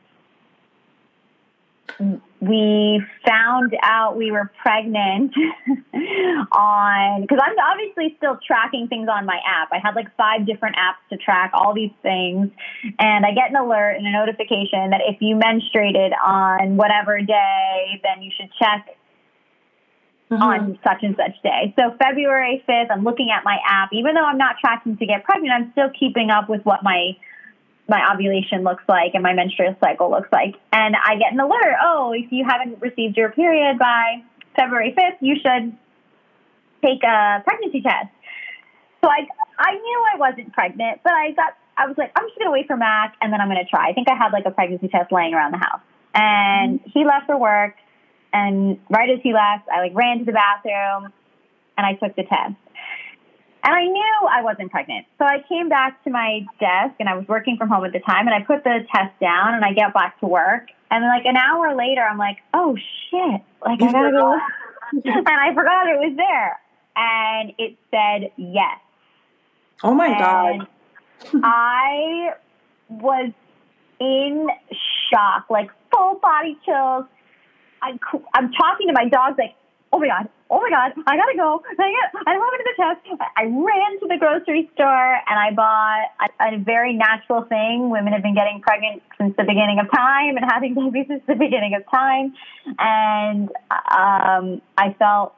we 2.47 3.01
found 3.25 3.75
out 3.81 4.17
we 4.17 4.31
were 4.31 4.51
pregnant 4.61 5.33
on 6.51 7.21
because 7.21 7.39
I'm 7.41 7.55
obviously 7.71 8.15
still 8.17 8.37
tracking 8.45 8.87
things 8.87 9.07
on 9.11 9.25
my 9.25 9.39
app. 9.45 9.69
I 9.71 9.79
had 9.79 9.95
like 9.95 10.15
five 10.15 10.45
different 10.45 10.75
apps 10.75 11.01
to 11.09 11.17
track 11.17 11.51
all 11.53 11.73
these 11.73 11.93
things, 12.01 12.49
and 12.99 13.25
I 13.25 13.31
get 13.31 13.49
an 13.49 13.55
alert 13.55 13.95
and 13.97 14.07
a 14.07 14.11
notification 14.11 14.91
that 14.91 15.01
if 15.07 15.21
you 15.21 15.35
menstruated 15.35 16.11
on 16.23 16.77
whatever 16.77 17.21
day, 17.21 18.01
then 18.03 18.21
you 18.21 18.31
should 18.35 18.49
check 18.59 18.97
mm-hmm. 20.31 20.41
on 20.41 20.79
such 20.83 21.03
and 21.03 21.15
such 21.15 21.41
day. 21.43 21.73
So 21.77 21.95
February 22.01 22.63
5th, 22.67 22.87
I'm 22.91 23.03
looking 23.03 23.29
at 23.35 23.43
my 23.43 23.57
app. 23.67 23.89
Even 23.93 24.15
though 24.15 24.25
I'm 24.25 24.37
not 24.37 24.57
tracking 24.59 24.97
to 24.97 25.05
get 25.05 25.23
pregnant, 25.23 25.53
I'm 25.53 25.71
still 25.71 25.89
keeping 25.97 26.29
up 26.29 26.49
with 26.49 26.61
what 26.63 26.83
my 26.83 27.15
my 27.87 28.13
ovulation 28.13 28.63
looks 28.63 28.83
like 28.87 29.11
and 29.13 29.23
my 29.23 29.33
menstrual 29.33 29.75
cycle 29.83 30.09
looks 30.09 30.29
like. 30.31 30.55
And 30.71 30.95
I 30.95 31.15
get 31.15 31.33
an 31.33 31.39
alert, 31.39 31.75
oh, 31.83 32.13
if 32.15 32.31
you 32.31 32.45
haven't 32.47 32.81
received 32.81 33.17
your 33.17 33.31
period 33.31 33.77
by 33.77 34.23
February 34.55 34.95
5th, 34.97 35.17
you 35.21 35.35
should 35.35 35.75
take 36.81 37.03
a 37.03 37.43
pregnancy 37.43 37.81
test. 37.81 38.07
So 39.03 39.09
I, 39.09 39.27
I 39.59 39.73
knew 39.73 40.05
I 40.13 40.17
wasn't 40.17 40.53
pregnant, 40.53 41.01
but 41.03 41.11
I 41.11 41.31
got, 41.31 41.57
I 41.77 41.87
was 41.87 41.97
like, 41.97 42.11
I'm 42.15 42.25
just 42.27 42.37
going 42.37 42.47
to 42.47 42.51
wait 42.51 42.67
for 42.67 42.77
Mac 42.77 43.15
and 43.21 43.33
then 43.33 43.41
I'm 43.41 43.49
going 43.49 43.63
to 43.63 43.69
try. 43.69 43.89
I 43.89 43.93
think 43.93 44.07
I 44.09 44.15
had 44.15 44.31
like 44.31 44.45
a 44.45 44.51
pregnancy 44.51 44.87
test 44.87 45.11
laying 45.11 45.33
around 45.33 45.51
the 45.51 45.57
house. 45.57 45.81
And 46.15 46.79
mm-hmm. 46.79 46.89
he 46.93 47.05
left 47.05 47.25
for 47.25 47.37
work. 47.37 47.75
And 48.31 48.79
right 48.89 49.09
as 49.09 49.19
he 49.21 49.33
left, 49.33 49.67
I 49.69 49.81
like 49.81 49.93
ran 49.93 50.19
to 50.19 50.25
the 50.25 50.31
bathroom 50.31 51.11
and 51.77 51.85
I 51.85 51.93
took 51.93 52.15
the 52.15 52.23
test. 52.23 52.55
And 53.65 53.73
I 53.73 53.85
knew 53.85 54.27
I 54.29 54.41
wasn't 54.41 54.71
pregnant. 54.71 55.05
So 55.17 55.25
I 55.25 55.37
came 55.47 55.69
back 55.69 56.03
to 56.03 56.09
my 56.09 56.41
desk 56.59 56.95
and 56.99 57.07
I 57.07 57.15
was 57.15 57.25
working 57.29 57.55
from 57.57 57.69
home 57.69 57.85
at 57.85 57.93
the 57.93 57.99
time 57.99 58.27
and 58.27 58.35
I 58.35 58.41
put 58.41 58.63
the 58.65 58.85
test 58.93 59.17
down 59.21 59.53
and 59.53 59.63
I 59.63 59.71
get 59.71 59.93
back 59.93 60.19
to 60.19 60.27
work. 60.27 60.67
And 60.91 61.05
like 61.05 61.25
an 61.25 61.37
hour 61.37 61.73
later, 61.75 62.01
I'm 62.01 62.17
like, 62.17 62.37
oh 62.53 62.75
shit. 63.09 63.41
Like 63.65 63.81
I 63.81 63.91
gotta 63.91 64.11
go. 64.11 64.33
and 65.05 65.27
I 65.27 65.53
forgot 65.53 65.87
it 65.87 65.97
was 65.97 66.13
there. 66.17 66.59
And 66.95 67.53
it 67.57 67.77
said 67.89 68.31
yes. 68.37 68.79
Oh 69.81 69.93
my 69.93 70.07
and 70.07 70.59
God. 70.61 70.67
I 71.43 72.33
was 72.89 73.31
in 74.01 74.47
shock, 75.09 75.45
like 75.49 75.69
full 75.91 76.19
body 76.21 76.57
chills. 76.65 77.05
I'm, 77.81 77.99
I'm 78.33 78.51
talking 78.51 78.87
to 78.87 78.93
my 78.93 79.07
dogs 79.07 79.37
like, 79.37 79.55
oh 79.93 79.99
my 79.99 80.07
god, 80.07 80.29
oh 80.53 80.61
my 80.61 80.69
god, 80.69 80.93
I 81.07 81.17
gotta 81.17 81.35
go. 81.35 81.63
I 81.79 81.89
I'm 82.29 82.39
having 82.39 82.65
the 82.69 82.75
test. 82.77 83.01
I 83.35 83.43
ran 83.49 83.99
to 83.99 84.07
the 84.07 84.17
grocery 84.19 84.69
store 84.75 85.13
and 85.25 85.37
I 85.39 85.51
bought 85.51 86.05
a, 86.21 86.55
a 86.55 86.57
very 86.59 86.93
natural 86.93 87.43
thing. 87.43 87.89
Women 87.89 88.13
have 88.13 88.21
been 88.21 88.35
getting 88.35 88.61
pregnant 88.61 89.01
since 89.17 89.33
the 89.35 89.43
beginning 89.43 89.79
of 89.81 89.89
time 89.91 90.37
and 90.37 90.45
having 90.45 90.75
babies 90.75 91.07
since 91.09 91.23
the 91.27 91.35
beginning 91.35 91.73
of 91.73 91.83
time, 91.89 92.33
and 92.77 93.49
um, 93.71 94.61
I 94.77 94.95
felt. 94.99 95.35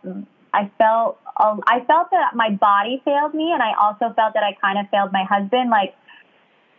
I 0.54 0.72
felt 0.78 1.20
I 1.36 1.84
felt 1.86 2.12
that 2.12 2.32
my 2.34 2.52
body 2.52 3.02
failed 3.04 3.34
me, 3.34 3.52
and 3.52 3.62
I 3.62 3.74
also 3.76 4.16
felt 4.16 4.36
that 4.36 4.44
I 4.44 4.56
kind 4.62 4.80
of 4.80 4.90
failed 4.90 5.12
my 5.12 5.26
husband. 5.28 5.70
Like 5.70 5.96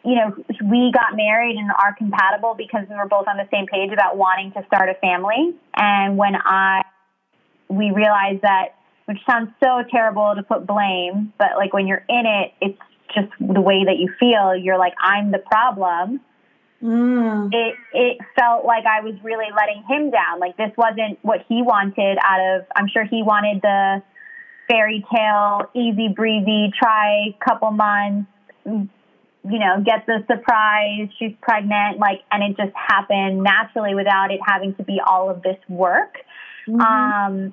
you 0.07 0.15
know, 0.15 0.37
we 0.63 0.93
got 0.95 1.17
married 1.17 1.57
and 1.57 1.69
are 1.71 1.93
compatible 1.93 2.55
because 2.57 2.87
we 2.89 2.95
were 2.95 3.09
both 3.09 3.27
on 3.27 3.37
the 3.37 3.49
same 3.53 3.67
page 3.67 3.93
about 3.93 4.17
wanting 4.17 4.53
to 4.53 4.65
start 4.67 4.89
a 4.89 4.95
family. 4.95 5.53
And 5.75 6.17
when 6.17 6.37
I, 6.37 6.83
we 7.69 7.91
realized 7.91 8.43
that, 8.43 8.77
which 9.07 9.19
sounds 9.29 9.51
so 9.63 9.83
terrible 9.91 10.35
to 10.35 10.43
put 10.43 10.67
blame, 10.67 11.33
but 11.39 11.57
like 11.57 11.73
when 11.73 11.87
you're 11.87 12.05
in 12.09 12.25
it, 12.27 12.53
it's 12.61 12.79
just 13.15 13.33
the 13.41 13.61
way 13.61 13.85
that 13.85 13.99
you 13.99 14.13
feel. 14.19 14.57
You're 14.57 14.79
like, 14.79 14.95
I'm 15.01 15.31
the 15.31 15.39
problem. 15.39 16.21
Mm. 16.83 17.53
It 17.53 17.75
it 17.95 18.19
felt 18.39 18.67
like 18.67 18.85
I 18.85 19.01
was 19.01 19.15
really 19.23 19.47
letting 19.57 19.83
him 19.89 20.11
down. 20.11 20.41
Like 20.41 20.57
this 20.57 20.73
wasn't 20.77 21.19
what 21.23 21.41
he 21.49 21.63
wanted 21.63 22.19
out 22.23 22.41
of. 22.57 22.67
I'm 22.77 22.89
sure 22.89 23.05
he 23.05 23.23
wanted 23.23 23.63
the 23.63 24.03
fairy 24.69 25.05
tale, 25.15 25.71
easy 25.75 26.09
breezy, 26.09 26.73
try 26.77 27.35
couple 27.47 27.71
months, 27.71 28.31
you 28.65 29.59
know, 29.59 29.83
get 29.85 30.07
the 30.07 30.25
surprise, 30.27 31.09
she's 31.19 31.33
pregnant, 31.41 31.99
like, 31.99 32.23
and 32.33 32.43
it 32.43 32.57
just 32.57 32.75
happened 32.75 33.43
naturally 33.43 33.95
without 33.95 34.33
it 34.33 34.41
having 34.45 34.75
to 34.75 34.83
be 34.83 35.01
all 35.05 35.31
of 35.31 35.43
this 35.43 35.59
work. 35.69 36.17
Mm-hmm. 36.69 36.81
Um, 36.81 37.53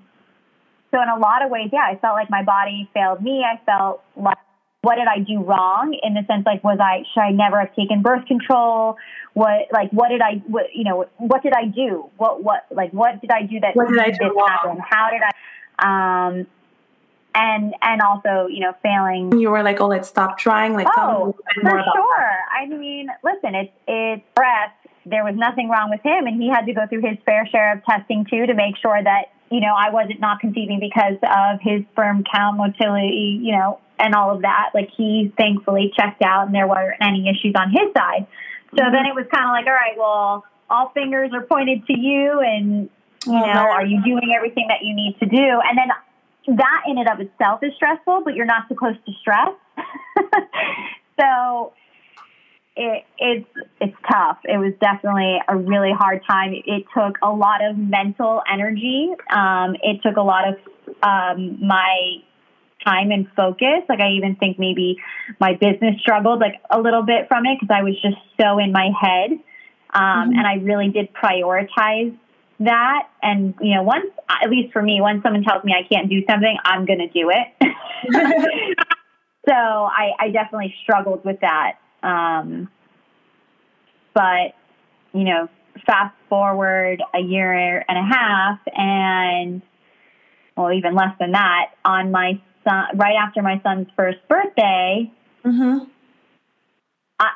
so 0.91 1.01
in 1.01 1.09
a 1.09 1.17
lot 1.17 1.43
of 1.43 1.49
ways, 1.49 1.69
yeah, 1.73 1.87
I 1.89 1.97
felt 1.97 2.13
like 2.13 2.29
my 2.29 2.43
body 2.43 2.89
failed 2.93 3.21
me. 3.21 3.43
I 3.43 3.59
felt 3.65 4.03
like, 4.15 4.37
what 4.81 4.95
did 4.95 5.07
I 5.07 5.19
do 5.19 5.41
wrong? 5.41 5.97
In 6.03 6.13
the 6.13 6.21
sense, 6.27 6.45
like, 6.45 6.63
was 6.63 6.77
I, 6.79 7.03
should 7.13 7.21
I 7.21 7.31
never 7.31 7.59
have 7.59 7.73
taken 7.73 8.01
birth 8.01 8.25
control? 8.25 8.97
What, 9.33 9.67
like, 9.71 9.91
what 9.91 10.09
did 10.09 10.21
I, 10.21 10.43
what, 10.47 10.65
you 10.75 10.83
know, 10.83 11.07
what 11.17 11.41
did 11.41 11.53
I 11.53 11.65
do? 11.65 12.09
What, 12.17 12.43
what, 12.43 12.65
like, 12.69 12.91
what 12.91 13.21
did 13.21 13.31
I 13.31 13.43
do 13.43 13.59
that 13.61 13.75
what 13.75 13.87
did 13.87 13.97
I 13.97 14.11
do 14.11 14.25
wrong? 14.35 14.47
happen? 14.49 14.83
How 14.87 15.09
did 15.09 15.21
I, 15.21 16.27
um, 16.27 16.47
and 17.35 17.73
and 17.81 18.01
also 18.01 18.47
you 18.47 18.59
know 18.59 18.73
failing. 18.83 19.37
You 19.39 19.49
were 19.49 19.63
like, 19.63 19.81
oh, 19.81 19.87
let's 19.87 20.07
stop 20.07 20.37
trying. 20.37 20.73
Like, 20.73 20.87
oh, 20.95 21.35
for 21.61 21.83
sure. 21.93 22.29
I 22.55 22.67
mean, 22.67 23.07
listen, 23.23 23.55
it's 23.55 23.71
it's 23.87 24.23
breast. 24.35 24.73
There 25.05 25.23
was 25.23 25.35
nothing 25.35 25.69
wrong 25.69 25.89
with 25.89 26.01
him, 26.01 26.27
and 26.27 26.41
he 26.41 26.49
had 26.49 26.65
to 26.65 26.73
go 26.73 26.87
through 26.87 27.01
his 27.01 27.17
fair 27.25 27.47
share 27.47 27.73
of 27.73 27.85
testing 27.85 28.25
too 28.29 28.45
to 28.45 28.53
make 28.53 28.77
sure 28.81 29.01
that 29.01 29.33
you 29.51 29.59
know 29.59 29.73
I 29.75 29.89
wasn't 29.91 30.19
not 30.19 30.39
conceiving 30.39 30.79
because 30.79 31.17
of 31.23 31.59
his 31.61 31.83
sperm 31.91 32.23
count, 32.23 32.57
motility, 32.57 33.39
you 33.41 33.51
know, 33.51 33.79
and 33.99 34.15
all 34.15 34.35
of 34.35 34.41
that. 34.41 34.71
Like 34.73 34.89
he 34.95 35.33
thankfully 35.37 35.91
checked 35.95 36.21
out, 36.21 36.45
and 36.47 36.55
there 36.55 36.67
weren't 36.67 37.01
any 37.01 37.29
issues 37.29 37.53
on 37.57 37.71
his 37.71 37.91
side. 37.95 38.27
So 38.75 38.83
mm-hmm. 38.83 38.93
then 38.93 39.05
it 39.05 39.15
was 39.15 39.25
kind 39.31 39.45
of 39.45 39.51
like, 39.51 39.67
all 39.67 39.73
right, 39.73 39.97
well, 39.97 40.45
all 40.69 40.89
fingers 40.93 41.31
are 41.33 41.43
pointed 41.43 41.85
to 41.87 41.99
you, 41.99 42.39
and 42.39 42.89
you 43.25 43.33
know, 43.33 43.67
are 43.71 43.85
you 43.85 44.01
doing 44.03 44.33
everything 44.35 44.67
that 44.69 44.83
you 44.83 44.95
need 44.95 45.17
to 45.19 45.25
do? 45.25 45.37
And 45.37 45.77
then 45.77 46.57
that 46.57 46.83
in 46.87 46.97
and 46.97 47.07
of 47.07 47.19
itself 47.19 47.63
is 47.63 47.73
stressful, 47.75 48.21
but 48.25 48.35
you're 48.35 48.45
not 48.45 48.67
supposed 48.67 48.99
to 49.05 49.11
stress. 49.21 49.53
so 51.19 51.73
it, 52.75 53.03
it's 53.19 53.49
it's 53.79 53.95
tough. 54.11 54.39
It 54.45 54.57
was 54.57 54.73
definitely 54.81 55.37
a 55.47 55.55
really 55.55 55.91
hard 55.91 56.21
time. 56.27 56.53
It 56.53 56.85
took 56.95 57.17
a 57.21 57.29
lot 57.29 57.63
of 57.63 57.77
mental 57.77 58.41
energy. 58.51 59.09
Um, 59.29 59.75
it 59.81 60.01
took 60.01 60.17
a 60.17 60.21
lot 60.21 60.47
of 60.47 60.55
um, 61.03 61.65
my 61.65 62.17
time 62.83 63.11
and 63.11 63.27
focus. 63.35 63.83
Like 63.87 63.99
I 63.99 64.11
even 64.13 64.35
think 64.35 64.57
maybe 64.59 64.97
my 65.39 65.53
business 65.53 65.99
struggled 66.01 66.39
like 66.39 66.61
a 66.71 66.79
little 66.79 67.03
bit 67.03 67.27
from 67.27 67.45
it 67.45 67.59
because 67.59 67.73
I 67.73 67.83
was 67.83 67.93
just 68.01 68.17
so 68.39 68.59
in 68.59 68.71
my 68.71 68.89
head. 68.99 69.31
Um, 69.93 70.31
mm-hmm. 70.31 70.39
And 70.39 70.47
I 70.47 70.55
really 70.55 70.89
did 70.89 71.09
prioritize 71.13 72.17
that. 72.59 73.09
And, 73.21 73.53
you 73.61 73.75
know, 73.75 73.83
once, 73.83 74.11
at 74.43 74.49
least 74.49 74.73
for 74.73 74.81
me, 74.81 74.99
once 74.99 75.21
someone 75.23 75.43
tells 75.43 75.63
me 75.63 75.73
I 75.73 75.87
can't 75.87 76.09
do 76.09 76.21
something, 76.27 76.57
I'm 76.65 76.85
going 76.85 76.99
to 76.99 77.07
do 77.07 77.29
it. 77.29 77.47
so 79.47 79.53
I, 79.53 80.11
I 80.19 80.29
definitely 80.29 80.73
struggled 80.83 81.23
with 81.23 81.39
that. 81.41 81.77
Um, 82.03 82.69
but, 84.13 84.53
you 85.13 85.23
know, 85.23 85.49
fast 85.85 86.15
forward 86.29 87.01
a 87.15 87.19
year 87.19 87.83
and 87.87 87.97
a 87.97 88.03
half 88.03 88.59
and, 88.75 89.61
well, 90.55 90.71
even 90.71 90.93
less 90.93 91.15
than 91.19 91.31
that, 91.31 91.71
on 91.83 92.11
my 92.11 92.39
son, 92.63 92.85
right 92.95 93.15
after 93.15 93.41
my 93.41 93.59
son's 93.63 93.87
first 93.95 94.19
birthday, 94.27 95.11
mm-hmm. 95.43 95.85
I, 97.19 97.29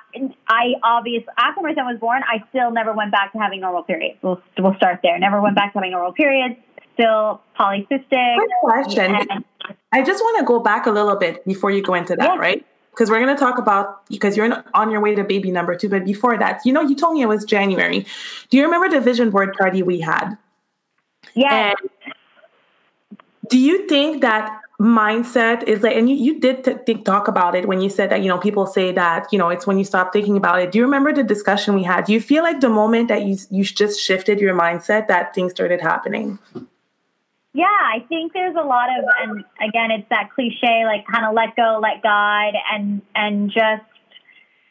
I 0.48 0.74
obviously 0.84 1.28
after 1.38 1.62
my 1.62 1.74
son 1.74 1.86
was 1.86 1.98
born, 2.00 2.22
I 2.24 2.44
still 2.50 2.72
never 2.72 2.94
went 2.94 3.12
back 3.12 3.32
to 3.34 3.40
having 3.40 3.62
normal 3.62 3.84
periods. 3.84 4.18
We'll 4.22 4.42
we'll 4.58 4.76
start 4.76 5.00
there. 5.02 5.18
Never 5.18 5.42
went 5.42 5.56
back 5.56 5.74
to 5.74 5.80
having 5.80 5.92
normal 5.92 6.14
periods. 6.14 6.56
Still 6.96 7.42
polycystic. 7.58 8.38
Good 8.38 8.50
question. 8.62 9.16
And, 9.16 9.46
I 9.92 10.04
just 10.04 10.22
want 10.22 10.40
to 10.40 10.46
go 10.46 10.60
back 10.60 10.88
a 10.88 10.92
little 10.92 11.16
bit 11.16 11.46
before 11.46 11.72
you 11.72 11.82
go 11.82 11.94
into 11.94 12.16
that, 12.16 12.40
right? 12.40 12.66
Because 12.98 13.12
we're 13.12 13.20
going 13.20 13.36
to 13.36 13.40
talk 13.40 13.60
about 13.60 14.08
because 14.08 14.36
you're 14.36 14.64
on 14.74 14.90
your 14.90 15.02
way 15.02 15.14
to 15.14 15.24
baby 15.24 15.52
number 15.52 15.76
two. 15.76 15.88
But 15.88 16.04
before 16.04 16.36
that, 16.40 16.66
you 16.66 16.74
know, 16.74 16.82
you 16.82 16.96
told 16.96 17.14
me 17.14 17.22
it 17.22 17.28
was 17.28 17.46
January. 17.46 18.08
Do 18.50 18.58
you 18.58 18.64
remember 18.64 18.90
the 18.90 19.00
vision 19.00 19.30
board 19.30 19.54
party 19.54 19.84
we 19.84 20.00
had? 20.00 20.36
Yeah. 21.36 21.74
do 23.50 23.60
you 23.60 23.88
think 23.88 24.22
that 24.22 24.60
mindset 24.80 25.64
is 25.64 25.82
like 25.82 25.96
and 25.96 26.08
you, 26.08 26.16
you 26.16 26.40
did 26.40 26.64
t- 26.64 26.76
think, 26.86 27.04
talk 27.04 27.28
about 27.28 27.56
it 27.56 27.68
when 27.68 27.82
you 27.82 27.90
said 27.90 28.12
that 28.12 28.22
you 28.22 28.28
know 28.28 28.38
people 28.38 28.68
say 28.68 28.92
that 28.92 29.28
you 29.32 29.40
know 29.40 29.50
it's 29.50 29.66
when 29.66 29.80
you 29.80 29.84
stop 29.84 30.14
thinking 30.14 30.38
about 30.38 30.60
it 30.60 30.72
do 30.72 30.78
you 30.78 30.84
remember 30.84 31.12
the 31.12 31.24
discussion 31.24 31.74
we 31.74 31.82
had 31.82 32.06
do 32.06 32.14
you 32.14 32.22
feel 32.22 32.44
like 32.44 32.60
the 32.60 32.70
moment 32.70 33.08
that 33.08 33.24
you 33.24 33.36
you 33.50 33.64
just 33.64 34.00
shifted 34.00 34.40
your 34.40 34.54
mindset 34.54 35.08
that 35.08 35.34
things 35.34 35.52
started 35.52 35.82
happening 35.82 36.38
yeah 37.58 37.66
i 37.66 38.00
think 38.08 38.34
there's 38.34 38.56
a 38.56 38.66
lot 38.66 38.90
of 38.90 39.06
and 39.22 39.44
again 39.68 39.92
it's 39.92 40.08
that 40.10 40.30
cliche 40.34 40.84
like 40.86 41.06
kind 41.08 41.26
of 41.26 41.34
let 41.34 41.56
go 41.56 41.80
let 41.82 42.02
god 42.02 42.54
and 42.72 43.02
and 43.16 43.50
just 43.50 43.84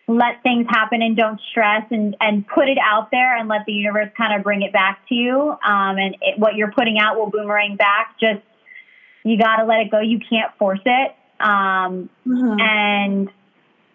let 0.09 0.41
things 0.45 0.67
happen 0.69 1.03
and 1.03 1.17
don't 1.17 1.41
stress 1.51 1.83
and 1.91 2.17
and 2.21 2.47
put 2.47 2.69
it 2.69 2.79
out 2.81 3.11
there 3.11 3.37
and 3.37 3.49
let 3.49 3.67
the 3.67 3.73
universe 3.73 4.09
kind 4.17 4.35
of 4.35 4.45
bring 4.45 4.63
it 4.63 4.73
back 4.73 5.01
to 5.09 5.15
you 5.15 5.51
um, 5.65 5.99
and 5.99 6.17
it, 6.21 6.39
what 6.39 6.55
you're 6.55 6.71
putting 6.73 6.99
out 6.99 7.17
will 7.17 7.31
boomerang 7.31 7.77
back 7.77 8.15
just 8.21 8.41
you 9.27 9.37
got 9.37 9.57
to 9.57 9.65
let 9.65 9.81
it 9.81 9.91
go. 9.91 10.01
You 10.01 10.21
can't 10.21 10.57
force 10.57 10.81
it. 10.87 11.17
Um, 11.41 12.09
mm-hmm. 12.25 12.61
And 12.61 13.29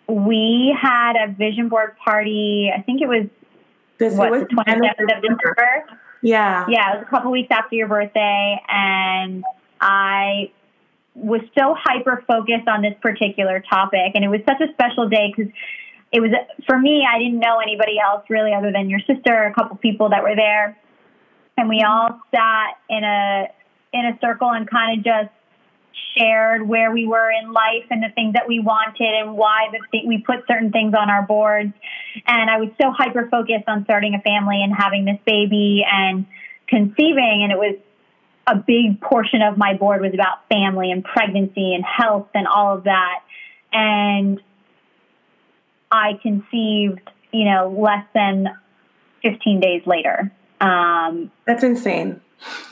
we 0.07 0.75
had 0.79 1.13
a 1.15 1.31
vision 1.31 1.69
board 1.69 1.95
party. 2.03 2.69
I 2.75 2.81
think 2.81 3.01
it 3.01 3.07
was 3.07 3.27
this 3.97 4.13
what, 4.13 4.29
was 4.29 4.41
the 4.41 4.47
27th 4.47 5.15
of 5.15 5.21
December. 5.21 5.85
Yeah. 6.22 6.65
Yeah, 6.69 6.93
it 6.93 6.97
was 6.97 7.05
a 7.07 7.09
couple 7.09 7.32
weeks 7.32 7.49
after 7.51 7.76
your 7.76 7.88
birthday. 7.88 8.61
And 8.67 9.43
I 9.80 10.51
was 11.15 11.41
so 11.57 11.76
hyper 11.78 12.24
focused 12.28 12.67
on 12.67 12.82
this 12.82 12.93
particular 13.01 13.63
topic. 13.69 14.11
And 14.15 14.24
it 14.24 14.30
was 14.30 14.41
such 14.47 14.61
a 14.61 14.72
special 14.74 15.09
day 15.09 15.34
because 15.36 15.51
it 16.11 16.19
was, 16.19 16.32
for 16.67 16.80
me, 16.80 17.05
I 17.09 17.19
didn't 17.19 17.39
know 17.39 17.59
anybody 17.59 17.97
else 17.99 18.24
really 18.30 18.53
other 18.53 18.72
than 18.72 18.89
your 18.89 18.99
sister, 18.99 19.45
a 19.45 19.53
couple 19.53 19.78
people 19.78 20.09
that 20.09 20.24
were 20.24 20.36
there. 20.36 20.78
And 21.57 21.69
we 21.69 21.84
all 21.88 22.19
sat 22.34 22.78
in 22.89 23.03
a 23.03 23.47
in 23.93 24.05
a 24.05 24.17
circle 24.22 24.49
and 24.49 24.69
kind 24.69 24.99
of 24.99 25.05
just 25.05 25.36
shared 26.17 26.67
where 26.67 26.91
we 26.91 27.07
were 27.07 27.31
in 27.31 27.51
life 27.51 27.85
and 27.89 28.03
the 28.03 28.09
things 28.13 28.33
that 28.33 28.47
we 28.47 28.59
wanted 28.59 29.13
and 29.13 29.35
why 29.35 29.67
the 29.71 29.79
th- 29.91 30.03
we 30.07 30.19
put 30.19 30.45
certain 30.47 30.71
things 30.71 30.93
on 30.93 31.09
our 31.09 31.23
boards. 31.23 31.73
And 32.27 32.49
I 32.49 32.57
was 32.57 32.69
so 32.81 32.91
hyper 32.91 33.27
focused 33.29 33.67
on 33.67 33.83
starting 33.85 34.15
a 34.15 34.21
family 34.21 34.61
and 34.61 34.73
having 34.75 35.05
this 35.05 35.19
baby 35.25 35.85
and 35.89 36.25
conceiving. 36.67 37.41
And 37.43 37.51
it 37.51 37.57
was 37.57 37.75
a 38.47 38.55
big 38.55 38.99
portion 39.01 39.41
of 39.41 39.57
my 39.57 39.75
board 39.75 40.01
was 40.01 40.13
about 40.13 40.47
family 40.49 40.91
and 40.91 41.03
pregnancy 41.03 41.73
and 41.73 41.83
health 41.85 42.29
and 42.33 42.47
all 42.47 42.75
of 42.75 42.83
that. 42.85 43.19
And 43.71 44.41
I 45.91 46.19
conceived, 46.21 47.09
you 47.31 47.45
know, 47.45 47.75
less 47.77 48.05
than 48.13 48.47
15 49.23 49.59
days 49.59 49.81
later. 49.85 50.31
Um, 50.59 51.31
That's 51.45 51.63
insane. 51.63 52.21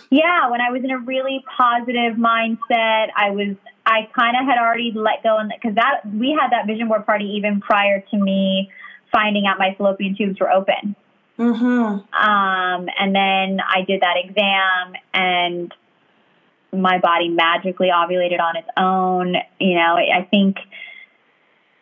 Yeah, 0.09 0.49
when 0.49 0.61
I 0.61 0.71
was 0.71 0.83
in 0.83 0.91
a 0.91 0.99
really 0.99 1.43
positive 1.55 2.17
mindset, 2.17 3.09
I 3.15 3.31
was 3.31 3.55
I 3.85 4.07
kind 4.17 4.35
of 4.39 4.45
had 4.45 4.57
already 4.57 4.91
let 4.95 5.23
go, 5.23 5.37
and 5.37 5.51
because 5.53 5.75
that 5.75 6.01
we 6.05 6.31
had 6.39 6.51
that 6.51 6.65
vision 6.67 6.87
board 6.87 7.05
party 7.05 7.25
even 7.37 7.61
prior 7.61 8.01
to 8.11 8.17
me 8.17 8.71
finding 9.11 9.45
out 9.47 9.57
my 9.57 9.75
fallopian 9.77 10.15
tubes 10.15 10.39
were 10.39 10.51
open. 10.51 10.95
Mm-hmm. 11.37 11.65
Um, 11.65 12.89
and 12.99 13.15
then 13.15 13.59
I 13.65 13.83
did 13.87 14.01
that 14.01 14.17
exam, 14.23 14.93
and 15.13 15.73
my 16.71 16.99
body 16.99 17.29
magically 17.29 17.87
ovulated 17.87 18.39
on 18.39 18.57
its 18.57 18.67
own. 18.77 19.35
You 19.59 19.75
know, 19.75 19.95
I 19.95 20.27
think 20.29 20.57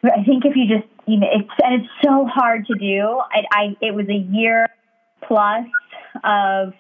I 0.03 0.23
think 0.23 0.45
if 0.45 0.55
you 0.55 0.67
just, 0.67 0.88
you 1.05 1.19
know, 1.19 1.27
it's, 1.31 1.49
and 1.63 1.81
it's 1.81 1.91
so 2.03 2.25
hard 2.25 2.67
to 2.67 2.75
do. 2.75 3.21
I, 3.31 3.43
I 3.51 3.77
it 3.81 3.93
was 3.95 4.07
a 4.09 4.17
year 4.31 4.67
plus 5.27 5.65
of, 6.23 6.73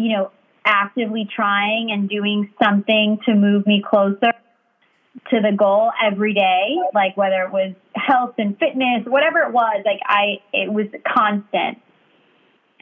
you 0.00 0.16
know, 0.16 0.30
actively 0.64 1.28
trying 1.34 1.90
and 1.92 2.08
doing 2.08 2.52
something 2.62 3.18
to 3.26 3.34
move 3.34 3.66
me 3.66 3.82
closer 3.88 4.32
to 5.30 5.40
the 5.40 5.52
goal 5.56 5.90
every 6.02 6.34
day, 6.34 6.76
like 6.94 7.16
whether 7.16 7.42
it 7.42 7.52
was 7.52 7.74
health 7.94 8.34
and 8.38 8.58
fitness, 8.58 9.04
whatever 9.06 9.40
it 9.40 9.52
was, 9.52 9.82
like 9.84 10.00
I, 10.04 10.40
it 10.52 10.72
was 10.72 10.86
constant. 11.06 11.78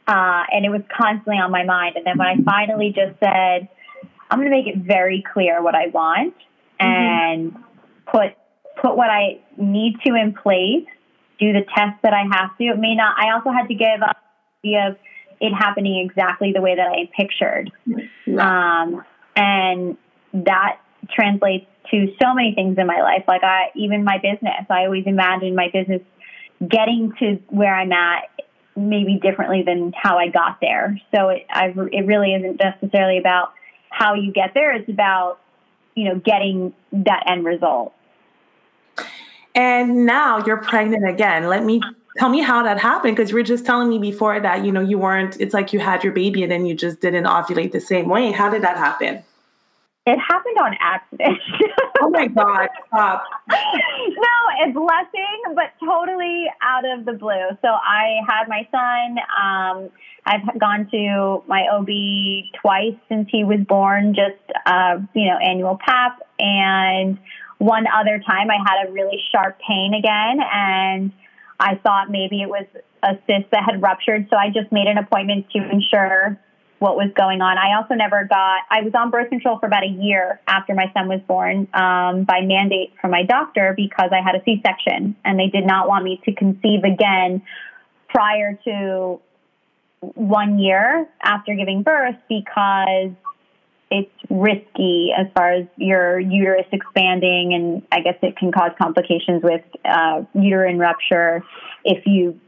Uh, 0.06 0.44
and 0.50 0.64
it 0.64 0.70
was 0.70 0.80
constantly 0.96 1.36
on 1.36 1.50
my 1.50 1.64
mind. 1.64 1.96
And 1.96 2.06
then 2.06 2.16
when 2.16 2.28
I 2.28 2.36
finally 2.42 2.94
just 2.94 3.18
said, 3.20 3.68
I'm 4.30 4.38
going 4.38 4.50
to 4.50 4.56
make 4.56 4.66
it 4.66 4.78
very 4.78 5.22
clear 5.34 5.62
what 5.62 5.74
I 5.74 5.88
want 5.88 6.34
mm-hmm. 6.80 6.86
and 6.86 7.56
put, 8.06 8.32
put 8.80 8.96
what 8.96 9.10
I 9.10 9.40
need 9.58 9.96
to 10.06 10.14
in 10.14 10.32
place, 10.32 10.86
do 11.38 11.52
the 11.52 11.64
tests 11.76 12.00
that 12.02 12.14
I 12.14 12.22
have 12.22 12.56
to. 12.56 12.64
It 12.64 12.78
may 12.78 12.94
not, 12.94 13.16
I 13.18 13.32
also 13.32 13.50
had 13.50 13.68
to 13.68 13.74
give 13.74 14.02
up 14.02 14.16
the 14.62 14.68
idea 14.68 14.88
of 14.88 14.96
it 15.40 15.52
happening 15.52 16.04
exactly 16.08 16.52
the 16.52 16.60
way 16.60 16.76
that 16.76 16.88
I 16.88 17.10
pictured. 17.16 17.70
Um, 18.38 19.04
and 19.36 19.96
that 20.32 20.80
translates 21.10 21.66
to 21.90 22.08
so 22.20 22.34
many 22.34 22.54
things 22.54 22.76
in 22.78 22.86
my 22.86 23.00
life. 23.00 23.24
Like 23.26 23.42
I, 23.42 23.70
even 23.74 24.04
my 24.04 24.18
business, 24.18 24.66
I 24.68 24.84
always 24.84 25.04
imagined 25.06 25.56
my 25.56 25.68
business 25.72 26.02
getting 26.60 27.12
to 27.20 27.38
where 27.48 27.74
I'm 27.74 27.92
at 27.92 28.24
maybe 28.76 29.18
differently 29.20 29.62
than 29.64 29.92
how 30.00 30.18
I 30.18 30.28
got 30.28 30.58
there. 30.60 31.00
So 31.14 31.28
it, 31.30 31.46
I, 31.50 31.72
it 31.92 32.06
really 32.06 32.34
isn't 32.34 32.60
necessarily 32.62 33.18
about 33.18 33.52
how 33.90 34.14
you 34.14 34.32
get 34.32 34.54
there. 34.54 34.74
It's 34.74 34.88
about, 34.88 35.38
you 35.94 36.04
know, 36.04 36.20
getting 36.20 36.74
that 36.92 37.24
end 37.28 37.44
result. 37.44 37.94
And 39.54 40.06
now 40.06 40.44
you're 40.44 40.62
pregnant 40.62 41.08
again. 41.08 41.48
Let 41.48 41.64
me 41.64 41.80
tell 42.16 42.28
me 42.28 42.40
how 42.40 42.62
that 42.62 42.78
happened 42.78 43.16
because 43.16 43.30
you 43.30 43.36
were 43.36 43.42
just 43.42 43.66
telling 43.66 43.88
me 43.88 43.98
before 43.98 44.40
that, 44.40 44.64
you 44.64 44.72
know, 44.72 44.80
you 44.80 44.98
weren't, 44.98 45.40
it's 45.40 45.54
like 45.54 45.72
you 45.72 45.78
had 45.78 46.02
your 46.02 46.12
baby 46.12 46.42
and 46.42 46.50
then 46.50 46.66
you 46.66 46.74
just 46.74 47.00
didn't 47.00 47.24
ovulate 47.24 47.72
the 47.72 47.80
same 47.80 48.08
way. 48.08 48.32
How 48.32 48.48
did 48.50 48.62
that 48.62 48.76
happen? 48.76 49.22
It 50.06 50.18
happened 50.18 50.56
on 50.58 50.74
accident. 50.80 51.38
oh 52.00 52.08
my 52.08 52.28
God, 52.28 52.68
stop. 52.86 53.24
no, 53.50 54.64
a 54.64 54.72
blessing, 54.72 55.54
but 55.54 55.74
totally 55.84 56.46
out 56.62 56.84
of 56.86 57.04
the 57.04 57.12
blue. 57.12 57.48
So 57.60 57.68
I 57.68 58.20
had 58.26 58.48
my 58.48 58.66
son. 58.70 59.18
Um, 59.38 59.90
I've 60.24 60.58
gone 60.58 60.88
to 60.90 61.42
my 61.46 61.66
OB 61.70 61.88
twice 62.60 62.96
since 63.10 63.28
he 63.30 63.44
was 63.44 63.60
born, 63.68 64.14
just, 64.14 64.40
uh, 64.64 64.98
you 65.14 65.26
know, 65.26 65.36
annual 65.36 65.78
PAP. 65.84 66.20
And 66.38 67.18
one 67.58 67.84
other 67.86 68.18
time 68.26 68.50
I 68.50 68.56
had 68.66 68.88
a 68.88 68.92
really 68.92 69.20
sharp 69.30 69.58
pain 69.66 69.92
again. 69.92 70.40
And 70.52 71.12
I 71.60 71.74
thought 71.76 72.10
maybe 72.10 72.42
it 72.42 72.48
was 72.48 72.66
a 73.02 73.14
cyst 73.26 73.50
that 73.52 73.64
had 73.64 73.82
ruptured. 73.82 74.28
So 74.30 74.36
I 74.36 74.50
just 74.50 74.70
made 74.72 74.86
an 74.86 74.98
appointment 74.98 75.50
to 75.50 75.70
ensure 75.70 76.38
what 76.78 76.96
was 76.96 77.10
going 77.16 77.40
on. 77.40 77.58
I 77.58 77.76
also 77.76 77.94
never 77.94 78.24
got, 78.24 78.60
I 78.70 78.82
was 78.82 78.92
on 78.94 79.10
birth 79.10 79.30
control 79.30 79.58
for 79.58 79.66
about 79.66 79.82
a 79.82 79.88
year 79.88 80.40
after 80.46 80.74
my 80.74 80.90
son 80.94 81.08
was 81.08 81.20
born 81.26 81.66
um, 81.74 82.22
by 82.24 82.40
mandate 82.42 82.92
from 83.00 83.10
my 83.10 83.24
doctor 83.24 83.74
because 83.76 84.10
I 84.12 84.20
had 84.24 84.36
a 84.36 84.44
C 84.44 84.62
section 84.64 85.16
and 85.24 85.38
they 85.38 85.48
did 85.48 85.66
not 85.66 85.88
want 85.88 86.04
me 86.04 86.20
to 86.24 86.32
conceive 86.32 86.84
again 86.84 87.42
prior 88.08 88.58
to 88.64 89.20
one 90.00 90.60
year 90.60 91.08
after 91.22 91.54
giving 91.54 91.82
birth 91.82 92.16
because 92.28 93.10
it's 93.90 94.12
risky 94.28 95.10
as 95.16 95.26
far 95.34 95.52
as 95.52 95.66
your 95.76 96.20
uterus 96.20 96.66
expanding, 96.72 97.54
and 97.54 97.82
I 97.90 98.00
guess 98.00 98.16
it 98.22 98.36
can 98.36 98.52
cause 98.52 98.72
complications 98.80 99.42
with 99.42 99.62
uh, 99.84 100.22
uterine 100.34 100.78
rupture 100.78 101.42
if 101.84 102.04
you 102.06 102.38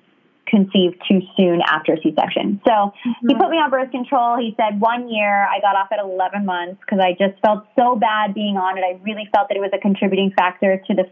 conceive 0.46 0.92
too 1.08 1.20
soon 1.36 1.62
after 1.64 1.96
C-section. 2.02 2.60
So 2.66 2.72
mm-hmm. 2.72 3.28
he 3.28 3.34
put 3.34 3.48
me 3.50 3.56
on 3.56 3.70
birth 3.70 3.90
control. 3.90 4.36
He 4.36 4.54
said 4.56 4.80
one 4.80 5.08
year. 5.08 5.46
I 5.46 5.60
got 5.60 5.76
off 5.76 5.88
at 5.92 6.00
11 6.00 6.44
months 6.44 6.80
because 6.80 6.98
I 6.98 7.12
just 7.12 7.40
felt 7.40 7.64
so 7.78 7.96
bad 7.96 8.34
being 8.34 8.56
on 8.56 8.76
it. 8.76 8.82
I 8.82 9.00
really 9.02 9.28
felt 9.32 9.48
that 9.48 9.56
it 9.56 9.60
was 9.60 9.70
a 9.72 9.78
contributing 9.78 10.32
factor 10.36 10.82
to 10.86 10.94
the 10.94 11.04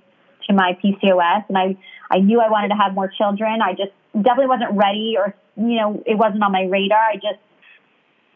to 0.48 0.54
my 0.54 0.78
PCOS, 0.82 1.44
and 1.48 1.58
I 1.58 1.76
I 2.10 2.18
knew 2.18 2.40
I 2.40 2.48
wanted 2.50 2.68
to 2.68 2.74
have 2.74 2.94
more 2.94 3.08
children. 3.08 3.60
I 3.62 3.72
just 3.72 3.92
definitely 4.14 4.48
wasn't 4.48 4.72
ready, 4.72 5.14
or 5.16 5.34
you 5.56 5.76
know, 5.76 6.02
it 6.06 6.16
wasn't 6.16 6.42
on 6.42 6.52
my 6.52 6.64
radar. 6.64 6.98
I 6.98 7.16
just 7.16 7.40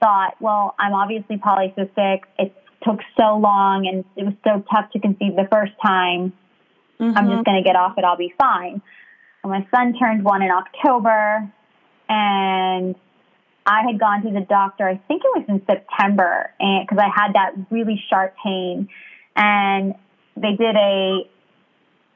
thought, 0.03 0.34
well, 0.40 0.74
I'm 0.78 0.94
obviously 0.94 1.36
polycystic. 1.36 2.20
It 2.38 2.55
took 2.82 2.98
so 3.18 3.36
long, 3.36 3.86
and 3.86 4.05
it 4.16 4.24
was 4.24 4.34
so 4.44 4.64
tough 4.74 4.90
to 4.92 4.98
conceive 4.98 5.36
the 5.36 5.48
first 5.50 5.72
time. 5.84 6.32
Mm-hmm. 7.00 7.16
I'm 7.16 7.30
just 7.30 7.44
going 7.44 7.62
to 7.62 7.64
get 7.64 7.76
off 7.76 7.96
it. 7.96 8.05
I'll 8.05 8.16
be 8.16 8.34
fine 8.38 8.82
my 9.44 9.66
son 9.74 9.94
turned 9.98 10.24
one 10.24 10.42
in 10.42 10.50
October, 10.50 11.50
and 12.09 12.94
I 13.66 13.82
had 13.86 13.98
gone 13.98 14.22
to 14.22 14.30
the 14.30 14.46
doctor. 14.48 14.88
I 14.88 15.00
think 15.09 15.22
it 15.24 15.30
was 15.34 15.44
in 15.48 15.62
September, 15.66 16.50
because 16.59 16.98
I 16.98 17.09
had 17.14 17.34
that 17.34 17.53
really 17.70 18.03
sharp 18.09 18.34
pain, 18.42 18.88
and 19.36 19.94
they 20.36 20.55
did 20.57 20.76
a 20.76 21.28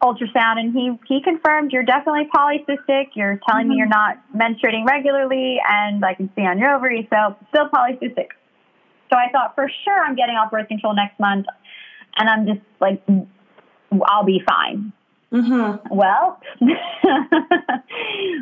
ultrasound, 0.03 0.59
and 0.59 0.73
he 0.75 0.99
he 1.07 1.23
confirmed 1.23 1.73
you're 1.73 1.83
definitely 1.83 2.29
polycystic. 2.35 3.09
You're 3.15 3.41
telling 3.49 3.65
mm-hmm. 3.65 3.71
me 3.71 3.77
you're 3.77 3.87
not 3.87 4.19
menstruating 4.35 4.87
regularly, 4.87 5.59
and 5.69 6.05
I 6.05 6.15
can 6.15 6.31
see 6.37 6.43
on 6.43 6.59
your 6.59 6.75
ovaries, 6.75 7.07
so 7.13 7.37
still 7.49 7.69
polycystic. 7.69 8.29
So 9.11 9.17
I 9.17 9.31
thought 9.31 9.55
for 9.55 9.71
sure 9.85 10.05
I'm 10.05 10.17
getting 10.17 10.37
off 10.37 10.51
birth 10.51 10.69
control 10.69 10.95
next 10.95 11.19
month, 11.19 11.47
and 12.17 12.29
I'm 12.29 12.47
just 12.47 12.61
like 12.81 13.03
I'll 14.07 14.25
be 14.25 14.43
fine. 14.47 14.93
Mm-hmm. 15.33 15.95
Well, 15.95 16.41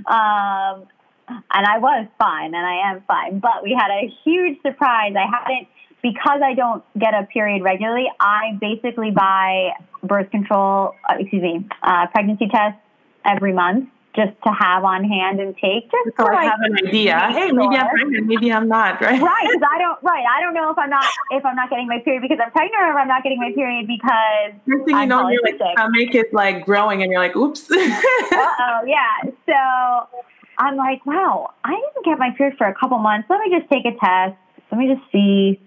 um, 0.07 0.86
and 1.28 1.66
I 1.66 1.78
was 1.78 2.07
fine, 2.18 2.55
and 2.55 2.66
I 2.66 2.90
am 2.90 3.02
fine. 3.07 3.38
But 3.38 3.62
we 3.62 3.76
had 3.78 3.90
a 3.90 4.12
huge 4.24 4.61
surprise. 4.62 5.14
I 5.16 5.26
hadn't 5.26 5.68
because 6.05 6.42
I 6.44 6.52
don't 6.52 6.84
get 6.98 7.14
a 7.14 7.24
period 7.24 7.62
regularly. 7.62 8.05
I 8.20 8.59
basically 8.61 9.11
buy 9.11 9.70
birth 10.02 10.30
control, 10.30 10.92
uh, 11.09 11.14
excuse 11.18 11.42
me, 11.42 11.66
uh, 11.82 12.07
pregnancy 12.12 12.46
tests 12.52 12.78
every 13.24 13.55
month 13.55 13.88
just 14.14 14.36
to 14.44 14.52
have 14.52 14.84
on 14.84 15.02
hand 15.02 15.40
and 15.40 15.57
take 15.57 15.90
just 15.90 16.16
so 16.16 16.28
I 16.28 16.44
have 16.44 16.61
an 16.61 16.86
idea. 16.86 17.18
Hey, 17.32 17.50
maybe 17.50 17.74
I'm 17.74 17.88
pregnant, 17.88 18.26
maybe 18.26 18.52
I'm 18.52 18.68
not, 18.68 19.00
right? 19.00 19.20
Right, 19.20 19.48
because 19.48 19.66
I 19.66 19.78
don't 19.78 19.98
right. 20.02 20.24
I 20.28 20.42
don't 20.42 20.52
know 20.52 20.70
if 20.70 20.76
I'm 20.76 20.90
not 20.90 21.07
if 21.30 21.44
I'm 21.44 21.57
not 21.57 21.70
getting 21.70 21.88
my 21.88 22.00
period 22.05 22.20
because 22.20 22.38
I'm 22.38 22.52
pregnant 22.52 22.82
or 22.84 22.90
if 22.90 22.96
I'm 22.96 23.09
not 23.09 23.22
getting 23.22 23.40
my 23.40 23.50
period 23.52 23.88
because 23.88 24.52
Next 24.66 24.84
thing 24.84 24.96
you 24.98 25.07
know, 25.07 25.26
your 25.30 25.42
like 25.42 25.57
stomach 25.57 26.14
is 26.14 26.30
like 26.32 26.66
growing 26.66 27.02
and 27.02 27.11
you're 27.11 27.20
like, 27.20 27.34
oops. 27.34 27.64
Uh 27.70 28.36
oh, 28.36 28.80
yeah. 28.86 29.30
So 29.46 30.22
I'm 30.59 30.76
like, 30.76 31.05
wow, 31.07 31.55
I 31.64 31.70
didn't 31.70 32.05
get 32.05 32.18
my 32.18 32.30
period 32.36 32.59
for 32.59 32.66
a 32.66 32.74
couple 32.74 32.98
months. 32.98 33.26
Let 33.30 33.40
me 33.40 33.59
just 33.59 33.70
take 33.72 33.86
a 33.86 33.96
test. 33.98 34.36
Let 34.70 34.78
me 34.78 34.94
just 34.94 35.11
see. 35.11 35.61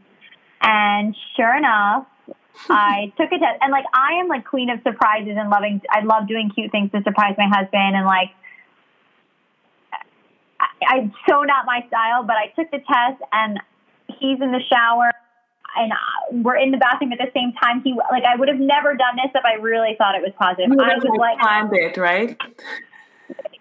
And 0.61 1.15
sure 1.35 1.55
enough, 1.55 2.07
I 2.69 3.13
took 3.17 3.31
a 3.31 3.39
test 3.39 3.59
and 3.61 3.71
like 3.71 3.85
I 3.93 4.19
am 4.19 4.27
like 4.27 4.45
queen 4.45 4.69
of 4.69 4.79
surprises 4.83 5.35
and 5.37 5.49
loving 5.49 5.81
I 5.89 6.01
love 6.01 6.27
doing 6.27 6.51
cute 6.53 6.71
things 6.71 6.91
to 6.91 7.01
surprise 7.03 7.35
my 7.37 7.47
husband 7.47 7.95
and 7.95 8.05
like 8.05 8.31
I, 10.59 10.97
I'm 10.97 11.13
so 11.29 11.43
not 11.43 11.65
my 11.65 11.85
style, 11.87 12.23
but 12.23 12.35
I 12.35 12.47
took 12.55 12.71
the 12.71 12.79
test 12.79 13.21
and 13.31 13.59
he's 14.07 14.41
in 14.41 14.51
the 14.51 14.61
shower 14.71 15.11
and 15.75 15.91
uh, 15.91 16.41
we're 16.43 16.57
in 16.57 16.71
the 16.71 16.77
bathroom 16.77 17.11
at 17.13 17.19
the 17.19 17.31
same 17.33 17.53
time. 17.53 17.81
He 17.83 17.93
like 18.11 18.23
I 18.23 18.35
would 18.35 18.47
have 18.47 18.59
never 18.59 18.95
done 18.95 19.15
this 19.15 19.31
if 19.33 19.45
I 19.45 19.61
really 19.61 19.95
thought 19.97 20.15
it 20.15 20.21
was 20.21 20.33
positive. 20.37 20.71
I 20.71 20.95
was 20.95 21.17
like 21.19 21.39
planned 21.39 21.73
it, 21.73 21.97
right? 21.97 22.37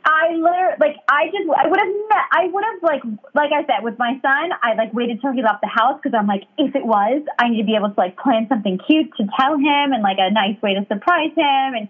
I 0.06 0.38
literally 0.38 0.78
like 0.78 0.96
I 1.08 1.26
just 1.34 1.50
I 1.50 1.66
would 1.66 1.80
have 1.80 1.94
met 2.08 2.26
I 2.30 2.46
would 2.46 2.62
have 2.62 2.80
like 2.80 3.02
like 3.34 3.50
I 3.50 3.66
said 3.66 3.82
with 3.82 3.98
my 3.98 4.14
son 4.22 4.54
I 4.62 4.74
like 4.74 4.94
waited 4.94 5.20
till 5.20 5.32
he 5.32 5.42
left 5.42 5.62
the 5.62 5.68
house 5.68 5.98
because 6.00 6.14
I'm 6.16 6.28
like 6.28 6.44
if 6.56 6.76
it 6.76 6.86
was 6.86 7.22
I 7.40 7.48
need 7.48 7.58
to 7.58 7.66
be 7.66 7.74
able 7.74 7.90
to 7.90 7.98
like 7.98 8.16
plan 8.16 8.46
something 8.48 8.78
cute 8.86 9.10
to 9.18 9.26
tell 9.34 9.58
him 9.58 9.90
and 9.90 10.02
like 10.02 10.18
a 10.20 10.30
nice 10.30 10.62
way 10.62 10.74
to 10.74 10.86
surprise 10.86 11.34
him. 11.34 11.74
And 11.74 11.88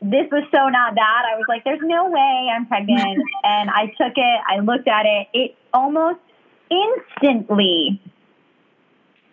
this 0.00 0.30
was 0.30 0.46
so 0.54 0.68
not 0.70 0.94
that 0.94 1.22
I 1.26 1.34
was 1.34 1.44
like 1.48 1.64
there's 1.64 1.82
no 1.82 2.08
way 2.08 2.50
I'm 2.54 2.66
pregnant. 2.66 3.18
And 3.44 3.68
I 3.68 3.86
took 3.98 4.14
it 4.14 4.40
I 4.46 4.60
looked 4.60 4.86
at 4.86 5.04
it. 5.04 5.26
It 5.34 5.56
almost 5.72 6.20
instantly 6.70 8.00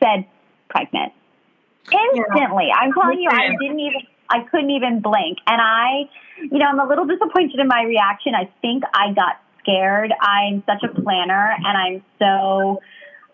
said 0.02 0.26
pregnant. 0.70 1.14
Instantly. 1.86 2.66
Yeah. 2.74 2.82
I'm 2.82 2.94
telling 2.94 3.22
you 3.22 3.30
I 3.30 3.50
didn't 3.62 3.80
even 3.80 4.02
I 4.32 4.44
couldn't 4.50 4.72
even 4.72 5.02
blink. 5.02 5.40
And 5.46 5.62
I, 5.62 6.10
you 6.40 6.58
know, 6.58 6.66
I'm 6.66 6.80
a 6.80 6.88
little 6.88 7.06
disappointed 7.06 7.60
in 7.60 7.68
my 7.68 7.84
reaction. 7.84 8.34
I 8.34 8.50
think 8.62 8.84
I 8.94 9.14
got 9.14 9.42
scared. 9.60 10.14
I'm 10.20 10.64
such 10.66 10.84
a 10.84 11.02
planner 11.02 11.54
and 11.58 11.78
I'm 11.78 12.04
so 12.18 12.82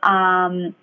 um, 0.03 0.75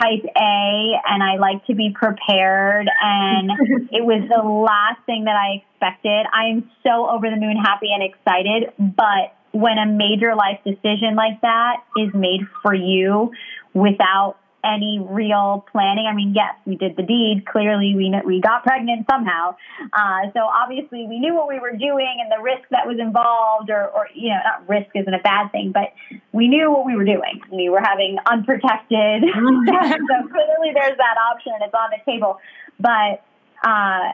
type 0.00 0.24
A 0.36 0.92
and 1.06 1.22
I 1.22 1.36
like 1.38 1.66
to 1.66 1.74
be 1.74 1.90
prepared. 1.94 2.88
And 3.02 3.50
it 3.90 4.04
was 4.04 4.22
the 4.28 4.46
last 4.48 5.04
thing 5.04 5.24
that 5.24 5.36
I 5.36 5.62
expected. 5.62 6.26
I'm 6.32 6.70
so 6.82 7.10
over 7.10 7.28
the 7.28 7.36
moon 7.36 7.56
happy 7.56 7.88
and 7.92 8.02
excited. 8.02 8.72
But 8.78 9.36
when 9.52 9.78
a 9.78 9.86
major 9.86 10.34
life 10.34 10.60
decision 10.64 11.16
like 11.16 11.40
that 11.42 11.82
is 11.96 12.14
made 12.14 12.42
for 12.62 12.74
you 12.74 13.32
without 13.74 14.36
any 14.64 14.98
real 14.98 15.64
planning. 15.72 16.06
I 16.06 16.14
mean, 16.14 16.34
yes, 16.34 16.54
we 16.66 16.76
did 16.76 16.96
the 16.96 17.02
deed. 17.02 17.44
Clearly, 17.46 17.94
we 17.94 18.12
we 18.24 18.40
got 18.40 18.62
pregnant 18.62 19.06
somehow. 19.10 19.56
Uh, 19.92 20.30
so 20.34 20.40
obviously, 20.40 21.06
we 21.06 21.18
knew 21.18 21.34
what 21.34 21.48
we 21.48 21.58
were 21.58 21.76
doing 21.76 22.18
and 22.20 22.30
the 22.30 22.42
risk 22.42 22.68
that 22.70 22.86
was 22.86 22.98
involved, 22.98 23.70
or, 23.70 23.88
or 23.88 24.08
you 24.14 24.28
know, 24.28 24.38
not 24.44 24.68
risk 24.68 24.90
isn't 24.94 25.14
a 25.14 25.22
bad 25.22 25.50
thing, 25.52 25.72
but 25.72 25.92
we 26.32 26.48
knew 26.48 26.70
what 26.70 26.84
we 26.84 26.96
were 26.96 27.04
doing. 27.04 27.40
We 27.52 27.68
were 27.68 27.80
having 27.82 28.18
unprotected. 28.26 29.24
so 29.32 30.16
clearly, 30.28 30.70
there's 30.74 30.96
that 30.98 31.16
option. 31.32 31.52
And 31.54 31.62
it's 31.64 31.74
on 31.74 31.90
the 31.90 32.10
table, 32.10 32.38
but. 32.78 33.22
Uh, 33.62 34.12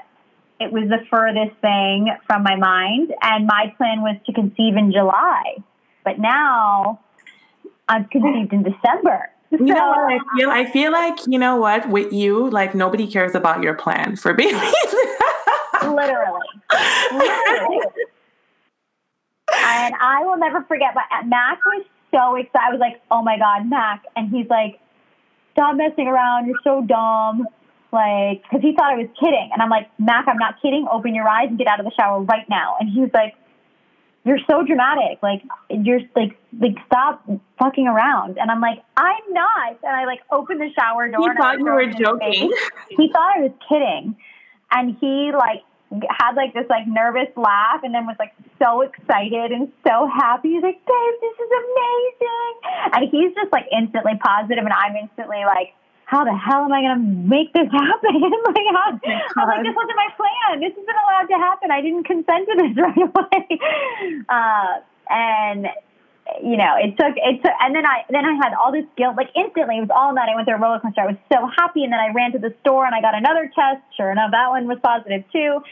it 0.59 0.73
was 0.73 0.89
the 0.89 1.05
furthest 1.11 1.55
thing 1.61 2.09
from 2.27 2.43
my 2.43 2.57
mind, 2.57 3.13
and 3.21 3.47
my 3.47 3.75
plan 3.77 4.01
was 4.01 4.17
to 4.25 4.33
conceive 4.33 4.75
in 4.75 4.91
July. 4.91 5.63
But 6.03 6.19
now 6.19 7.01
I'm 7.89 8.07
conceived 8.07 8.53
in 8.53 8.63
December. 8.63 9.31
You 9.51 9.59
know 9.59 9.89
what 9.89 10.13
I 10.13 10.19
feel? 10.37 10.51
I 10.51 10.71
feel 10.71 10.93
like 10.93 11.19
you 11.27 11.39
know 11.39 11.57
what 11.57 11.89
with 11.89 12.13
you, 12.13 12.51
like 12.51 12.75
nobody 12.75 13.07
cares 13.07 13.35
about 13.35 13.63
your 13.63 13.75
plan 13.75 14.17
for 14.17 14.35
babies. 14.35 14.61
literally, 15.83 16.41
literally. 17.13 17.81
and 19.55 19.95
I 20.01 20.23
will 20.25 20.37
never 20.39 20.63
forget. 20.65 20.95
My 20.95 21.05
Mac 21.25 21.59
was 21.65 21.85
so 22.11 22.37
excited. 22.37 22.67
I 22.69 22.71
was 22.71 22.81
like, 22.81 23.01
"Oh 23.11 23.23
my 23.23 23.39
god, 23.39 23.69
Mac!" 23.69 24.05
And 24.17 24.29
he's 24.31 24.49
like, 24.49 24.81
"Stop 25.53 25.77
messing 25.77 26.09
around. 26.09 26.47
You're 26.47 26.61
so 26.65 26.83
dumb." 26.83 27.47
Like, 27.93 28.43
because 28.43 28.61
he 28.63 28.75
thought 28.75 28.93
I 28.93 28.97
was 28.97 29.09
kidding, 29.19 29.51
and 29.53 29.63
I'm 29.63 29.71
like, 29.71 29.89
"Mac, 29.99 30.27
I'm 30.29 30.39
not 30.39 30.61
kidding. 30.61 30.87
Open 30.91 31.15
your 31.15 31.29
eyes 31.29 31.47
and 31.49 31.59
get 31.59 31.69
out 31.69 31.79
of 31.79 31.87
the 31.87 31.93
shower 31.93 32.21
right 32.23 32.49
now." 32.49 32.77
And 32.81 32.91
he 32.91 33.01
was 33.01 33.11
like, 33.15 33.35
you're 34.27 34.41
so 34.51 34.65
dramatic. 34.67 35.23
Like 35.23 35.43
you're 35.71 36.01
like 36.17 36.37
like 36.61 36.75
stop 36.87 37.25
fucking 37.61 37.87
around. 37.87 38.39
And 38.39 38.51
I'm 38.51 38.61
like, 38.61 38.83
I'm 38.97 39.23
not. 39.31 39.79
And 39.85 39.97
I 39.97 40.05
like 40.05 40.21
open 40.33 40.59
the 40.59 40.69
shower 40.77 41.09
door. 41.09 41.31
He 41.31 41.37
thought 41.37 41.59
you 41.59 41.65
were 41.65 41.87
joking. 41.87 42.53
He 42.91 43.11
thought 43.13 43.37
I 43.37 43.41
was 43.43 43.53
kidding, 43.69 44.17
and 44.73 44.97
he 45.01 45.31
like 45.33 45.63
had 46.11 46.35
like 46.35 46.53
this 46.55 46.67
like 46.69 46.89
nervous 46.89 47.31
laugh, 47.37 47.85
and 47.85 47.95
then 47.95 48.05
was 48.05 48.17
like 48.19 48.35
so 48.59 48.83
excited 48.83 49.53
and 49.53 49.71
so 49.87 50.11
happy. 50.11 50.59
He's 50.59 50.63
like, 50.63 50.85
Babe, 50.85 51.17
this 51.23 51.37
is 51.39 51.51
amazing. 51.63 52.55
And 52.95 53.09
he's 53.09 53.33
just 53.33 53.53
like 53.53 53.67
instantly 53.71 54.19
positive, 54.19 54.65
and 54.65 54.75
I'm 54.75 54.97
instantly 54.97 55.47
like 55.47 55.73
how 56.07 56.23
the 56.23 56.35
hell 56.35 56.63
am 56.63 56.73
I 56.73 56.81
going 56.87 56.99
to 56.99 57.03
make 57.03 57.53
this 57.53 57.67
happen? 57.71 58.15
like, 58.47 58.69
how, 58.71 58.95
I'm 58.95 59.49
like, 59.51 59.63
this 59.67 59.75
wasn't 59.75 59.99
my 59.99 60.11
plan. 60.15 60.63
This 60.63 60.73
isn't 60.73 60.99
allowed 61.03 61.27
to 61.27 61.39
happen. 61.43 61.71
I 61.75 61.83
didn't 61.83 62.07
consent 62.07 62.47
to 62.47 62.55
this 62.55 62.75
right 62.79 63.03
away. 63.03 64.25
Uh, 64.31 64.87
and 65.11 65.67
you 66.43 66.57
know, 66.57 66.75
it 66.79 66.99
took 66.99 67.15
it 67.15 67.43
took, 67.43 67.55
and 67.61 67.75
then 67.75 67.87
I 67.87 68.03
then 68.11 68.25
I 68.25 68.35
had 68.35 68.55
all 68.55 68.73
this 68.73 68.87
guilt. 68.97 69.15
Like 69.15 69.31
instantly, 69.35 69.79
it 69.79 69.87
was 69.87 69.95
all 69.95 70.15
night. 70.15 70.27
I 70.31 70.35
went 70.35 70.47
through 70.47 70.59
a 70.59 70.63
roller 70.63 70.81
coaster. 70.81 71.03
I 71.03 71.07
was 71.07 71.21
so 71.31 71.47
happy, 71.59 71.83
and 71.83 71.93
then 71.93 72.01
I 72.01 72.11
ran 72.15 72.33
to 72.33 72.39
the 72.39 72.55
store 72.63 72.87
and 72.87 72.95
I 72.95 73.01
got 73.01 73.15
another 73.15 73.47
test. 73.55 73.83
Sure 73.95 74.11
enough, 74.11 74.31
that 74.31 74.51
one 74.51 74.67
was 74.67 74.79
positive 74.83 75.23
too. 75.31 75.63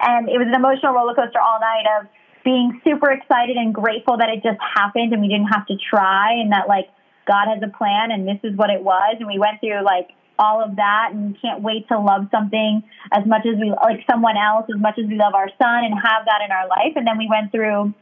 And 0.00 0.28
it 0.28 0.36
was 0.36 0.48
an 0.48 0.56
emotional 0.56 0.92
roller 0.92 1.16
coaster 1.16 1.40
all 1.40 1.60
night 1.60 1.88
of 1.96 2.08
being 2.44 2.80
super 2.84 3.10
excited 3.10 3.56
and 3.56 3.72
grateful 3.72 4.18
that 4.18 4.28
it 4.28 4.42
just 4.42 4.60
happened 4.60 5.12
and 5.12 5.22
we 5.22 5.28
didn't 5.28 5.48
have 5.48 5.64
to 5.68 5.76
try, 5.80 6.36
and 6.36 6.52
that 6.52 6.68
like 6.68 6.92
God 7.26 7.46
has 7.48 7.62
a 7.62 7.70
plan 7.76 8.10
and 8.10 8.26
this 8.26 8.38
is 8.42 8.56
what 8.56 8.70
it 8.70 8.82
was. 8.82 9.16
And 9.18 9.28
we 9.28 9.38
went 9.38 9.60
through 9.60 9.84
like 9.84 10.10
all 10.38 10.62
of 10.62 10.76
that 10.76 11.10
and 11.12 11.36
can't 11.40 11.62
wait 11.62 11.88
to 11.88 11.98
love 11.98 12.26
something 12.30 12.82
as 13.12 13.26
much 13.26 13.46
as 13.46 13.58
we 13.60 13.70
like 13.70 14.00
someone 14.10 14.36
else, 14.36 14.66
as 14.74 14.80
much 14.80 14.98
as 14.98 15.06
we 15.06 15.16
love 15.16 15.34
our 15.34 15.48
son 15.60 15.84
and 15.84 15.94
have 15.94 16.24
that 16.26 16.40
in 16.44 16.50
our 16.50 16.66
life. 16.68 16.96
And 16.96 17.06
then 17.06 17.18
we 17.18 17.28
went 17.28 17.52
through 17.52 17.94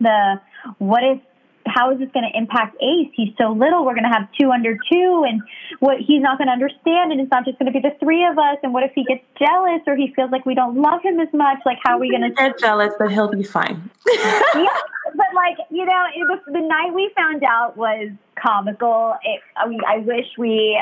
the 0.00 0.40
what 0.78 1.02
if 1.04 1.20
how 1.66 1.92
is 1.92 1.98
this 1.98 2.08
going 2.12 2.28
to 2.30 2.38
impact 2.38 2.76
Ace? 2.82 3.10
He's 3.14 3.34
so 3.38 3.52
little. 3.52 3.84
We're 3.84 3.94
going 3.94 4.08
to 4.08 4.14
have 4.14 4.28
two 4.38 4.50
under 4.50 4.74
two, 4.74 5.24
and 5.26 5.42
what 5.80 5.98
he's 5.98 6.22
not 6.22 6.38
going 6.38 6.48
to 6.48 6.52
understand, 6.52 7.12
and 7.12 7.20
it's 7.20 7.30
not 7.30 7.44
just 7.44 7.58
going 7.58 7.72
to 7.72 7.72
be 7.72 7.80
the 7.80 7.94
three 8.00 8.24
of 8.24 8.38
us. 8.38 8.58
And 8.62 8.72
what 8.72 8.82
if 8.82 8.92
he 8.94 9.04
gets 9.04 9.24
jealous 9.38 9.82
or 9.86 9.96
he 9.96 10.12
feels 10.14 10.30
like 10.30 10.46
we 10.46 10.54
don't 10.54 10.80
love 10.80 11.02
him 11.02 11.20
as 11.20 11.32
much? 11.32 11.58
Like, 11.66 11.78
how 11.84 11.96
are 11.96 12.00
we 12.00 12.10
going 12.10 12.22
to 12.22 12.30
get 12.30 12.58
jealous? 12.58 12.94
But 12.98 13.12
he'll 13.12 13.30
be 13.30 13.42
fine. 13.42 13.90
yeah, 14.06 14.40
but 15.14 15.26
like 15.34 15.58
you 15.70 15.84
know, 15.84 16.02
the, 16.14 16.52
the 16.52 16.60
night 16.60 16.94
we 16.94 17.10
found 17.16 17.42
out 17.44 17.76
was 17.76 18.10
comical. 18.40 19.16
It, 19.22 19.40
I, 19.56 19.68
mean, 19.68 19.80
I 19.86 19.98
wish 19.98 20.26
we, 20.38 20.80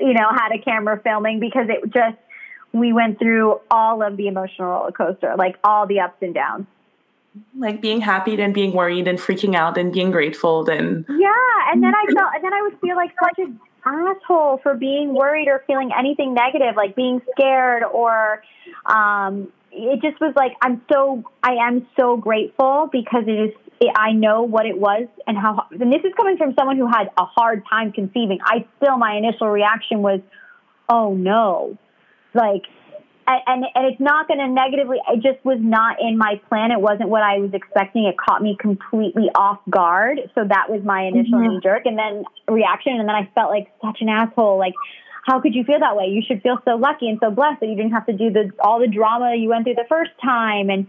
you 0.00 0.14
know, 0.14 0.28
had 0.30 0.52
a 0.52 0.58
camera 0.58 1.00
filming 1.02 1.40
because 1.40 1.66
it 1.68 1.92
just 1.92 2.16
we 2.72 2.92
went 2.92 3.18
through 3.18 3.60
all 3.70 4.02
of 4.02 4.16
the 4.16 4.28
emotional 4.28 4.68
roller 4.68 4.92
coaster, 4.92 5.34
like 5.36 5.56
all 5.64 5.86
the 5.86 6.00
ups 6.00 6.18
and 6.20 6.34
downs 6.34 6.66
like 7.56 7.80
being 7.80 8.00
happy 8.00 8.40
and 8.40 8.54
being 8.54 8.72
worried 8.72 9.06
and 9.06 9.18
freaking 9.18 9.54
out 9.54 9.78
and 9.78 9.92
being 9.92 10.10
grateful 10.10 10.68
and 10.68 11.04
yeah 11.08 11.72
and 11.72 11.82
then 11.82 11.94
i 11.94 12.04
felt 12.12 12.30
and 12.34 12.42
then 12.42 12.52
i 12.52 12.62
would 12.62 12.78
feel 12.80 12.96
like 12.96 13.10
such 13.22 13.38
an 13.38 13.60
asshole 13.84 14.58
for 14.62 14.74
being 14.74 15.14
worried 15.14 15.48
or 15.48 15.62
feeling 15.66 15.90
anything 15.96 16.34
negative 16.34 16.74
like 16.76 16.94
being 16.96 17.20
scared 17.32 17.82
or 17.84 18.42
um 18.86 19.50
it 19.72 20.02
just 20.02 20.20
was 20.20 20.32
like 20.36 20.52
i'm 20.62 20.82
so 20.92 21.22
i 21.42 21.52
am 21.52 21.86
so 21.98 22.16
grateful 22.16 22.88
because 22.90 23.24
it 23.26 23.50
is 23.50 23.54
it, 23.80 23.94
i 23.96 24.12
know 24.12 24.42
what 24.42 24.66
it 24.66 24.78
was 24.78 25.06
and 25.26 25.38
how 25.38 25.66
and 25.70 25.92
this 25.92 26.00
is 26.04 26.12
coming 26.16 26.36
from 26.36 26.54
someone 26.58 26.76
who 26.76 26.86
had 26.86 27.08
a 27.16 27.24
hard 27.24 27.62
time 27.68 27.92
conceiving. 27.92 28.38
I 28.44 28.66
still 28.76 28.96
my 28.98 29.16
initial 29.16 29.48
reaction 29.48 30.02
was 30.02 30.20
oh 30.88 31.14
no. 31.14 31.78
Like 32.34 32.62
and, 33.46 33.64
and 33.74 33.86
it's 33.92 34.00
not 34.00 34.28
going 34.28 34.40
to 34.40 34.48
negatively, 34.48 34.98
it 35.08 35.22
just 35.22 35.44
was 35.44 35.58
not 35.60 35.96
in 36.00 36.16
my 36.16 36.40
plan. 36.48 36.70
It 36.72 36.80
wasn't 36.80 37.08
what 37.08 37.22
I 37.22 37.38
was 37.38 37.50
expecting. 37.52 38.04
It 38.04 38.16
caught 38.16 38.42
me 38.42 38.56
completely 38.58 39.28
off 39.34 39.60
guard. 39.68 40.20
So 40.34 40.44
that 40.48 40.70
was 40.70 40.82
my 40.84 41.02
initial 41.04 41.38
mm-hmm. 41.38 41.54
knee 41.54 41.60
jerk 41.62 41.86
and 41.86 41.98
then 41.98 42.24
reaction. 42.48 42.94
And 42.98 43.08
then 43.08 43.14
I 43.14 43.30
felt 43.34 43.50
like 43.50 43.68
such 43.84 43.98
an 44.00 44.08
asshole. 44.08 44.58
Like, 44.58 44.74
how 45.26 45.40
could 45.40 45.54
you 45.54 45.64
feel 45.64 45.80
that 45.80 45.96
way? 45.96 46.06
You 46.06 46.22
should 46.26 46.42
feel 46.42 46.58
so 46.64 46.76
lucky 46.76 47.08
and 47.08 47.18
so 47.20 47.30
blessed 47.30 47.60
that 47.60 47.68
you 47.68 47.76
didn't 47.76 47.92
have 47.92 48.06
to 48.06 48.12
do 48.12 48.30
the, 48.30 48.50
all 48.58 48.80
the 48.80 48.88
drama 48.88 49.34
you 49.36 49.48
went 49.50 49.64
through 49.64 49.74
the 49.74 49.88
first 49.88 50.12
time. 50.22 50.70
And, 50.70 50.86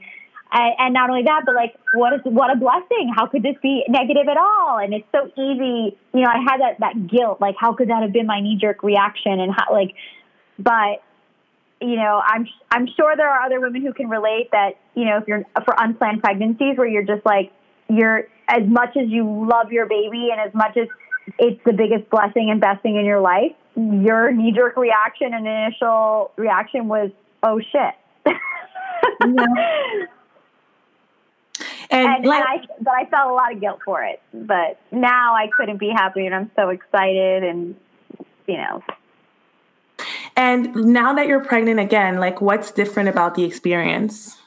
and 0.51 0.93
not 0.93 1.09
only 1.09 1.23
that, 1.23 1.43
but 1.45 1.55
like, 1.55 1.75
what 1.93 2.13
is 2.13 2.19
what 2.23 2.51
a 2.51 2.57
blessing? 2.59 3.13
How 3.15 3.27
could 3.27 3.43
this 3.43 3.55
be 3.61 3.83
negative 3.87 4.27
at 4.29 4.37
all? 4.37 4.79
And 4.79 4.93
it's 4.93 5.07
so 5.11 5.27
easy. 5.39 5.97
You 6.13 6.21
know, 6.21 6.29
I 6.29 6.43
had 6.43 6.59
that 6.59 6.79
that 6.79 7.07
guilt. 7.07 7.39
Like, 7.39 7.55
how 7.57 7.73
could 7.73 7.89
that 7.89 8.03
have 8.03 8.11
been 8.11 8.27
my 8.27 8.41
knee 8.41 8.57
jerk 8.59 8.83
reaction? 8.83 9.39
And 9.39 9.51
how 9.51 9.71
like, 9.71 9.95
but 10.59 11.03
you 11.81 11.95
know, 11.95 12.21
I'm 12.23 12.47
I'm 12.69 12.87
sure 12.95 13.15
there 13.15 13.29
are 13.29 13.43
other 13.45 13.59
women 13.59 13.81
who 13.81 13.93
can 13.93 14.07
relate 14.09 14.49
that 14.51 14.77
you 14.95 15.05
know 15.05 15.17
if 15.17 15.27
you're 15.27 15.43
for 15.65 15.75
unplanned 15.77 16.21
pregnancies 16.21 16.77
where 16.77 16.87
you're 16.87 17.03
just 17.03 17.25
like 17.25 17.51
you're 17.89 18.27
as 18.47 18.67
much 18.67 18.95
as 18.95 19.09
you 19.09 19.47
love 19.49 19.71
your 19.71 19.87
baby 19.87 20.29
and 20.31 20.39
as 20.39 20.53
much 20.53 20.77
as 20.77 20.87
it's 21.39 21.61
the 21.65 21.73
biggest 21.73 22.09
blessing 22.09 22.49
and 22.49 22.61
best 22.61 22.81
thing 22.83 22.97
in 22.97 23.05
your 23.05 23.21
life, 23.21 23.53
your 23.75 24.31
knee 24.31 24.51
jerk 24.51 24.77
reaction 24.77 25.33
and 25.33 25.47
initial 25.47 26.31
reaction 26.37 26.87
was 26.87 27.11
oh 27.43 27.59
shit. 27.59 27.95
yeah. 28.25 30.05
And, 31.93 32.07
and, 32.07 32.25
like, 32.25 32.45
and 32.45 32.61
I, 32.61 32.73
but 32.79 32.93
I 32.93 33.05
felt 33.09 33.31
a 33.31 33.33
lot 33.33 33.51
of 33.51 33.59
guilt 33.59 33.81
for 33.83 34.01
it. 34.01 34.21
But 34.33 34.79
now 34.91 35.35
I 35.35 35.47
couldn't 35.55 35.77
be 35.77 35.89
happier, 35.89 36.25
and 36.25 36.33
I'm 36.33 36.51
so 36.55 36.69
excited, 36.69 37.43
and 37.43 37.75
you 38.47 38.55
know, 38.55 38.81
and 40.41 40.73
now 40.75 41.13
that 41.13 41.27
you're 41.27 41.43
pregnant 41.43 41.79
again, 41.79 42.19
like 42.19 42.41
what's 42.41 42.71
different 42.71 43.09
about 43.09 43.35
the 43.35 43.43
experience? 43.43 44.37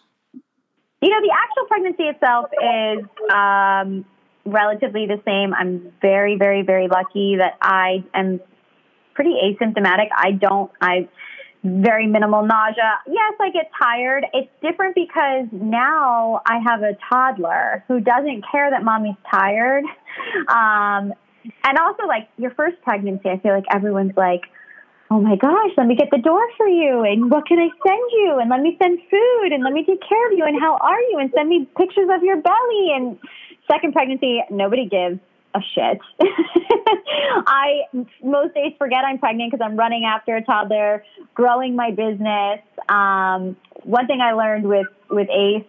You 1.01 1.09
know, 1.09 1.21
the 1.21 1.33
actual 1.33 1.67
pregnancy 1.69 2.03
itself 2.03 2.47
is 2.53 3.05
um, 3.33 4.05
relatively 4.45 5.07
the 5.07 5.23
same. 5.25 5.55
I'm 5.55 5.93
very, 6.03 6.37
very, 6.37 6.63
very 6.63 6.89
lucky 6.89 7.37
that 7.37 7.57
I 7.63 8.03
am 8.13 8.41
pretty 9.15 9.37
asymptomatic. 9.45 10.09
I 10.17 10.33
don't, 10.33 10.69
I 10.81 11.09
very 11.63 12.09
minimal 12.09 12.45
nausea. 12.45 12.99
Yes, 13.07 13.35
I 13.41 13.51
get 13.51 13.71
tired. 13.81 14.27
It's 14.33 14.51
different 14.63 14.97
because 14.97 15.47
now 15.53 16.43
I 16.45 16.59
have 16.59 16.83
a 16.83 16.99
toddler 17.09 17.85
who 17.87 18.01
doesn't 18.01 18.45
care 18.51 18.69
that 18.69 18.83
mommy's 18.83 19.17
tired. 19.31 19.85
Um, 20.49 21.13
and 21.65 21.77
also, 21.77 22.07
like 22.07 22.29
your 22.39 22.53
first 22.53 22.81
pregnancy, 22.83 23.29
I 23.29 23.39
feel 23.39 23.53
like 23.53 23.65
everyone's 23.71 24.17
like, 24.17 24.43
oh 25.11 25.21
my 25.21 25.37
gosh, 25.37 25.71
let 25.77 25.87
me 25.87 25.95
get 25.95 26.09
the 26.11 26.19
door 26.19 26.43
for 26.57 26.67
you. 26.67 27.03
And 27.03 27.31
what 27.31 27.47
can 27.47 27.59
I 27.59 27.69
send 27.87 28.11
you? 28.13 28.39
And 28.41 28.51
let 28.51 28.61
me 28.61 28.77
send 28.81 28.99
food 29.11 29.53
and 29.53 29.63
let 29.63 29.73
me 29.73 29.85
take 29.85 30.01
care 30.07 30.27
of 30.31 30.37
you. 30.37 30.45
And 30.45 30.61
how 30.61 30.77
are 30.77 31.01
you? 31.01 31.19
And 31.19 31.31
send 31.35 31.49
me 31.49 31.69
pictures 31.77 32.09
of 32.11 32.23
your 32.23 32.41
belly. 32.41 32.93
And 32.95 33.19
second 33.71 33.93
pregnancy, 33.93 34.43
nobody 34.51 34.89
gives 34.89 35.21
a 35.55 35.61
shit. 35.75 35.99
I 37.47 37.83
most 38.23 38.55
days 38.55 38.73
forget 38.79 39.05
I'm 39.05 39.19
pregnant 39.19 39.53
because 39.53 39.65
I'm 39.65 39.77
running 39.77 40.05
after 40.05 40.37
a 40.37 40.43
toddler, 40.43 41.05
growing 41.35 41.77
my 41.77 41.91
business. 41.91 42.61
Um, 42.89 43.57
one 43.85 44.07
thing 44.07 44.21
I 44.21 44.33
learned 44.33 44.67
with, 44.67 44.87
with 45.11 45.29
Ace 45.31 45.65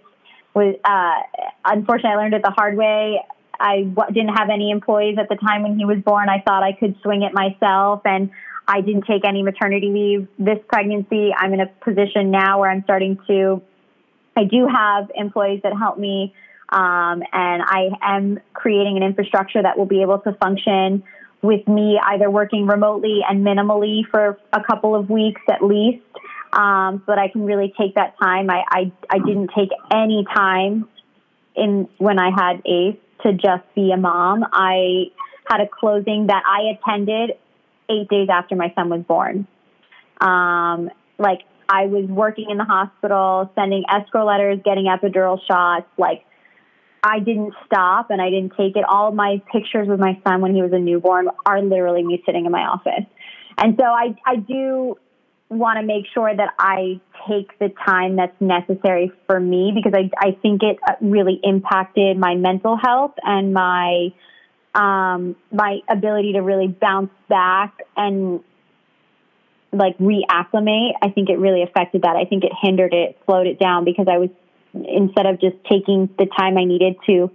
was, 0.54 0.76
uh, 0.84 1.42
unfortunately, 1.66 2.12
I 2.12 2.16
learned 2.16 2.34
it 2.34 2.42
the 2.44 2.52
hard 2.52 2.78
way. 2.78 3.20
I 3.60 3.84
w- 3.84 4.14
didn't 4.14 4.36
have 4.36 4.50
any 4.50 4.72
employees 4.72 5.18
at 5.20 5.30
the 5.30 5.36
time 5.36 5.64
when 5.64 5.78
he 5.78 5.86
was 5.86 5.98
born. 6.00 6.30
I 6.30 6.42
thought 6.42 6.64
I 6.64 6.74
could 6.74 6.96
swing 7.02 7.24
it 7.24 7.34
myself. 7.34 8.02
And 8.06 8.32
I 8.68 8.82
didn't 8.82 9.06
take 9.06 9.26
any 9.26 9.44
maternity 9.44 9.90
leave 9.90 10.28
this 10.40 10.60
pregnancy. 10.68 11.32
I'm 11.38 11.54
in 11.54 11.62
a 11.62 11.68
position 11.68 12.32
now 12.32 12.60
where 12.60 12.70
I'm 12.70 12.84
starting 12.84 13.18
to, 13.28 13.62
I 14.36 14.44
do 14.46 14.68
have 14.68 15.12
employees 15.16 15.62
that 15.64 15.74
help 15.78 15.98
me. 15.98 16.34
Um, 16.70 17.22
and 17.32 17.62
I 17.64 17.90
am 18.02 18.40
creating 18.54 18.98
an 18.98 19.04
infrastructure 19.04 19.62
that 19.62 19.78
will 19.78 19.86
be 19.86 20.02
able 20.02 20.18
to 20.20 20.34
function 20.34 21.04
with 21.44 21.68
me 21.68 22.00
either 22.04 22.30
working 22.30 22.66
remotely 22.66 23.20
and 23.28 23.46
minimally 23.46 24.02
for 24.10 24.40
a 24.52 24.64
couple 24.64 24.96
of 24.96 25.10
weeks 25.10 25.42
at 25.48 25.64
least, 25.64 26.04
um, 26.54 27.04
so 27.06 27.12
that 27.12 27.20
I 27.20 27.28
can 27.28 27.46
really 27.46 27.72
take 27.80 27.94
that 27.96 28.16
time. 28.20 28.50
I, 28.50 28.64
I, 28.70 28.92
I 29.12 29.20
didn't 29.20 29.52
take 29.56 29.70
any 29.94 30.26
time 30.36 30.88
in 31.56 31.88
when 32.00 32.18
I 32.18 32.32
had 32.32 32.64
Ace 32.66 32.98
to 33.22 33.34
just 33.34 33.64
be 33.76 33.92
a 33.92 33.98
mom. 33.98 34.44
I 34.52 35.12
had 35.48 35.62
a 35.62 35.68
closing 35.68 36.28
that 36.28 36.44
I 36.48 36.76
attended 36.76 37.38
eight 37.90 38.10
days 38.10 38.30
after 38.32 38.56
my 38.56 38.72
son 38.76 38.90
was 38.90 39.02
born. 39.04 39.48
Um, 40.22 40.90
like 41.18 41.42
I 41.68 41.88
was 41.88 42.06
working 42.08 42.50
in 42.50 42.58
the 42.58 42.64
hospital, 42.64 43.52
sending 43.56 43.84
escrow 43.90 44.26
letters, 44.26 44.60
getting 44.64 44.86
epidural 44.86 45.40
shots. 45.48 45.88
Like 45.98 46.26
I 47.04 47.20
didn't 47.20 47.54
stop 47.66 48.10
and 48.10 48.22
I 48.22 48.30
didn't 48.30 48.54
take 48.58 48.76
it. 48.76 48.84
All 48.88 49.12
my 49.12 49.42
pictures 49.52 49.88
with 49.88 50.00
my 50.00 50.20
son 50.28 50.42
when 50.42 50.54
he 50.54 50.62
was 50.62 50.72
a 50.74 50.80
newborn 50.80 51.28
are 51.46 51.62
literally 51.62 52.04
me 52.04 52.22
sitting 52.26 52.46
in 52.46 52.52
my 52.52 52.66
office. 52.66 53.06
And 53.58 53.78
so 53.80 53.86
I, 53.86 54.16
I 54.26 54.36
do 54.38 54.98
want 55.50 55.80
to 55.80 55.86
make 55.86 56.06
sure 56.14 56.36
that 56.36 56.54
I 56.58 57.00
take 57.30 57.58
the 57.60 57.72
time 57.86 58.16
that's 58.16 58.40
necessary 58.40 59.12
for 59.28 59.40
me 59.40 59.72
because 59.76 59.94
I, 59.96 60.10
I 60.18 60.32
think 60.42 60.62
it 60.64 60.78
really 61.02 61.40
impacted 61.44 62.18
my 62.18 62.36
mental 62.36 62.76
health 62.76 63.14
and 63.24 63.54
my 63.54 64.10
um, 64.76 65.36
my 65.52 65.80
ability 65.90 66.34
to 66.34 66.42
really 66.42 66.68
bounce 66.68 67.12
back 67.30 67.80
and 67.96 68.42
like 69.72 69.98
reacclimate. 69.98 70.92
I 71.02 71.10
think 71.10 71.30
it 71.30 71.40
really 71.40 71.64
affected 71.64 72.04
that. 72.04 72.16
I 72.16 72.26
think 72.26 72.44
it 72.44 72.52
hindered 72.62 72.94
it, 72.94 73.18
slowed 73.26 73.48
it 73.48 73.60
down 73.60 73.86
because 73.86 74.08
I 74.10 74.18
was 74.18 74.30
instead 74.74 75.26
of 75.26 75.40
just 75.40 75.56
taking 75.70 76.10
the 76.20 76.28
time 76.38 76.58
I 76.58 76.66
needed 76.66 76.98
to 77.06 77.32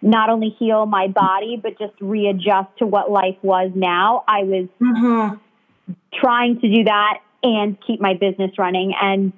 not 0.00 0.30
only 0.30 0.54
heal 0.58 0.86
my 0.86 1.08
body 1.08 1.58
but 1.60 1.78
just 1.78 1.94
readjust 2.00 2.68
to 2.78 2.86
what 2.86 3.10
life 3.10 3.36
was 3.42 3.72
now. 3.74 4.24
I 4.28 4.44
was 4.44 4.68
mm-hmm. 4.80 5.92
trying 6.14 6.60
to 6.60 6.68
do 6.68 6.84
that 6.84 7.18
and 7.42 7.76
keep 7.84 8.00
my 8.00 8.14
business 8.14 8.52
running 8.58 8.94
and 9.00 9.32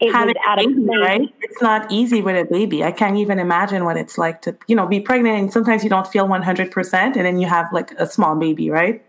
it 0.00 0.12
Having 0.12 0.36
was 0.36 0.44
at 0.46 0.58
a 0.62 0.68
baby, 0.68 0.98
right? 0.98 1.34
It's 1.40 1.60
not 1.60 1.90
easy 1.90 2.22
with 2.22 2.36
a 2.36 2.44
baby. 2.44 2.84
I 2.84 2.92
can't 2.92 3.16
even 3.16 3.38
imagine 3.38 3.84
what 3.84 3.96
it's 3.96 4.16
like 4.16 4.42
to, 4.42 4.56
you 4.68 4.76
know, 4.76 4.86
be 4.86 5.00
pregnant 5.00 5.38
and 5.38 5.52
sometimes 5.52 5.82
you 5.82 5.90
don't 5.90 6.06
feel 6.06 6.26
100% 6.26 6.94
and 6.94 7.14
then 7.14 7.38
you 7.38 7.48
have 7.48 7.66
like 7.72 7.92
a 7.92 8.06
small 8.06 8.36
baby, 8.36 8.70
right? 8.70 9.04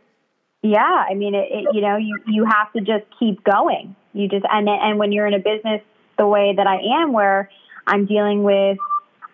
Yeah, 0.61 0.79
I 0.81 1.13
mean, 1.13 1.35
it, 1.35 1.47
it, 1.51 1.67
you 1.73 1.81
know, 1.81 1.95
you 1.95 2.19
you 2.27 2.43
have 2.43 2.73
to 2.73 2.81
just 2.81 3.05
keep 3.17 3.43
going. 3.45 3.95
You 4.13 4.27
just 4.27 4.45
and 4.51 4.67
and 4.67 4.99
when 4.99 5.11
you're 5.11 5.25
in 5.25 5.33
a 5.33 5.39
business 5.39 5.81
the 6.17 6.27
way 6.27 6.53
that 6.57 6.67
I 6.67 7.01
am, 7.01 7.13
where 7.13 7.49
I'm 7.87 8.05
dealing 8.05 8.43
with 8.43 8.77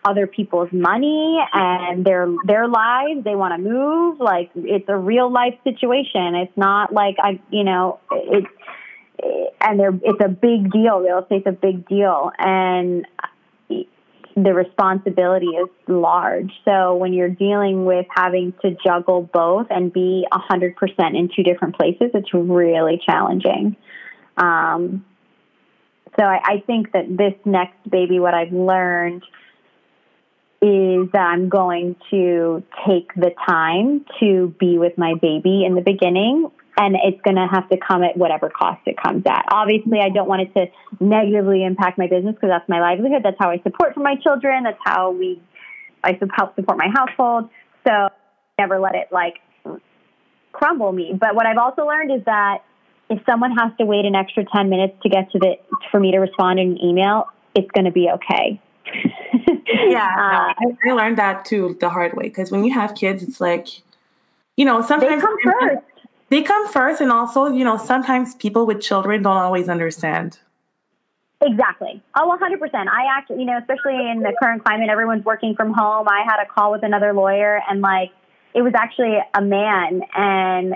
other 0.04 0.28
people's 0.28 0.72
money 0.72 1.40
and 1.52 2.06
their 2.06 2.32
their 2.46 2.68
lives, 2.68 3.24
they 3.24 3.36
want 3.36 3.56
to 3.56 3.70
move. 3.70 4.20
Like 4.20 4.52
it's 4.56 4.88
a 4.88 4.96
real 4.96 5.32
life 5.32 5.56
situation. 5.64 6.36
It's 6.36 6.56
not 6.56 6.94
like 6.94 7.16
I, 7.18 7.40
you 7.50 7.64
know, 7.64 8.00
it's 8.12 8.48
and 9.62 9.80
they're 9.80 9.98
it's 10.04 10.24
a 10.24 10.30
big 10.30 10.72
deal. 10.72 11.00
Real 11.00 11.20
estate's 11.20 11.48
a 11.48 11.52
big 11.52 11.88
deal, 11.88 12.32
and 12.38 13.06
the 14.36 14.54
responsibility 14.54 15.48
is 15.48 15.70
large. 15.88 16.52
So 16.66 16.96
when 16.96 17.14
you're 17.14 17.30
dealing 17.30 17.86
with 17.86 18.06
having 18.14 18.54
to 18.62 18.76
juggle 18.84 19.30
both 19.34 19.68
and 19.70 19.94
be 19.94 20.28
a 20.30 20.38
100% 20.38 20.74
in 21.18 21.30
two 21.34 21.44
different 21.44 21.78
places, 21.78 22.12
it's 22.14 22.34
really 22.34 23.02
challenging. 23.06 23.78
Um, 24.36 25.06
so 26.20 26.26
I, 26.26 26.40
I 26.44 26.64
think 26.68 26.92
that 26.92 27.06
this 27.10 27.34
next 27.46 27.90
baby, 27.90 28.20
what 28.20 28.34
I've 28.34 28.52
learned 28.52 29.24
is 30.62 31.10
that 31.14 31.30
I'm 31.32 31.48
going 31.48 31.96
to 32.12 32.64
take 32.86 33.14
the 33.16 33.32
time 33.48 34.06
to 34.20 34.54
be 34.60 34.78
with 34.78 34.98
my 34.98 35.14
baby 35.22 35.64
in 35.66 35.76
the 35.76 35.82
beginning 35.82 36.50
and 36.78 36.96
it's 37.04 37.22
going 37.22 37.36
to 37.36 37.48
have 37.50 37.70
to 37.70 37.78
come 37.78 38.04
at 38.04 38.18
whatever 38.18 38.50
cost 38.50 38.82
it 38.86 38.96
comes 39.02 39.24
at. 39.26 39.46
Obviously, 39.50 40.00
I 40.00 40.10
don't 40.10 40.28
want 40.28 40.42
it 40.42 40.54
to 40.54 40.66
negatively 41.00 41.64
impact 41.64 41.98
my 41.98 42.08
business 42.08 42.36
because 42.36 42.50
that's 42.50 42.68
my 42.68 42.82
livelihood. 42.82 43.22
That's 43.24 43.38
how 43.40 43.50
I 43.50 43.60
support 43.60 43.94
for 43.94 44.02
my 44.02 44.16
children. 44.22 44.64
That's 44.64 44.80
how 44.84 45.12
we, 45.12 45.42
I 46.04 46.20
help 46.36 46.56
support 46.56 46.78
my 46.78 46.90
household. 46.94 47.50
So 47.88 48.10
never 48.60 48.80
let 48.80 48.96
it 48.96 49.08
like 49.12 49.36
crumble 50.52 50.92
me. 50.92 51.14
But 51.18 51.36
what 51.36 51.46
I've 51.46 51.58
also 51.58 51.86
learned 51.86 52.12
is 52.12 52.26
that 52.26 52.64
if 53.10 53.20
someone 53.26 53.52
has 53.52 53.72
to 53.80 53.86
wait 53.86 54.06
an 54.06 54.16
extra 54.16 54.44
10 54.54 54.70
minutes 54.70 54.96
to 55.04 55.10
get 55.10 55.32
to 55.32 55.40
the, 55.40 55.56
for 55.92 56.00
me 56.00 56.12
to 56.12 56.20
respond 56.20 56.60
in 56.60 56.72
an 56.72 56.84
email, 56.84 57.28
it's 57.54 57.70
going 57.72 57.86
to 57.86 57.92
be 57.92 58.10
okay. 58.16 58.60
yeah, 59.88 60.06
uh, 60.06 60.54
I, 60.54 60.66
I 60.88 60.92
learned 60.94 61.18
that 61.18 61.46
too 61.46 61.78
the 61.80 61.90
hard 61.90 62.16
way 62.16 62.24
because 62.24 62.52
when 62.52 62.64
you 62.64 62.74
have 62.74 62.96
kids, 62.96 63.24
it's 63.24 63.40
like, 63.40 63.68
you 64.58 64.66
know, 64.66 64.82
sometimes 64.82 65.22
they 65.22 65.28
come 65.28 65.38
first 65.44 65.86
they 66.30 66.42
come 66.42 66.68
first 66.68 67.02
and 67.02 67.12
also 67.12 67.48
you 67.48 67.64
know 67.64 67.78
sometimes 67.78 68.36
people 68.36 68.66
with 68.66 68.82
children 68.82 69.24
don't 69.24 69.38
always 69.38 69.70
understand. 69.70 70.40
Exactly. 71.42 72.02
Oh 72.16 72.38
100% 72.42 72.88
i 72.88 73.06
actually 73.18 73.40
you 73.40 73.46
know 73.46 73.58
especially 73.58 74.10
in 74.10 74.22
the 74.22 74.34
current 74.42 74.64
climate 74.64 74.90
everyone's 74.90 75.26
working 75.26 75.56
from 75.56 75.74
home. 75.74 76.08
I 76.10 76.24
had 76.26 76.42
a 76.42 76.46
call 76.48 76.72
with 76.72 76.84
another 76.84 77.14
lawyer 77.14 77.62
and 77.70 77.82
like 77.82 78.12
it 78.54 78.62
was 78.62 78.74
actually 78.74 79.18
a 79.34 79.42
man 79.42 80.02
and 80.16 80.76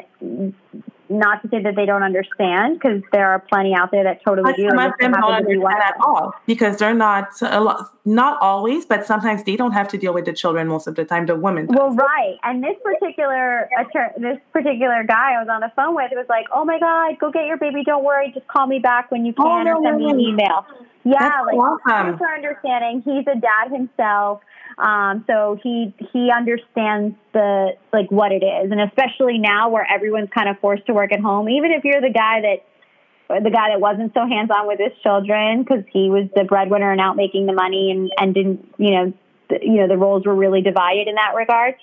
not 1.10 1.41
to 1.41 1.49
say 1.49 1.62
that 1.64 1.76
they 1.76 1.86
don't 1.86 2.03
understand 2.03 2.76
because 2.76 3.01
there 3.12 3.28
are 3.28 3.39
plenty 3.39 3.74
out 3.74 3.91
there 3.91 4.03
that 4.03 4.24
totally 4.24 4.53
do. 4.53 4.70
Some 4.70 4.80
of 4.80 4.91
them 4.99 5.12
don't 5.14 5.32
understand 5.32 5.82
at 5.84 5.95
all 6.01 6.34
because 6.45 6.78
they're 6.78 6.93
not 6.93 7.30
a 7.41 7.60
lot, 7.60 7.91
not 8.05 8.41
always, 8.41 8.86
but 8.86 9.05
sometimes 9.05 9.43
they 9.43 9.55
don't 9.55 9.72
have 9.72 9.88
to 9.89 9.97
deal 9.97 10.14
with 10.14 10.26
the 10.26 10.34
children 10.34 10.68
most 10.68 10.88
of 10.88 10.95
the 10.95 11.05
time. 11.05 11.26
The 11.26 11.36
women. 11.36 11.68
Does. 11.68 11.76
Well, 11.76 11.95
right, 11.95 12.38
and 12.43 12.64
this 12.64 12.76
particular 12.84 13.70
this 14.18 14.38
particular 14.53 15.03
guy 15.03 15.34
I 15.34 15.39
was 15.39 15.49
on 15.49 15.62
the 15.62 15.72
phone 15.76 15.95
with 15.95 16.12
was 16.12 16.28
like, 16.30 16.45
"Oh 16.53 16.64
my 16.64 16.80
God, 16.80 17.18
go 17.20 17.32
get 17.32 17.45
your 17.45 17.57
baby. 17.57 17.84
Don't 17.84 18.03
worry, 18.03 18.32
just 18.34 18.47
call 18.47 18.68
me 18.68 18.80
back 18.80 19.12
when 19.12 19.26
you 19.26 19.34
oh, 19.39 19.43
can 19.43 19.68
oh, 19.68 19.78
or 19.78 19.84
send 19.84 19.97
me 19.97 20.10
an 20.10 20.20
email." 20.20 20.66
Yeah, 21.05 21.18
That's 21.20 21.45
like 21.47 21.55
awesome. 21.55 22.14
super 22.14 22.28
understanding. 22.28 23.01
He's 23.05 23.26
a 23.26 23.39
dad 23.39 23.72
himself. 23.72 24.41
Um, 24.80 25.25
so 25.27 25.59
he 25.61 25.93
he 26.13 26.32
understands 26.32 27.15
the 27.34 27.71
like 27.91 28.09
what 28.09 28.32
it 28.32 28.43
is, 28.43 28.71
and 28.71 28.80
especially 28.80 29.38
now 29.38 29.69
where 29.69 29.86
everyone's 29.86 30.30
kind 30.34 30.47
of 30.47 30.57
forced 30.59 30.86
to 30.86 30.93
work 30.93 31.11
at 31.11 31.19
home. 31.19 31.49
Even 31.49 31.71
if 31.71 31.84
you're 31.84 31.99
the 31.99 32.13
guy 32.13 32.39
that 32.41 33.43
the 33.43 33.51
guy 33.51 33.69
that 33.69 33.82
wasn't 33.82 34.13
so 34.13 34.25
hands 34.25 34.49
on 34.49 34.67
with 34.67 34.80
his 34.80 34.93
children 35.03 35.63
because 35.63 35.84
he 35.91 36.09
was 36.09 36.30
the 36.34 36.45
breadwinner 36.45 36.91
and 36.91 37.01
out 37.01 37.17
making 37.17 37.45
the 37.45 37.53
money 37.53 37.91
and 37.91 38.09
and 38.17 38.34
didn't 38.34 38.73
you 38.77 38.91
know 38.91 39.13
the, 39.49 39.59
you 39.61 39.75
know 39.82 39.88
the 39.89 39.97
roles 39.97 40.25
were 40.25 40.36
really 40.36 40.61
divided 40.61 41.09
in 41.09 41.15
that 41.15 41.36
regard. 41.36 41.75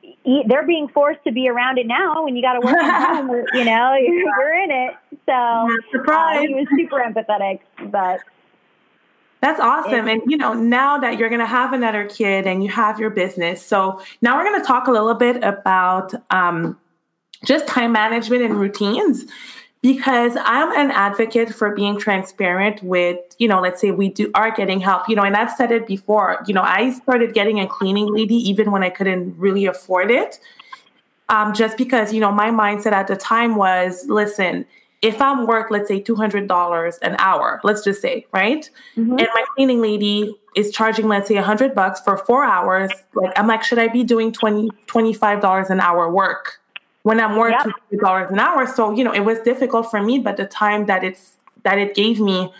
He, 0.00 0.42
they're 0.48 0.66
being 0.66 0.88
forced 0.88 1.22
to 1.24 1.32
be 1.32 1.48
around 1.50 1.78
it 1.78 1.86
now 1.86 2.24
when 2.24 2.34
you 2.34 2.42
got 2.42 2.54
to 2.54 2.60
work 2.60 2.78
from 2.78 3.28
home. 3.28 3.44
You 3.52 3.64
know, 3.64 3.94
you're, 4.00 4.24
you're 4.24 4.62
in 4.64 4.70
it. 4.70 4.94
So 5.26 5.32
uh, 5.32 6.40
he 6.40 6.54
was 6.54 6.66
super 6.74 6.96
empathetic, 6.96 7.60
but 7.92 8.20
that's 9.40 9.60
awesome. 9.60 10.08
And, 10.08 10.22
you 10.26 10.36
know, 10.36 10.52
now 10.52 10.98
that 10.98 11.18
you're 11.18 11.28
going 11.28 11.40
to 11.40 11.46
have 11.46 11.72
another 11.72 12.08
kid 12.08 12.46
and 12.46 12.62
you 12.62 12.70
have 12.70 12.98
your 12.98 13.10
business. 13.10 13.64
So 13.64 14.00
now 14.20 14.36
we're 14.36 14.44
going 14.44 14.60
to 14.60 14.66
talk 14.66 14.88
a 14.88 14.90
little 14.90 15.14
bit 15.14 15.42
about 15.44 16.12
um, 16.30 16.78
just 17.44 17.66
time 17.66 17.92
management 17.92 18.42
and 18.42 18.58
routines 18.58 19.26
because 19.80 20.36
I'm 20.42 20.72
an 20.72 20.90
advocate 20.90 21.54
for 21.54 21.74
being 21.74 21.98
transparent 21.98 22.82
with, 22.82 23.18
you 23.38 23.46
know, 23.46 23.60
let's 23.60 23.80
say 23.80 23.92
we 23.92 24.08
do 24.08 24.30
are 24.34 24.50
getting 24.50 24.80
help, 24.80 25.08
you 25.08 25.14
know, 25.14 25.22
and 25.22 25.36
I've 25.36 25.52
said 25.52 25.70
it 25.70 25.86
before, 25.86 26.42
you 26.48 26.54
know, 26.54 26.62
I 26.62 26.90
started 26.90 27.32
getting 27.32 27.60
a 27.60 27.66
cleaning 27.68 28.12
lady 28.12 28.34
even 28.34 28.72
when 28.72 28.82
I 28.82 28.90
couldn't 28.90 29.38
really 29.38 29.66
afford 29.66 30.10
it. 30.10 30.40
Um, 31.28 31.52
just 31.52 31.76
because, 31.76 32.12
you 32.12 32.20
know, 32.20 32.32
my 32.32 32.50
mindset 32.50 32.92
at 32.92 33.06
the 33.06 33.14
time 33.14 33.54
was, 33.54 34.06
listen, 34.08 34.64
if 35.00 35.22
I'm 35.22 35.46
worth, 35.46 35.70
let's 35.70 35.88
say 35.88 36.02
$200 36.02 36.98
an 37.02 37.16
hour, 37.18 37.60
let's 37.62 37.84
just 37.84 38.02
say, 38.02 38.26
right? 38.32 38.68
Mm-hmm. 38.96 39.18
And 39.18 39.28
my 39.34 39.44
cleaning 39.54 39.80
lady 39.80 40.36
is 40.56 40.72
charging, 40.72 41.06
let's 41.06 41.28
say 41.28 41.36
a 41.36 41.42
hundred 41.42 41.74
bucks 41.74 42.00
for 42.00 42.16
four 42.16 42.44
hours. 42.44 42.90
Like, 43.14 43.32
I'm 43.38 43.46
like, 43.46 43.62
should 43.62 43.78
I 43.78 43.88
be 43.88 44.02
doing 44.02 44.32
20, 44.32 44.70
$25 44.86 45.70
an 45.70 45.80
hour 45.80 46.10
work 46.10 46.60
when 47.02 47.20
I'm 47.20 47.36
worth 47.36 47.54
yep. 47.64 47.74
$200 47.92 48.32
an 48.32 48.40
hour? 48.40 48.66
So, 48.66 48.92
you 48.92 49.04
know, 49.04 49.12
it 49.12 49.20
was 49.20 49.38
difficult 49.40 49.90
for 49.90 50.02
me, 50.02 50.18
but 50.18 50.36
the 50.36 50.46
time 50.46 50.86
that 50.86 51.04
it's, 51.04 51.36
that 51.62 51.78
it 51.78 51.94
gave 51.94 52.18
me 52.20 52.52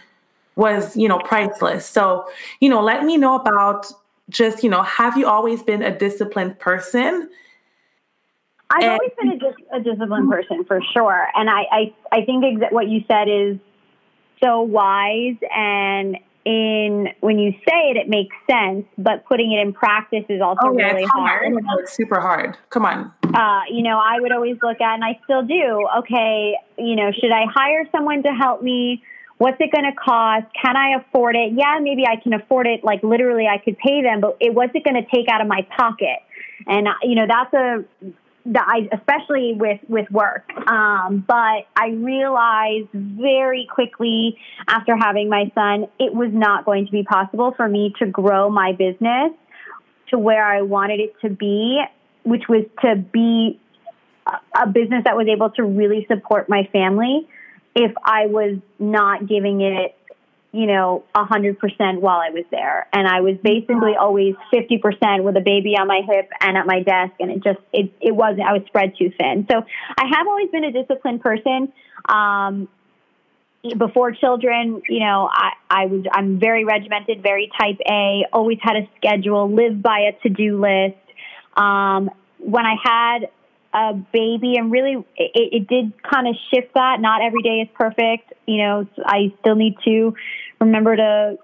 was, 0.55 0.97
you 0.97 1.09
know, 1.09 1.19
priceless. 1.19 1.87
So, 1.87 2.29
you 2.61 2.69
know, 2.69 2.83
let 2.83 3.05
me 3.05 3.17
know 3.17 3.35
about 3.35 3.87
just, 4.29 4.63
you 4.63 4.71
know, 4.71 4.83
have 4.83 5.17
you 5.17 5.27
always 5.27 5.63
been 5.63 5.83
a 5.83 5.97
disciplined 5.97 6.59
person? 6.61 7.31
I've 8.71 8.83
and, 8.83 8.93
always 8.93 9.11
been 9.19 9.29
a, 9.31 9.39
dis- 9.39 9.67
a, 9.73 9.81
disciplined 9.81 10.31
person 10.31 10.65
for 10.65 10.81
sure, 10.93 11.27
and 11.35 11.49
I 11.49 11.63
I, 11.71 11.95
I 12.13 12.25
think 12.25 12.45
exa- 12.45 12.73
what 12.73 12.89
you 12.89 13.03
said 13.09 13.29
is 13.29 13.59
so 14.43 14.63
wise 14.63 15.37
and 15.55 16.17
in 16.45 17.09
when 17.21 17.39
you 17.39 17.53
say 17.53 17.91
it, 17.91 17.97
it 17.97 18.09
makes 18.09 18.35
sense, 18.51 18.87
but 18.97 19.25
putting 19.27 19.53
it 19.53 19.61
in 19.61 19.73
practice 19.73 20.25
is 20.29 20.41
also 20.41 20.61
oh, 20.65 20.79
yeah, 20.79 20.93
really 20.93 21.05
hard. 21.05 21.53
It's 21.81 21.93
super 21.93 22.21
hard. 22.21 22.57
Come 22.71 22.87
on. 22.87 23.13
Uh, 23.23 23.61
you 23.71 23.83
know, 23.83 23.99
I 23.99 24.21
would 24.21 24.33
always 24.33 24.57
look 24.63 24.81
at, 24.81 24.95
and 24.95 25.05
I 25.05 25.21
still 25.25 25.43
do. 25.43 25.87
Okay, 25.99 26.55
you 26.79 26.97
know, 26.97 27.11
should 27.13 27.33
I 27.33 27.45
hire 27.53 27.85
someone 27.93 28.23
to 28.23 28.31
help 28.31 28.63
me? 28.63 29.03
What's 29.37 29.59
it 29.61 29.71
going 29.71 29.85
to 29.85 29.97
cost? 29.97 30.47
Can 30.61 30.77
I 30.77 30.97
afford 31.01 31.37
it? 31.37 31.53
Yeah, 31.55 31.79
maybe 31.81 32.05
I 32.07 32.17
can 32.17 32.33
afford 32.33 32.67
it. 32.67 32.83
Like 32.83 33.03
literally, 33.03 33.47
I 33.47 33.59
could 33.59 33.77
pay 33.79 34.03
them, 34.03 34.21
but 34.21 34.37
it 34.41 34.55
what's 34.55 34.75
it 34.75 34.85
going 34.85 35.03
to 35.03 35.09
take 35.15 35.29
out 35.31 35.41
of 35.41 35.49
my 35.49 35.67
pocket? 35.77 36.19
And 36.67 36.89
uh, 36.89 36.95
you 37.03 37.15
know, 37.15 37.27
that's 37.29 37.53
a 37.55 37.85
I, 38.57 38.89
especially 38.93 39.55
with 39.55 39.81
with 39.89 40.11
work. 40.11 40.51
Um, 40.69 41.25
but 41.27 41.67
I 41.77 41.89
realized 41.95 42.89
very 42.93 43.69
quickly 43.73 44.39
after 44.67 44.97
having 44.97 45.29
my 45.29 45.51
son, 45.55 45.89
it 45.99 46.15
was 46.15 46.31
not 46.33 46.65
going 46.65 46.87
to 46.87 46.93
be 46.93 47.03
possible 47.03 47.53
for 47.57 47.69
me 47.69 47.93
to 47.99 48.07
grow 48.07 48.49
my 48.49 48.73
business 48.73 49.33
to 50.11 50.19
where 50.19 50.45
I 50.45 50.63
wanted 50.63 51.01
it 51.01 51.15
to 51.23 51.29
be, 51.29 51.83
which 52.23 52.45
was 52.49 52.65
to 52.83 52.97
be 52.97 53.61
a 54.55 54.67
business 54.67 55.03
that 55.05 55.17
was 55.17 55.27
able 55.29 55.51
to 55.51 55.65
really 55.65 56.07
support 56.09 56.49
my 56.49 56.69
family. 56.73 57.29
If 57.75 57.93
I 58.05 58.27
was 58.27 58.59
not 58.79 59.27
giving 59.27 59.61
it 59.61 59.98
you 60.53 60.67
know, 60.67 61.05
a 61.15 61.25
hundred 61.25 61.59
percent 61.59 62.01
while 62.01 62.19
I 62.19 62.31
was 62.31 62.45
there. 62.51 62.89
And 62.93 63.07
I 63.07 63.21
was 63.21 63.37
basically 63.43 63.97
always 63.99 64.35
fifty 64.51 64.79
percent 64.79 65.25
with 65.25 65.37
a 65.37 65.41
baby 65.41 65.77
on 65.79 65.87
my 65.87 66.01
hip 66.09 66.31
and 66.41 66.57
at 66.57 66.67
my 66.67 66.83
desk 66.83 67.13
and 67.21 67.31
it 67.31 67.45
just 67.45 67.61
it 67.73 67.93
it 68.01 68.13
wasn't 68.13 68.43
I 68.43 68.55
was 68.55 68.63
spread 68.67 68.95
too 68.99 69.13
thin. 69.19 69.47
So 69.51 69.63
I 69.97 70.07
have 70.17 70.27
always 70.27 70.51
been 70.51 70.65
a 70.65 70.73
disciplined 70.73 71.21
person. 71.21 71.73
Um 72.09 72.69
before 73.77 74.13
children, 74.13 74.81
you 74.89 75.01
know, 75.01 75.29
I, 75.31 75.53
I 75.69 75.87
was 75.87 76.05
I'm 76.13 76.39
very 76.39 76.65
regimented, 76.65 77.23
very 77.23 77.51
type 77.61 77.79
A, 77.87 78.25
always 78.33 78.59
had 78.63 78.77
a 78.77 78.89
schedule, 78.97 79.53
lived 79.53 79.83
by 79.83 80.11
a 80.13 80.13
to 80.23 80.29
do 80.31 80.61
list. 80.61 80.97
Um 81.57 82.11
when 82.39 82.65
I 82.65 82.77
had 82.83 83.29
a 83.73 83.93
baby 84.13 84.55
and 84.57 84.73
really 84.73 84.95
it, 85.17 85.31
it 85.35 85.69
did 85.69 85.93
kind 86.03 86.27
of 86.27 86.35
shift 86.53 86.75
that. 86.75 87.01
Not 87.01 87.23
every 87.23 87.43
day 87.43 87.61
is 87.61 87.69
perfect. 87.75 88.33
You 88.47 88.59
know 88.59 88.89
i 89.05 89.33
still 89.41 89.57
need 89.57 89.77
to 89.85 90.15
remember 90.61 90.97
to 90.97 91.39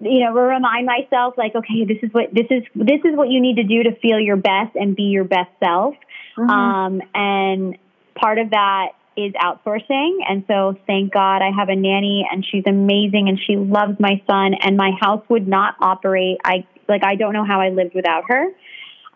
you 0.00 0.20
know 0.24 0.32
remind 0.32 0.86
myself 0.86 1.34
like 1.36 1.54
okay 1.54 1.84
this 1.84 1.98
is 2.02 2.12
what 2.12 2.32
this 2.32 2.46
is 2.50 2.62
this 2.74 3.00
is 3.04 3.14
what 3.14 3.28
you 3.28 3.40
need 3.40 3.56
to 3.56 3.64
do 3.64 3.82
to 3.82 3.94
feel 3.96 4.18
your 4.18 4.36
best 4.36 4.74
and 4.74 4.96
be 4.96 5.04
your 5.04 5.24
best 5.24 5.50
self. 5.62 5.94
Mm-hmm. 6.38 6.50
um, 6.50 7.02
and 7.14 7.76
part 8.14 8.38
of 8.38 8.50
that 8.50 8.92
is 9.16 9.32
outsourcing. 9.34 10.18
And 10.26 10.44
so 10.48 10.78
thank 10.86 11.12
god 11.12 11.42
i 11.42 11.50
have 11.54 11.68
a 11.68 11.76
nanny 11.76 12.26
and 12.30 12.46
she's 12.50 12.64
amazing 12.66 13.28
and 13.28 13.38
she 13.38 13.56
loves 13.56 14.00
my 14.00 14.22
son 14.26 14.54
and 14.54 14.76
my 14.76 14.92
house 14.98 15.22
would 15.28 15.46
not 15.46 15.74
operate. 15.80 16.38
I 16.44 16.66
like 16.88 17.04
i 17.04 17.16
don't 17.16 17.34
know 17.34 17.44
how 17.44 17.60
i 17.60 17.68
lived 17.68 17.94
without 17.94 18.24
her. 18.28 18.46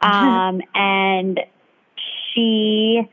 Um, 0.02 0.60
and 0.74 1.40
she 2.34 3.08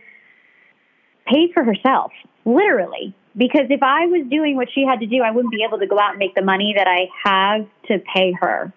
paid 1.25 1.51
for 1.53 1.63
herself, 1.63 2.11
literally. 2.45 3.13
Because 3.35 3.67
if 3.69 3.81
I 3.81 4.07
was 4.07 4.27
doing 4.29 4.57
what 4.57 4.67
she 4.73 4.85
had 4.85 4.99
to 4.99 5.05
do, 5.05 5.21
I 5.21 5.31
wouldn't 5.31 5.53
be 5.53 5.63
able 5.65 5.79
to 5.79 5.87
go 5.87 5.97
out 5.97 6.11
and 6.11 6.19
make 6.19 6.35
the 6.35 6.41
money 6.41 6.73
that 6.75 6.87
I 6.87 7.07
have 7.23 7.67
to 7.87 8.03
pay 8.13 8.33
her. 8.33 8.73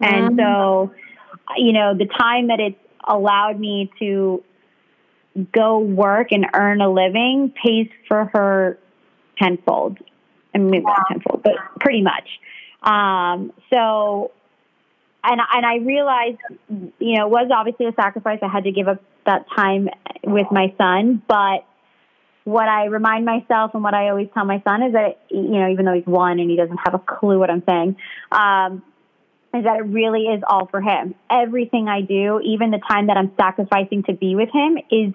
And 0.00 0.38
so, 0.38 0.92
you 1.58 1.74
know, 1.74 1.94
the 1.94 2.06
time 2.06 2.48
that 2.48 2.60
it's 2.60 2.78
allowed 3.06 3.60
me 3.60 3.90
to 3.98 4.42
go 5.52 5.78
work 5.78 6.28
and 6.32 6.46
earn 6.54 6.80
a 6.80 6.90
living 6.90 7.52
pays 7.62 7.88
for 8.08 8.30
her 8.32 8.78
tenfold. 9.38 9.98
I 10.54 10.58
mean, 10.58 10.82
not 10.82 11.06
tenfold, 11.08 11.42
but 11.42 11.54
pretty 11.78 12.02
much. 12.02 12.28
Um, 12.82 13.52
so, 13.70 14.32
and 15.22 15.40
and 15.52 15.66
I 15.66 15.76
realized, 15.76 16.38
you 16.98 17.18
know, 17.18 17.26
it 17.26 17.30
was 17.30 17.50
obviously 17.54 17.86
a 17.86 17.92
sacrifice. 17.92 18.38
I 18.42 18.48
had 18.48 18.64
to 18.64 18.72
give 18.72 18.88
up 18.88 19.02
that 19.26 19.46
time 19.54 19.88
with 20.24 20.46
my 20.50 20.74
son. 20.78 21.22
But 21.26 21.64
what 22.44 22.68
I 22.68 22.86
remind 22.86 23.24
myself 23.24 23.72
and 23.74 23.82
what 23.82 23.94
I 23.94 24.08
always 24.08 24.28
tell 24.34 24.44
my 24.44 24.62
son 24.66 24.82
is 24.82 24.92
that, 24.92 25.20
you 25.30 25.60
know, 25.60 25.70
even 25.70 25.84
though 25.84 25.94
he's 25.94 26.06
one 26.06 26.38
and 26.40 26.50
he 26.50 26.56
doesn't 26.56 26.78
have 26.84 26.94
a 26.94 26.98
clue 26.98 27.38
what 27.38 27.50
I'm 27.50 27.62
saying, 27.68 27.96
um, 28.32 28.82
is 29.52 29.64
that 29.64 29.78
it 29.78 29.86
really 29.86 30.22
is 30.22 30.42
all 30.48 30.66
for 30.66 30.80
him. 30.80 31.14
Everything 31.30 31.88
I 31.88 32.02
do, 32.02 32.40
even 32.40 32.70
the 32.70 32.80
time 32.88 33.08
that 33.08 33.16
I'm 33.16 33.32
sacrificing 33.36 34.04
to 34.04 34.14
be 34.14 34.34
with 34.34 34.48
him, 34.52 34.78
is 34.90 35.12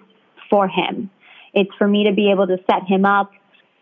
for 0.50 0.68
him. 0.68 1.10
It's 1.54 1.70
for 1.78 1.88
me 1.88 2.04
to 2.04 2.14
be 2.14 2.30
able 2.30 2.46
to 2.46 2.58
set 2.70 2.84
him 2.86 3.06
up 3.06 3.32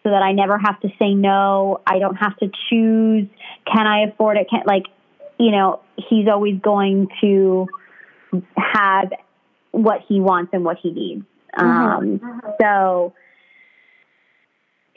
so 0.04 0.10
that 0.10 0.22
I 0.22 0.32
never 0.32 0.58
have 0.58 0.80
to 0.80 0.88
say 0.98 1.14
no. 1.14 1.80
I 1.86 1.98
don't 1.98 2.14
have 2.16 2.36
to 2.38 2.50
choose. 2.70 3.26
Can 3.66 3.86
I 3.86 4.04
afford 4.04 4.36
it? 4.36 4.48
Can't 4.48 4.66
like, 4.66 4.84
you 5.38 5.50
know, 5.50 5.80
he's 5.96 6.28
always 6.28 6.60
going 6.60 7.08
to 7.20 7.66
have 8.56 9.12
what 9.74 10.00
he 10.08 10.20
wants 10.20 10.50
and 10.52 10.64
what 10.64 10.78
he 10.82 10.90
needs. 10.90 11.24
Mm-hmm. 11.58 12.22
Um, 12.24 12.42
so 12.60 13.14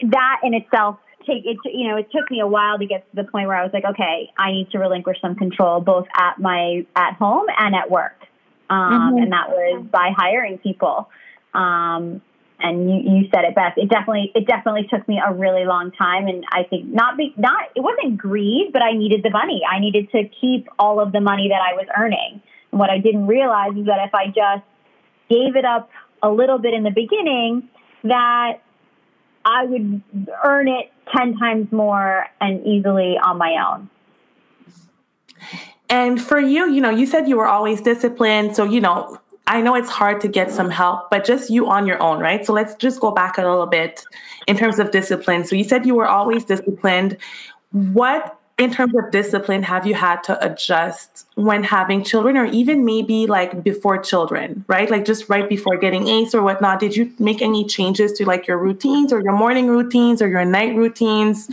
that 0.00 0.40
in 0.44 0.54
itself 0.54 0.98
take 1.26 1.44
it 1.44 1.56
you 1.64 1.88
know 1.88 1.96
it 1.96 2.08
took 2.12 2.30
me 2.30 2.40
a 2.40 2.46
while 2.46 2.78
to 2.78 2.86
get 2.86 3.08
to 3.10 3.22
the 3.22 3.28
point 3.30 3.48
where 3.48 3.56
I 3.56 3.64
was 3.64 3.72
like 3.72 3.84
okay 3.84 4.30
I 4.38 4.52
need 4.52 4.70
to 4.70 4.78
relinquish 4.78 5.18
some 5.20 5.34
control 5.34 5.80
both 5.80 6.06
at 6.14 6.38
my 6.38 6.86
at 6.94 7.14
home 7.14 7.46
and 7.58 7.74
at 7.74 7.90
work. 7.90 8.14
Um, 8.70 8.78
mm-hmm. 8.78 9.22
and 9.22 9.32
that 9.32 9.48
was 9.48 9.86
by 9.90 10.10
hiring 10.14 10.58
people. 10.58 11.08
Um, 11.54 12.20
and 12.60 12.90
you, 12.90 13.12
you 13.12 13.28
said 13.32 13.44
it 13.44 13.54
best. 13.54 13.78
It 13.78 13.88
definitely 13.88 14.30
it 14.34 14.46
definitely 14.46 14.88
took 14.90 15.08
me 15.08 15.20
a 15.24 15.32
really 15.32 15.64
long 15.64 15.90
time. 15.92 16.26
And 16.26 16.44
I 16.50 16.64
think 16.64 16.86
not 16.86 17.16
be 17.16 17.34
not 17.36 17.70
it 17.74 17.80
wasn't 17.80 18.18
greed 18.18 18.70
but 18.72 18.82
I 18.82 18.92
needed 18.92 19.22
the 19.22 19.30
money. 19.30 19.62
I 19.68 19.80
needed 19.80 20.10
to 20.10 20.28
keep 20.40 20.68
all 20.78 21.00
of 21.00 21.12
the 21.12 21.20
money 21.20 21.48
that 21.48 21.60
I 21.60 21.74
was 21.74 21.86
earning 21.96 22.42
what 22.70 22.90
I 22.90 22.98
didn't 22.98 23.26
realize 23.26 23.76
is 23.76 23.86
that 23.86 24.06
if 24.06 24.14
I 24.14 24.26
just 24.26 24.64
gave 25.28 25.56
it 25.56 25.64
up 25.64 25.90
a 26.22 26.30
little 26.30 26.58
bit 26.58 26.74
in 26.74 26.82
the 26.82 26.90
beginning, 26.90 27.68
that 28.04 28.60
I 29.44 29.64
would 29.64 30.02
earn 30.44 30.68
it 30.68 30.92
10 31.16 31.36
times 31.38 31.72
more 31.72 32.26
and 32.40 32.66
easily 32.66 33.16
on 33.18 33.38
my 33.38 33.56
own. 33.70 33.90
And 35.88 36.20
for 36.20 36.38
you, 36.38 36.70
you 36.70 36.80
know, 36.80 36.90
you 36.90 37.06
said 37.06 37.28
you 37.28 37.36
were 37.36 37.46
always 37.46 37.80
disciplined. 37.80 38.54
So, 38.54 38.64
you 38.64 38.80
know, 38.80 39.18
I 39.46 39.62
know 39.62 39.74
it's 39.74 39.88
hard 39.88 40.20
to 40.20 40.28
get 40.28 40.50
some 40.50 40.68
help, 40.68 41.08
but 41.10 41.24
just 41.24 41.48
you 41.48 41.68
on 41.68 41.86
your 41.86 42.00
own, 42.02 42.20
right? 42.20 42.44
So 42.44 42.52
let's 42.52 42.74
just 42.74 43.00
go 43.00 43.10
back 43.10 43.38
a 43.38 43.42
little 43.42 43.66
bit 43.66 44.04
in 44.46 44.56
terms 44.58 44.78
of 44.78 44.90
discipline. 44.90 45.44
So 45.46 45.56
you 45.56 45.64
said 45.64 45.86
you 45.86 45.94
were 45.94 46.06
always 46.06 46.44
disciplined. 46.44 47.16
What 47.72 48.37
in 48.58 48.72
terms 48.72 48.92
of 48.96 49.10
discipline 49.12 49.62
have 49.62 49.86
you 49.86 49.94
had 49.94 50.22
to 50.24 50.44
adjust 50.44 51.26
when 51.36 51.62
having 51.62 52.02
children 52.02 52.36
or 52.36 52.44
even 52.46 52.84
maybe 52.84 53.26
like 53.26 53.62
before 53.62 53.98
children 53.98 54.64
right? 54.66 54.90
Like 54.90 55.04
just 55.04 55.28
right 55.28 55.48
before 55.48 55.76
getting 55.76 56.08
ace 56.08 56.34
or 56.34 56.42
whatnot 56.42 56.80
did 56.80 56.96
you 56.96 57.12
make 57.18 57.40
any 57.40 57.64
changes 57.64 58.12
to 58.14 58.26
like 58.26 58.46
your 58.48 58.58
routines 58.58 59.12
or 59.12 59.22
your 59.22 59.32
morning 59.32 59.68
routines 59.68 60.20
or 60.20 60.28
your 60.28 60.44
night 60.44 60.74
routines? 60.76 61.48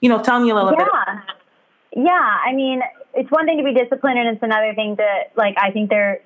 You 0.00 0.10
know 0.10 0.22
tell 0.22 0.40
me 0.40 0.50
a 0.50 0.54
little 0.54 0.72
yeah. 0.72 0.84
bit. 0.84 2.04
Yeah. 2.04 2.36
I 2.46 2.52
mean 2.52 2.82
it's 3.14 3.30
one 3.30 3.46
thing 3.46 3.56
to 3.58 3.64
be 3.64 3.74
disciplined 3.74 4.18
and 4.18 4.28
it's 4.28 4.42
another 4.42 4.72
thing 4.74 4.96
to 4.96 5.08
like 5.36 5.56
i 5.58 5.72
think 5.72 5.90
their 5.90 6.20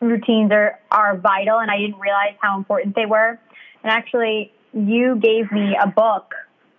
routines 0.00 0.50
are 0.52 0.78
are 0.90 1.18
vital 1.18 1.58
and 1.58 1.70
i 1.70 1.76
didn't 1.76 1.98
realize 1.98 2.34
how 2.40 2.56
important 2.56 2.94
they 2.94 3.06
were. 3.06 3.38
And 3.82 3.90
actually 3.90 4.52
you 4.72 5.16
gave 5.16 5.50
me 5.50 5.76
a 5.80 5.88
book 5.88 6.32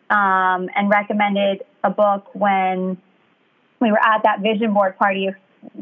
um, 0.09 0.69
and 0.75 0.89
recommended 0.89 1.63
a 1.83 1.89
book 1.89 2.33
when 2.33 2.97
we 3.79 3.91
were 3.91 3.99
at 3.99 4.23
that 4.23 4.41
vision 4.41 4.73
board 4.73 4.97
party 4.97 5.27
a 5.27 5.35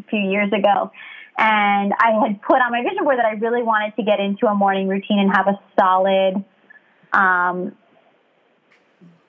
few 0.09 0.19
years 0.19 0.51
ago. 0.51 0.91
And 1.37 1.93
I 1.99 2.11
had 2.25 2.41
put 2.41 2.55
on 2.61 2.71
my 2.71 2.81
vision 2.81 3.03
board 3.03 3.17
that 3.17 3.25
I 3.25 3.33
really 3.33 3.61
wanted 3.61 3.95
to 3.97 4.03
get 4.03 4.19
into 4.19 4.47
a 4.47 4.55
morning 4.55 4.87
routine 4.87 5.19
and 5.19 5.31
have 5.35 5.47
a 5.47 5.59
solid 5.77 6.43
um, 7.11 7.75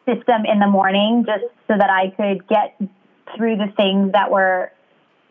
system 0.06 0.44
in 0.50 0.60
the 0.60 0.68
morning 0.68 1.24
just 1.26 1.44
so 1.66 1.74
that 1.76 1.90
I 1.90 2.10
could 2.10 2.46
get 2.46 2.80
through 3.36 3.56
the 3.56 3.72
things 3.76 4.12
that 4.12 4.30
were 4.30 4.70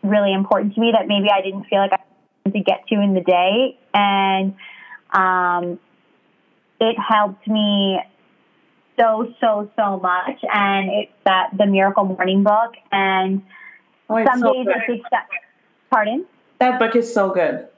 really 0.02 0.32
important 0.32 0.74
to 0.74 0.80
me 0.80 0.92
that 0.92 1.08
maybe 1.08 1.28
I 1.30 1.40
didn't 1.40 1.64
feel 1.64 1.78
like 1.78 1.92
I 1.92 1.98
had 2.44 2.52
to 2.52 2.60
get 2.60 2.86
to 2.88 3.00
in 3.00 3.14
the 3.14 3.22
day. 3.22 3.78
And 3.94 4.54
um, 5.12 5.80
it 6.78 6.96
helped 6.98 7.48
me 7.48 7.98
so, 8.98 9.32
so, 9.40 9.70
so 9.76 9.98
much. 10.00 10.38
And 10.52 10.90
it's 10.90 11.12
that 11.24 11.50
the 11.56 11.66
Miracle 11.66 12.04
Morning 12.04 12.42
book. 12.42 12.74
And 12.92 13.42
oh, 14.08 14.24
some 14.24 14.40
so 14.40 14.52
days 14.52 14.66
it's 14.88 15.04
that, 15.10 15.28
pardon? 15.90 16.26
That 16.58 16.78
book 16.78 16.96
is 16.96 17.12
so 17.12 17.30
good. 17.30 17.68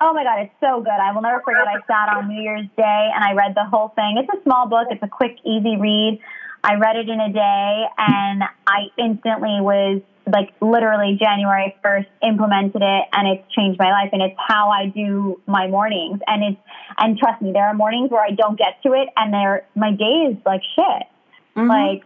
Oh 0.00 0.12
my 0.12 0.24
God, 0.24 0.40
it's 0.40 0.54
so 0.60 0.80
good. 0.80 0.90
I 0.90 1.12
will 1.12 1.22
never 1.22 1.40
forget. 1.40 1.66
I 1.66 1.80
sat 1.86 2.14
on 2.16 2.28
New 2.28 2.42
Year's 2.42 2.66
Day 2.76 3.10
and 3.14 3.24
I 3.24 3.32
read 3.32 3.54
the 3.54 3.64
whole 3.64 3.88
thing. 3.88 4.16
It's 4.18 4.28
a 4.38 4.42
small 4.42 4.68
book, 4.68 4.88
it's 4.90 5.02
a 5.02 5.08
quick, 5.08 5.36
easy 5.44 5.76
read. 5.76 6.20
I 6.62 6.74
read 6.74 6.96
it 6.96 7.08
in 7.08 7.20
a 7.20 7.32
day 7.32 7.84
and 7.98 8.42
I 8.66 8.88
instantly 8.98 9.60
was 9.60 10.02
like 10.26 10.54
literally 10.60 11.18
January 11.20 11.74
1st 11.84 12.06
implemented 12.22 12.82
it 12.82 13.04
and 13.12 13.28
it's 13.28 13.52
changed 13.52 13.78
my 13.78 13.90
life 13.90 14.10
and 14.12 14.22
it's 14.22 14.36
how 14.38 14.70
I 14.70 14.86
do 14.86 15.40
my 15.46 15.66
mornings. 15.66 16.20
And 16.26 16.42
it's 16.42 16.60
and 16.98 17.18
trust 17.18 17.42
me 17.42 17.52
there 17.52 17.66
are 17.66 17.74
mornings 17.74 18.10
where 18.10 18.22
I 18.22 18.30
don't 18.30 18.58
get 18.58 18.82
to 18.84 18.92
it 18.92 19.08
and 19.16 19.32
there 19.32 19.66
my 19.74 19.92
day 19.92 20.30
is 20.30 20.36
like 20.46 20.62
shit. 20.74 21.08
Mm-hmm. 21.56 21.68
like 21.68 22.02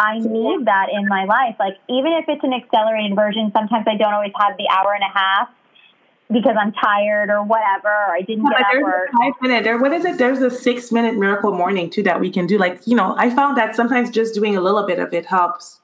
I 0.00 0.18
need 0.18 0.66
that 0.66 0.88
in 0.92 1.06
my 1.08 1.24
life. 1.24 1.56
Like 1.58 1.74
even 1.88 2.12
if 2.12 2.24
it's 2.28 2.42
an 2.42 2.52
accelerated 2.52 3.14
version 3.14 3.52
sometimes 3.54 3.86
I 3.86 3.96
don't 3.96 4.14
always 4.14 4.32
have 4.40 4.56
the 4.56 4.68
hour 4.72 4.94
and 4.94 5.02
a 5.02 5.18
half 5.18 5.48
because 6.30 6.56
I'm 6.58 6.72
tired 6.72 7.30
or 7.30 7.42
whatever 7.42 7.88
or 7.88 8.14
I 8.14 8.20
didn't 8.20 8.44
get 8.44 8.60
up 8.60 8.74
or 8.82 9.08
five 9.18 9.32
minute 9.42 9.64
there 9.64 9.78
what 9.78 9.92
is 9.92 10.06
it? 10.06 10.16
There's 10.16 10.40
a 10.40 10.50
six 10.50 10.90
minute 10.90 11.16
miracle 11.16 11.52
morning 11.52 11.90
too 11.90 12.02
that 12.04 12.18
we 12.18 12.30
can 12.30 12.46
do. 12.46 12.56
Like 12.56 12.86
you 12.86 12.96
know 12.96 13.14
I 13.18 13.28
found 13.28 13.58
that 13.58 13.76
sometimes 13.76 14.10
just 14.10 14.34
doing 14.34 14.56
a 14.56 14.60
little 14.62 14.86
bit 14.86 14.98
of 14.98 15.12
it 15.12 15.26
helps 15.26 15.77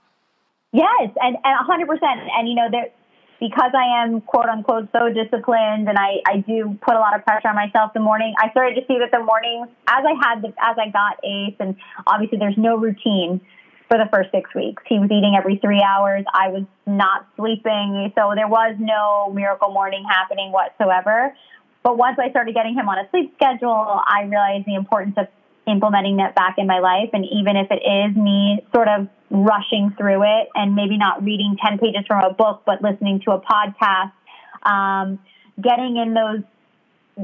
Yes, 0.74 1.14
and 1.22 1.38
and 1.38 1.55
hundred 1.62 1.86
percent. 1.86 2.26
And 2.34 2.48
you 2.48 2.56
know, 2.59 2.66
there 2.68 2.90
because 3.38 3.70
I 3.74 4.02
am 4.02 4.20
quote 4.22 4.46
unquote 4.46 4.88
so 4.92 5.09
disciplined 5.12 5.88
and 5.88 5.98
I, 5.98 6.18
I 6.26 6.38
do 6.38 6.78
put 6.82 6.94
a 6.94 6.98
lot 6.98 7.14
of 7.14 7.24
pressure 7.24 7.48
on 7.48 7.55
myself 7.55 7.92
the 7.92 8.01
morning, 8.01 8.34
I 8.38 8.51
started 8.51 8.74
to 8.76 8.82
see 8.86 8.98
that 8.98 9.10
the 9.12 9.22
mornings 9.22 9.68
as 9.86 10.05
I 10.06 10.14
had 10.22 10.42
the, 10.42 10.48
as 10.59 10.76
I 10.78 10.88
got 10.90 11.18
ACE 11.24 11.56
and 11.60 11.76
obviously 12.06 12.38
there's 12.38 12.56
no 12.56 12.76
routine 12.76 13.40
for 13.88 13.98
the 13.98 14.09
first 14.12 14.30
six 14.32 14.48
weeks. 14.55 14.82
He 14.88 14.98
was 14.98 15.10
eating 15.10 15.34
every 15.36 15.59
three 15.59 15.82
hours. 15.82 16.24
I 16.32 16.48
was 16.48 16.64
not 16.86 17.26
sleeping. 17.36 18.12
So 18.16 18.32
there 18.34 18.48
was 18.48 18.76
no 18.78 19.30
miracle 19.32 19.70
morning 19.70 20.05
happening 20.09 20.52
whatsoever. 20.52 21.36
But 21.82 21.98
once 21.98 22.16
I 22.18 22.30
started 22.30 22.55
getting 22.55 22.74
him 22.74 22.88
on 22.88 22.98
a 22.98 23.09
sleep 23.10 23.34
schedule, 23.36 24.01
I 24.09 24.22
realized 24.24 24.64
the 24.64 24.74
importance 24.74 25.16
of 25.18 25.26
implementing 25.66 26.16
that 26.16 26.34
back 26.34 26.56
in 26.56 26.66
my 26.66 26.80
life. 26.80 27.10
And 27.12 27.24
even 27.24 27.56
if 27.56 27.68
it 27.70 27.84
is 27.84 28.16
me 28.16 28.64
sort 28.74 28.88
of 28.88 29.09
rushing 29.35 29.93
through 29.98 30.23
it 30.23 30.48
and 30.55 30.74
maybe 30.74 30.97
not 30.97 31.23
reading 31.24 31.56
10 31.62 31.78
pages 31.78 32.05
from 32.06 32.24
a 32.24 32.32
book, 32.32 32.62
but 32.65 32.82
listening 32.82 33.20
to 33.24 33.32
a 33.32 33.40
podcast, 33.40 34.12
um, 34.62 35.19
getting 35.61 35.97
in 35.97 36.15
those, 36.15 36.43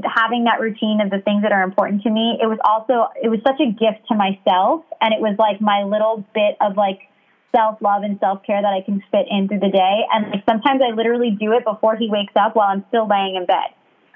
having 0.03 0.45
that 0.45 0.59
routine 0.59 0.99
of 1.01 1.09
the 1.09 1.19
things 1.19 1.43
that 1.43 1.51
are 1.51 1.63
important 1.63 2.03
to 2.03 2.09
me, 2.09 2.37
it 2.41 2.47
was 2.47 2.59
also, 2.63 3.11
it 3.21 3.29
was 3.29 3.39
such 3.45 3.59
a 3.59 3.71
gift 3.71 4.07
to 4.09 4.15
myself. 4.15 4.83
And 4.99 5.13
it 5.13 5.21
was 5.21 5.35
like 5.39 5.61
my 5.61 5.83
little 5.83 6.25
bit 6.33 6.57
of 6.59 6.77
like, 6.77 6.99
self 7.53 7.81
love 7.81 8.03
and 8.03 8.17
self 8.19 8.41
care 8.43 8.61
that 8.61 8.71
I 8.71 8.79
can 8.79 9.03
fit 9.11 9.27
in 9.29 9.49
through 9.49 9.59
the 9.59 9.67
day. 9.67 10.07
And 10.13 10.31
like 10.31 10.43
sometimes 10.47 10.81
I 10.81 10.95
literally 10.95 11.31
do 11.31 11.51
it 11.51 11.65
before 11.65 11.97
he 11.97 12.09
wakes 12.09 12.31
up 12.39 12.55
while 12.55 12.69
I'm 12.69 12.85
still 12.87 13.09
laying 13.09 13.35
in 13.35 13.45
bed 13.45 13.75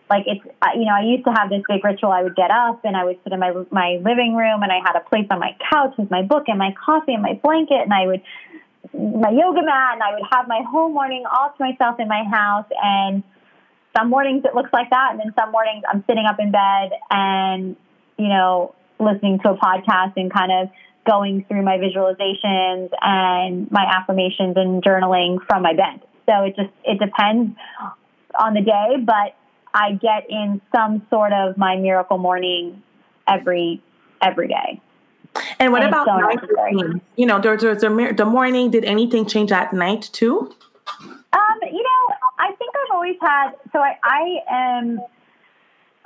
like 0.10 0.24
it's 0.28 0.44
you 0.76 0.86
know 0.86 0.94
I 0.94 1.04
used 1.04 1.26
to 1.26 1.32
have 1.32 1.50
this 1.50 1.64
big 1.68 1.84
ritual. 1.84 2.12
I 2.12 2.24
would 2.24 2.36
get 2.36 2.52
up 2.52 2.86
and 2.86 2.96
I 2.96 3.04
would 3.04 3.18
sit 3.24 3.34
in 3.34 3.40
my 3.40 3.54
my 3.72 3.98
living 4.04 4.36
room 4.36 4.62
and 4.62 4.72
I 4.72 4.80
had 4.86 4.96
a 4.96 5.02
place 5.10 5.26
on 5.32 5.40
my 5.40 5.56
couch 5.72 5.94
with 5.98 6.12
my 6.12 6.22
book 6.22 6.44
and 6.48 6.60
my 6.60 6.74
coffee 6.74 7.14
and 7.14 7.24
my 7.24 7.40
blanket 7.42 7.82
and 7.82 7.94
I 7.94 8.08
would 8.08 8.22
my 8.94 9.32
yoga 9.32 9.64
mat 9.66 9.94
and 9.94 10.04
I 10.04 10.14
would 10.14 10.28
have 10.32 10.48
my 10.48 10.62
whole 10.70 10.90
morning 10.90 11.24
all 11.26 11.50
to 11.50 11.64
myself 11.64 12.00
in 12.00 12.08
my 12.08 12.24
house 12.24 12.68
and 12.82 13.24
some 13.98 14.10
mornings 14.10 14.44
it 14.46 14.54
looks 14.54 14.70
like 14.72 14.90
that 14.92 15.10
and 15.12 15.20
then 15.20 15.34
some 15.38 15.52
mornings 15.52 15.84
I'm 15.92 16.04
sitting 16.08 16.26
up 16.30 16.38
in 16.40 16.52
bed 16.52 16.92
and 17.10 17.76
you 18.18 18.28
know 18.28 18.76
listening 19.00 19.40
to 19.40 19.52
a 19.52 19.58
podcast 19.58 20.14
and 20.18 20.32
kind 20.32 20.52
of 20.52 20.70
going 21.06 21.46
through 21.48 21.64
my 21.64 21.78
visualizations 21.78 22.90
and 23.02 23.70
my 23.72 23.86
affirmations 23.86 24.56
and 24.56 24.84
journaling 24.84 25.38
from 25.48 25.62
my 25.62 25.74
bed. 25.74 26.02
So 26.26 26.44
it 26.44 26.56
just 26.56 26.74
it 26.84 27.00
depends 27.00 27.56
on 28.40 28.54
the 28.54 28.62
day, 28.62 28.98
but 29.04 29.36
I 29.76 29.92
get 29.92 30.30
in 30.30 30.62
some 30.74 31.06
sort 31.10 31.34
of 31.34 31.58
my 31.58 31.76
miracle 31.76 32.18
morning 32.18 32.82
every 33.28 33.82
every 34.22 34.48
day. 34.48 34.82
And 35.60 35.74
what 35.74 35.84
and 35.84 35.90
about 35.90 36.08
so 36.08 36.18
night 36.18 36.40
routine? 36.42 37.02
You 37.18 37.26
know, 37.26 37.40
there's, 37.42 37.62
there's 37.62 37.84
a, 37.84 38.14
the 38.14 38.26
morning. 38.26 38.72
Did 38.72 38.86
anything 38.86 39.26
change 39.26 39.52
at 39.52 39.74
night 39.74 40.10
too? 40.14 40.56
Um, 41.34 41.60
you 41.70 41.84
know, 41.84 42.16
I 42.40 42.54
think 42.58 42.74
I've 42.74 42.96
always 42.96 43.18
had. 43.22 43.52
So 43.74 43.80
I, 43.80 43.98
I 44.02 44.38
am 44.50 45.00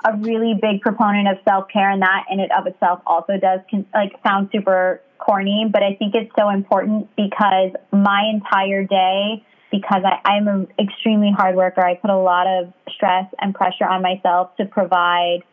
a 0.03 0.17
really 0.17 0.57
big 0.59 0.81
proponent 0.81 1.27
of 1.27 1.37
self 1.47 1.67
care, 1.69 1.91
and 1.91 2.01
that 2.01 2.25
in 2.31 2.39
it 2.39 2.49
of 2.57 2.65
itself 2.65 3.01
also 3.05 3.37
does 3.37 3.59
like 3.93 4.13
sound 4.25 4.49
super 4.51 5.01
corny, 5.19 5.69
but 5.71 5.83
I 5.83 5.93
think 5.93 6.15
it's 6.15 6.31
so 6.37 6.49
important 6.49 7.07
because 7.15 7.71
my 7.91 8.23
entire 8.33 8.83
day 8.83 9.43
because 9.71 10.03
I, 10.03 10.27
I'm 10.27 10.47
an 10.47 10.67
extremely 10.79 11.31
hard 11.35 11.55
worker. 11.55 11.81
I 11.81 11.95
put 11.95 12.09
a 12.09 12.17
lot 12.17 12.47
of 12.47 12.73
stress 12.93 13.25
and 13.39 13.53
pressure 13.53 13.85
on 13.85 14.01
myself 14.01 14.55
to 14.57 14.65
provide 14.65 15.43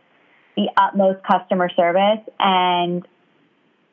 the 0.56 0.68
utmost 0.76 1.22
customer 1.24 1.68
service. 1.76 2.24
And 2.40 3.06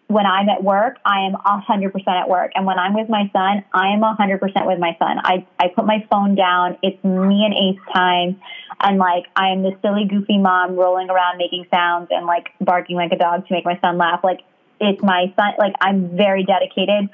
when 0.07 0.25
I'm 0.25 0.47
at 0.49 0.63
work, 0.63 0.97
I 1.05 1.25
am 1.25 1.33
100% 1.33 2.07
at 2.07 2.29
work. 2.29 2.51
And 2.55 2.65
when 2.65 2.77
I'm 2.77 2.93
with 2.93 3.09
my 3.09 3.29
son, 3.33 3.63
I 3.73 3.93
am 3.93 4.01
100% 4.01 4.41
with 4.67 4.79
my 4.79 4.95
son. 4.99 5.17
I, 5.23 5.45
I 5.59 5.67
put 5.75 5.85
my 5.85 6.05
phone 6.09 6.35
down. 6.35 6.77
It's 6.81 7.03
me 7.03 7.43
and 7.45 7.53
Ace 7.53 7.81
time. 7.93 8.39
And 8.79 8.97
like, 8.97 9.25
I 9.35 9.49
am 9.49 9.63
the 9.63 9.77
silly, 9.81 10.05
goofy 10.09 10.37
mom 10.37 10.75
rolling 10.75 11.09
around 11.09 11.37
making 11.37 11.65
sounds 11.71 12.07
and 12.11 12.25
like 12.25 12.49
barking 12.61 12.95
like 12.95 13.11
a 13.11 13.17
dog 13.17 13.47
to 13.47 13.53
make 13.53 13.65
my 13.65 13.79
son 13.81 13.97
laugh. 13.97 14.21
Like, 14.23 14.41
it's 14.79 15.01
my 15.01 15.33
son. 15.35 15.53
Like, 15.57 15.73
I'm 15.81 16.15
very 16.15 16.43
dedicated 16.43 17.09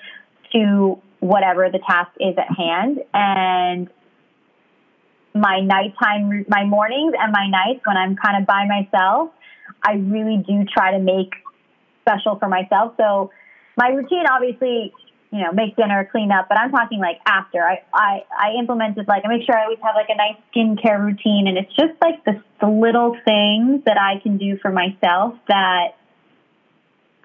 to 0.53 1.02
whatever 1.19 1.69
the 1.71 1.79
task 1.79 2.11
is 2.19 2.35
at 2.37 2.47
hand. 2.55 2.99
And 3.13 3.89
my 5.33 5.59
nighttime, 5.59 6.45
my 6.47 6.65
mornings 6.65 7.13
and 7.19 7.31
my 7.31 7.47
nights 7.47 7.85
when 7.85 7.97
I'm 7.97 8.15
kind 8.15 8.41
of 8.41 8.47
by 8.47 8.65
myself, 8.65 9.31
I 9.83 9.93
really 9.93 10.43
do 10.47 10.65
try 10.65 10.91
to 10.91 10.99
make 10.99 11.33
special 12.01 12.37
for 12.39 12.49
myself. 12.49 12.93
So 12.97 13.31
my 13.77 13.89
routine, 13.89 14.25
obviously, 14.29 14.93
you 15.31 15.39
know, 15.39 15.51
make 15.51 15.75
dinner, 15.75 16.09
clean 16.11 16.31
up, 16.31 16.47
but 16.49 16.57
I'm 16.57 16.71
talking 16.71 16.99
like 16.99 17.19
after. 17.25 17.61
I, 17.61 17.83
I, 17.93 18.23
I 18.35 18.59
implemented 18.59 19.07
like, 19.07 19.23
I 19.25 19.27
make 19.27 19.45
sure 19.45 19.55
I 19.55 19.65
always 19.65 19.77
have 19.83 19.95
like 19.95 20.09
a 20.09 20.17
nice 20.17 20.37
skincare 20.51 20.99
routine. 20.99 21.47
And 21.47 21.57
it's 21.57 21.73
just 21.75 21.93
like 22.01 22.25
the, 22.25 22.41
the 22.59 22.67
little 22.67 23.15
things 23.25 23.83
that 23.85 23.97
I 23.99 24.19
can 24.21 24.37
do 24.37 24.57
for 24.57 24.71
myself 24.71 25.35
that 25.47 25.95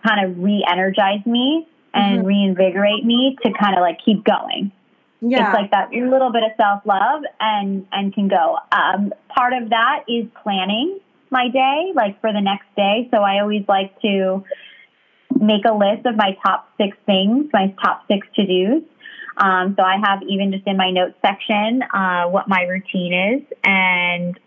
kind 0.06 0.30
of 0.30 0.38
re 0.38 0.64
energize 0.70 1.24
me 1.24 1.66
and 1.94 2.18
mm-hmm. 2.18 2.26
reinvigorate 2.26 3.04
me 3.04 3.36
to 3.42 3.52
kind 3.58 3.76
of 3.76 3.80
like 3.80 3.98
keep 4.04 4.24
going. 4.24 4.72
Yeah. 5.20 5.46
It's 5.46 5.54
like 5.54 5.70
that 5.70 5.90
little 5.92 6.30
bit 6.30 6.42
of 6.42 6.50
self 6.60 6.84
love 6.84 7.22
and, 7.40 7.86
and 7.92 8.12
can 8.12 8.28
go. 8.28 8.58
Um, 8.72 9.14
part 9.34 9.54
of 9.54 9.70
that 9.70 10.04
is 10.06 10.26
planning 10.42 11.00
my 11.30 11.48
day, 11.48 11.92
like 11.94 12.20
for 12.20 12.32
the 12.32 12.40
next 12.40 12.66
day. 12.76 13.08
So 13.10 13.18
I 13.18 13.40
always 13.40 13.64
like 13.68 13.98
to 14.02 14.44
make 15.40 15.64
a 15.64 15.72
list 15.72 16.04
of 16.06 16.16
my 16.16 16.36
top 16.44 16.68
six 16.76 16.96
things, 17.06 17.46
my 17.52 17.74
top 17.82 18.04
six 18.08 18.26
to 18.36 18.44
dos. 18.44 18.82
Um, 19.36 19.74
so 19.76 19.82
I 19.82 19.96
have 20.04 20.22
even 20.28 20.52
just 20.52 20.66
in 20.66 20.76
my 20.76 20.90
notes 20.90 21.16
section 21.24 21.82
uh, 21.82 22.24
what 22.26 22.48
my 22.48 22.62
routine 22.62 23.12
is, 23.12 23.42
and 23.64 24.38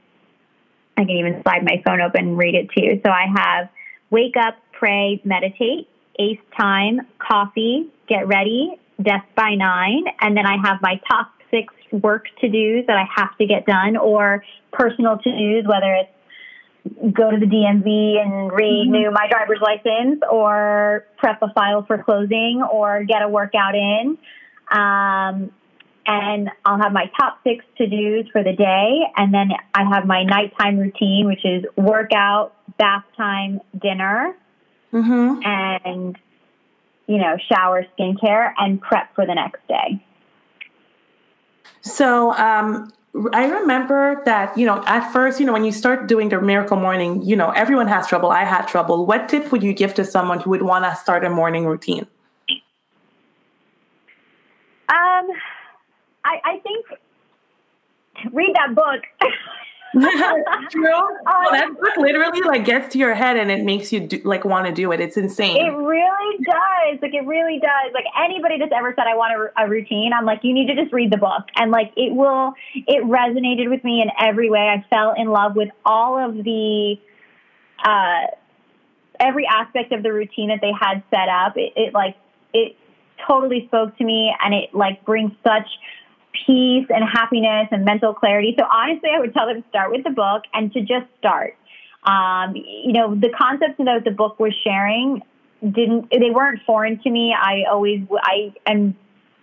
I 0.96 1.02
can 1.02 1.10
even 1.10 1.42
slide 1.44 1.64
my 1.64 1.82
phone 1.86 2.00
open 2.02 2.28
and 2.30 2.38
read 2.38 2.56
it 2.56 2.70
to 2.72 2.82
you. 2.82 3.02
So 3.06 3.12
I 3.12 3.26
have 3.36 3.70
wake 4.10 4.36
up, 4.40 4.56
pray, 4.72 5.22
meditate, 5.26 5.90
ACE 6.20 6.40
time, 6.58 7.02
coffee, 7.20 7.90
get 8.08 8.28
ready, 8.28 8.80
death 9.02 9.26
by 9.36 9.56
nine, 9.56 10.06
and 10.20 10.36
then 10.36 10.46
I 10.46 10.58
have 10.64 10.82
my 10.82 11.00
top 11.10 11.32
six 11.52 11.74
work 11.92 12.26
to 12.42 12.50
dos 12.50 12.86
that 12.88 12.98
I 12.98 13.06
have 13.16 13.38
to 13.38 13.46
get 13.46 13.66
done 13.66 13.98
or 13.98 14.44
personal 14.72 15.18
to 15.18 15.32
dos, 15.32 15.68
whether 15.68 15.94
it's 15.94 17.14
go 17.14 17.30
to 17.32 17.38
the 17.38 17.46
DMV 17.46 18.22
and 18.22 18.52
renew 18.52 19.08
mm-hmm. 19.08 19.14
my 19.14 19.28
driver's 19.30 19.60
license 19.62 20.22
or 20.32 21.06
prep 21.18 21.42
a 21.42 21.52
file 21.54 21.84
for 21.86 22.02
closing 22.02 22.64
or 22.72 23.04
get 23.04 23.22
a 23.22 23.28
workout 23.28 23.76
in. 23.76 24.18
Um, 24.72 25.52
and 26.10 26.50
I'll 26.64 26.80
have 26.82 26.94
my 26.94 27.12
top 27.20 27.40
six 27.44 27.66
to 27.78 27.88
dos 27.88 28.32
for 28.32 28.42
the 28.42 28.54
day. 28.54 29.02
And 29.18 29.34
then 29.34 29.50
I 29.74 29.84
have 29.94 30.06
my 30.06 30.24
nighttime 30.24 30.78
routine, 30.78 31.26
which 31.26 31.44
is 31.44 31.66
workout, 31.76 32.54
bath 32.78 33.04
time, 33.18 33.60
dinner 33.82 34.36
mm-hmm. 34.94 35.42
and 35.44 36.18
you 37.08 37.18
know 37.18 37.38
shower 37.52 37.86
skincare 37.98 38.54
and 38.58 38.82
prep 38.82 39.14
for 39.16 39.26
the 39.26 39.36
next 39.36 39.66
day 39.68 40.04
so 41.82 42.34
um, 42.34 42.92
I 43.34 43.46
remember 43.46 44.22
that, 44.26 44.58
you 44.58 44.66
know, 44.66 44.84
at 44.86 45.12
first, 45.12 45.40
you 45.40 45.46
know, 45.46 45.54
when 45.54 45.64
you 45.64 45.72
start 45.72 46.08
doing 46.08 46.30
the 46.30 46.40
miracle 46.42 46.78
morning, 46.78 47.22
you 47.24 47.36
know, 47.36 47.50
everyone 47.52 47.88
has 47.88 48.08
trouble. 48.08 48.30
I 48.30 48.44
had 48.44 48.68
trouble. 48.68 49.06
What 49.06 49.30
tip 49.30 49.52
would 49.52 49.64
you 49.64 49.74
give 49.74 49.94
to 49.96 50.06
someone 50.06 50.40
who 50.40 50.52
would 50.52 50.62
want 50.62 50.86
to 50.86 50.96
start 50.96 51.26
a 51.26 51.30
morning 51.30 51.66
routine? 51.66 52.06
Um, 54.90 55.28
I, 56.24 56.40
I 56.46 56.60
think 56.64 56.86
read 58.34 58.56
that 58.56 58.76
book. 58.76 59.04
True. 60.70 60.84
well, 60.84 61.52
that 61.52 61.70
book 61.80 61.98
literally 61.98 62.42
like 62.42 62.66
gets 62.66 62.92
to 62.94 62.98
your 62.98 63.14
head 63.14 63.38
and 63.38 63.50
it 63.50 63.64
makes 63.64 63.94
you 63.94 64.02
do, 64.02 64.22
like 64.26 64.44
want 64.44 64.68
to 64.68 64.74
do 64.74 64.92
it. 64.92 65.00
It's 65.00 65.16
insane. 65.18 65.58
It 65.58 65.70
really 65.70 66.38
does. 66.44 67.02
Like 67.02 67.14
it 67.14 67.26
really 67.26 67.60
does. 67.60 67.94
Like 67.94 68.06
anybody 68.20 68.58
that's 68.60 68.74
ever 68.76 68.94
said 68.96 69.06
I 69.08 69.16
want 69.16 69.34
a, 69.34 69.64
a 69.64 69.70
routine, 69.70 70.12
I'm 70.14 70.26
like, 70.26 70.42
you 70.44 70.54
need 70.54 70.68
to 70.68 70.76
just 70.76 70.94
read 70.94 71.12
the 71.12 71.18
book, 71.18 71.44
and 71.56 71.72
like 71.72 71.94
it 71.96 72.14
will. 72.14 72.54
It 72.76 73.04
resonated 73.04 73.70
with 73.70 73.84
me 73.84 74.02
in 74.02 74.10
every 74.20 74.50
way. 74.50 74.68
I 74.68 74.86
fell 74.90 75.14
in 75.18 75.28
love 75.28 75.56
with 75.56 75.70
all 75.86 76.18
of 76.18 76.44
the. 76.44 77.00
Uh, 77.84 78.28
every 79.20 79.46
aspect 79.48 79.92
of 79.92 80.04
the 80.04 80.12
routine 80.12 80.50
that 80.50 80.60
they 80.62 80.72
had 80.72 81.04
set 81.10 81.30
up, 81.30 81.58
it, 81.58 81.74
it 81.76 81.94
like 81.94 82.16
it 82.54 82.76
totally 83.28 83.66
spoke 83.68 83.98
to 83.98 84.04
me, 84.04 84.34
and 84.44 84.54
it 84.54 84.74
like 84.74 85.06
brings 85.06 85.32
such 85.44 85.68
peace 86.46 86.88
and 86.90 87.04
happiness 87.04 87.68
and 87.72 87.86
mental 87.86 88.14
clarity. 88.14 88.56
So 88.58 88.66
honestly, 88.66 89.10
I 89.16 89.20
would 89.20 89.34
tell 89.34 89.48
them 89.48 89.62
to 89.62 89.70
start 89.70 89.92
with 89.92 90.04
the 90.04 90.12
book 90.12 90.44
and 90.54 90.72
to 90.74 90.82
just 90.82 91.06
start. 91.20 91.56
Um, 92.04 92.56
you 92.56 92.94
know, 92.94 93.16
the 93.16 93.30
concepts 93.30 93.78
that 93.78 94.04
the 94.06 94.12
book 94.12 94.40
was 94.40 94.54
sharing 94.64 95.22
didn't, 95.62 96.10
they 96.12 96.30
weren't 96.32 96.62
foreign 96.66 97.00
to 97.02 97.10
me. 97.10 97.36
I 97.38 97.64
always, 97.70 98.02
I 98.22 98.54
am 98.66 98.96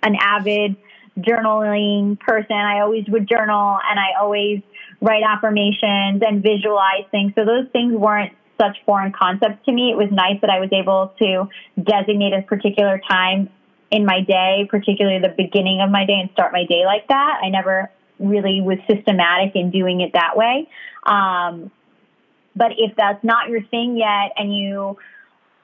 an 0.03 0.17
avid 0.21 0.77
journaling 1.19 2.19
person. 2.21 2.57
I 2.57 2.81
always 2.81 3.05
would 3.09 3.29
journal 3.29 3.79
and 3.89 3.99
I 3.99 4.21
always 4.21 4.63
write 5.01 5.23
affirmations 5.23 6.23
and 6.27 6.43
visualize 6.43 7.05
things. 7.11 7.33
So 7.35 7.45
those 7.45 7.69
things 7.73 7.95
weren't 7.95 8.33
such 8.61 8.77
foreign 8.87 9.13
concepts 9.13 9.65
to 9.67 9.73
me. 9.73 9.91
It 9.91 9.97
was 9.97 10.09
nice 10.11 10.41
that 10.41 10.51
I 10.51 10.61
was 10.61 10.71
able 10.73 11.13
to 11.19 11.49
designate 11.83 12.33
a 12.33 12.43
particular 12.43 13.01
time 13.09 13.51
in 13.91 14.05
my 14.05 14.21
day, 14.21 14.67
particularly 14.69 15.21
the 15.21 15.35
beginning 15.37 15.81
of 15.81 15.91
my 15.91 16.05
day, 16.05 16.19
and 16.21 16.31
start 16.33 16.53
my 16.53 16.65
day 16.65 16.85
like 16.85 17.09
that. 17.09 17.41
I 17.43 17.49
never 17.49 17.91
really 18.19 18.61
was 18.61 18.79
systematic 18.91 19.55
in 19.55 19.71
doing 19.71 20.01
it 20.01 20.13
that 20.15 20.37
way. 20.37 20.69
Um, 21.05 21.71
but 22.57 22.73
if 22.79 22.97
that's 22.97 23.23
not 23.25 23.49
your 23.49 23.63
thing 23.63 23.97
yet 23.97 24.33
and 24.37 24.55
you 24.55 24.97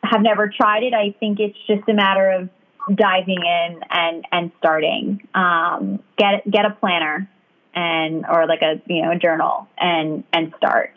have 0.03 0.23
never 0.23 0.49
tried 0.49 0.83
it, 0.83 0.95
I 0.95 1.15
think 1.19 1.39
it's 1.39 1.59
just 1.67 1.89
a 1.89 1.95
matter 1.95 2.31
of 2.31 2.49
diving 2.97 3.43
in 3.45 3.81
and, 3.91 4.25
and 4.33 4.51
starting. 4.59 5.27
Um, 5.35 6.01
get, 6.17 6.51
get 6.51 6.65
a 6.65 6.71
planner 6.71 7.31
and, 7.75 8.27
or 8.27 8.47
like 8.47 8.63
a, 8.63 8.83
you 8.87 9.03
know, 9.03 9.13
a 9.13 9.19
journal 9.19 9.69
and, 9.79 10.25
and 10.33 10.53
start. 10.57 10.93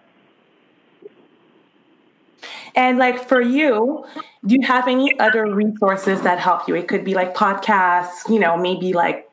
And 2.75 2.97
like 2.97 3.27
for 3.27 3.41
you, 3.41 4.05
do 4.45 4.55
you 4.55 4.61
have 4.65 4.87
any 4.87 5.17
other 5.19 5.53
resources 5.53 6.21
that 6.21 6.39
help 6.39 6.67
you? 6.67 6.75
It 6.75 6.87
could 6.87 7.03
be 7.03 7.13
like 7.13 7.35
podcasts, 7.35 8.29
you 8.29 8.39
know, 8.39 8.57
maybe 8.57 8.93
like 8.93 9.29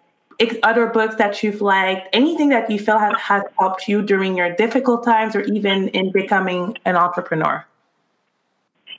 other 0.63 0.87
books 0.87 1.17
that 1.17 1.43
you've 1.43 1.61
liked, 1.61 2.09
anything 2.13 2.49
that 2.49 2.71
you 2.71 2.79
feel 2.79 2.99
has, 2.99 3.15
has 3.19 3.43
helped 3.59 3.89
you 3.89 4.03
during 4.03 4.37
your 4.37 4.55
difficult 4.55 5.05
times 5.05 5.37
or 5.37 5.43
even 5.43 5.89
in 5.89 6.11
becoming 6.13 6.77
an 6.85 6.97
entrepreneur? 6.97 7.65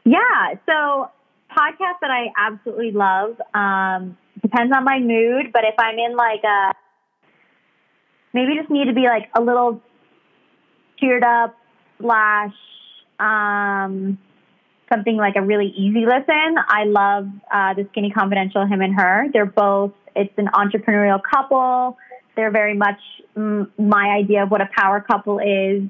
Yeah. 0.03 0.55
So 0.65 1.09
podcasts 1.51 1.99
that 2.01 2.11
I 2.11 2.31
absolutely 2.37 2.91
love. 2.91 3.41
Um, 3.53 4.17
depends 4.41 4.73
on 4.75 4.83
my 4.83 4.99
mood, 4.99 5.51
but 5.51 5.63
if 5.63 5.75
I'm 5.77 5.97
in 5.97 6.15
like 6.15 6.43
a 6.43 6.73
maybe 8.33 8.55
just 8.55 8.69
need 8.69 8.85
to 8.85 8.93
be 8.93 9.03
like 9.03 9.29
a 9.35 9.41
little 9.41 9.81
cheered 10.99 11.23
up 11.23 11.57
slash 11.99 12.53
um, 13.21 14.17
something 14.91 15.15
like 15.15 15.35
a 15.35 15.41
really 15.41 15.67
easy 15.67 16.05
listen. 16.05 16.55
I 16.67 16.83
love 16.85 17.27
uh, 17.51 17.73
the 17.75 17.87
Skinny 17.91 18.11
Confidential, 18.11 18.65
him 18.65 18.81
and 18.81 18.99
her. 18.99 19.27
They're 19.31 19.45
both, 19.45 19.93
it's 20.15 20.33
an 20.37 20.49
entrepreneurial 20.53 21.21
couple. 21.23 21.97
They're 22.35 22.51
very 22.51 22.75
much 22.75 22.99
mm, 23.37 23.69
my 23.77 24.17
idea 24.17 24.43
of 24.43 24.51
what 24.51 24.61
a 24.61 24.69
power 24.75 24.99
couple 24.99 25.39
is 25.39 25.83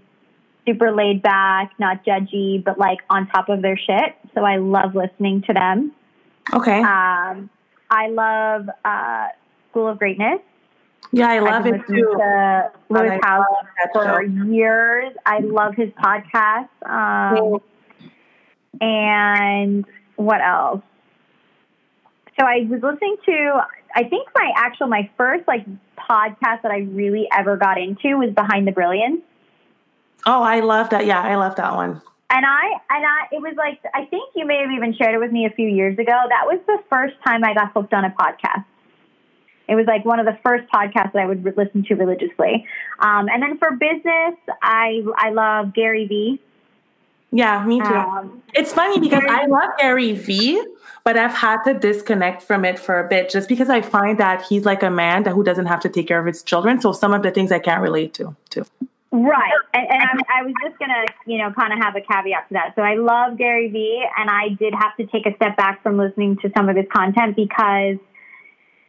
super 0.68 0.92
laid 0.92 1.24
back, 1.24 1.72
not 1.80 2.06
judgy, 2.06 2.64
but 2.64 2.78
like 2.78 3.00
on 3.10 3.28
top 3.28 3.50
of 3.50 3.62
their 3.62 3.78
shit. 3.78 4.16
So 4.36 4.44
I 4.44 4.58
love 4.58 4.94
listening 4.94 5.44
to 5.48 5.54
them. 5.54 5.92
Okay. 6.54 6.80
Um, 6.80 7.50
I 7.90 8.08
love 8.10 8.70
uh, 8.86 9.28
School 9.70 9.88
of 9.88 9.98
Greatness. 9.98 10.40
Yeah, 11.12 11.30
I 11.30 11.40
love 11.40 11.66
it 11.66 11.82
too. 11.88 12.16
To 12.18 12.72
Lewis 12.90 13.20
Howes 13.24 13.44
for 13.94 14.04
show. 14.04 14.20
years. 14.46 15.14
I 15.26 15.40
love 15.40 15.76
his 15.76 15.90
podcast. 15.90 16.70
Um, 16.86 17.60
and 18.80 19.86
what 20.16 20.42
else? 20.42 20.82
So 22.40 22.46
I 22.46 22.66
was 22.70 22.82
listening 22.82 23.18
to. 23.26 23.62
I 23.94 24.06
think 24.06 24.30
my 24.34 24.52
actual 24.56 24.88
my 24.88 25.10
first 25.18 25.48
like 25.48 25.66
podcast 25.98 26.62
that 26.64 26.72
I 26.72 26.88
really 26.92 27.28
ever 27.38 27.58
got 27.58 27.78
into 27.78 28.18
was 28.18 28.34
Behind 28.34 28.66
the 28.66 28.72
Brilliance. 28.72 29.22
Oh, 30.26 30.42
I 30.42 30.62
love 30.62 30.92
that. 30.92 31.06
Yeah, 31.06 31.22
I 31.22 31.36
love 31.36 31.56
that 31.58 31.76
one. 31.76 32.02
And 32.30 32.46
I 32.46 32.64
and 32.90 33.06
I 33.06 33.28
it 33.34 33.42
was 33.42 33.54
like 33.58 33.82
I 33.94 34.06
think 34.06 34.30
you 34.36 34.46
may 34.46 34.62
have 34.62 34.72
even 34.72 34.94
shared 34.94 35.14
it 35.14 35.20
with 35.20 35.32
me 35.32 35.46
a 35.46 35.50
few 35.50 35.68
years 35.68 36.00
ago. 36.00 36.14
That 36.30 36.46
was 36.46 36.60
the 36.68 36.80
first 36.90 37.16
time 37.26 37.44
I 37.44 37.54
got 37.54 37.74
hooked 37.74 37.94
on 37.94 38.06
a 38.06 38.12
podcast. 38.12 38.64
It 39.72 39.76
was 39.76 39.86
like 39.88 40.04
one 40.04 40.20
of 40.20 40.26
the 40.26 40.38
first 40.44 40.70
podcasts 40.70 41.14
that 41.14 41.24
I 41.24 41.26
would 41.26 41.46
listen 41.56 41.86
to 41.86 41.96
religiously. 41.96 42.68
Um, 43.00 43.30
and 43.30 43.42
then 43.42 43.58
for 43.58 43.72
business, 43.72 44.36
I 44.62 45.02
I 45.16 45.30
love 45.30 45.74
Gary 45.74 46.08
Vee. 46.08 46.42
Yeah, 47.32 47.66
me 47.66 47.80
too. 47.80 47.86
Um, 47.86 48.44
it's 48.54 48.74
funny 48.74 49.00
because 49.00 49.24
I 49.30 49.46
love 49.46 49.70
Gary 49.78 50.12
Vee, 50.12 50.62
but 51.06 51.16
I've 51.16 51.34
had 51.34 51.64
to 51.64 51.74
disconnect 51.74 52.42
from 52.42 52.66
it 52.66 52.78
for 52.78 53.00
a 53.00 53.08
bit 53.08 53.30
just 53.30 53.48
because 53.48 53.70
I 53.70 53.82
find 53.82 54.20
that 54.20 54.42
he's 54.42 54.66
like 54.66 54.84
a 54.84 54.90
man 54.90 55.24
that 55.24 55.32
who 55.32 55.42
doesn't 55.42 55.68
have 55.68 55.80
to 55.82 55.90
take 55.90 56.10
care 56.10 56.20
of 56.20 56.26
his 56.26 56.44
children. 56.44 56.82
So 56.82 56.92
some 56.92 57.14
of 57.14 57.24
the 57.24 57.32
things 57.32 57.54
I 57.54 57.60
can't 57.60 57.82
relate 57.82 58.14
to 58.16 58.36
too. 58.50 58.66
Right. 59.14 59.52
And, 59.74 59.88
and 59.90 60.02
I, 60.04 60.40
I 60.40 60.44
was 60.44 60.54
just 60.62 60.78
going 60.80 60.92
to, 60.92 61.14
you 61.26 61.38
know, 61.38 61.52
kind 61.54 61.72
of 61.72 61.80
have 61.80 61.96
a 61.96 62.02
caveat 62.02 62.50
to 62.50 62.54
that. 62.56 62.74
So 62.76 62.82
I 62.82 62.96
love 62.96 63.38
Gary 63.38 63.70
Vee, 63.70 64.06
and 64.18 64.30
I 64.30 64.50
did 64.50 64.74
have 64.74 64.98
to 64.98 65.06
take 65.06 65.26
a 65.26 65.34
step 65.36 65.56
back 65.56 65.82
from 65.82 65.98
listening 65.98 66.36
to 66.42 66.52
some 66.56 66.68
of 66.68 66.76
his 66.76 66.88
content 66.94 67.38
because 67.38 67.98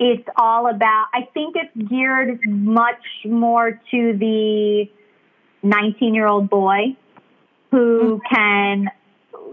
it's 0.02 0.28
all 0.36 0.68
about, 0.68 1.06
I 1.14 1.28
think 1.32 1.54
it's 1.54 1.88
geared 1.88 2.40
much 2.44 3.04
more 3.24 3.80
to 3.90 4.16
the 4.18 4.90
19 5.62 6.14
year 6.14 6.26
old 6.26 6.50
boy 6.50 6.96
who 7.70 8.20
mm-hmm. 8.20 8.34
can, 8.34 8.90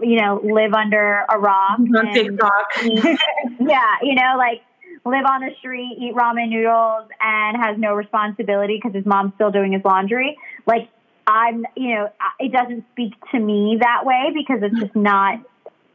you 0.02 0.20
know, 0.20 0.40
live 0.42 0.74
under 0.74 1.24
a 1.28 1.38
rock. 1.38 1.78
On 1.78 2.12
TikTok. 2.12 2.66
yeah, 2.82 3.94
you 4.02 4.16
know, 4.16 4.34
like 4.36 4.62
live 5.04 5.24
on 5.24 5.42
the 5.42 5.50
street, 5.60 5.96
eat 6.00 6.14
ramen 6.16 6.48
noodles, 6.48 7.08
and 7.20 7.56
has 7.56 7.78
no 7.78 7.94
responsibility 7.94 8.80
because 8.82 8.94
his 8.94 9.06
mom's 9.06 9.32
still 9.36 9.52
doing 9.52 9.72
his 9.72 9.82
laundry. 9.84 10.36
Like, 10.66 10.88
I'm, 11.28 11.64
you 11.76 11.94
know, 11.94 12.08
it 12.40 12.50
doesn't 12.50 12.84
speak 12.92 13.14
to 13.30 13.38
me 13.38 13.78
that 13.80 14.04
way 14.04 14.32
because 14.34 14.62
it's 14.62 14.80
just 14.80 14.96
not 14.96 15.38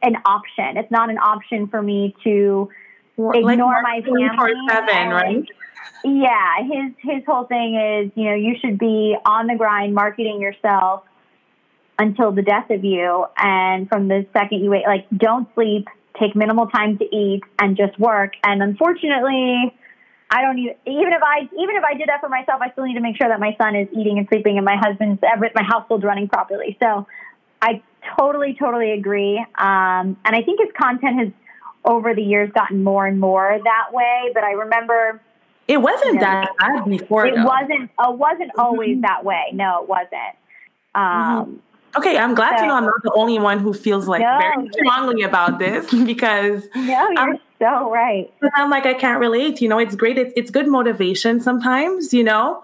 an 0.02 0.16
option. 0.26 0.78
It's 0.78 0.92
not 0.92 1.10
an 1.10 1.18
option 1.18 1.68
for 1.68 1.82
me 1.82 2.16
to 2.24 2.70
ignore 3.18 3.82
my 3.82 4.02
family. 4.02 4.28
Seven, 4.70 5.10
right? 5.10 5.48
Yeah, 6.04 6.58
his 6.62 6.94
his 7.00 7.24
whole 7.26 7.46
thing 7.46 7.76
is, 7.76 8.12
you 8.16 8.26
know, 8.26 8.36
you 8.36 8.56
should 8.62 8.78
be 8.78 9.16
on 9.26 9.48
the 9.48 9.56
grind, 9.56 9.96
marketing 9.96 10.40
yourself 10.40 11.04
until 11.98 12.32
the 12.32 12.42
death 12.42 12.70
of 12.70 12.84
you, 12.84 13.26
and 13.38 13.88
from 13.88 14.08
the 14.08 14.26
second 14.34 14.64
you 14.64 14.70
wait, 14.70 14.84
like, 14.86 15.08
don't 15.16 15.48
sleep, 15.56 15.88
take 16.20 16.36
minimal 16.36 16.68
time 16.68 16.98
to 16.98 17.06
eat, 17.06 17.42
and 17.60 17.78
just 17.78 17.98
work. 18.00 18.34
And 18.44 18.62
unfortunately, 18.62 19.74
I 20.30 20.42
don't 20.42 20.60
even 20.60 20.76
even 20.86 21.14
if 21.14 21.24
I 21.24 21.50
even 21.58 21.76
if 21.76 21.84
I 21.84 21.96
did 21.98 22.10
that 22.10 22.22
for 22.22 22.30
myself, 22.30 22.62
I 22.62 22.72
still 22.72 22.86
need 22.86 22.96
to 22.96 23.02
make 23.02 23.18
sure 23.18 23.30
that 23.30 23.40
my 23.40 23.56
son 23.58 23.76
is 23.76 23.88
eating 23.98 24.18
and 24.18 24.28
sleeping, 24.28 24.58
and 24.58 24.66
my 24.66 24.78
husband's 24.78 25.22
my 25.22 25.64
household's 25.64 26.04
running 26.04 26.28
properly. 26.28 26.78
So, 26.82 27.08
I 27.62 27.82
totally 28.20 28.56
totally 28.60 28.92
agree, 28.92 29.40
um, 29.58 30.18
and 30.24 30.36
I 30.36 30.42
think 30.44 30.60
his 30.60 30.70
content 30.80 31.20
has 31.20 31.30
over 31.86 32.14
the 32.14 32.22
years 32.22 32.52
gotten 32.52 32.84
more 32.84 33.06
and 33.06 33.20
more 33.20 33.60
that 33.64 33.94
way. 33.94 34.32
But 34.34 34.44
I 34.44 34.52
remember 34.52 35.22
it 35.68 35.78
wasn't 35.78 36.06
you 36.06 36.14
know, 36.16 36.20
that 36.22 36.50
bad 36.60 36.86
before. 36.86 37.26
It 37.26 37.36
though. 37.36 37.46
wasn't. 37.46 37.90
It 38.00 38.18
wasn't 38.18 38.52
always 38.58 38.92
mm-hmm. 38.92 39.02
that 39.02 39.24
way. 39.24 39.46
No, 39.54 39.84
it 39.84 39.90
wasn't. 39.90 40.36
Um, 40.94 41.04
mm-hmm. 41.04 41.54
Okay, 41.98 42.18
I'm 42.18 42.36
glad 42.36 42.58
so, 42.58 42.64
to 42.64 42.68
know 42.68 42.76
I'm 42.76 42.84
not 42.84 43.04
the 43.04 43.14
only 43.16 43.40
one 43.40 43.60
who 43.60 43.74
feels 43.74 44.08
like 44.08 44.22
no, 44.22 44.38
very 44.38 44.70
strongly 44.74 45.24
about 45.24 45.60
this 45.60 45.90
because 46.06 46.64
no, 46.76 46.82
you're 46.84 47.18
I'm, 47.18 47.40
so 47.60 47.90
right. 47.90 48.32
I'm 48.54 48.70
like 48.70 48.86
I 48.86 48.94
can't 48.94 49.20
relate. 49.20 49.62
You 49.62 49.70
know, 49.70 49.80
it's 49.80 49.96
great. 49.96 50.18
It's 50.18 50.34
it's 50.36 50.52
good 50.52 50.68
motivation 50.68 51.40
sometimes. 51.40 52.14
You 52.14 52.26
know, 52.26 52.64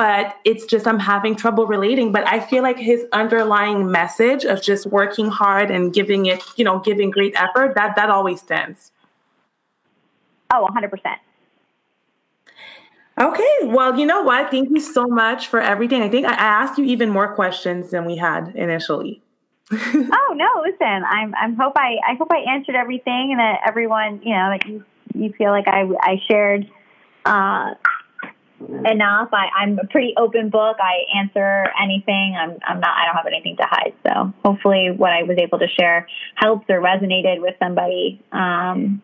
but 0.00 0.34
it's 0.46 0.64
just 0.64 0.86
I'm 0.86 0.98
having 0.98 1.36
trouble 1.36 1.66
relating. 1.66 2.10
But 2.10 2.26
I 2.26 2.40
feel 2.40 2.62
like 2.62 2.78
his 2.78 3.04
underlying 3.12 3.90
message 3.90 4.46
of 4.46 4.62
just 4.62 4.86
working 4.86 5.28
hard 5.28 5.70
and 5.70 5.92
giving 5.92 6.24
it, 6.24 6.42
you 6.56 6.64
know, 6.64 6.78
giving 6.78 7.10
great 7.10 7.34
effort, 7.36 7.74
that 7.74 7.96
that 7.96 8.08
always 8.08 8.40
stands. 8.40 8.92
Oh, 10.50 10.66
100%. 10.74 10.88
Okay. 13.20 13.56
Well, 13.64 13.98
you 13.98 14.06
know 14.06 14.22
what? 14.22 14.50
Thank 14.50 14.70
you 14.70 14.80
so 14.80 15.04
much 15.06 15.48
for 15.48 15.60
everything. 15.60 16.00
I 16.00 16.08
think 16.08 16.26
I 16.26 16.32
asked 16.32 16.78
you 16.78 16.86
even 16.86 17.10
more 17.10 17.34
questions 17.34 17.90
than 17.90 18.06
we 18.06 18.16
had 18.16 18.54
initially. 18.56 19.20
oh 19.70 20.34
no, 20.34 20.62
listen, 20.64 21.04
I'm 21.04 21.34
I'm 21.34 21.56
hope 21.56 21.74
I 21.76 21.98
I 22.08 22.14
hope 22.14 22.28
I 22.32 22.38
answered 22.50 22.74
everything 22.74 23.32
and 23.32 23.38
that 23.38 23.60
everyone, 23.68 24.22
you 24.22 24.32
know, 24.32 24.48
that 24.48 24.66
you 24.66 24.82
you 25.14 25.30
feel 25.34 25.50
like 25.50 25.68
I 25.68 25.82
I 26.00 26.16
shared 26.26 26.70
uh 27.26 27.74
enough. 28.60 29.30
I, 29.32 29.48
I'm 29.56 29.78
a 29.78 29.86
pretty 29.86 30.14
open 30.16 30.50
book. 30.50 30.76
I 30.80 31.18
answer 31.18 31.66
anything. 31.82 32.36
I'm, 32.38 32.58
I'm 32.66 32.80
not, 32.80 32.90
I 32.90 33.06
don't 33.06 33.16
have 33.16 33.26
anything 33.26 33.56
to 33.56 33.64
hide. 33.64 33.94
So 34.06 34.32
hopefully 34.44 34.90
what 34.96 35.12
I 35.12 35.22
was 35.22 35.38
able 35.38 35.58
to 35.58 35.68
share 35.68 36.06
helps 36.36 36.66
or 36.68 36.80
resonated 36.80 37.40
with 37.40 37.54
somebody. 37.58 38.22
Um, 38.32 39.02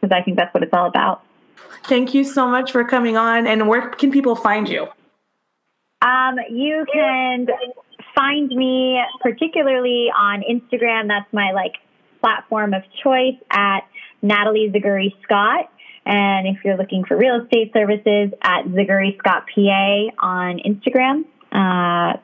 cause 0.00 0.10
I 0.12 0.22
think 0.22 0.36
that's 0.36 0.52
what 0.54 0.62
it's 0.62 0.72
all 0.72 0.86
about. 0.86 1.22
Thank 1.84 2.14
you 2.14 2.24
so 2.24 2.48
much 2.48 2.72
for 2.72 2.84
coming 2.84 3.16
on. 3.16 3.46
And 3.46 3.68
where 3.68 3.90
can 3.90 4.10
people 4.10 4.36
find 4.36 4.68
you? 4.68 4.86
Um, 6.00 6.36
you 6.50 6.84
can 6.92 7.46
find 8.14 8.48
me 8.48 9.00
particularly 9.20 10.08
on 10.16 10.42
Instagram. 10.42 11.08
That's 11.08 11.32
my 11.32 11.52
like 11.52 11.74
platform 12.20 12.74
of 12.74 12.82
choice 13.02 13.36
at 13.50 13.80
Natalie 14.22 14.70
Zaguri 14.74 15.12
Scott. 15.22 15.70
And 16.04 16.46
if 16.48 16.64
you're 16.64 16.76
looking 16.76 17.04
for 17.04 17.16
real 17.16 17.42
estate 17.42 17.72
services, 17.72 18.32
at 18.42 18.64
Zaguri 18.66 19.16
Scott 19.18 19.44
PA 19.54 20.08
on 20.18 20.58
Instagram. 20.58 21.24
Uh, 21.52 22.18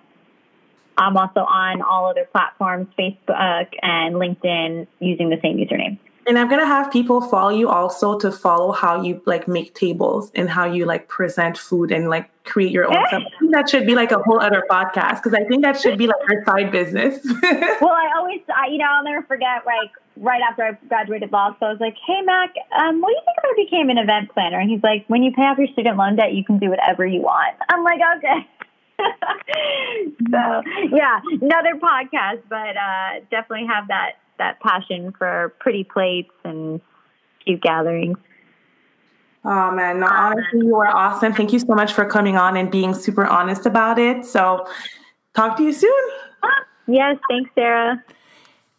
I'm 0.98 1.16
also 1.16 1.40
on 1.40 1.80
all 1.80 2.06
other 2.10 2.26
platforms, 2.32 2.88
Facebook 2.98 3.68
and 3.82 4.16
LinkedIn, 4.16 4.88
using 4.98 5.30
the 5.30 5.38
same 5.40 5.56
username. 5.56 5.98
And 6.26 6.38
I'm 6.38 6.50
gonna 6.50 6.66
have 6.66 6.92
people 6.92 7.22
follow 7.22 7.48
you 7.48 7.70
also 7.70 8.18
to 8.18 8.30
follow 8.30 8.72
how 8.72 9.00
you 9.00 9.22
like 9.24 9.48
make 9.48 9.74
tables 9.74 10.30
and 10.34 10.50
how 10.50 10.66
you 10.66 10.84
like 10.84 11.09
present 11.09 11.56
food 11.56 11.90
and 11.90 12.10
like 12.10 12.28
create 12.44 12.70
your 12.70 12.84
own 12.84 13.06
stuff. 13.09 13.22
that 13.50 13.70
should 13.70 13.86
be 13.86 13.94
like 13.94 14.12
a 14.12 14.18
whole 14.18 14.38
other 14.38 14.62
podcast 14.70 15.22
because 15.22 15.32
I 15.32 15.44
think 15.44 15.62
that 15.62 15.80
should 15.80 15.96
be 15.96 16.06
like 16.06 16.20
our 16.28 16.44
side 16.44 16.70
business. 16.70 17.24
well, 17.80 17.92
I 17.92 18.10
always, 18.18 18.40
I, 18.55 18.66
you 18.70 18.76
know, 18.76 18.84
I'll 18.90 19.05
never 19.05 19.22
forget 19.22 19.64
like 19.64 19.90
right 20.20 20.40
after 20.49 20.62
I 20.65 20.73
graduated 20.89 21.32
law 21.32 21.55
school. 21.55 21.69
I 21.69 21.73
was 21.73 21.81
like, 21.81 21.97
"Hey, 22.07 22.20
Mac, 22.23 22.51
um, 22.78 23.01
what 23.01 23.09
do 23.09 23.15
you 23.15 23.23
think 23.24 23.36
if 23.39 23.45
I 23.45 23.55
became 23.57 23.90
an 23.90 23.99
event 23.99 24.31
planner?" 24.32 24.59
And 24.59 24.70
he's 24.70 24.82
like, 24.82 25.05
"When 25.09 25.23
you 25.23 25.32
pay 25.32 25.43
off 25.43 25.59
your 25.59 25.69
student 25.69 25.97
loan 25.97 26.16
debt, 26.16 26.35
you 26.35 26.45
can 26.45 26.59
do 26.59 26.70
whatever 26.70 27.07
you 27.07 27.20
want." 27.20 27.57
I'm 27.69 27.85
like, 27.85 28.01
"Okay." 28.19 28.49
so 30.31 30.62
yeah, 30.90 31.20
another 31.40 31.74
podcast, 31.77 32.43
but 32.49 32.77
uh, 32.77 33.20
definitely 33.31 33.66
have 33.66 33.89
that 33.89 34.12
that 34.39 34.61
passion 34.61 35.12
for 35.16 35.55
pretty 35.61 35.85
plates 35.85 36.32
and 36.45 36.81
cute 37.45 37.61
gatherings. 37.61 38.19
Oh 39.45 39.70
man, 39.70 40.01
no, 40.01 40.07
honestly, 40.07 40.61
you 40.66 40.77
are 40.77 40.89
awesome. 40.89 41.32
Thank 41.32 41.53
you 41.53 41.59
so 41.59 41.74
much 41.74 41.93
for 41.93 42.05
coming 42.05 42.36
on 42.36 42.57
and 42.57 42.70
being 42.70 42.93
super 42.93 43.24
honest 43.24 43.66
about 43.66 43.99
it. 43.99 44.24
So, 44.24 44.66
talk 45.35 45.57
to 45.59 45.62
you 45.62 45.73
soon. 45.73 46.11
Yes, 46.89 47.19
thanks, 47.28 47.51
Sarah. 47.55 48.03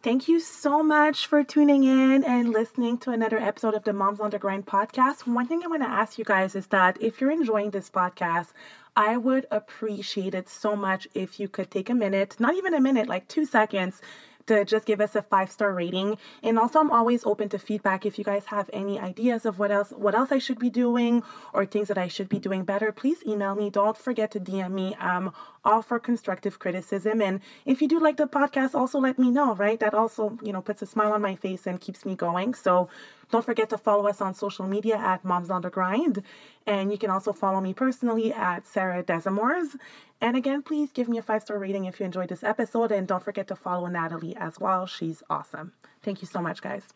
Thank 0.02 0.30
you 0.30 0.40
so 0.40 0.82
much 0.82 1.28
for 1.28 1.44
tuning 1.44 1.84
in 1.84 2.24
and 2.24 2.54
listening 2.54 3.00
to 3.00 3.12
another 3.12 3.38
episode 3.38 3.74
of 3.74 3.84
the 3.84 3.92
Moms 3.92 4.22
on 4.22 4.30
the 4.30 4.40
Grind 4.40 4.66
podcast. 4.66 5.28
One 5.28 5.46
thing 5.46 5.62
I 5.62 5.68
want 5.68 5.84
to 5.84 5.90
ask 5.90 6.18
you 6.18 6.24
guys 6.24 6.56
is 6.56 6.68
that 6.68 7.02
if 7.02 7.20
you're 7.20 7.32
enjoying 7.32 7.72
this 7.72 7.90
podcast, 7.90 8.54
I 8.96 9.18
would 9.18 9.46
appreciate 9.52 10.34
it 10.34 10.48
so 10.48 10.74
much 10.78 11.10
if 11.14 11.38
you 11.38 11.50
could 11.50 11.70
take 11.70 11.90
a 11.90 11.94
minute, 11.94 12.38
not 12.40 12.56
even 12.56 12.74
a 12.74 12.80
minute, 12.80 13.10
like 13.10 13.28
two 13.28 13.46
seconds, 13.46 14.02
to 14.50 14.66
just 14.66 14.86
give 14.86 15.00
us 15.00 15.16
a 15.16 15.22
five 15.22 15.52
star 15.52 15.74
rating. 15.74 16.18
And 16.44 16.60
also, 16.60 16.80
I'm 16.80 16.92
always 16.92 17.26
open 17.26 17.50
to 17.50 17.60
feedback. 17.60 18.06
If 18.06 18.18
you 18.18 18.26
guys 18.26 18.46
have 18.46 18.70
any 18.74 19.00
ideas 19.00 19.46
of 19.46 19.60
what 19.60 19.72
else 19.72 19.92
what 19.92 20.16
else 20.16 20.32
I 20.32 20.40
should 20.40 20.60
be 20.60 20.70
doing 20.70 21.24
or 21.54 21.66
things 21.66 21.88
that 21.88 21.98
I 21.98 22.08
should 22.08 22.30
be 22.30 22.40
doing 22.40 22.64
better, 22.64 22.92
please 22.92 23.24
email 23.26 23.56
me. 23.56 23.70
Don't 23.70 23.98
forget 23.98 24.32
to 24.32 24.40
DM 24.40 24.72
me. 24.72 24.96
I'm 25.00 25.32
all 25.64 25.82
for 25.82 26.00
constructive 26.00 26.58
criticism. 26.58 27.22
And 27.22 27.42
if 27.66 27.82
you 27.82 27.88
do 27.88 28.00
like 28.00 28.18
the 28.18 28.28
podcast, 28.28 28.74
also 28.74 29.00
let 29.00 29.20
me 29.20 29.30
know. 29.30 29.56
Right, 29.56 29.80
that 29.80 29.94
also 29.94 30.38
you 30.42 30.52
know 30.52 30.62
puts 30.62 30.82
a 30.82 30.88
smile 30.88 31.14
on 31.14 31.22
my 31.22 31.36
face 31.36 31.68
and 31.68 31.80
keeps 31.80 32.06
me 32.06 32.16
going. 32.16 32.54
So 32.56 32.90
don't 33.32 33.46
forget 33.46 33.70
to 33.70 33.78
follow 33.78 34.08
us 34.08 34.22
on 34.22 34.34
social 34.34 34.66
media 34.66 34.98
at 34.98 35.24
Moms 35.24 35.52
on 35.52 35.62
the 35.62 35.70
Grind. 35.70 36.24
And 36.66 36.92
you 36.92 36.98
can 36.98 37.12
also 37.12 37.32
follow 37.32 37.62
me 37.62 37.74
personally 37.74 38.34
at 38.34 38.66
Sarah 38.66 39.04
Desamores. 39.04 39.76
And 40.22 40.36
again, 40.36 40.62
please 40.62 40.92
give 40.92 41.08
me 41.08 41.18
a 41.18 41.22
five 41.22 41.42
star 41.44 41.58
rating 41.58 41.86
if 41.86 42.00
you 42.00 42.06
enjoyed 42.06 42.30
this 42.30 42.44
episode. 42.44 42.92
And 42.92 43.08
don't 43.08 43.24
forget 43.24 43.48
to 43.48 43.56
follow 43.56 43.88
Natalie 43.88 44.36
as 44.36 44.60
well. 44.60 44.86
She's 44.86 45.24
awesome. 45.30 45.74
Thank 46.04 46.22
you 46.22 46.28
so 46.28 46.42
much, 46.42 46.62
guys. 46.62 46.88